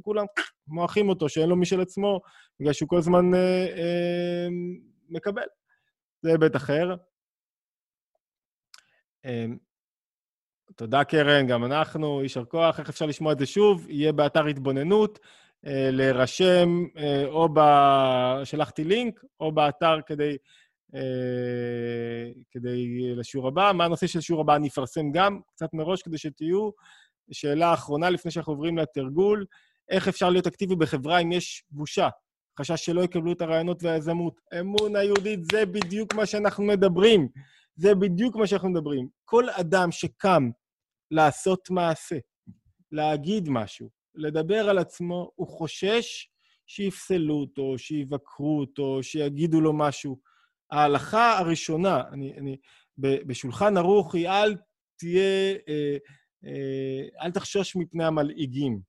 כולם 0.02 0.24
מועכים 0.68 1.08
אותו, 1.08 1.28
שאין 1.28 1.48
לו 1.48 1.56
משל 1.56 1.80
עצמו, 1.80 2.20
בגלל 2.60 2.72
שהוא 2.72 2.88
כל 2.88 2.98
הזמן 2.98 3.34
אה, 3.34 3.66
אה, 3.78 4.48
מקבל. 5.08 5.46
זה 6.22 6.30
היבט 6.30 6.56
אחר. 6.56 6.94
אה, 9.24 9.46
תודה, 10.76 11.04
קרן, 11.04 11.46
גם 11.46 11.64
אנחנו, 11.64 12.22
יישר 12.22 12.44
כוח. 12.44 12.80
איך 12.80 12.88
אפשר 12.88 13.06
לשמוע 13.06 13.32
את 13.32 13.38
זה 13.38 13.46
שוב? 13.46 13.86
יהיה 13.90 14.12
באתר 14.12 14.46
התבוננות, 14.46 15.18
אה, 15.66 15.90
להירשם, 15.92 16.68
אה, 16.96 17.26
או 17.26 17.48
ב... 17.54 17.60
שלחתי 18.44 18.84
לינק, 18.84 19.24
או 19.40 19.52
באתר 19.52 20.00
כדי, 20.06 20.36
כדי 22.50 23.12
לשיעור 23.16 23.48
הבא. 23.48 23.72
מה 23.74 23.84
הנושא 23.84 24.06
של 24.06 24.20
שיעור 24.20 24.40
הבא 24.40 24.56
אני 24.56 24.68
אפרסם 24.68 25.12
גם, 25.12 25.40
קצת 25.54 25.68
מראש, 25.72 26.02
כדי 26.02 26.18
שתהיו. 26.18 26.70
שאלה 27.32 27.74
אחרונה 27.74 28.10
לפני 28.10 28.30
שאנחנו 28.30 28.52
עוברים 28.52 28.78
לתרגול. 28.78 29.46
איך 29.88 30.08
אפשר 30.08 30.30
להיות 30.30 30.46
אקטיבי 30.46 30.76
בחברה 30.76 31.18
אם 31.18 31.32
יש 31.32 31.64
בושה, 31.70 32.08
חשש 32.58 32.84
שלא 32.84 33.00
יקבלו 33.00 33.32
את 33.32 33.40
הרעיונות 33.40 33.82
והיזמות. 33.82 34.40
אמון 34.60 34.96
היהודית, 34.96 35.40
זה 35.52 35.66
בדיוק 35.66 36.14
מה 36.14 36.26
שאנחנו 36.26 36.64
מדברים. 36.64 37.28
זה 37.74 37.94
בדיוק 37.94 38.36
מה 38.36 38.46
שאנחנו 38.46 38.70
מדברים. 38.70 39.08
כל 39.24 39.50
אדם 39.50 39.92
שקם 39.92 40.50
לעשות 41.10 41.70
מעשה, 41.70 42.16
להגיד 42.92 43.48
משהו, 43.48 43.88
לדבר 44.14 44.68
על 44.68 44.78
עצמו, 44.78 45.30
הוא 45.34 45.48
חושש 45.48 46.28
שיפסלו 46.66 47.34
אותו, 47.34 47.78
שיבקרו 47.78 48.60
אותו, 48.60 49.02
שיגידו 49.02 49.60
לו 49.60 49.72
משהו. 49.72 50.18
ההלכה 50.70 51.38
הראשונה, 51.38 52.02
אני, 52.12 52.34
אני, 52.38 52.56
בשולחן 52.98 53.76
ערוך 53.76 54.14
היא 54.14 54.28
אל 54.28 54.56
תהיה, 54.98 55.54
אה, 55.68 55.96
אה, 56.44 57.24
אל 57.24 57.30
תחשוש 57.30 57.76
מפני 57.76 58.04
המלעיגים. 58.04 58.80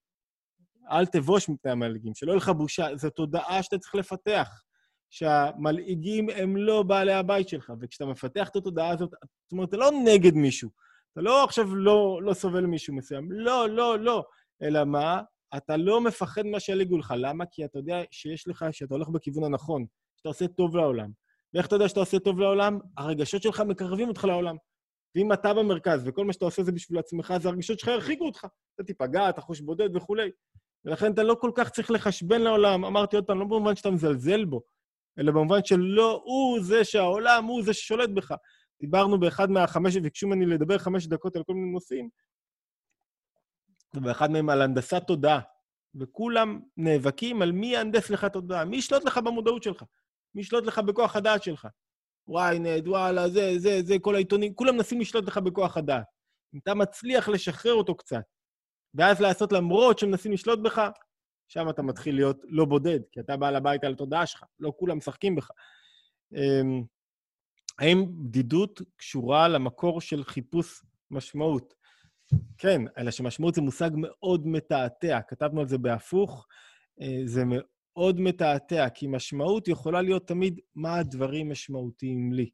אל 0.91 1.05
תבוש 1.05 1.49
מפני 1.49 1.71
המלעיגים, 1.71 2.15
שלא 2.15 2.31
יהיה 2.31 2.37
לך 2.37 2.49
בושה. 2.49 2.95
זו 2.95 3.09
תודעה 3.09 3.63
שאתה 3.63 3.77
צריך 3.77 3.95
לפתח, 3.95 4.63
שהמלעיגים 5.09 6.29
הם 6.29 6.57
לא 6.57 6.83
בעלי 6.83 7.13
הבית 7.13 7.49
שלך, 7.49 7.73
וכשאתה 7.81 8.05
מפתח 8.05 8.49
את 8.49 8.55
התודעה 8.55 8.89
הזאת, 8.89 9.09
זאת 9.11 9.51
אומרת, 9.51 9.69
אתה 9.69 9.77
לא 9.77 9.91
נגד 10.05 10.33
מישהו, 10.33 10.69
אתה 11.11 11.21
לא 11.21 11.43
עכשיו 11.43 11.75
לא, 11.75 12.19
לא 12.23 12.33
סובל 12.33 12.65
מישהו 12.65 12.95
מסוים, 12.95 13.31
לא, 13.31 13.69
לא, 13.69 13.99
לא. 13.99 14.23
אלא 14.61 14.83
מה? 14.83 15.21
אתה 15.57 15.77
לא 15.77 16.01
מפחד 16.01 16.45
מה 16.45 16.59
שיליגו 16.59 16.97
לך. 16.97 17.13
למה? 17.17 17.45
כי 17.51 17.65
אתה 17.65 17.79
יודע 17.79 18.01
שיש 18.11 18.47
לך, 18.47 18.65
שאתה 18.71 18.95
הולך 18.95 19.09
בכיוון 19.09 19.43
הנכון, 19.43 19.85
שאתה 20.17 20.29
עושה 20.29 20.47
טוב 20.47 20.75
לעולם. 20.75 21.09
ואיך 21.53 21.67
אתה 21.67 21.75
יודע 21.75 21.87
שאתה 21.87 21.99
עושה 21.99 22.19
טוב 22.19 22.39
לעולם? 22.39 22.79
הרגשות 22.97 23.41
שלך 23.41 23.59
מקרבים 23.59 24.07
אותך 24.07 24.23
לעולם. 24.23 24.55
ואם 25.15 25.33
אתה 25.33 25.53
במרכז 25.53 26.03
וכל 26.05 26.25
מה 26.25 26.33
שאתה 26.33 26.45
עושה 26.45 26.63
זה 26.63 26.71
בשביל 26.71 26.99
עצמך, 26.99 27.31
אז 27.31 27.45
הרגשות 27.45 27.79
שלך 27.79 27.87
ירחיקו 27.87 28.25
אותך. 28.25 28.47
אתה 28.75 28.83
תיפגע, 28.83 29.29
אתה 29.29 29.41
חוש 29.41 29.61
בודד 29.61 29.95
וכולי. 29.95 30.31
ולכן 30.85 31.13
אתה 31.13 31.23
לא 31.23 31.35
כל 31.41 31.51
כך 31.55 31.69
צריך 31.69 31.91
לחשבן 31.91 32.41
לעולם. 32.41 32.85
אמרתי 32.85 33.15
עוד 33.15 33.25
פעם, 33.25 33.39
לא 33.39 33.45
במובן 33.45 33.75
שאתה 33.75 33.91
מזלזל 33.91 34.45
בו, 34.45 34.61
אלא 35.19 35.31
במובן 35.31 35.59
שלא 35.65 36.21
הוא 36.25 36.59
זה 36.61 36.83
שהעולם, 36.83 37.45
הוא 37.45 37.63
זה 37.63 37.73
ששולט 37.73 38.09
בך. 38.09 38.33
דיברנו 38.81 39.19
באחד 39.19 39.51
מהחמש, 39.51 39.97
ביקשו 39.97 40.27
ממני 40.27 40.45
לדבר 40.45 40.77
חמש 40.77 41.07
דקות 41.07 41.35
על 41.35 41.43
כל 41.43 41.53
מיני 41.53 41.71
נושאים, 41.71 42.09
ובאחד 43.95 44.31
מהם 44.31 44.49
על 44.49 44.61
הנדסת 44.61 45.03
תודעה. 45.07 45.39
וכולם 45.95 46.59
נאבקים 46.77 47.41
על 47.41 47.51
מי 47.51 47.67
יהנדס 47.67 48.09
לך 48.09 48.25
תודעה, 48.25 48.65
מי 48.65 48.77
ישלוט 48.77 49.03
לך 49.03 49.17
במודעות 49.17 49.63
שלך, 49.63 49.83
מי 50.35 50.41
ישלוט 50.41 50.65
לך 50.65 50.79
בכוח 50.79 51.15
הדעת 51.15 51.43
שלך. 51.43 51.67
ynet, 52.29 52.87
וואלה, 52.87 53.29
זה, 53.29 53.59
זה, 53.59 53.81
זה, 53.83 53.95
כל 54.01 54.15
העיתונים, 54.15 54.53
כולם 54.53 54.75
מנסים 54.75 55.01
לשלוט 55.01 55.27
לך 55.27 55.37
בכוח 55.37 55.77
הדעת. 55.77 56.05
אם 56.53 56.59
אתה 56.63 56.73
מצליח 56.73 57.29
לשחרר 57.29 57.73
אותו 57.73 57.95
קצת, 57.95 58.23
ואז 58.93 59.21
לעשות 59.21 59.51
למרות 59.51 59.99
שמנסים 59.99 60.31
לשלוט 60.31 60.59
בך, 60.59 60.81
שם 61.47 61.69
אתה 61.69 61.81
מתחיל 61.81 62.15
להיות 62.15 62.41
לא 62.43 62.65
בודד, 62.65 62.99
כי 63.11 63.19
אתה 63.19 63.37
בעל 63.37 63.55
הבית 63.55 63.83
על 63.83 63.93
התודעה 63.93 64.25
שלך, 64.25 64.43
לא 64.59 64.73
כולם 64.77 64.97
משחקים 64.97 65.35
בך. 65.35 65.51
אמ, 66.33 66.83
האם 67.79 68.05
בדידות 68.23 68.81
קשורה 68.97 69.47
למקור 69.47 70.01
של 70.01 70.23
חיפוש 70.23 70.81
משמעות? 71.11 71.73
כן, 72.57 72.81
אלא 72.97 73.11
שמשמעות 73.11 73.55
זה 73.55 73.61
מושג 73.61 73.89
מאוד 73.95 74.47
מתעתע, 74.47 75.19
כתבנו 75.27 75.61
על 75.61 75.67
זה 75.67 75.77
בהפוך, 75.77 76.47
אה, 77.01 77.21
זה 77.25 77.43
מאוד 77.95 78.19
מתעתע, 78.19 78.89
כי 78.89 79.07
משמעות 79.07 79.67
יכולה 79.67 80.01
להיות 80.01 80.27
תמיד 80.27 80.59
מה 80.75 80.97
הדברים 80.97 81.51
משמעותיים 81.51 82.33
לי. 82.33 82.49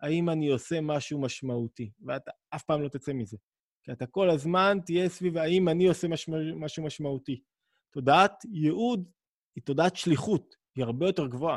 האם 0.00 0.30
אני 0.30 0.48
עושה 0.48 0.80
משהו 0.80 1.20
משמעותי, 1.20 1.90
ואתה 2.06 2.30
אף 2.50 2.62
פעם 2.62 2.82
לא 2.82 2.88
תצא 2.88 3.12
מזה. 3.12 3.36
כי 3.82 3.92
אתה 3.92 4.06
כל 4.06 4.30
הזמן 4.30 4.78
תהיה 4.86 5.08
סביב 5.08 5.36
האם 5.36 5.68
אני 5.68 5.88
עושה 5.88 6.08
משמע, 6.08 6.36
משהו 6.56 6.84
משמעותי. 6.84 7.40
תודעת 7.90 8.44
ייעוד 8.52 9.10
היא 9.56 9.64
תודעת 9.64 9.96
שליחות, 9.96 10.56
היא 10.76 10.84
הרבה 10.84 11.06
יותר 11.06 11.26
גבוהה. 11.26 11.56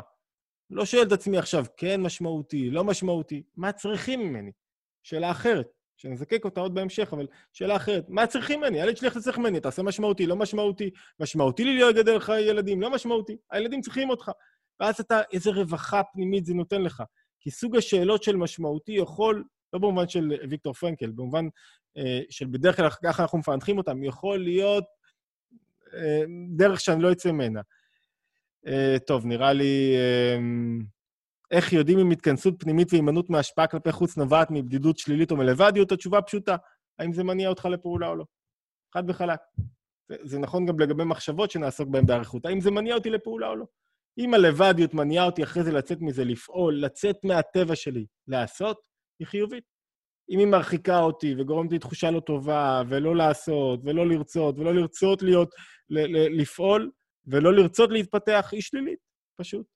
לא 0.70 0.84
שואל 0.84 1.06
את 1.06 1.12
עצמי 1.12 1.38
עכשיו, 1.38 1.64
כן 1.76 2.02
משמעותי, 2.02 2.70
לא 2.70 2.84
משמעותי, 2.84 3.42
מה 3.56 3.72
צריכים 3.72 4.20
ממני? 4.20 4.52
שאלה 5.02 5.30
אחרת, 5.30 5.66
שנזקק 5.96 6.44
אותה 6.44 6.60
עוד 6.60 6.74
בהמשך, 6.74 7.08
אבל 7.12 7.26
שאלה 7.52 7.76
אחרת, 7.76 8.04
מה 8.08 8.26
צריכים 8.26 8.60
ממני? 8.60 8.80
הילד 8.80 8.96
שלי 8.96 9.08
איך 9.08 9.18
צריך 9.18 9.38
ממני? 9.38 9.60
תעשה 9.60 9.82
משמעותי, 9.82 10.26
לא 10.26 10.36
משמעותי. 10.36 10.90
משמעותי 11.20 11.64
לי 11.64 11.74
להיות 11.74 11.96
גדל 11.96 12.16
לך 12.16 12.32
ילדים, 12.40 12.80
לא 12.80 12.90
משמעותי. 12.90 13.36
הילדים 13.50 13.80
צריכים 13.80 14.10
אותך. 14.10 14.30
ואז 14.80 15.00
אתה, 15.00 15.20
איזה 15.32 15.50
רווחה 15.50 16.02
פנימית 16.12 16.46
זה 16.46 16.54
נותן 16.54 16.82
לך. 16.82 17.02
כי 17.40 17.50
סוג 17.50 17.76
השאלות 17.76 18.22
של 18.22 18.36
משמעותי 18.36 18.92
יכול, 18.92 19.44
לא 19.72 19.78
במובן 19.78 20.08
של 20.08 20.32
ויקטור 20.50 20.72
פרנקל, 20.72 21.10
במובן 21.10 21.44
אה, 21.98 22.20
של 22.30 22.46
בדרך 22.50 22.76
כלל 22.76 22.90
ככה 22.90 23.22
אנחנו 23.22 23.38
מפענחים 23.38 23.78
אותם, 23.78 24.04
יכול 24.04 24.38
להיות 24.38 24.84
אה, 25.94 26.22
דרך 26.56 26.80
שאני 26.80 27.02
לא 27.02 27.12
אצא 27.12 27.32
ממנה. 27.32 27.60
אה, 28.66 28.96
טוב, 29.06 29.26
נראה 29.26 29.52
לי... 29.52 29.94
אה, 29.96 30.38
איך 31.50 31.72
יודעים 31.72 31.98
אם 31.98 32.10
התכנסות 32.10 32.54
פנימית 32.58 32.92
והימנעות 32.92 33.30
מהשפעה 33.30 33.66
כלפי 33.66 33.92
חוץ 33.92 34.16
נובעת 34.16 34.48
מבדידות 34.50 34.98
שלילית 34.98 35.30
או 35.30 35.36
מלבדיות? 35.36 35.92
התשובה 35.92 36.22
פשוטה, 36.22 36.56
האם 36.98 37.12
זה 37.12 37.24
מניע 37.24 37.48
אותך 37.48 37.64
לפעולה 37.64 38.08
או 38.08 38.16
לא. 38.16 38.24
חד 38.94 39.02
וחלק. 39.08 39.40
זה, 40.08 40.16
זה 40.22 40.38
נכון 40.38 40.66
גם 40.66 40.80
לגבי 40.80 41.04
מחשבות 41.04 41.50
שנעסוק 41.50 41.88
בהן 41.88 42.06
באריכות. 42.06 42.46
האם 42.46 42.60
זה 42.60 42.70
מניע 42.70 42.94
אותי 42.94 43.10
לפעולה 43.10 43.48
או 43.48 43.56
לא? 43.56 43.66
אם 44.18 44.34
הלבדיות 44.34 44.94
מניעה 44.94 45.26
אותי 45.26 45.42
אחרי 45.42 45.64
זה 45.64 45.72
לצאת 45.72 45.98
מזה, 46.00 46.24
לפעול, 46.24 46.74
לצאת 46.74 47.16
מהטבע 47.24 47.76
שלי, 47.76 48.06
לעשות, 48.28 48.80
היא 49.18 49.26
חיובית. 49.26 49.64
אם 50.30 50.38
היא 50.38 50.46
מרחיקה 50.46 51.00
אותי 51.00 51.34
וגורמת 51.38 51.72
לי 51.72 51.78
תחושה 51.78 52.10
לא 52.10 52.20
טובה, 52.20 52.82
ולא 52.88 53.16
לעשות, 53.16 53.80
ולא 53.84 54.06
לרצות, 54.06 54.58
ולא 54.58 54.74
לרצות 54.74 55.22
להיות, 55.22 55.54
ל- 55.90 56.16
ל- 56.16 56.40
לפעול, 56.40 56.90
ולא 57.26 57.52
לרצות 57.52 57.90
להתפתח, 57.90 58.48
היא 58.52 58.60
שלילית, 58.60 58.98
פשוט. 59.40 59.66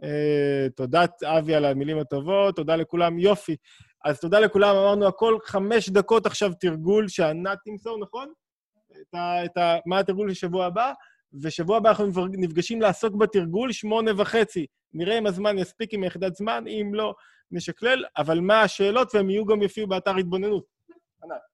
Uh, 0.00 0.70
תודה, 0.76 1.04
אבי, 1.24 1.54
על 1.54 1.64
המילים 1.64 1.98
הטובות, 1.98 2.56
תודה 2.56 2.76
לכולם, 2.76 3.18
יופי. 3.18 3.56
אז 4.04 4.20
תודה 4.20 4.40
לכולם, 4.40 4.76
אמרנו 4.76 5.06
הכל, 5.06 5.38
חמש 5.44 5.88
דקות 5.88 6.26
עכשיו 6.26 6.52
תרגול 6.60 7.08
שענת 7.08 7.58
תמסור, 7.64 7.98
נכון? 7.98 8.32
את 9.00 9.14
ה, 9.14 9.44
את 9.44 9.56
ה, 9.56 9.76
מה 9.86 9.98
התרגול 9.98 10.30
לשבוע 10.30 10.66
הבא? 10.66 10.92
ושבוע 11.42 11.76
הבא 11.76 11.88
אנחנו 11.88 12.06
נפגשים 12.32 12.80
לעסוק 12.80 13.14
בתרגול 13.14 13.72
שמונה 13.72 14.10
וחצי. 14.16 14.66
נראה 14.94 15.18
אם 15.18 15.26
הזמן 15.26 15.58
יספיק 15.58 15.94
עם 15.94 16.04
יחידת 16.04 16.34
זמן, 16.34 16.64
אם 16.68 16.94
לא, 16.94 17.14
נשקלל, 17.50 18.04
אבל 18.16 18.40
מה 18.40 18.62
השאלות, 18.62 19.14
והם 19.14 19.30
יהיו 19.30 19.46
גם 19.46 19.62
יופיעו 19.62 19.86
באתר 19.86 20.16
התבוננות. 20.16 20.64
ענת. 21.24 21.51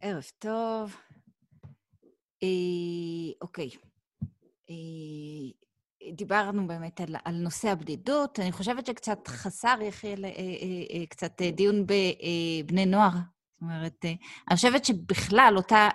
ערב 0.00 0.24
טוב. 0.38 0.96
אה, 2.42 2.48
אוקיי. 3.40 3.70
אה, 4.70 4.74
דיברנו 6.12 6.66
באמת 6.66 7.00
על, 7.00 7.16
על 7.24 7.34
נושא 7.34 7.68
הבדידות. 7.68 8.40
אני 8.40 8.52
חושבת 8.52 8.86
שקצת 8.86 9.28
חסר, 9.28 9.78
יחיאל, 9.82 10.24
אה, 10.24 10.30
אה, 10.30 10.36
אה, 11.00 11.06
קצת 11.06 11.42
דיון 11.42 11.86
בבני 11.86 12.86
נוער. 12.86 13.10
זאת 13.10 13.62
אומרת, 13.62 14.04
אני 14.48 14.56
חושבת 14.56 14.84
שבכלל 14.84 15.54
אותה 15.56 15.88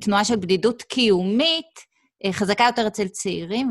תנועה 0.00 0.24
של 0.24 0.36
בדידות 0.36 0.82
קיומית 0.82 1.80
חזקה 2.30 2.64
יותר 2.64 2.86
אצל 2.86 3.08
צעירים 3.08 3.70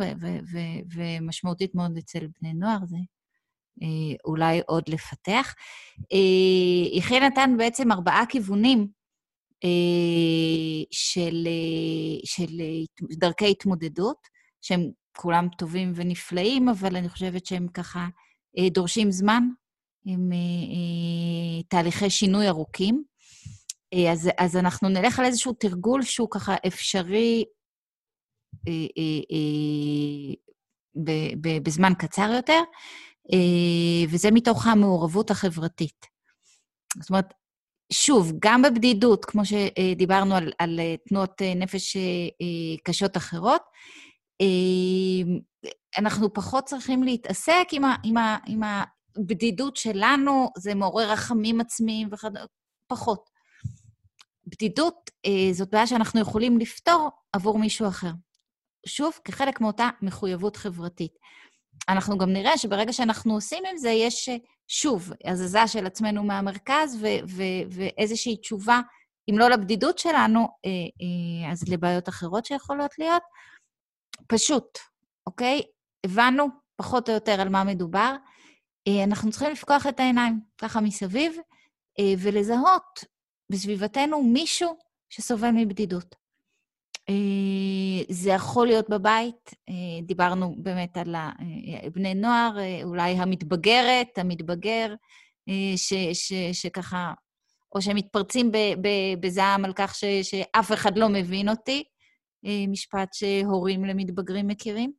ומשמעותית 0.96 1.76
מאוד 1.76 1.98
אצל 1.98 2.28
בני 2.42 2.54
נוער, 2.54 2.78
זה 2.86 2.98
אולי 4.26 4.62
עוד 4.66 4.84
לפתח. 4.88 5.54
יחיאל 6.94 7.24
נתן 7.28 7.56
בעצם 7.58 7.92
ארבעה 7.92 8.26
כיוונים 8.26 8.88
של, 10.92 11.48
של 12.24 12.46
דרכי 13.12 13.52
התמודדות, 13.52 14.28
שהם 14.62 14.92
כולם 15.18 15.48
טובים 15.58 15.92
ונפלאים, 15.96 16.70
אבל 16.70 16.96
אני 16.96 17.10
חושבת 17.10 17.46
שהם 17.46 17.68
ככה 17.68 18.08
אה, 18.58 18.70
דורשים 18.70 19.12
זמן, 19.12 19.44
הם 20.06 20.32
אה, 20.32 20.38
אה, 20.38 21.64
תהליכי 21.68 22.10
שינוי 22.10 22.48
ארוכים. 22.48 23.04
אז, 24.12 24.30
אז 24.38 24.58
אנחנו 24.58 24.90
נלך 24.90 25.20
על 25.20 25.26
איזשהו 25.26 25.54
תרגול 25.54 26.02
שהוא 26.02 26.28
ככה 26.32 26.56
אפשרי 26.68 27.46
בזמן 31.64 31.94
קצר 32.00 32.32
יותר, 32.36 32.62
וזה 34.10 34.32
מתוך 34.32 34.68
המעורבות 34.68 35.32
החברתית. 35.32 36.06
זאת 37.02 37.10
אומרת, 37.10 37.34
שוב, 37.94 38.32
גם 38.40 38.62
בבדידות, 38.62 39.26
כמו 39.26 39.42
שדיברנו 39.46 40.36
על, 40.36 40.52
על 40.60 40.80
תנועות 41.10 41.42
נפש 41.56 41.98
קשות 42.84 43.18
אחרות, 43.18 43.62
אנחנו 45.98 46.34
פחות 46.34 46.66
צריכים 46.66 47.04
להתעסק 47.04 47.68
עם, 47.72 47.86
ה, 47.86 47.96
עם, 48.04 48.18
ה, 48.18 48.38
עם 48.48 48.62
הבדידות 49.18 49.76
שלנו, 49.76 50.50
זה 50.58 50.76
מעורר 50.76 51.12
רחמים 51.12 51.62
עצמיים 51.62 52.10
וכדומה, 52.12 52.46
פחות. 52.88 53.30
בדידות 54.48 54.96
אה, 55.26 55.54
זאת 55.54 55.70
בעיה 55.70 55.88
שאנחנו 55.88 56.22
יכולים 56.22 56.58
לפתור 56.58 57.10
עבור 57.34 57.60
מישהו 57.60 57.88
אחר. 57.88 58.12
שוב, 58.88 59.14
כחלק 59.24 59.62
מאותה 59.62 59.90
מחויבות 60.02 60.56
חברתית. 60.56 61.12
אנחנו 61.90 62.18
גם 62.18 62.34
נראה 62.34 62.58
שברגע 62.58 62.94
שאנחנו 62.94 63.34
עושים 63.34 63.64
עם 63.72 63.78
זה, 63.78 63.90
יש, 63.90 64.30
אה, 64.30 64.36
שוב, 64.68 65.12
הזזה 65.26 65.68
של 65.68 65.86
עצמנו 65.86 66.24
מהמרכז 66.24 66.96
ו- 67.02 67.28
ו- 67.30 67.70
ואיזושהי 67.70 68.38
תשובה, 68.38 68.80
אם 69.30 69.38
לא 69.38 69.50
לבדידות 69.50 70.00
שלנו, 70.00 70.48
אה, 70.66 71.52
אז 71.52 71.70
לבעיות 71.70 72.10
אחרות 72.10 72.46
שיכולות 72.46 73.00
להיות. 73.00 73.24
פשוט, 74.28 74.80
אוקיי? 75.28 75.62
הבנו 76.06 76.48
פחות 76.76 77.10
או 77.10 77.14
יותר 77.14 77.42
על 77.42 77.50
מה 77.50 77.64
מדובר. 77.64 78.16
אה, 78.88 79.04
אנחנו 79.04 79.32
צריכים 79.32 79.52
לפקוח 79.52 79.88
את 79.88 80.00
העיניים 80.00 80.40
ככה 80.58 80.82
מסביב 80.82 81.36
אה, 82.00 82.14
ולזהות 82.20 83.06
בסביבתנו 83.52 84.24
מישהו 84.24 84.78
שסובל 85.10 85.52
מבדידות. 85.54 86.16
אה, 87.10 88.04
זה 88.10 88.30
יכול 88.30 88.68
להיות 88.68 88.90
בבית, 88.90 89.54
דיברנו 90.04 90.56
באמת 90.58 90.98
על 90.98 91.16
בני 91.94 92.14
נוער, 92.14 92.58
אולי 92.84 93.12
המתבגרת, 93.12 94.18
המתבגר, 94.18 94.94
ש, 95.76 95.94
ש, 96.14 96.34
שככה, 96.54 97.14
או 97.76 97.82
שהם 97.82 97.96
מתפרצים 97.96 98.52
בזעם 99.20 99.66
על 99.66 99.74
כך 99.76 99.96
ש, 99.96 100.06
שאף 100.06 100.72
אחד 100.72 100.98
לא 100.98 101.10
מבין 101.10 101.50
אותי, 101.50 101.84
אה, 102.46 102.68
משפט 102.68 103.14
שהורים 103.14 103.86
למתבגרים 103.86 104.48
מכירים. 104.48 104.92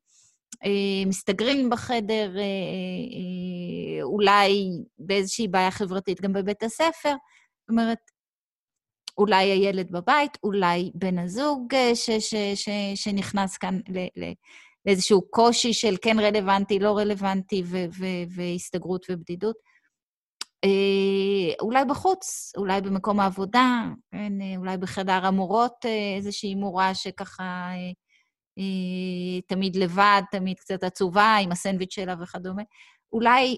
אה, 0.65 1.07
מסתגרים 1.07 1.71
בחדר, 1.71 2.37
אה, 2.39 4.03
אולי 4.03 4.69
באיזושהי 4.99 5.49
בעיה 5.49 5.71
חברתית 5.71 6.21
גם 6.21 6.33
בבית 6.33 6.63
הספר. 6.63 7.15
זאת 7.61 7.71
אומרת, 7.71 7.99
אולי 9.19 9.45
הילד 9.45 9.93
בבית, 9.93 10.39
אולי 10.43 10.91
בן 10.95 11.19
הזוג 11.19 11.75
ש, 11.95 12.11
ש, 12.11 12.35
ש, 12.55 12.69
שנכנס 12.95 13.57
כאן 13.57 13.81
ל, 13.89 13.99
ל, 14.17 14.33
לאיזשהו 14.87 15.31
קושי 15.31 15.73
של 15.73 15.95
כן 16.03 16.21
רלוונטי, 16.21 16.79
לא 16.79 16.97
רלוונטי, 16.97 17.63
ו, 17.67 17.77
ו, 17.99 18.07
והסתגרות 18.31 19.07
ובדידות. 19.11 19.57
אה, 20.65 21.55
אולי 21.61 21.85
בחוץ, 21.85 22.53
אולי 22.57 22.81
במקום 22.81 23.21
העבודה, 23.21 23.85
כן, 24.13 24.33
אה, 24.43 24.57
אולי 24.57 24.77
בחדר 24.77 25.27
המורות 25.27 25.85
אה, 25.85 26.15
איזושהי 26.17 26.55
מורה 26.55 26.95
שככה 26.95 27.71
תמיד 29.47 29.77
לבד, 29.77 30.23
תמיד 30.31 30.61
קצת 30.61 30.85
עצובה, 30.85 31.37
עם 31.43 31.53
הסנדוויץ' 31.53 31.95
שלה 31.95 32.15
וכדומה. 32.21 32.63
אולי 33.13 33.57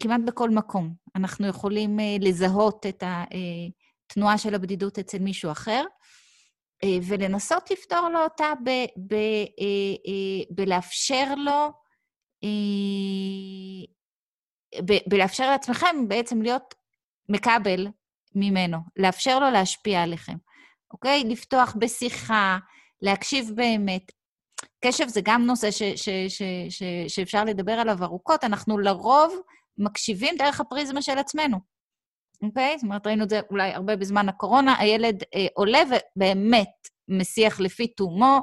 כמעט 0.00 0.20
בכל 0.26 0.50
מקום 0.50 0.94
אנחנו 1.16 1.46
יכולים 1.46 1.98
לזהות 2.20 2.86
את 2.86 3.02
התנועה 3.06 4.38
של 4.38 4.54
הבדידות 4.54 4.98
אצל 4.98 5.18
מישהו 5.18 5.52
אחר, 5.52 5.84
ולנסות 6.84 7.70
לפתור 7.70 8.08
לו 8.08 8.18
אותה 8.22 8.52
בלאפשר 10.50 11.34
לו 11.34 11.72
בלאפשר 15.06 15.50
לעצמכם 15.50 16.08
בעצם 16.08 16.42
להיות 16.42 16.74
מקבל 17.28 17.88
ממנו, 18.34 18.78
לאפשר 18.96 19.38
לו 19.38 19.50
להשפיע 19.50 20.02
עליכם, 20.02 20.36
אוקיי? 20.92 21.24
לפתוח 21.24 21.76
בשיחה, 21.78 22.58
להקשיב 23.02 23.50
באמת. 23.54 24.12
קשב 24.84 25.08
זה 25.08 25.20
גם 25.24 25.46
נושא 25.46 25.70
ש, 25.70 25.82
ש, 25.82 26.08
ש, 26.08 26.42
ש, 26.68 26.82
שאפשר 27.08 27.44
לדבר 27.44 27.72
עליו 27.72 28.04
ארוכות, 28.04 28.44
אנחנו 28.44 28.78
לרוב 28.78 29.34
מקשיבים 29.78 30.36
דרך 30.38 30.60
הפריזמה 30.60 31.02
של 31.02 31.18
עצמנו. 31.18 31.58
אוקיי? 32.42 32.78
זאת 32.78 32.84
אומרת, 32.84 33.06
ראינו 33.06 33.24
את 33.24 33.28
זה 33.28 33.40
אולי 33.50 33.72
הרבה 33.72 33.96
בזמן 33.96 34.28
הקורונה, 34.28 34.74
הילד 34.78 35.22
אה, 35.34 35.46
עולה 35.54 35.82
ובאמת 35.86 36.88
מסיח 37.08 37.60
לפי 37.60 37.86
תומו, 37.86 38.40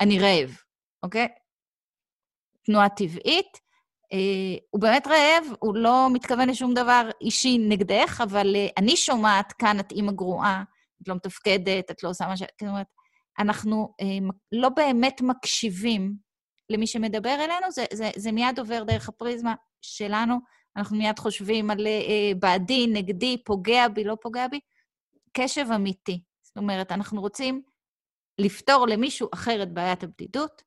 אני 0.00 0.18
רעב, 0.18 0.56
אוקיי? 1.02 1.28
תנועה 2.64 2.88
טבעית. 2.88 3.58
אה, 4.12 4.58
הוא 4.70 4.80
באמת 4.80 5.06
רעב, 5.06 5.44
הוא 5.58 5.76
לא 5.76 6.08
מתכוון 6.12 6.48
לשום 6.48 6.74
דבר 6.74 7.10
אישי 7.20 7.58
נגדך, 7.58 8.20
אבל 8.24 8.56
אה, 8.56 8.66
אני 8.78 8.96
שומעת 8.96 9.52
כאן, 9.52 9.80
את 9.80 9.92
אימא 9.92 10.12
גרועה, 10.12 10.62
את 11.02 11.08
לא 11.08 11.14
מתפקדת, 11.14 11.90
את 11.90 12.02
לא 12.02 12.08
עושה 12.08 12.26
מה 12.26 12.36
ש... 12.36 12.40
זאת 12.40 12.68
אומרת, 12.68 12.86
אנחנו 13.38 13.94
אה, 14.00 14.28
לא 14.52 14.68
באמת 14.68 15.20
מקשיבים 15.20 16.14
למי 16.70 16.86
שמדבר 16.86 17.34
אלינו, 17.34 17.70
זה, 17.70 17.84
זה, 17.92 18.10
זה 18.16 18.32
מיד 18.32 18.58
עובר 18.58 18.84
דרך 18.84 19.08
הפריזמה 19.08 19.54
שלנו, 19.82 20.36
אנחנו 20.76 20.96
מיד 20.96 21.18
חושבים 21.18 21.70
על 21.70 21.86
אה, 21.86 22.32
בעדי, 22.38 22.86
נגדי, 22.86 23.42
פוגע 23.44 23.88
בי, 23.88 24.04
לא 24.04 24.16
פוגע 24.22 24.48
בי. 24.48 24.60
קשב 25.32 25.66
אמיתי. 25.74 26.22
זאת 26.42 26.56
אומרת, 26.56 26.92
אנחנו 26.92 27.20
רוצים 27.20 27.62
לפתור 28.38 28.86
למישהו 28.86 29.28
אחר 29.34 29.62
את 29.62 29.72
בעיית 29.72 30.02
הבדידות, 30.02 30.62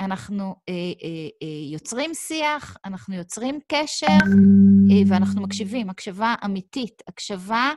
אנחנו 0.00 0.54
אה, 0.68 0.74
אה, 0.74 1.28
אה, 1.42 1.72
יוצרים 1.72 2.14
שיח, 2.14 2.76
אנחנו 2.84 3.14
יוצרים 3.14 3.58
קשר, 3.68 4.06
אה, 4.90 5.02
ואנחנו 5.08 5.42
מקשיבים, 5.42 5.90
הקשבה 5.90 6.34
אמיתית, 6.44 7.02
הקשבה, 7.08 7.54
אה, 7.56 7.74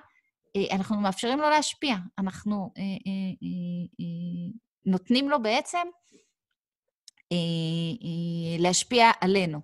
אנחנו 0.72 0.98
מאפשרים 0.98 1.40
לו 1.40 1.50
להשפיע, 1.50 1.96
אנחנו 2.20 2.72
אה, 2.78 2.84
אה, 2.84 2.88
אה, 3.44 3.86
אה, 4.00 4.60
נותנים 4.86 5.30
לו 5.30 5.42
בעצם 5.42 5.88
אה, 7.32 7.38
אה, 8.04 8.58
להשפיע 8.60 9.12
עלינו. 9.22 9.60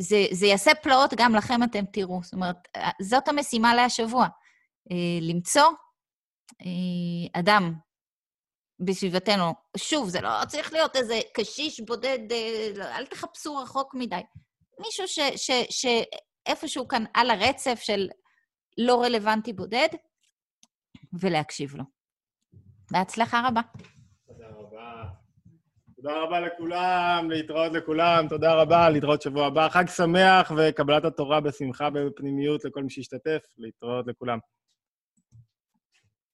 זה, 0.00 0.26
זה 0.32 0.46
יעשה 0.46 0.74
פלאות 0.74 1.14
גם 1.16 1.34
לכם, 1.34 1.62
אתם 1.62 1.84
תראו. 1.92 2.20
זאת 2.22 2.32
אומרת, 2.32 2.68
זאת 3.02 3.28
המשימה 3.28 3.74
להשבוע, 3.74 4.26
אה, 4.90 5.18
למצוא 5.20 5.70
אה, 6.60 7.40
אדם 7.40 7.74
בסביבתנו. 8.80 9.54
שוב, 9.76 10.08
זה 10.08 10.20
לא 10.20 10.30
צריך 10.48 10.72
להיות 10.72 10.96
איזה 10.96 11.20
קשיש 11.34 11.80
בודד, 11.80 12.18
אה, 12.32 12.96
אל 12.98 13.06
תחפשו 13.06 13.56
רחוק 13.56 13.94
מדי. 13.94 14.20
מישהו 14.80 15.04
שאיפשהו 15.70 16.88
כאן 16.88 17.04
על 17.14 17.30
הרצף 17.30 17.80
של 17.82 18.08
לא 18.78 19.02
רלוונטי 19.02 19.52
בודד, 19.52 19.88
ולהקשיב 21.20 21.76
לו. 21.76 21.84
בהצלחה 22.90 23.48
רבה. 23.48 23.60
תודה 24.26 24.46
רבה. 24.48 25.04
תודה 25.96 26.22
רבה 26.22 26.40
לכולם, 26.40 27.28
להתראות 27.30 27.72
לכולם, 27.72 28.26
תודה 28.28 28.54
רבה, 28.54 28.90
להתראות 28.90 29.22
שבוע 29.22 29.46
הבא. 29.46 29.68
חג 29.68 29.84
שמח 29.88 30.52
וקבלת 30.56 31.04
התורה 31.04 31.40
בשמחה 31.40 31.88
ובפנימיות 31.94 32.64
לכל 32.64 32.82
מי 32.82 32.90
שהשתתף, 32.90 33.42
להתראות 33.58 34.06
לכולם. 34.06 34.38